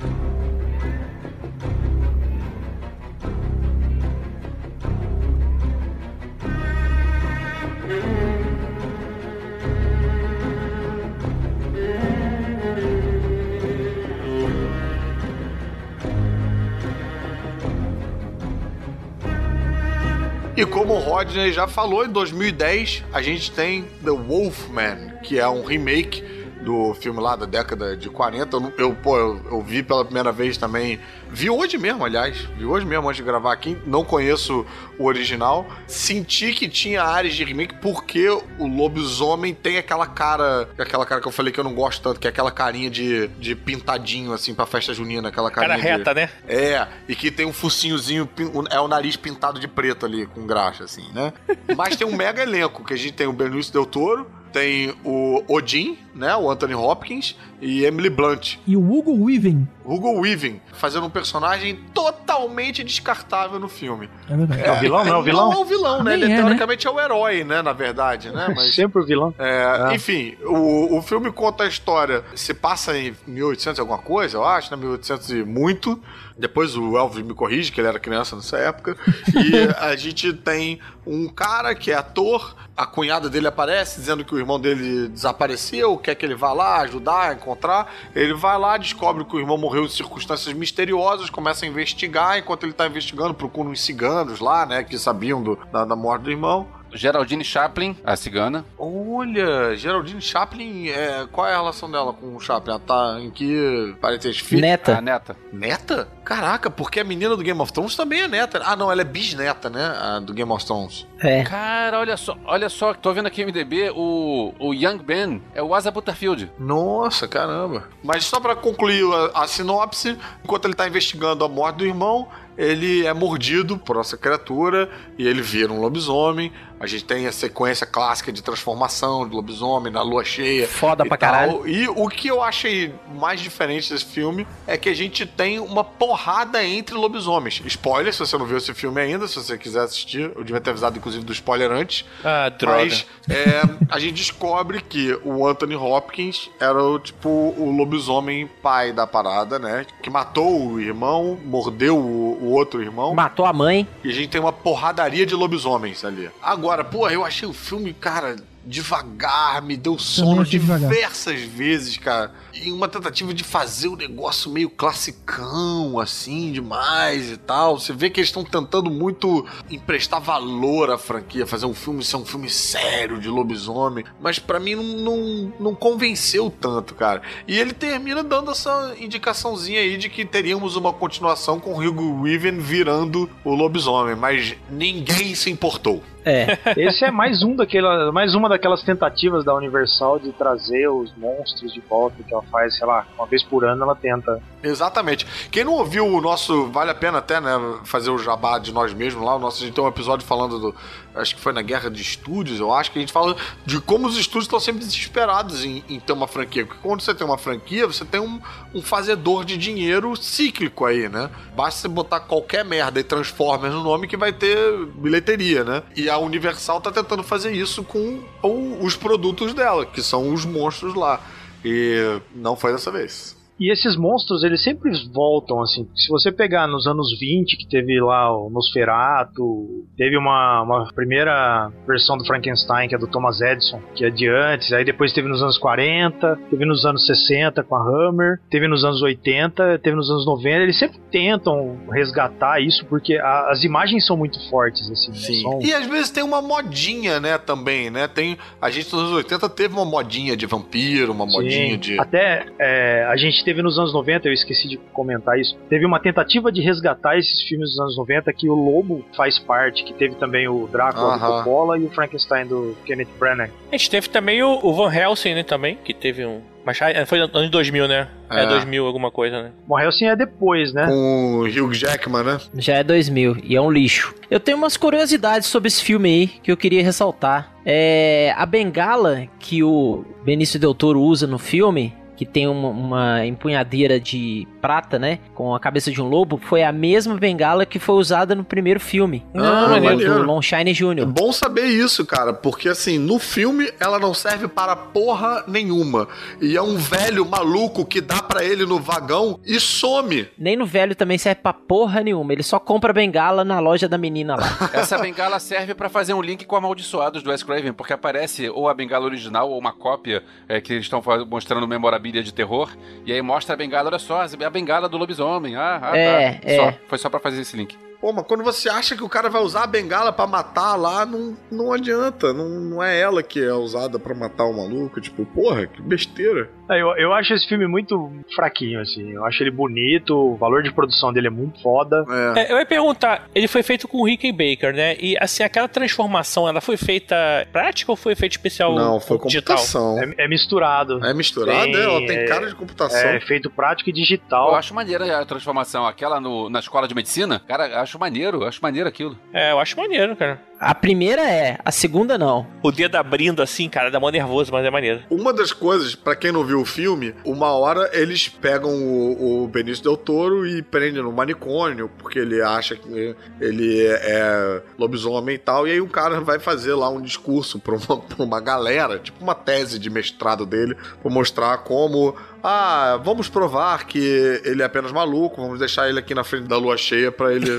E 20.60 20.66
como 20.66 20.94
o 20.94 21.00
Rodney 21.00 21.54
já 21.54 21.70
falou, 21.70 22.06
em 22.06 22.10
2010 22.10 23.06
a 23.14 23.22
gente 23.22 23.50
tem 23.50 23.84
The 24.04 24.12
Wolfman, 24.12 25.14
que 25.24 25.40
é 25.40 25.48
um 25.48 25.64
remake 25.64 26.22
do 26.62 26.94
filme 26.94 27.20
lá 27.20 27.36
da 27.36 27.46
década 27.46 27.96
de 27.96 28.10
40. 28.10 28.56
Eu, 28.56 28.74
eu, 28.78 28.96
pô, 28.96 29.18
eu, 29.18 29.42
eu 29.52 29.62
vi 29.62 29.82
pela 29.82 30.04
primeira 30.04 30.32
vez 30.32 30.58
também. 30.58 31.00
Vi 31.30 31.50
hoje 31.50 31.78
mesmo, 31.78 32.04
aliás. 32.04 32.38
Vi 32.58 32.66
hoje 32.66 32.86
mesmo 32.86 33.08
antes 33.08 33.18
de 33.18 33.24
gravar 33.24 33.54
aqui. 33.54 33.78
Não 33.86 34.04
conheço 34.04 34.66
o 34.98 35.06
original. 35.06 35.68
Senti 35.88 36.54
que 36.54 36.68
tinha 36.68 37.04
áreas 37.04 37.36
de 37.36 37.44
remake 37.44 37.76
porque 37.76 38.28
o 38.30 38.68
lobisomem 38.68 39.54
tem 39.54 39.78
aquela 39.78 40.08
cara. 40.08 40.70
Aquela 40.78 41.06
cara 41.06 41.22
que 41.22 41.28
eu 41.28 41.32
falei 41.32 41.52
que 41.54 41.60
eu 41.60 41.64
não 41.64 41.74
gosto 41.74 42.02
tanto, 42.02 42.20
que 42.20 42.28
é 42.28 42.30
aquela 42.30 42.52
carinha 42.52 42.90
de, 42.90 43.28
de 43.28 43.56
pintadinho, 43.56 44.34
assim, 44.34 44.54
pra 44.54 44.66
festa 44.66 44.94
junina. 44.94 45.30
Aquela 45.30 45.50
carinha. 45.50 45.78
Cara 45.78 45.98
reta, 45.98 46.14
de... 46.14 46.22
né? 46.22 46.30
É, 46.48 46.88
e 47.08 47.16
que 47.16 47.32
tem 47.32 47.46
um 47.46 47.54
focinhozinho, 47.54 48.28
é 48.70 48.80
o 48.80 48.88
nariz 48.88 49.16
pintado 49.16 49.60
de 49.60 49.68
preto 49.68 50.06
ali, 50.06 50.26
com 50.26 50.46
graxa, 50.46 50.84
assim, 50.84 51.06
né? 51.14 51.34
Mas 51.76 51.96
tem 51.96 52.06
um 52.06 52.16
mega 52.16 52.42
elenco, 52.42 52.84
que 52.84 52.94
a 52.94 52.98
gente 52.98 53.14
tem 53.14 53.28
o 53.28 53.34
Benício 53.34 53.72
Del 53.72 53.86
Toro, 53.86 54.28
tem 54.52 54.94
o 55.04 55.44
Odin, 55.48 55.98
né? 56.14 56.36
O 56.36 56.50
Anthony 56.50 56.76
Hopkins 56.76 57.36
e 57.62 57.86
Emily 57.86 58.10
Blunt. 58.10 58.58
E 58.66 58.76
o 58.76 58.82
Hugo 58.82 59.12
Weaving. 59.26 59.68
Hugo 59.92 60.20
Weaving, 60.22 60.62
fazendo 60.74 61.06
um 61.06 61.10
personagem 61.10 61.76
totalmente 61.94 62.84
descartável 62.84 63.60
no 63.60 63.68
filme. 63.68 64.10
É 64.30 64.36
verdade. 64.36 64.62
É 64.62 64.72
o 64.72 64.80
vilão, 64.80 65.04
não 65.06 65.14
é 65.14 65.18
o 65.18 65.24
vilão? 65.24 65.50
Não 65.50 65.54
é 65.54 65.62
o 65.62 65.66
vilão, 65.66 66.04
né? 66.04 66.16
Nem 66.16 66.24
Ele 66.24 66.26
é, 66.26 66.36
né? 66.36 66.42
teoricamente 66.44 66.88
é 66.88 66.90
o 66.92 67.00
herói, 67.00 67.44
né? 67.44 67.62
Na 67.62 67.74
verdade, 67.74 68.30
né? 68.30 68.52
Mas 68.56 68.76
Sempre 68.76 69.02
o 69.02 69.06
vilão. 69.06 69.34
é, 69.40 69.96
Enfim, 69.96 70.38
o, 70.44 70.98
o 70.98 71.02
filme 71.02 71.32
conta 71.32 71.64
a 71.64 71.68
história. 71.68 72.24
Se 72.36 72.54
passa 72.54 72.98
em 72.98 73.16
1800 73.26 73.78
e 73.78 73.82
alguma 73.82 73.98
coisa, 74.00 74.38
eu 74.38 74.46
acho, 74.46 74.72
né? 74.72 74.78
1800 74.78 75.30
e 75.32 75.44
muito. 75.44 76.00
Depois 76.38 76.78
o 76.78 76.96
Elvis 76.98 77.26
me 77.26 77.34
corrige, 77.34 77.70
que 77.70 77.82
ele 77.82 77.88
era 77.90 78.00
criança 78.00 78.34
nessa 78.36 78.58
época. 78.58 78.96
E 79.36 79.68
a 79.84 79.94
gente 79.98 80.32
tem 80.32 80.80
um 81.06 81.28
cara 81.28 81.76
que 81.76 81.92
é 81.92 81.96
ator. 81.96 82.56
A 82.78 82.86
cunhada 82.86 83.30
dele 83.30 83.46
aparece 83.48 84.00
dizendo 84.00 84.24
que 84.24 84.34
o 84.34 84.38
irmão 84.40 84.58
dele 84.58 85.10
desapareceu, 85.10 85.98
quer 85.98 86.16
que 86.16 86.26
ele 86.26 86.36
vá 86.36 86.54
lá 86.54 86.78
ajudar, 86.80 87.36
encontrar. 87.36 87.92
Ele 88.16 88.34
vai 88.34 88.58
lá, 88.58 88.78
descobre 88.78 89.26
que 89.26 89.36
o 89.36 89.40
irmão 89.40 89.58
morreu 89.58 89.79
em 89.86 89.90
circunstâncias 89.90 90.54
misteriosas, 90.56 91.30
começa 91.30 91.66
a 91.66 91.68
investigar. 91.68 92.38
Enquanto 92.38 92.64
ele 92.64 92.74
tá 92.74 92.88
investigando, 92.88 93.34
procura 93.34 93.70
uns 93.70 93.82
ciganos 93.82 94.40
lá, 94.40 94.66
né? 94.66 94.84
Que 94.84 94.98
sabiam 94.98 95.42
do- 95.42 95.58
da, 95.72 95.86
da 95.86 95.96
morte 95.96 96.24
do 96.24 96.32
irmão. 96.32 96.68
Geraldine 96.92 97.44
Chaplin, 97.44 97.96
a 98.04 98.16
cigana. 98.16 98.66
Olha, 98.76 99.76
Geraldine 99.76 100.20
Chaplin, 100.22 100.88
é, 100.90 101.28
qual 101.32 101.46
é 101.48 101.54
a 101.54 101.58
relação 101.58 101.90
dela 101.90 102.12
com 102.14 102.36
o 102.36 102.40
Chaplin? 102.40 102.72
Ela 102.72 102.80
tá 102.80 103.18
em 103.22 103.30
que 103.30 103.96
parentesco? 104.02 104.48
Filha? 104.48 104.62
Neta. 104.62 104.98
A 104.98 105.02
neta. 105.02 105.38
Neta? 105.54 106.08
Caraca, 106.30 106.70
porque 106.70 107.00
a 107.00 107.04
menina 107.04 107.36
do 107.36 107.42
Game 107.42 107.60
of 107.60 107.74
Thrones 107.74 107.96
também 107.96 108.22
é 108.22 108.28
neta. 108.28 108.62
Ah, 108.64 108.76
não, 108.76 108.92
ela 108.92 109.02
é 109.02 109.04
bisneta, 109.04 109.68
né? 109.68 109.84
A 110.00 110.20
do 110.20 110.32
Game 110.32 110.52
of 110.52 110.64
Thrones. 110.64 111.08
É. 111.20 111.42
Cara, 111.44 111.98
olha 112.00 112.16
só, 112.16 112.38
olha 112.46 112.70
só, 112.70 112.94
tô 112.94 113.12
vendo 113.12 113.26
aqui 113.26 113.44
o 113.44 113.48
MDB, 113.48 113.90
o, 113.96 114.54
o 114.60 114.72
Young 114.72 115.00
Ben 115.00 115.42
é 115.56 115.64
o 115.64 115.74
Asa 115.74 115.90
Butterfield. 115.90 116.52
Nossa, 116.60 117.28
caramba. 117.28 117.90
Mas 118.04 118.26
só 118.26 118.40
pra 118.40 118.56
concluir 118.56 119.04
a, 119.34 119.42
a 119.42 119.48
sinopse, 119.48 120.16
enquanto 120.44 120.66
ele 120.66 120.76
tá 120.76 120.88
investigando 120.88 121.44
a 121.44 121.50
morte 121.50 121.78
do 121.78 121.86
irmão, 121.88 122.28
ele 122.60 123.06
é 123.06 123.14
mordido 123.14 123.78
por 123.78 123.96
essa 123.96 124.18
criatura 124.18 124.90
e 125.18 125.26
ele 125.26 125.42
vira 125.42 125.72
um 125.72 125.80
lobisomem. 125.80 126.52
A 126.78 126.86
gente 126.86 127.06
tem 127.06 127.26
a 127.26 127.32
sequência 127.32 127.88
clássica 127.88 128.34
de 128.34 128.44
transformação 128.44 129.28
de 129.28 129.34
lobisomem 129.34 129.92
na 129.92 130.02
lua 130.02 130.26
cheia. 130.26 130.68
Foda 130.68 131.06
e 131.06 131.08
pra 131.08 131.18
tal. 131.18 131.32
caralho. 131.32 131.66
E 131.66 131.88
o 131.88 132.10
que 132.10 132.28
eu 132.28 132.44
achei 132.44 132.94
mais 133.18 133.40
diferente 133.40 133.94
desse 133.94 134.06
filme 134.06 134.46
é 134.68 134.78
que 134.78 134.90
a 134.90 134.94
gente 134.94 135.26
tem 135.26 135.58
uma 135.58 135.86
porrada 136.20 136.64
entre 136.64 136.96
lobisomens. 136.96 137.62
Spoiler, 137.66 138.14
se 138.14 138.20
você 138.20 138.38
não 138.38 138.46
viu 138.46 138.58
esse 138.58 138.74
filme 138.74 139.00
ainda, 139.00 139.26
se 139.28 139.36
você 139.36 139.58
quiser 139.58 139.84
assistir, 139.84 140.32
eu 140.36 140.44
devia 140.44 140.60
ter 140.60 140.72
avisado 140.72 140.98
inclusive 140.98 141.24
do 141.24 141.32
spoiler 141.32 141.72
antes. 141.72 142.06
Ah, 142.24 142.50
droga. 142.50 142.78
Mas 142.78 143.06
é, 143.30 143.62
a 143.90 143.98
gente 144.00 144.16
descobre 144.16 144.82
que 144.82 145.18
o 145.24 145.48
Anthony 145.48 145.76
Hopkins 145.76 146.50
era 146.60 146.84
o 146.84 147.00
tipo 147.00 147.30
o 147.30 147.72
lobisomem 147.72 148.48
pai 148.62 148.92
da 148.92 149.08
parada, 149.08 149.58
né? 149.58 149.86
Que 150.04 150.10
matou 150.10 150.74
o 150.74 150.82
irmão, 150.82 151.40
mordeu 151.46 151.98
o, 151.98 152.44
o 152.44 152.52
outro 152.52 152.82
irmão. 152.82 153.14
Matou 153.14 153.46
a 153.46 153.54
mãe. 153.54 153.88
E 154.04 154.10
a 154.10 154.14
gente 154.14 154.28
tem 154.28 154.42
uma 154.42 154.54
porradaria 154.54 155.26
de 155.26 155.36
lobisomens 155.36 156.04
ali. 156.04 156.30
Agora, 156.42 156.84
pô, 156.84 157.10
eu 157.10 157.24
achei 157.24 157.48
o 157.48 157.54
filme, 157.54 157.94
cara, 157.94 158.36
devagar, 158.66 159.62
me 159.62 159.76
deu 159.78 159.98
sono 159.98 160.44
diversas 160.44 161.42
vezes, 161.42 161.98
cara. 161.98 162.32
Em 162.62 162.72
uma 162.72 162.88
tentativa 162.88 163.34
de 163.34 163.44
fazer 163.44 163.88
o 163.88 163.96
negócio 163.96 164.52
meio 164.52 164.70
classicão, 164.70 166.00
assim, 166.00 166.52
demais 166.52 167.32
e 167.32 167.38
tal. 167.38 167.80
Você 167.80 167.94
vê 167.94 168.10
que 168.10 168.20
eles 168.20 168.30
estão 168.30 168.44
tentando 168.44 168.90
muito 168.90 169.46
emprestar 169.70 170.20
valor 170.22 170.92
à 170.92 170.98
franquia, 170.98 171.48
fazer 171.48 171.66
um 171.66 171.74
filme 171.74 172.04
ser 172.04 172.18
um 172.18 172.26
filme 172.26 172.50
sério 172.50 173.20
de 173.20 173.30
lobisomem. 173.30 174.04
Mas 174.20 174.40
pra 174.40 174.60
mim 174.60 174.76
não, 174.76 174.84
não, 174.84 175.54
não 175.60 175.76
convenceu 175.76 176.50
tanto, 176.50 176.96
cara. 176.96 177.22
E 177.48 177.58
ele 177.58 177.74
termina 177.74 178.24
dando 178.24 178.52
essa 178.52 178.94
indicaçãozinha 179.00 179.80
aí 179.80 179.98
de 179.98 180.10
que 180.10 180.26
teríamos 180.26 180.76
uma 180.76 180.92
continuação 180.92 181.60
com 181.60 181.74
o 181.74 181.86
Hugo 181.86 182.24
Weaving 182.24 182.60
virando 182.60 183.30
o 183.44 183.54
lobisomem. 183.54 184.16
Mas 184.16 184.56
ninguém 184.70 185.34
se 185.34 185.50
importou. 185.50 186.04
É. 186.26 186.58
Esse 186.78 187.06
é 187.06 187.12
mais 187.12 187.42
um 187.42 187.56
daquela, 187.56 188.12
mais 188.12 188.36
uma 188.36 188.50
daquelas 188.50 188.84
tentativas 188.84 189.44
da 189.44 189.54
Universal 189.54 190.20
de 190.20 190.32
trazer 190.32 190.88
os 190.90 191.16
monstros 191.16 191.74
de 191.74 191.82
volta 191.82 192.22
que 192.24 192.34
ela 192.34 192.44
faz, 192.44 192.78
sei 192.78 192.86
lá, 192.86 193.06
uma 193.18 193.26
vez 193.28 193.44
por 193.44 193.66
ano 193.66 193.84
ela 193.84 193.96
tenta. 193.96 194.42
Exatamente. 194.62 195.26
Quem 195.50 195.64
não 195.64 195.74
ouviu 195.74 196.06
o 196.06 196.22
nosso, 196.22 196.68
vale 196.72 196.92
a 196.92 196.96
pena 196.96 197.20
até, 197.20 197.40
né, 197.40 197.52
fazer 197.86 198.10
o 198.10 198.18
jabá 198.18 198.60
de 198.60 198.74
nós 198.74 198.94
mesmos 198.94 199.24
lá. 199.24 199.36
O 199.36 199.40
nosso, 199.40 199.62
a 199.62 199.66
gente 199.66 199.76
tem 199.76 199.84
um 199.84 199.88
episódio 199.88 200.26
falando 200.26 200.60
do, 200.60 200.76
acho 201.16 201.36
que 201.36 201.42
foi 201.42 201.52
na 201.54 201.62
Guerra 201.62 201.90
de 201.90 202.02
Estúdios, 202.02 202.60
eu 202.60 202.72
acho 202.74 202.92
que 202.92 203.00
a 203.00 203.02
gente 203.02 203.12
fala 203.14 203.36
de 203.66 203.80
como 203.82 204.08
os 204.08 204.18
estúdios 204.18 204.46
estão 204.46 204.60
sempre 204.60 204.86
desesperados 204.86 205.64
em, 205.66 205.84
em 205.90 206.00
ter 206.00 206.14
uma 206.14 206.28
franquia. 206.28 206.66
Porque 206.66 206.82
quando 206.82 207.02
você 207.02 207.14
tem 207.14 207.26
uma 207.26 207.38
franquia, 207.38 207.88
você 207.88 208.06
tem 208.06 208.20
um, 208.20 208.40
um 208.74 208.82
fazedor 208.82 209.44
de 209.46 209.58
dinheiro 209.58 210.16
cíclico 210.16 210.86
aí, 210.86 211.10
né? 211.10 211.30
Basta 211.56 211.82
você 211.82 211.88
botar 211.88 212.20
qualquer 212.22 212.64
merda 212.64 213.00
e 213.00 213.04
Transformers 213.04 213.74
no 213.74 213.84
nome 213.84 214.08
que 214.08 214.18
vai 214.18 214.32
ter 214.34 214.86
bilheteria, 214.96 215.64
né? 215.64 215.84
E 215.96 216.10
a 216.10 216.18
Universal 216.18 216.82
tá 216.82 216.92
tentando 216.92 217.24
fazer 217.24 217.52
isso 217.52 217.84
com 217.84 218.24
o- 218.44 218.84
os 218.86 218.96
produtos 218.96 219.54
dela, 219.54 219.86
que 219.86 220.02
são 220.04 220.34
os 220.34 220.46
monstros 220.46 220.94
lá. 220.96 221.20
E 221.66 222.20
não 222.34 222.56
foi 222.56 222.72
dessa 222.72 222.92
vez. 222.92 223.39
E 223.60 223.72
esses 223.72 223.96
monstros, 223.96 224.44
eles 224.44 224.64
sempre 224.64 224.92
voltam, 225.14 225.62
assim. 225.62 225.88
Se 225.96 226.08
você 226.10 226.32
pegar 226.32 226.68
nos 226.68 226.88
anos 226.88 227.18
20, 227.20 227.58
que 227.58 227.68
teve 227.68 228.00
lá 228.00 228.32
o 228.36 228.50
Nosferatu, 228.50 229.86
teve 229.98 230.18
uma, 230.18 230.62
uma 230.62 230.88
primeira 230.94 231.72
versão 231.88 232.18
do 232.18 232.26
Frankenstein, 232.26 232.88
que 232.88 232.96
é 232.96 232.98
do 232.98 233.08
Thomas 233.08 233.42
Edison, 233.42 233.82
que 233.96 234.06
é 234.06 234.10
de 234.10 234.28
antes, 234.30 234.72
aí 234.74 234.84
depois 234.86 235.12
teve 235.14 235.28
nos 235.28 235.42
anos 235.42 235.58
40, 235.58 236.38
teve 236.50 236.66
nos 236.66 236.86
anos 236.86 237.06
60 237.06 237.64
com 237.64 237.76
a 237.76 237.82
Hammer, 237.82 238.40
teve 238.50 238.68
nos 238.68 238.84
anos 238.84 239.02
80, 239.02 239.80
teve 239.80 239.96
nos 239.96 240.10
anos 240.10 240.26
90, 240.26 240.64
eles 240.64 240.78
sempre 240.80 241.00
tentam 241.12 241.78
resgatar 241.92 242.62
isso, 242.62 242.86
porque 242.86 243.16
a- 243.18 243.50
as 243.50 243.64
imagens 243.64 244.06
são 244.06 244.16
muito 244.18 244.40
fortes, 244.50 244.90
assim. 244.90 245.12
né? 245.12 245.42
São- 245.42 245.60
E 245.62 245.74
às 245.74 245.86
vezes 245.88 246.10
tem 246.10 246.24
uma 246.24 246.42
modinha, 246.42 247.20
né, 247.20 247.38
também, 247.38 247.90
né? 247.90 248.08
Tem, 248.08 248.38
a 248.62 248.70
gente 248.70 248.92
nos 248.94 249.02
anos 249.04 249.14
80 249.16 249.50
teve 249.50 249.74
uma 249.74 249.86
modinha 249.86 250.36
de 250.38 250.46
vampiro, 250.46 251.12
uma 251.12 251.26
modinha 251.26 251.72
Sim. 251.74 251.78
de... 251.78 252.00
Até 252.00 252.46
é, 252.60 253.06
a 253.10 253.16
gente 253.18 253.44
teve 253.50 253.64
nos 253.64 253.80
anos 253.80 253.92
90, 253.92 254.28
eu 254.28 254.34
esqueci 254.34 254.68
de 254.68 254.78
comentar 254.94 255.40
isso, 255.40 255.58
teve 255.68 255.84
uma 255.84 256.00
tentativa 256.00 256.52
de 256.52 256.62
resgatar 256.62 257.18
esses 257.18 257.42
filmes 257.42 257.72
dos 257.72 257.80
anos 257.80 257.98
90 257.98 258.32
que 258.34 258.48
o 258.48 258.54
Lobo 258.54 259.04
faz 259.18 259.40
parte, 259.40 259.84
que 259.84 259.92
teve 259.92 260.14
também 260.16 260.48
o 260.48 260.68
Drácula 260.72 261.18
do. 261.18 261.20
Coppola 261.20 261.80
e 261.80 261.84
o 261.84 261.90
Frankenstein 261.90 262.46
do 262.46 262.78
Kenneth 262.86 263.08
Branagh. 263.18 263.50
A 263.72 263.76
gente 263.76 263.90
teve 263.90 264.08
também 264.08 264.44
o, 264.44 264.60
o 264.62 264.72
Van 264.72 264.94
Helsing, 264.94 265.34
né, 265.34 265.42
também, 265.42 265.80
que 265.84 265.96
teve 265.96 266.24
um... 266.24 266.42
Mas 266.64 266.80
ah, 266.82 267.06
foi 267.08 267.18
no 267.18 267.24
ano 267.34 267.46
de 267.46 267.50
2000, 267.50 267.88
né? 267.88 268.08
É, 268.30 268.44
É. 268.44 268.46
2000 268.46 268.86
alguma 268.86 269.10
coisa, 269.10 269.42
né? 269.42 269.52
Bom, 269.68 269.80
Helsing 269.80 270.06
é 270.06 270.16
depois, 270.16 270.72
né? 270.72 270.86
Com 270.86 271.40
o 271.40 271.44
Hugh 271.46 271.74
Jackman, 271.74 272.24
né? 272.24 272.38
Já 272.56 272.76
é 272.76 272.84
2000 272.84 273.38
e 273.44 273.56
é 273.56 273.62
um 273.62 273.72
lixo. 273.72 274.14
Eu 274.30 274.40
tenho 274.40 274.58
umas 274.58 274.78
curiosidades 274.78 275.48
sobre 275.48 275.70
esse 275.70 275.84
filme 275.84 276.10
aí 276.10 276.28
que 276.28 276.52
eu 276.52 276.58
queria 276.58 276.84
ressaltar. 276.84 277.56
É 277.66 278.32
a 278.38 278.46
bengala 278.46 279.26
que 279.40 279.64
o 279.64 280.06
Benício 280.24 280.60
Del 280.60 280.76
Toro 280.76 281.02
usa 281.02 281.26
no 281.26 281.40
filme, 281.40 281.96
que 282.20 282.26
tem 282.26 282.50
uma, 282.50 282.68
uma 282.68 283.26
empunhadeira 283.26 283.98
de 283.98 284.46
prata, 284.62 285.00
né, 285.00 285.20
com 285.34 285.54
a 285.56 285.60
cabeça 285.60 285.92
de 285.92 286.02
um 286.02 286.08
lobo, 286.08 286.40
foi 286.44 286.64
a 286.64 286.72
mesma 286.72 287.16
bengala 287.16 287.66
que 287.66 287.80
foi 287.80 287.96
usada 287.96 288.36
no 288.36 288.44
primeiro 288.44 288.80
filme. 288.80 289.26
Ah, 289.34 289.66
do, 289.76 289.82
maneiro. 289.82 290.14
do 290.16 290.24
Lon 290.24 290.42
Shine 290.42 290.72
É 290.72 290.74
Jr. 290.74 291.06
bom 291.06 291.32
saber 291.32 291.66
isso, 291.66 292.06
cara, 292.06 292.34
porque 292.34 292.70
assim, 292.70 292.98
no 292.98 293.20
filme 293.20 293.72
ela 293.80 294.00
não 294.00 294.14
serve 294.14 294.48
para 294.48 294.76
porra 294.76 295.44
nenhuma. 295.48 296.08
E 296.42 296.56
é 296.56 296.62
um 296.62 296.76
velho 296.78 297.26
maluco 297.26 297.86
que 297.86 298.02
dá 298.02 298.22
pra 298.22 298.44
ele 298.44 298.66
no 298.66 298.80
vagão 298.80 299.40
e 299.46 299.60
some. 299.60 300.28
Nem 300.38 300.56
no 300.56 300.66
velho 300.66 300.96
também 300.96 301.18
serve 301.18 301.42
pra 301.42 301.54
porra 301.54 302.02
nenhuma. 302.02 302.34
Ele 302.34 302.44
só 302.44 302.60
compra 302.60 302.94
bengala 302.94 303.44
na 303.44 303.60
loja 303.60 303.88
da 303.88 303.98
menina 303.98 304.36
lá. 304.36 304.48
Essa 304.74 304.98
bengala 304.98 305.40
serve 305.40 305.74
pra 305.74 305.90
fazer 305.90 306.14
um 306.14 306.22
link 306.22 306.46
com 306.46 306.56
Amaldiçoados 306.56 307.24
do 307.24 307.30
Wes 307.30 307.44
Craven, 307.44 307.74
porque 307.74 307.94
aparece 307.94 308.50
ou 308.50 308.68
a 308.68 308.74
bengala 308.74 309.06
original 309.06 309.50
ou 309.50 309.58
uma 309.58 309.72
cópia 309.72 310.24
é, 310.48 310.60
que 310.60 310.74
eles 310.74 310.86
estão 310.86 311.02
mostrando 311.30 311.68
memorabilia 311.68 312.22
de 312.24 312.34
terror, 312.34 312.70
e 313.06 313.12
aí 313.12 313.22
mostra 313.22 313.54
a 313.54 313.58
bengala, 313.58 313.90
olha 313.90 314.00
só, 314.00 314.22
a 314.22 314.49
bengala 314.50 314.90
do 314.90 314.98
lobisomem. 314.98 315.56
Ah, 315.56 315.80
ah 315.82 315.98
É, 315.98 316.32
tá. 316.34 316.40
é. 316.50 316.56
Só, 316.58 316.74
foi 316.88 316.98
só 316.98 317.10
pra 317.10 317.20
fazer 317.20 317.42
esse 317.42 317.56
link. 317.58 317.78
Pô, 318.02 318.14
mas 318.14 318.26
quando 318.26 318.44
você 318.44 318.70
acha 318.70 318.96
que 318.96 319.04
o 319.04 319.10
cara 319.10 319.30
vai 319.30 319.42
usar 319.42 319.64
a 319.64 319.68
bengala 319.68 320.12
pra 320.14 320.26
matar 320.26 320.76
lá, 320.76 321.06
não, 321.06 321.36
não 321.52 321.74
adianta. 321.74 322.32
Não, 322.34 322.48
não 322.48 322.84
é 322.84 323.00
ela 323.00 323.22
que 323.22 323.44
é 323.44 323.54
usada 323.54 324.00
pra 324.00 324.16
matar 324.16 324.46
o 324.46 324.56
maluco. 324.56 325.02
Tipo, 325.02 325.26
porra, 325.26 325.68
que 325.68 325.82
besteira. 325.82 326.50
É, 326.70 326.80
Eu, 326.82 326.96
eu 326.98 327.14
acho 327.14 327.34
esse 327.34 327.48
filme 327.48 327.68
muito 327.68 328.10
fraquinho, 328.36 328.80
assim. 328.80 329.12
Eu 329.12 329.26
acho 329.26 329.44
ele 329.44 329.52
bonito, 329.52 330.16
o 330.16 330.36
valor 330.38 330.64
de 330.64 330.72
produção 330.72 331.12
dele 331.12 331.28
é 331.28 331.32
muito 331.32 331.62
foda. 331.62 332.06
É. 332.36 332.44
É, 332.44 332.52
eu 332.54 332.58
ia 332.58 332.66
perguntar, 332.66 333.28
ele 333.36 333.48
foi 333.48 333.64
feito 333.64 333.88
com 333.88 333.98
o 333.98 334.06
Rick 334.06 334.32
Baker, 334.32 334.74
né? 334.74 334.96
E 335.00 335.18
assim, 335.20 335.44
aquela 335.44 335.68
transformação, 335.68 336.48
ela 336.48 336.62
foi 336.62 336.78
feita 336.78 337.16
prática 337.52 337.92
ou 337.92 337.96
foi 337.98 338.16
feita 338.16 338.34
especial 338.34 338.76
Não, 338.76 339.00
foi 339.00 339.18
digital? 339.20 339.58
computação. 339.58 340.00
É, 340.02 340.24
é 340.24 340.28
misturado. 340.28 341.04
É 341.06 341.14
misturado, 341.14 341.64
Tem, 341.64 341.76
é? 341.76 341.84
Ela 341.84 342.00
tem 342.08 342.18
é, 342.20 342.26
cara 342.26 342.48
de 342.48 342.56
computação. 342.56 343.10
É 343.10 343.20
feito 343.20 343.50
prático 343.50 343.90
e 343.90 343.94
digital. 343.94 344.50
Eu 344.50 344.56
acho 344.56 344.74
maneira 344.74 345.20
a 345.20 345.26
transformação. 345.26 345.86
Aquela 345.86 346.22
no- 346.22 346.50
na 346.50 346.60
escola 346.60 346.88
de 346.88 346.96
medicina, 346.96 347.42
cara, 347.48 347.82
acho 347.90 348.00
maneiro, 348.00 348.46
acho 348.46 348.60
maneiro 348.62 348.88
aquilo. 348.88 349.18
É, 349.34 349.52
eu 349.52 349.60
acho 349.60 349.76
maneiro, 349.76 350.16
cara. 350.16 350.40
A 350.60 350.76
primeira 350.76 351.22
é, 351.22 351.58
a 351.64 351.72
segunda 351.72 352.18
não. 352.18 352.46
O 352.62 352.70
dedo 352.70 352.96
abrindo 352.98 353.42
assim, 353.42 353.70
cara, 353.70 353.90
dá 353.90 353.98
mó 353.98 354.10
nervoso, 354.10 354.52
mas 354.52 354.66
é 354.66 354.70
maneiro. 354.70 355.02
Uma 355.10 355.32
das 355.34 355.54
coisas, 355.54 355.96
pra 355.96 356.18
quem 356.18 356.34
não 356.34 356.44
viu 356.44 356.60
o 356.60 356.66
filme, 356.66 357.16
uma 357.24 357.52
hora 357.54 357.90
eles 357.94 358.28
pegam 358.28 358.70
o, 358.70 359.44
o 359.44 359.48
Benício 359.48 359.84
Del 359.84 359.96
Toro 359.96 360.46
e 360.46 360.62
prendem 360.62 361.02
no 361.02 361.14
manicômio, 361.14 361.90
porque 361.98 362.20
ele 362.20 362.42
acha 362.42 362.76
que 362.76 363.16
ele 363.40 363.88
é 363.88 364.62
lobisomem 364.78 365.36
e 365.36 365.40
tal, 365.40 365.66
e 365.66 365.72
aí 365.72 365.82
um 365.82 365.88
cara 365.88 366.20
vai 366.20 366.40
fazer 366.40 366.74
lá 366.74 366.90
um 366.90 367.02
discurso 367.02 367.58
pra 367.58 367.76
uma, 367.76 367.98
pra 368.04 368.24
uma 368.24 368.42
galera, 368.42 369.00
tipo 369.00 369.24
uma 369.24 369.36
tese 369.36 369.80
de 369.80 369.90
mestrado 369.90 370.46
dele, 370.46 370.76
pra 371.02 371.10
mostrar 371.10 371.58
como. 371.60 372.16
Ah, 372.44 373.00
vamos 373.04 373.28
provar 373.28 373.86
que 373.86 374.00
ele 374.44 374.62
é 374.62 374.66
apenas 374.66 374.92
maluco, 374.92 375.42
vamos 375.42 375.60
deixar 375.60 375.90
ele 375.90 376.00
aqui 376.00 376.14
na 376.14 376.24
frente 376.24 376.48
da 376.48 376.58
lua 376.58 376.78
cheia 376.78 377.12
pra 377.12 377.34
ele 377.34 377.50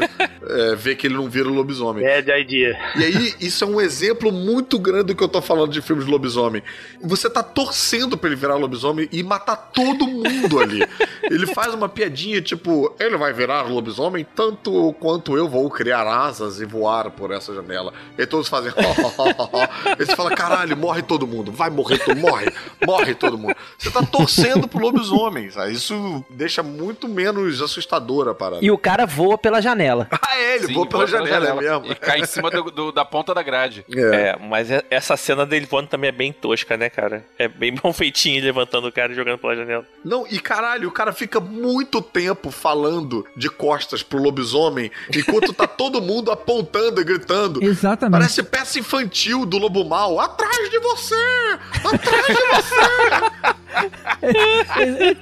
é, 0.47 0.75
ver 0.77 0.97
que 0.97 1.07
ele 1.07 1.15
não 1.15 1.29
vira 1.29 1.49
lobisomem. 1.49 2.05
Bad 2.05 2.31
idea. 2.31 2.79
E 2.97 3.05
aí, 3.05 3.35
isso 3.41 3.65
é 3.65 3.67
um 3.67 3.81
exemplo 3.81 4.33
muito 4.33 4.79
grande 4.79 5.05
do 5.05 5.15
que 5.15 5.23
eu 5.23 5.29
tô 5.29 5.43
falando 5.43 5.73
de 5.73 5.83
filmes 5.83 6.05
de 6.05 6.11
lobisomem. 6.11 6.63
Você 7.03 7.29
tá 7.29 7.43
torcendo 7.43 8.17
pra 8.17 8.29
ele 8.29 8.37
virar 8.37 8.55
lobisomem 8.55 9.09
e 9.13 9.23
matar 9.23 9.57
todo 9.57 10.07
mundo 10.07 10.61
ali. 10.61 10.87
Ele 11.25 11.47
faz 11.49 11.75
uma 11.75 11.89
piadinha 11.89 12.41
tipo, 12.41 12.95
ele 12.99 13.17
vai 13.17 13.33
virar 13.33 13.63
lobisomem 13.63 14.27
tanto 14.35 14.95
quanto 15.01 15.37
eu 15.37 15.49
vou 15.49 15.69
criar 15.71 16.07
asas 16.07 16.61
e 16.61 16.65
voar 16.65 17.11
por 17.11 17.31
essa 17.33 17.55
janela. 17.55 17.93
E 18.17 18.25
todos 18.25 18.49
fazem. 18.49 18.73
Aí 18.77 20.07
você 20.07 20.17
fala, 20.17 20.31
caralho, 20.35 20.77
morre 20.77 21.03
todo 21.03 21.27
mundo, 21.27 21.53
vai 21.53 21.71
morrer 21.71 21.99
todo 21.99 22.21
morre, 22.21 22.53
morre 22.87 23.15
todo 23.15 23.39
mundo. 23.39 23.57
Você 23.79 23.91
tá 23.91 24.03
torcendo 24.03 24.69
pro 24.71 24.81
lobisomem, 24.81 25.51
sabe? 25.51 25.73
Isso 25.73 26.25
deixa 26.31 26.63
muito 26.63 27.09
menos 27.09 27.61
assustadora 27.61 28.31
a 28.31 28.35
parada. 28.35 28.65
E 28.65 28.71
o 28.71 28.79
cara 28.79 29.05
voa 29.07 29.37
pela 29.37 29.61
janela. 29.61 30.09
Ah, 30.31 30.39
é, 30.39 30.55
ele 30.57 30.67
Sim, 30.69 30.75
voa 30.75 30.87
pela 30.87 31.07
voa 31.07 31.19
janela, 31.19 31.49
é 31.49 31.55
mesmo. 31.55 31.87
E 31.91 31.95
cai 31.97 32.21
em 32.21 32.25
cima 32.27 32.51
do- 32.51 32.71
do- 32.71 32.93
da 32.93 33.05
ponta 33.05 33.35
da 33.35 33.43
grade. 33.43 33.85
É, 33.93 34.37
mas 34.39 34.71
é- 34.71 34.85
essa 34.89 35.17
cena 35.17 35.45
dele 35.45 35.67
voando 35.69 35.89
também 35.89 36.09
é 36.09 36.13
bem 36.13 36.33
tosca, 36.33 36.77
né, 36.77 36.89
cara? 36.89 37.25
É 37.37 37.49
bem 37.49 37.75
mal 37.83 37.93
feitinho 37.93 38.43
levantando 38.45 38.87
o 38.87 38.93
cara 38.93 39.13
e 39.13 39.17
jogando 39.17 39.39
pela 39.39 39.57
janela. 39.57 39.85
Não, 40.05 40.25
e 40.31 40.39
caralho, 40.39 40.89
o 40.89 40.93
cara 40.93 41.13
fica 41.13 41.41
muito 41.41 42.01
tempo 42.01 42.53
falando 42.53 43.27
de 43.37 43.51
costas 43.51 44.05
pro 44.05 44.23
lobisomem, 44.23 44.91
enquanto 45.15 45.53
tá 45.53 45.67
todo 45.69 46.01
mundo 46.01 46.31
apontando 46.31 47.01
e 47.01 47.05
gritando. 47.05 47.61
Exatamente. 47.63 48.13
Parece 48.21 48.43
peça 48.45 48.79
infantil 48.79 49.45
do 49.45 49.59
lobo 49.59 49.85
mal. 49.85 50.21
Atrás 50.21 50.71
de 50.71 50.79
você! 50.79 51.59
Atrás 51.93 52.27
de 52.27 52.47
você! 52.55 53.61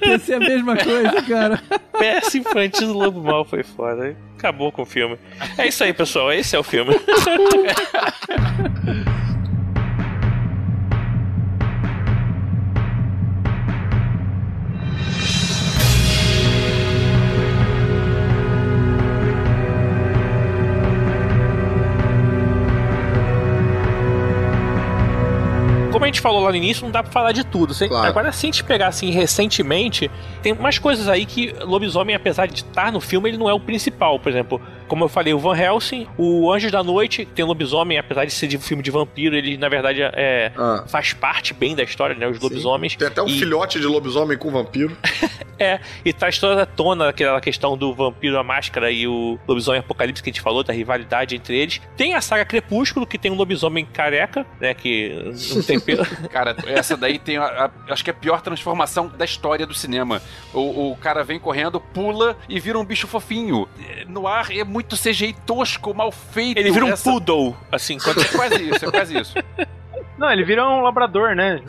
Ia 0.01 0.19
ser 0.19 0.35
a 0.35 0.39
mesma 0.39 0.77
coisa, 0.77 1.21
cara. 1.21 1.61
Peça 1.97 2.37
infantil 2.37 2.87
do 2.87 2.93
Lobo 2.93 3.23
Mal 3.23 3.45
foi 3.45 3.63
foda. 3.63 4.15
Acabou 4.37 4.71
com 4.71 4.83
o 4.83 4.85
filme. 4.85 5.17
É 5.57 5.67
isso 5.67 5.83
aí, 5.83 5.93
pessoal. 5.93 6.31
Esse 6.31 6.55
é 6.55 6.59
o 6.59 6.63
filme. 6.63 6.95
a 26.09 26.11
gente 26.11 26.21
falou 26.21 26.41
lá 26.41 26.49
no 26.49 26.55
início, 26.55 26.83
não 26.83 26.91
dá 26.91 27.03
pra 27.03 27.11
falar 27.11 27.31
de 27.31 27.43
tudo. 27.43 27.73
Claro. 27.73 28.07
Agora, 28.07 28.31
se 28.31 28.45
a 28.45 28.47
gente 28.47 28.63
pegar 28.63 28.87
assim 28.87 29.11
recentemente, 29.11 30.09
tem 30.41 30.53
umas 30.53 30.77
coisas 30.77 31.07
aí 31.07 31.25
que 31.25 31.53
lobisomem, 31.61 32.15
apesar 32.15 32.47
de 32.47 32.55
estar 32.55 32.91
no 32.91 32.99
filme, 32.99 33.29
ele 33.29 33.37
não 33.37 33.49
é 33.49 33.53
o 33.53 33.59
principal. 33.59 34.19
Por 34.19 34.29
exemplo, 34.29 34.61
como 34.89 35.05
eu 35.05 35.09
falei, 35.09 35.33
o 35.33 35.39
Van 35.39 35.55
Helsing, 35.57 36.07
o 36.17 36.51
Anjos 36.51 36.71
da 36.71 36.83
Noite, 36.83 37.25
tem 37.25 37.45
lobisomem, 37.45 37.97
apesar 37.97 38.25
de 38.25 38.31
ser 38.33 38.47
de 38.47 38.57
um 38.57 38.61
filme 38.61 38.83
de 38.83 38.91
vampiro, 38.91 39.35
ele 39.35 39.55
na 39.57 39.69
verdade 39.69 40.01
é, 40.01 40.51
Ah. 40.57 40.83
faz 40.87 41.13
parte 41.13 41.53
bem 41.53 41.75
da 41.75 41.83
história, 41.83 42.15
né? 42.15 42.27
Os 42.27 42.39
lobisomens. 42.39 42.95
Tem 42.95 43.07
até 43.07 43.21
um 43.21 43.27
E- 43.27 43.39
filhote 43.39 43.79
de 43.79 43.85
lobisomem 43.87 44.37
com 44.37 44.51
vampiro. 44.51 44.97
É, 45.61 45.77
e 46.05 46.13
traz 46.13 46.39
toda 46.39 46.63
a 46.63 46.65
tona 46.65 47.09
aquela 47.09 47.41
questão 47.41 47.77
do 47.77 47.93
vampiro, 47.93 48.39
a 48.39 48.43
máscara 48.45 48.89
e 48.89 49.05
o 49.05 49.37
lobisomem 49.45 49.81
apocalipse 49.81 50.23
que 50.23 50.29
a 50.29 50.31
gente 50.31 50.39
falou, 50.41 50.63
da 50.63 50.71
rivalidade 50.71 51.35
entre 51.35 51.57
eles. 51.57 51.81
Tem 51.97 52.13
a 52.13 52.21
saga 52.21 52.45
Crepúsculo, 52.45 53.05
que 53.05 53.17
tem 53.17 53.29
um 53.29 53.35
lobisomem 53.35 53.85
careca, 53.85 54.45
né? 54.61 54.73
Que 54.73 55.33
não 55.53 55.61
tem 55.61 55.77
pelo. 55.83 56.05
Cara, 56.29 56.55
essa 56.65 56.95
daí 56.95 57.19
tem, 57.19 57.35
a, 57.35 57.43
a- 57.43 57.71
acho 57.91 58.01
que 58.05 58.09
é 58.09 58.13
a 58.13 58.15
pior 58.15 58.39
transformação 58.39 59.09
da 59.09 59.25
história 59.25 59.67
do 59.67 59.73
cinema. 59.73 60.21
O, 60.53 60.91
o 60.91 60.95
cara 60.95 61.25
vem 61.25 61.37
correndo, 61.37 61.77
pula 61.81 62.37
e 62.47 62.57
vira 62.57 62.79
um 62.79 62.85
bicho 62.85 63.05
fofinho. 63.05 63.67
No 64.07 64.27
ar 64.27 64.55
é 64.55 64.63
muito 64.63 64.78
CGI 64.83 65.33
tosco, 65.45 65.93
mal 65.93 66.11
feito. 66.11 66.57
Ele 66.57 66.71
vira 66.71 66.85
um 66.85 66.89
Essa- 66.89 67.09
poodle, 67.09 67.55
assim, 67.71 67.97
quando 67.97 68.21
É 68.21 68.25
quase 68.25 68.69
isso, 68.69 68.85
é 68.85 68.91
quase 68.91 69.17
isso. 69.19 69.33
Não, 70.17 70.31
ele 70.31 70.43
vira 70.43 70.67
um 70.67 70.81
labrador, 70.81 71.35
né? 71.35 71.61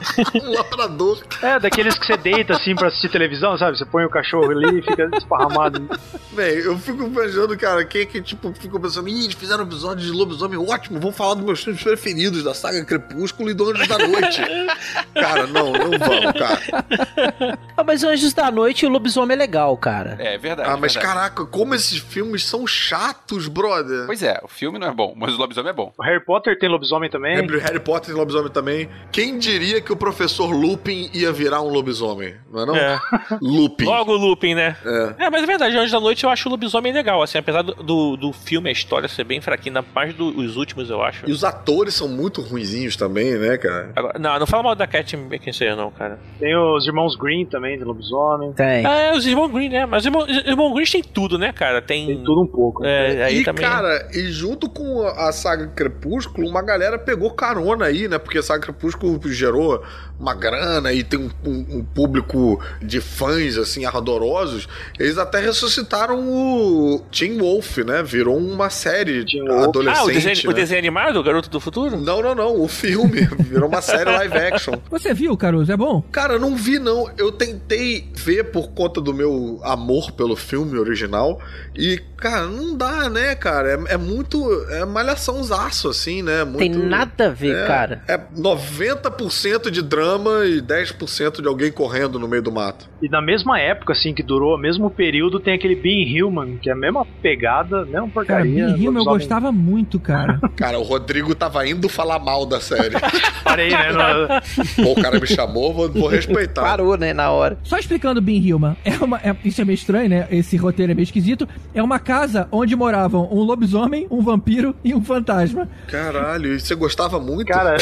um 0.34 0.52
labrador. 0.52 1.22
É, 1.42 1.58
daqueles 1.58 1.98
que 1.98 2.06
você 2.06 2.16
deita 2.16 2.54
assim 2.54 2.74
pra 2.74 2.88
assistir 2.88 3.08
televisão, 3.10 3.56
sabe? 3.56 3.78
Você 3.78 3.84
põe 3.84 4.04
o 4.04 4.10
cachorro 4.10 4.50
ali 4.50 4.78
e 4.78 4.82
fica 4.82 5.10
esparramado. 5.16 5.88
Véi, 6.32 6.66
eu 6.66 6.78
fico 6.78 7.10
pensando, 7.10 7.56
cara, 7.58 7.84
quem 7.84 8.02
é 8.02 8.06
que, 8.06 8.20
tipo, 8.20 8.52
fica 8.54 8.78
pensando, 8.78 9.08
ih, 9.08 9.24
eles 9.24 9.34
fizeram 9.34 9.64
um 9.64 9.66
episódio 9.66 10.04
de 10.04 10.12
lobisomem 10.12 10.58
ótimo, 10.58 11.00
vamos 11.00 11.16
falar 11.16 11.34
dos 11.34 11.44
meus 11.44 11.62
filmes 11.62 11.82
preferidos, 11.82 12.44
da 12.44 12.54
saga 12.54 12.84
Crepúsculo 12.84 13.50
e 13.50 13.54
do 13.54 13.70
Anjos 13.70 13.88
da 13.88 13.98
Noite. 13.98 14.42
cara, 15.14 15.46
não, 15.46 15.72
não 15.72 15.98
vamos, 15.98 16.32
cara. 16.38 17.58
Ah, 17.76 17.84
mas 17.84 18.04
Anjos 18.04 18.32
da 18.32 18.50
Noite 18.50 18.84
e 18.84 18.88
o 18.88 18.90
Lobisomem 18.90 19.34
é 19.34 19.38
legal, 19.38 19.76
cara. 19.76 20.16
É 20.18 20.38
verdade. 20.38 20.68
Ah, 20.68 20.76
mas 20.76 20.94
verdade. 20.94 21.14
caraca, 21.14 21.46
como 21.46 21.74
esses 21.74 21.98
filmes 21.98 22.44
são 22.44 22.66
chatos, 22.66 23.48
brother. 23.48 24.06
Pois 24.06 24.22
é, 24.22 24.40
o 24.42 24.48
filme 24.48 24.78
não 24.78 24.88
é 24.88 24.92
bom, 24.92 25.14
mas 25.16 25.34
o 25.34 25.36
lobisomem 25.36 25.70
é 25.70 25.74
bom. 25.74 25.92
O 25.98 26.02
Harry 26.02 26.24
Potter 26.24 26.58
tem 26.58 26.68
lobisomem 26.68 27.10
também. 27.10 27.36
Harry, 27.36 27.58
Harry 27.58 27.80
Potter 27.80 28.14
e 28.14 28.16
lobisomem 28.16 28.50
também. 28.50 28.88
Quem 29.12 29.38
diria 29.38 29.80
que 29.80 29.89
o 29.92 29.96
professor 29.96 30.50
Lupin 30.50 31.10
ia 31.12 31.32
virar 31.32 31.62
um 31.62 31.68
lobisomem, 31.68 32.34
não 32.50 32.62
é 32.62 32.66
não? 32.66 32.76
É. 32.76 33.00
Lupin. 33.40 33.84
Logo 33.84 34.12
o 34.12 34.16
Lupin, 34.16 34.54
né? 34.54 34.76
É. 34.84 35.26
É, 35.26 35.30
mas 35.30 35.42
é 35.42 35.46
verdade, 35.46 35.76
Anjos 35.76 35.92
da 35.92 36.00
Noite 36.00 36.24
eu 36.24 36.30
acho 36.30 36.48
o 36.48 36.50
lobisomem 36.50 36.92
legal, 36.92 37.22
assim, 37.22 37.38
apesar 37.38 37.62
do, 37.62 37.74
do, 37.74 38.16
do 38.16 38.32
filme, 38.32 38.68
a 38.68 38.72
história 38.72 39.08
ser 39.08 39.24
bem 39.24 39.40
fraquinha, 39.40 39.84
mais 39.94 40.14
dos 40.14 40.56
últimos, 40.56 40.90
eu 40.90 41.02
acho. 41.02 41.28
E 41.28 41.32
os 41.32 41.44
atores 41.44 41.94
são 41.94 42.08
muito 42.08 42.40
ruinzinhos 42.40 42.96
também, 42.96 43.36
né, 43.38 43.56
cara? 43.56 43.92
Agora, 43.94 44.18
não, 44.18 44.38
não 44.38 44.46
fala 44.46 44.62
mal 44.62 44.74
da 44.74 44.86
Cat 44.86 45.16
Beckinsale, 45.16 45.76
não, 45.76 45.90
cara. 45.90 46.18
Tem 46.38 46.56
os 46.56 46.86
irmãos 46.86 47.16
Green 47.16 47.46
também, 47.46 47.78
de 47.78 47.84
lobisomem. 47.84 48.52
Tem. 48.52 48.84
Ah, 48.84 48.98
é, 48.98 49.12
os 49.12 49.26
irmãos 49.26 49.50
Green, 49.50 49.68
né? 49.68 49.86
Mas 49.86 50.00
os 50.00 50.06
irmãos, 50.06 50.24
os 50.24 50.46
irmãos 50.46 50.74
Green 50.74 50.86
tem 50.86 51.02
tudo, 51.02 51.38
né, 51.38 51.52
cara? 51.52 51.80
Tem. 51.80 52.06
Tem 52.06 52.24
tudo 52.24 52.42
um 52.42 52.46
pouco. 52.46 52.84
É, 52.84 53.24
aí 53.24 53.40
e, 53.40 53.44
também. 53.44 53.64
cara, 53.64 54.08
e 54.12 54.30
junto 54.30 54.68
com 54.68 55.06
a 55.06 55.32
saga 55.32 55.68
Crepúsculo, 55.68 56.48
uma 56.48 56.62
galera 56.62 56.98
pegou 56.98 57.30
carona 57.30 57.86
aí, 57.86 58.08
né? 58.08 58.18
Porque 58.18 58.38
a 58.38 58.42
saga 58.42 58.62
Crepúsculo 58.62 59.20
gerou 59.26 59.79
uma 60.18 60.34
grana 60.34 60.92
e 60.92 61.02
tem 61.02 61.18
um, 61.18 61.30
um- 61.44 61.66
um 61.78 61.84
público 61.84 62.60
de 62.82 63.00
fãs, 63.00 63.56
assim, 63.56 63.84
ardorosos. 63.84 64.68
Eles 64.98 65.16
até 65.18 65.40
ressuscitaram 65.40 66.20
o 66.28 67.00
Teen 67.10 67.38
Wolf, 67.38 67.78
né? 67.78 68.02
Virou 68.02 68.36
uma 68.36 68.68
série 68.70 69.24
Wolf. 69.24 69.64
adolescente. 69.68 69.98
ah, 70.00 70.04
o 70.04 70.12
desenho, 70.12 70.36
o 70.44 70.48
né? 70.48 70.54
desenho 70.54 70.78
animado, 70.78 71.16
o 71.18 71.22
Garoto 71.22 71.48
do 71.48 71.58
Futuro? 71.60 71.96
Não, 71.98 72.20
não, 72.22 72.34
não. 72.34 72.60
O 72.60 72.68
filme 72.68 73.20
virou 73.38 73.68
uma 73.68 73.80
série 73.80 74.10
live 74.10 74.36
action. 74.36 74.74
Você 74.90 75.14
viu, 75.14 75.36
Caruso? 75.36 75.72
É 75.72 75.76
bom? 75.76 76.02
Cara, 76.12 76.34
eu 76.34 76.38
não 76.40 76.54
vi 76.56 76.78
não. 76.78 77.10
Eu 77.16 77.32
tentei 77.32 78.10
ver 78.14 78.44
por 78.50 78.68
conta 78.72 79.00
do 79.00 79.14
meu 79.14 79.60
amor 79.62 80.12
pelo 80.12 80.36
filme 80.36 80.78
original. 80.78 81.40
E, 81.74 81.98
cara, 82.18 82.46
não 82.46 82.76
dá, 82.76 83.08
né, 83.08 83.34
cara? 83.34 83.70
É, 83.88 83.94
é 83.94 83.96
muito. 83.96 84.38
É 84.70 84.84
malhaçãozaço, 84.84 85.88
assim, 85.88 86.22
né? 86.22 86.44
Muito, 86.44 86.58
Tem 86.58 86.68
nada 86.70 87.28
a 87.28 87.30
ver, 87.30 87.56
é, 87.56 87.66
cara. 87.66 88.02
É 88.06 88.18
90% 88.36 89.69
de 89.70 89.80
de 89.80 89.88
drama 89.88 90.44
e 90.44 90.60
10% 90.60 91.40
de 91.40 91.48
alguém 91.48 91.72
correndo 91.72 92.18
no 92.18 92.28
meio 92.28 92.42
do 92.42 92.52
mato. 92.52 92.86
E 93.00 93.08
na 93.08 93.22
mesma 93.22 93.58
época, 93.58 93.94
assim, 93.94 94.12
que 94.12 94.22
durou 94.22 94.54
o 94.54 94.58
mesmo 94.58 94.90
período, 94.90 95.40
tem 95.40 95.54
aquele 95.54 95.74
Being 95.74 96.22
Human, 96.22 96.58
que 96.58 96.68
é 96.68 96.72
a 96.74 96.76
mesma 96.76 97.06
pegada, 97.22 97.78
mesma 97.86 98.00
Cara, 98.00 98.10
porcaria. 98.12 98.66
Bill 98.66 98.76
Hill 98.76 98.84
eu 98.84 98.90
lobisomem- 98.92 99.18
gostava 99.18 99.50
muito, 99.50 99.98
cara. 99.98 100.38
Cara, 100.54 100.78
o 100.78 100.82
Rodrigo 100.82 101.34
tava 101.34 101.66
indo 101.66 101.88
falar 101.88 102.18
mal 102.18 102.44
da 102.44 102.60
série. 102.60 102.94
Parei, 103.42 103.70
né? 103.70 103.88
no- 103.92 104.90
o 104.90 104.94
cara 105.00 105.18
me 105.18 105.26
chamou, 105.26 105.72
vou, 105.72 105.90
vou 105.90 106.08
respeitar. 106.08 106.60
Parou, 106.62 106.96
né, 106.98 107.14
na 107.14 107.30
hora. 107.30 107.56
Só 107.62 107.78
explicando 107.78 108.20
Bin 108.20 108.36
Hillman, 108.46 108.76
é 108.84 109.02
uma, 109.02 109.16
é- 109.18 109.34
isso 109.44 109.62
é 109.62 109.64
meio 109.64 109.74
estranho, 109.76 110.10
né? 110.10 110.28
Esse 110.30 110.56
roteiro 110.58 110.92
é 110.92 110.94
meio 110.94 111.04
esquisito. 111.04 111.48
É 111.74 111.82
uma 111.82 111.98
casa 111.98 112.46
onde 112.52 112.76
moravam 112.76 113.26
um 113.32 113.40
lobisomem, 113.42 114.06
um 114.10 114.20
vampiro 114.20 114.74
e 114.84 114.94
um 114.94 115.02
fantasma. 115.02 115.66
Caralho, 115.88 116.52
e 116.54 116.60
você 116.60 116.74
gostava 116.74 117.18
muito? 117.18 117.46
Cara, 117.48 117.76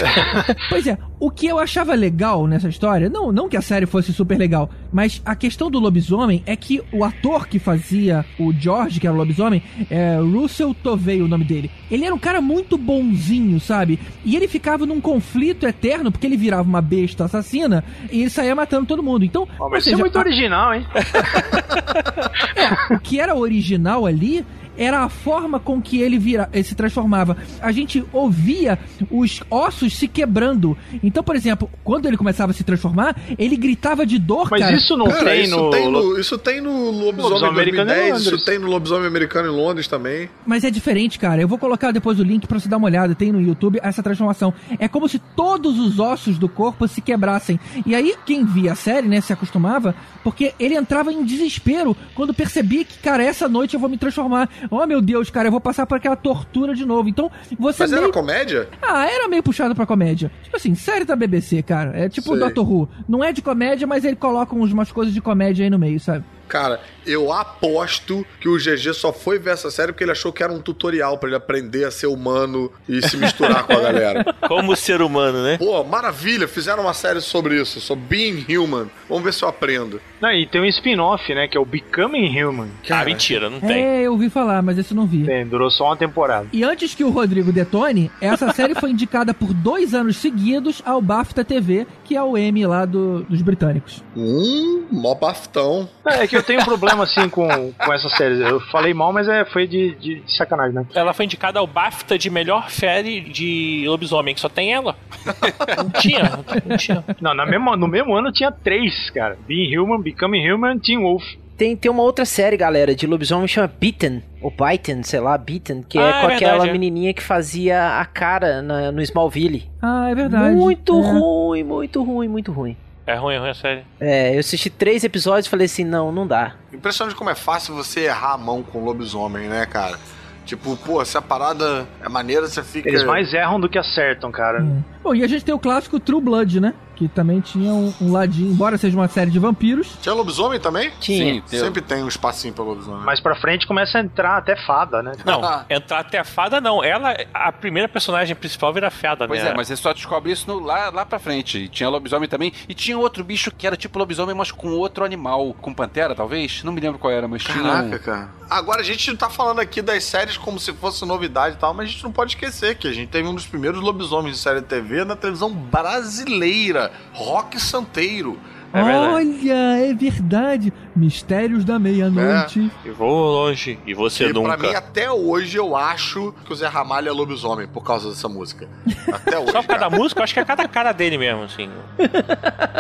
Pois 0.69 0.86
é, 0.86 0.97
o 1.19 1.31
que 1.31 1.47
eu 1.48 1.59
achava 1.59 1.78
legal 1.83 2.47
nessa 2.47 2.69
história, 2.69 3.09
não, 3.09 3.33
não 3.33 3.49
que 3.49 3.57
a 3.57 3.63
série 3.63 3.87
fosse 3.87 4.13
super 4.13 4.39
legal, 4.39 4.71
mas 4.93 5.21
a 5.25 5.35
questão 5.35 5.71
do 5.71 5.79
lobisomem 5.79 6.43
é 6.47 6.55
que 6.57 6.83
o 6.93 7.05
ator 7.05 7.47
que 7.49 7.59
fazia 7.59 8.25
o 8.39 8.53
George, 8.53 9.01
que 9.01 9.07
era 9.07 9.15
o 9.15 9.19
lobisomem, 9.19 9.63
é 9.91 10.17
Russell 10.19 10.75
Tovey 10.75 11.23
o 11.23 11.29
nome 11.29 11.45
dele. 11.45 11.71
Ele 11.91 12.05
era 12.05 12.15
um 12.15 12.19
cara 12.19 12.41
muito 12.41 12.77
bonzinho, 12.79 13.59
sabe? 13.61 13.99
E 14.25 14.37
ele 14.37 14.49
ficava 14.49 14.87
num 14.87 15.01
conflito 15.01 15.67
eterno, 15.67 16.11
porque 16.13 16.27
ele 16.27 16.37
virava 16.37 16.69
uma 16.69 16.81
besta 16.83 17.25
assassina 17.25 17.85
e 18.11 18.21
ele 18.23 18.31
saía 18.31 18.55
matando 18.55 18.87
todo 18.87 19.03
mundo. 19.03 19.25
Então, 19.25 19.47
ou 19.59 19.71
mas 19.71 19.81
isso 19.81 19.91
é 19.91 19.93
seja, 19.93 20.03
muito 20.03 20.17
a- 20.17 20.21
original, 20.21 20.75
hein? 20.75 20.87
o 22.91 22.99
que 22.99 23.21
era 23.21 23.35
original 23.35 24.07
ali 24.07 24.45
era 24.79 25.01
a 25.05 25.09
forma 25.09 25.59
com 25.61 25.83
que 25.83 26.01
ele 26.01 26.19
vira, 26.19 26.49
se 26.65 26.75
transformava. 26.75 27.37
A 27.61 27.73
gente 27.73 28.03
ouvia 28.13 28.79
os 29.11 29.43
ossos 29.51 29.95
se 29.97 30.07
quebrando. 30.09 30.77
Então, 31.03 31.23
por 31.23 31.37
exemplo, 31.37 31.69
quando 31.85 32.07
ele 32.07 32.17
começava 32.17 32.53
a 32.53 32.55
se 32.55 32.63
transformar, 32.65 33.17
ele 33.39 33.57
gritava 33.57 34.07
de 34.07 34.19
dor, 34.19 34.49
Mas 34.51 34.61
cara. 34.63 34.77
isso 34.77 34.97
não 34.97 35.07
Cara, 35.07 35.25
tem 35.31 35.45
isso, 35.45 35.57
no. 35.57 35.71
tem 35.71 35.91
no, 35.91 36.19
isso 36.19 36.39
tem 36.39 36.61
no 36.61 36.91
Lobisomem 36.91 37.23
Lobisomem 37.23 37.49
Americano 37.51 37.91
em 37.91 37.95
2010, 37.95 38.17
isso 38.21 38.31
Londres. 38.31 38.45
tem 38.45 38.59
no 38.59 38.67
Lobisomem 38.69 39.07
Americano 39.09 39.49
em 39.49 39.57
Londres 39.57 39.89
também. 39.89 40.31
Mas 40.47 40.65
é 40.65 40.71
diferente, 40.71 41.19
cara. 41.19 41.41
Eu 41.43 41.49
vou 41.49 41.59
colocar 41.59 41.91
depois 41.91 42.19
o 42.21 42.23
link 42.23 42.47
pra 42.47 42.59
você 42.61 42.69
dar 42.69 42.77
uma 42.77 42.87
olhada. 42.87 43.15
Tem 43.15 43.33
no 43.33 43.41
YouTube 43.41 43.81
essa 43.83 44.03
transformação. 44.03 44.55
É 44.79 44.87
como 44.87 45.09
se 45.09 45.19
todos 45.19 45.79
os 45.79 45.99
ossos 45.99 46.39
do 46.39 46.49
corpo 46.49 46.87
se 46.87 47.01
quebrassem. 47.01 47.59
E 47.85 47.95
aí, 47.95 48.15
quem 48.25 48.45
via 48.45 48.73
a 48.73 48.77
série, 48.77 49.09
né, 49.09 49.21
se 49.21 49.33
acostumava, 49.33 49.95
porque 50.23 50.55
ele 50.59 50.75
entrava 50.77 51.13
em 51.13 51.25
desespero 51.25 51.97
quando 52.15 52.33
percebia 52.35 52.85
que, 52.85 52.99
cara, 52.99 53.23
essa 53.25 53.49
noite 53.49 53.75
eu 53.75 53.81
vou 53.81 53.89
me 53.89 53.97
transformar. 53.97 54.49
Oh, 54.70 54.86
meu 54.86 55.01
Deus, 55.01 55.31
cara, 55.31 55.49
eu 55.49 55.53
vou 55.53 55.61
passar 55.61 55.86
por 55.86 55.97
aquela 55.97 56.16
tortura 56.16 56.74
de 56.74 56.85
novo. 56.85 57.09
Então, 57.09 57.31
você 57.59 57.82
Mas 57.82 57.90
meio... 57.90 58.05
era 58.05 58.12
comédia? 58.12 58.69
Ah, 58.82 59.07
era 59.07 59.28
meio 59.28 59.43
puxado 59.43 59.74
pra 59.74 59.86
comédia. 59.86 60.31
Tipo 60.43 60.57
assim, 60.57 60.74
série 60.74 61.05
da 61.05 61.16
BBC, 61.16 61.62
cara. 61.62 61.97
É 61.97 62.09
tipo 62.09 62.32
o 62.32 62.36
Sei. 62.36 62.45
Doctor 62.45 62.70
Who. 62.70 62.89
Não 63.09 63.23
é 63.23 63.32
de 63.32 63.43
comédia, 63.43 63.86
mas 63.86 64.05
ele 64.05 64.16
coloca 64.16 64.55
umas 64.55 64.93
coisas 64.93 65.15
de 65.15 65.20
comédia 65.20 65.65
aí 65.65 65.70
no 65.70 65.78
meio, 65.78 65.99
sabe? 66.01 66.24
Cara, 66.49 66.81
eu 67.07 67.33
aposto 67.33 68.27
que 68.41 68.49
o 68.49 68.57
GG 68.57 68.93
só 68.95 69.12
foi 69.12 69.39
ver 69.39 69.51
essa 69.51 69.70
série 69.70 69.93
porque 69.93 70.05
ele 70.05 70.12
achou 70.12 70.33
que 70.33 70.43
era 70.43 70.53
um 70.53 70.61
tutorial 70.61 71.19
pra 71.19 71.29
ele 71.29 71.37
aprender 71.37 71.85
a 71.85 71.91
ser 71.91 72.07
humano 72.07 72.70
e 72.89 73.01
se 73.07 73.16
misturar 73.16 73.65
com 73.65 73.73
a 73.75 73.81
galera. 73.81 74.25
Como 74.49 74.75
ser 74.77 75.03
humano, 75.03 75.43
né? 75.43 75.59
Pô, 75.59 75.83
maravilha, 75.85 76.49
fizeram 76.49 76.83
uma 76.83 76.95
série 76.95 77.20
sobre 77.20 77.61
isso, 77.61 77.81
sobre 77.81 78.05
Being 78.09 78.57
Human. 78.57 78.87
Vamos 79.09 79.25
ver 79.25 79.33
se 79.33 79.43
eu 79.45 79.49
aprendo. 79.49 80.01
Não, 80.20 80.33
e 80.33 80.47
tem 80.47 80.61
um 80.61 80.65
spin-off, 80.66 81.33
né? 81.35 81.47
Que 81.49 81.57
é 81.57 81.61
o 81.61 81.65
Becoming 81.65 82.43
Human. 82.43 82.69
Ah, 82.91 83.05
mentira, 83.05 83.49
não 83.51 83.61
tem. 83.61 83.83
É, 83.83 84.03
eu 84.03 84.12
ouvi 84.12 84.31
falar, 84.31 84.62
mas 84.62 84.79
esse 84.79 84.93
eu 84.93 84.97
não 84.97 85.07
vi. 85.07 85.25
Tem, 85.25 85.47
durou 85.47 85.70
só 85.70 85.85
uma 85.87 85.97
temporada. 85.97 86.47
E 86.53 86.65
antes 86.65 86.95
que 86.95 87.05
o 87.05 87.11
Rodrigo 87.11 87.53
detone, 87.53 88.11
essa 88.20 88.53
série 88.55 88.75
foi 88.75 88.91
indicada 88.91 89.33
por 89.35 89.53
dois 89.53 89.95
anos 89.95 90.16
seguidos 90.16 90.83
ao 90.85 91.01
BAFTA 91.01 91.45
TV, 91.45 91.87
que 92.05 92.16
é 92.16 92.23
o 92.23 92.37
Emmy 92.37 92.66
lá 92.66 92.85
do- 92.85 93.23
dos 93.25 93.43
britânicos. 93.43 94.03
Hum, 94.16 94.87
mó 94.91 95.15
baftão. 95.15 95.89
É, 96.07 96.25
é 96.25 96.27
que 96.27 96.38
eu 96.39 96.43
tenho 96.43 96.60
um 96.60 96.65
problema, 96.65 97.05
assim, 97.05 97.28
com, 97.28 97.73
com 97.73 97.93
essa 97.93 98.09
série. 98.09 98.40
Eu 98.40 98.60
falei 98.70 98.94
mal, 98.94 99.12
mas 99.12 99.28
é, 99.28 99.44
foi 99.44 99.66
de, 99.66 99.94
de, 99.97 100.20
de 100.20 100.36
sacanagem, 100.36 100.74
né? 100.74 100.86
Ela 100.94 101.12
foi 101.12 101.24
indicada 101.24 101.59
ao 101.59 101.66
BAFTA 101.66 102.16
de 102.19 102.31
melhor 102.31 102.70
série 102.70 103.20
de 103.20 103.85
lobisomem, 103.86 104.35
que 104.35 104.40
só 104.40 104.48
tem 104.48 104.73
ela. 104.73 104.97
não 105.77 105.90
tinha, 105.90 106.23
não 106.66 106.77
tinha. 106.77 107.05
Não, 107.20 107.35
na 107.35 107.44
mesma, 107.47 107.77
no 107.77 107.89
mesmo 107.89 108.15
ano 108.15 108.32
tinha 108.32 108.51
três, 108.51 109.10
cara. 109.10 109.36
Being 109.47 109.77
Human, 109.78 110.01
Becoming 110.01 110.51
Human, 110.51 110.78
Teen 110.78 110.98
Wolf. 111.01 111.24
Tem, 111.56 111.74
tem 111.77 111.90
uma 111.90 112.05
outra 112.05 112.24
série, 112.24 112.56
galera, 112.56 112.94
de 112.94 113.05
lobisomem 113.05 113.47
que 113.47 113.52
chama 113.52 113.66
Beaten, 113.81 114.23
ou 114.40 114.48
Bitten, 114.52 115.02
sei 115.02 115.19
lá, 115.19 115.36
Beaten, 115.36 115.82
que 115.82 115.98
Ah, 115.98 116.02
é 116.02 116.09
é 116.09 116.12
com 116.12 116.28
verdade, 116.28 116.44
aquela 116.44 116.69
é. 116.69 116.73
menininha 116.73 117.12
que 117.12 117.20
fazia 117.23 117.98
a 117.98 118.05
cara 118.05 118.62
na- 118.62 118.93
no 118.93 119.02
Smallville. 119.02 119.69
Ah, 119.82 120.09
é 120.09 120.15
verdade. 120.15 120.55
Muito 120.55 120.97
É. 120.97 121.10
ruim, 121.10 121.65
muito 121.65 122.05
ruim, 122.05 122.28
muito 122.28 122.52
ruim. 122.52 122.77
É 123.09 123.14
ruim, 123.14 123.36
é 123.36 123.39
ruim 123.39 123.48
a 123.48 123.55
série. 123.55 123.85
É, 123.98 124.35
eu 124.35 124.40
assisti 124.40 124.68
três 124.68 125.02
episódios 125.02 125.47
e 125.47 125.48
falei 125.48 125.64
assim, 125.64 125.82
não, 125.82 126.12
não 126.12 126.26
dá. 126.26 126.56
Impressionante 126.70 127.16
como 127.16 127.30
é 127.30 127.35
fácil 127.35 127.74
você 127.74 128.01
errar 128.01 128.35
a 128.35 128.36
mão 128.36 128.62
com 128.62 128.85
lobisomem, 128.85 129.48
né, 129.48 129.64
cara? 129.64 129.98
Tipo, 130.44 130.76
pô, 130.76 131.02
se 131.02 131.16
a 131.16 131.22
parada 131.22 131.89
é 132.05 132.09
maneira, 132.09 132.47
você 132.47 132.62
fica. 132.62 132.86
Eles 132.86 133.05
mais 133.05 133.32
erram 133.32 133.59
do 133.59 133.66
que 133.66 133.78
acertam, 133.78 134.30
cara. 134.30 134.62
Hum. 134.62 134.82
Bom, 135.09 135.14
e 135.14 135.24
a 135.24 135.26
gente 135.26 135.43
tem 135.43 135.55
o 135.55 135.59
clássico 135.59 135.98
True 135.98 136.20
Blood, 136.20 136.60
né? 136.60 136.74
Que 136.94 137.06
também 137.09 137.40
tinha 137.40 137.72
um, 137.72 137.94
um 138.01 138.12
ladinho, 138.12 138.51
embora 138.51 138.76
seja 138.76 138.94
uma 138.97 139.06
série 139.09 139.30
de 139.30 139.39
vampiros. 139.39 139.97
Tinha 140.02 140.12
lobisomem 140.12 140.59
também? 140.59 140.90
Tinha. 141.01 141.35
Sim, 141.35 141.43
Sempre 141.47 141.80
tem 141.80 142.02
um 142.02 142.09
espacinho 142.09 142.52
pra 142.52 142.64
lobisomem. 142.64 143.05
Mais 143.05 143.20
pra 143.20 143.36
frente 143.36 143.66
começa 143.68 143.97
a 143.98 144.01
entrar 144.02 144.36
até 144.36 144.56
fada, 144.66 145.01
né? 145.01 145.12
Não, 145.24 145.40
entrar 145.70 146.01
até 146.01 146.22
fada 146.24 146.60
não. 146.60 146.82
Ela, 146.82 147.16
a 147.32 147.52
primeira 147.52 147.89
personagem 147.89 148.35
principal 148.35 148.74
vira 148.74 148.90
fada, 148.90 149.28
Pois 149.28 149.43
né? 149.43 149.51
é, 149.51 149.55
mas 149.56 149.68
você 149.68 149.76
só 149.76 149.93
descobre 149.94 150.32
isso 150.32 150.47
no- 150.48 150.59
lá, 150.59 150.90
lá 150.90 151.06
pra 151.06 151.20
frente. 151.20 151.56
E 151.59 151.68
tinha 151.68 151.89
lobisomem 151.89 152.28
também. 152.28 152.52
E 152.68 152.74
tinha 152.74 152.98
outro 152.98 153.22
bicho 153.22 153.52
que 153.52 153.64
era 153.66 153.76
tipo 153.76 153.97
lobisomem, 153.97 154.35
mas 154.35 154.51
com 154.51 154.68
outro 154.70 155.05
animal. 155.05 155.55
Com 155.62 155.72
pantera, 155.72 156.16
talvez? 156.16 156.64
Não 156.64 156.72
me 156.72 156.80
lembro 156.80 156.98
qual 156.98 157.12
era, 157.12 157.28
mas 157.28 157.44
tinha. 157.44 157.62
Caraca, 157.62 157.94
Um... 157.97 157.98
cara. 158.01 158.39
Agora 158.51 158.80
a 158.80 158.85
gente 158.85 159.14
tá 159.16 159.28
falando 159.30 159.60
aqui 159.60 159.80
das 159.82 160.02
séries 160.05 160.36
como 160.39 160.59
se 160.59 160.72
fosse 160.72 161.05
novidade 161.05 161.55
e 161.56 161.59
tal, 161.59 161.72
mas 161.74 161.89
a 161.89 161.93
gente 161.93 162.02
não 162.02 162.10
pode 162.10 162.32
esquecer 162.32 162.76
que 162.76 162.89
a 162.89 162.93
gente 162.93 163.09
teve 163.10 163.28
um 163.28 163.35
dos 163.35 163.47
primeiros 163.47 163.80
lobisomens 163.80 164.35
de 164.36 164.43
série 164.43 164.60
de 164.62 164.66
TV 164.66 164.98
na 165.05 165.16
televisão 165.16 165.53
brasileira, 165.53 166.91
Rock 167.12 167.61
Santeiro. 167.61 168.39
É 168.73 168.83
verdade. 168.83 169.15
Olha, 169.15 169.53
é 169.79 169.95
verdade. 169.95 170.73
Mistérios 170.99 171.65
da 171.65 171.79
meia-noite. 171.79 172.70
E 172.85 172.91
vou 172.91 173.31
longe, 173.31 173.79
e 173.87 173.95
você 173.95 174.29
e 174.29 174.33
nunca. 174.33 174.57
pra 174.57 174.69
mim, 174.69 174.75
até 174.75 175.11
hoje, 175.11 175.57
eu 175.57 175.77
acho 175.77 176.35
que 176.45 176.53
o 176.53 176.57
Zé 176.57 176.66
Ramalho 176.66 177.09
é 177.09 177.12
lobisomem 177.12 177.66
por 177.69 177.83
causa 177.83 178.11
dessa 178.11 178.29
música. 178.29 178.69
Até 179.12 179.39
hoje. 179.41 179.53
Só 179.53 179.62
por 179.62 179.69
causa 179.69 179.89
da 179.89 179.97
música, 179.97 180.20
eu 180.20 180.25
acho 180.25 180.35
que 180.35 180.41
é 180.41 180.45
cada 180.45 180.66
cara 180.66 180.93
dele 180.93 181.16
mesmo, 181.16 181.45
assim. 181.45 181.70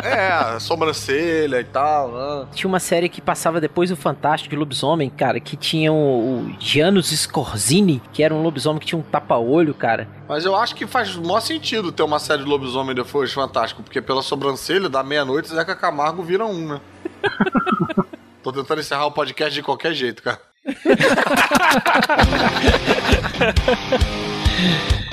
É, 0.02 0.58
sobrancelha 0.60 1.60
e 1.60 1.64
tal. 1.64 2.08
né? 2.12 2.46
Tinha 2.54 2.68
uma 2.68 2.80
série 2.80 3.08
que 3.08 3.20
passava 3.20 3.60
depois 3.60 3.90
do 3.90 3.96
Fantástico 3.96 4.50
de 4.50 4.56
Lobisomem, 4.56 5.08
cara, 5.10 5.40
que 5.40 5.56
tinha 5.56 5.92
o, 5.92 5.96
o 6.40 6.56
Janus 6.58 7.10
Scorzini, 7.10 8.02
que 8.12 8.22
era 8.22 8.34
um 8.34 8.42
lobisomem 8.42 8.80
que 8.80 8.86
tinha 8.86 8.98
um 8.98 9.02
tapa-olho, 9.02 9.74
cara. 9.74 10.08
Mas 10.28 10.44
eu 10.44 10.54
acho 10.54 10.74
que 10.74 10.86
faz 10.86 11.16
o 11.16 11.22
maior 11.22 11.40
sentido 11.40 11.90
ter 11.90 12.02
uma 12.02 12.18
série 12.18 12.42
de 12.42 12.48
lobisomem 12.48 12.94
depois 12.94 13.32
fantástico, 13.32 13.82
porque 13.82 14.00
pela 14.00 14.22
sobrancelha, 14.22 14.88
da 14.88 15.02
meia-noite, 15.02 15.48
Zeca 15.48 15.74
Camargo 15.74 16.22
vira 16.22 16.44
um, 16.44 16.68
né? 16.68 16.80
Tô 18.42 18.52
tentando 18.52 18.80
encerrar 18.80 19.06
o 19.06 19.10
podcast 19.10 19.54
de 19.54 19.62
qualquer 19.62 19.94
jeito, 19.94 20.22
cara. 20.22 20.40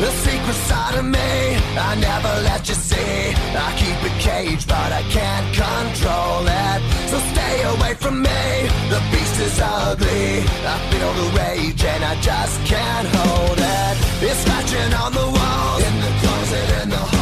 The 0.00 0.10
secret 0.10 0.54
side 0.68 0.96
of 0.98 1.04
me, 1.04 1.56
I 1.78 1.94
never 1.94 2.32
let 2.42 2.68
you 2.68 2.74
see. 2.74 3.32
I 3.56 3.72
keep 3.78 3.96
it 4.04 4.12
caged, 4.20 4.66
but 4.68 4.90
I 4.92 5.02
can't 5.08 5.46
control 5.54 6.42
it. 6.44 6.80
So 7.10 7.18
stay 7.32 7.62
away 7.62 7.94
from 7.94 8.20
me. 8.20 8.68
The 8.90 9.00
beast 9.12 9.38
is 9.40 9.58
ugly. 9.62 10.42
I 10.66 10.76
feel 10.90 11.12
the 11.20 11.28
rage 11.38 11.82
and 11.84 12.04
I 12.04 12.16
just 12.20 12.60
can't 12.66 13.08
hold 13.16 13.58
it. 13.58 13.96
It's 14.28 14.40
scratching 14.40 14.92
on 14.94 15.12
the 15.12 15.26
walls, 15.36 15.82
in 15.86 15.94
the 16.04 16.12
closet, 16.20 16.82
in 16.82 16.88
the. 16.90 17.13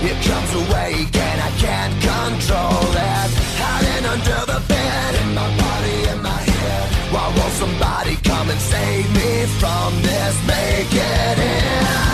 It 0.00 0.14
comes 0.22 0.54
awake 0.54 1.14
and 1.16 1.40
I 1.40 1.50
can't 1.58 1.94
control 2.00 2.92
it. 2.94 3.30
Hiding 3.58 4.06
under 4.06 4.40
the 4.52 4.60
bed, 4.68 5.14
in 5.22 5.34
my 5.34 5.48
body, 5.58 5.98
in 6.12 6.22
my 6.22 6.40
head. 6.52 7.12
Why 7.12 7.26
won't 7.36 7.52
somebody 7.54 8.14
come 8.22 8.48
and 8.48 8.60
save 8.60 9.10
me 9.12 9.46
from 9.58 10.00
this? 10.02 10.34
Make 10.46 10.94
it 10.94 11.38
end. 11.38 12.07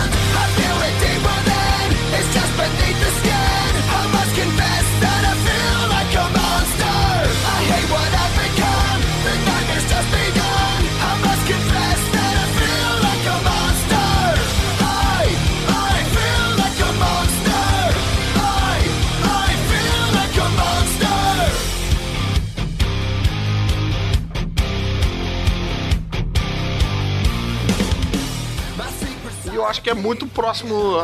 E 29.55 29.57
eu 29.57 29.65
acho 29.65 29.81
que 29.81 29.89
é 29.89 29.93
muito 29.93 30.27
próximo 30.27 30.99
à, 30.99 31.03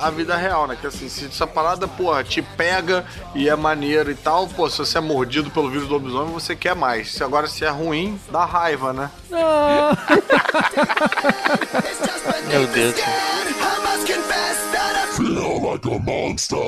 à- 0.00 0.06
à 0.06 0.10
vida 0.10 0.34
real, 0.34 0.66
né? 0.66 0.78
Que 0.80 0.86
assim, 0.86 1.10
se 1.10 1.26
essa 1.26 1.46
parada, 1.46 1.86
porra, 1.86 2.24
te 2.24 2.40
pega 2.40 3.04
e 3.34 3.50
é 3.50 3.54
maneiro 3.54 4.10
e 4.10 4.14
tal, 4.14 4.48
pô, 4.48 4.66
se 4.70 4.78
você 4.78 4.96
é 4.96 5.00
mordido 5.02 5.50
pelo 5.50 5.68
vírus 5.68 5.86
do 5.88 5.92
lobisomem, 5.92 6.32
você 6.32 6.56
quer 6.56 6.74
mais. 6.74 7.12
Se 7.12 7.22
agora 7.22 7.46
se 7.46 7.66
é 7.66 7.68
ruim, 7.68 8.18
dá 8.30 8.46
raiva, 8.46 8.94
né? 8.94 9.10
Meu 12.48 12.66
Deus. 12.68 12.94
I 12.96 13.02
must 13.84 14.06
confess 14.10 14.56
that 14.72 14.96
I 14.96 15.06
feel 15.14 15.60
like 15.60 15.84
a 15.84 15.98
monster. 15.98 16.56
I 16.56 16.60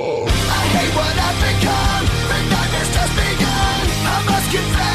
hate 0.77 0.93
what 0.95 1.17
I've 1.17 1.41
become. 1.41 2.05
The 2.29 2.37
has 2.99 3.09
begun. 3.17 3.85
I 4.05 4.21
must 4.29 4.47
confess 4.55 4.94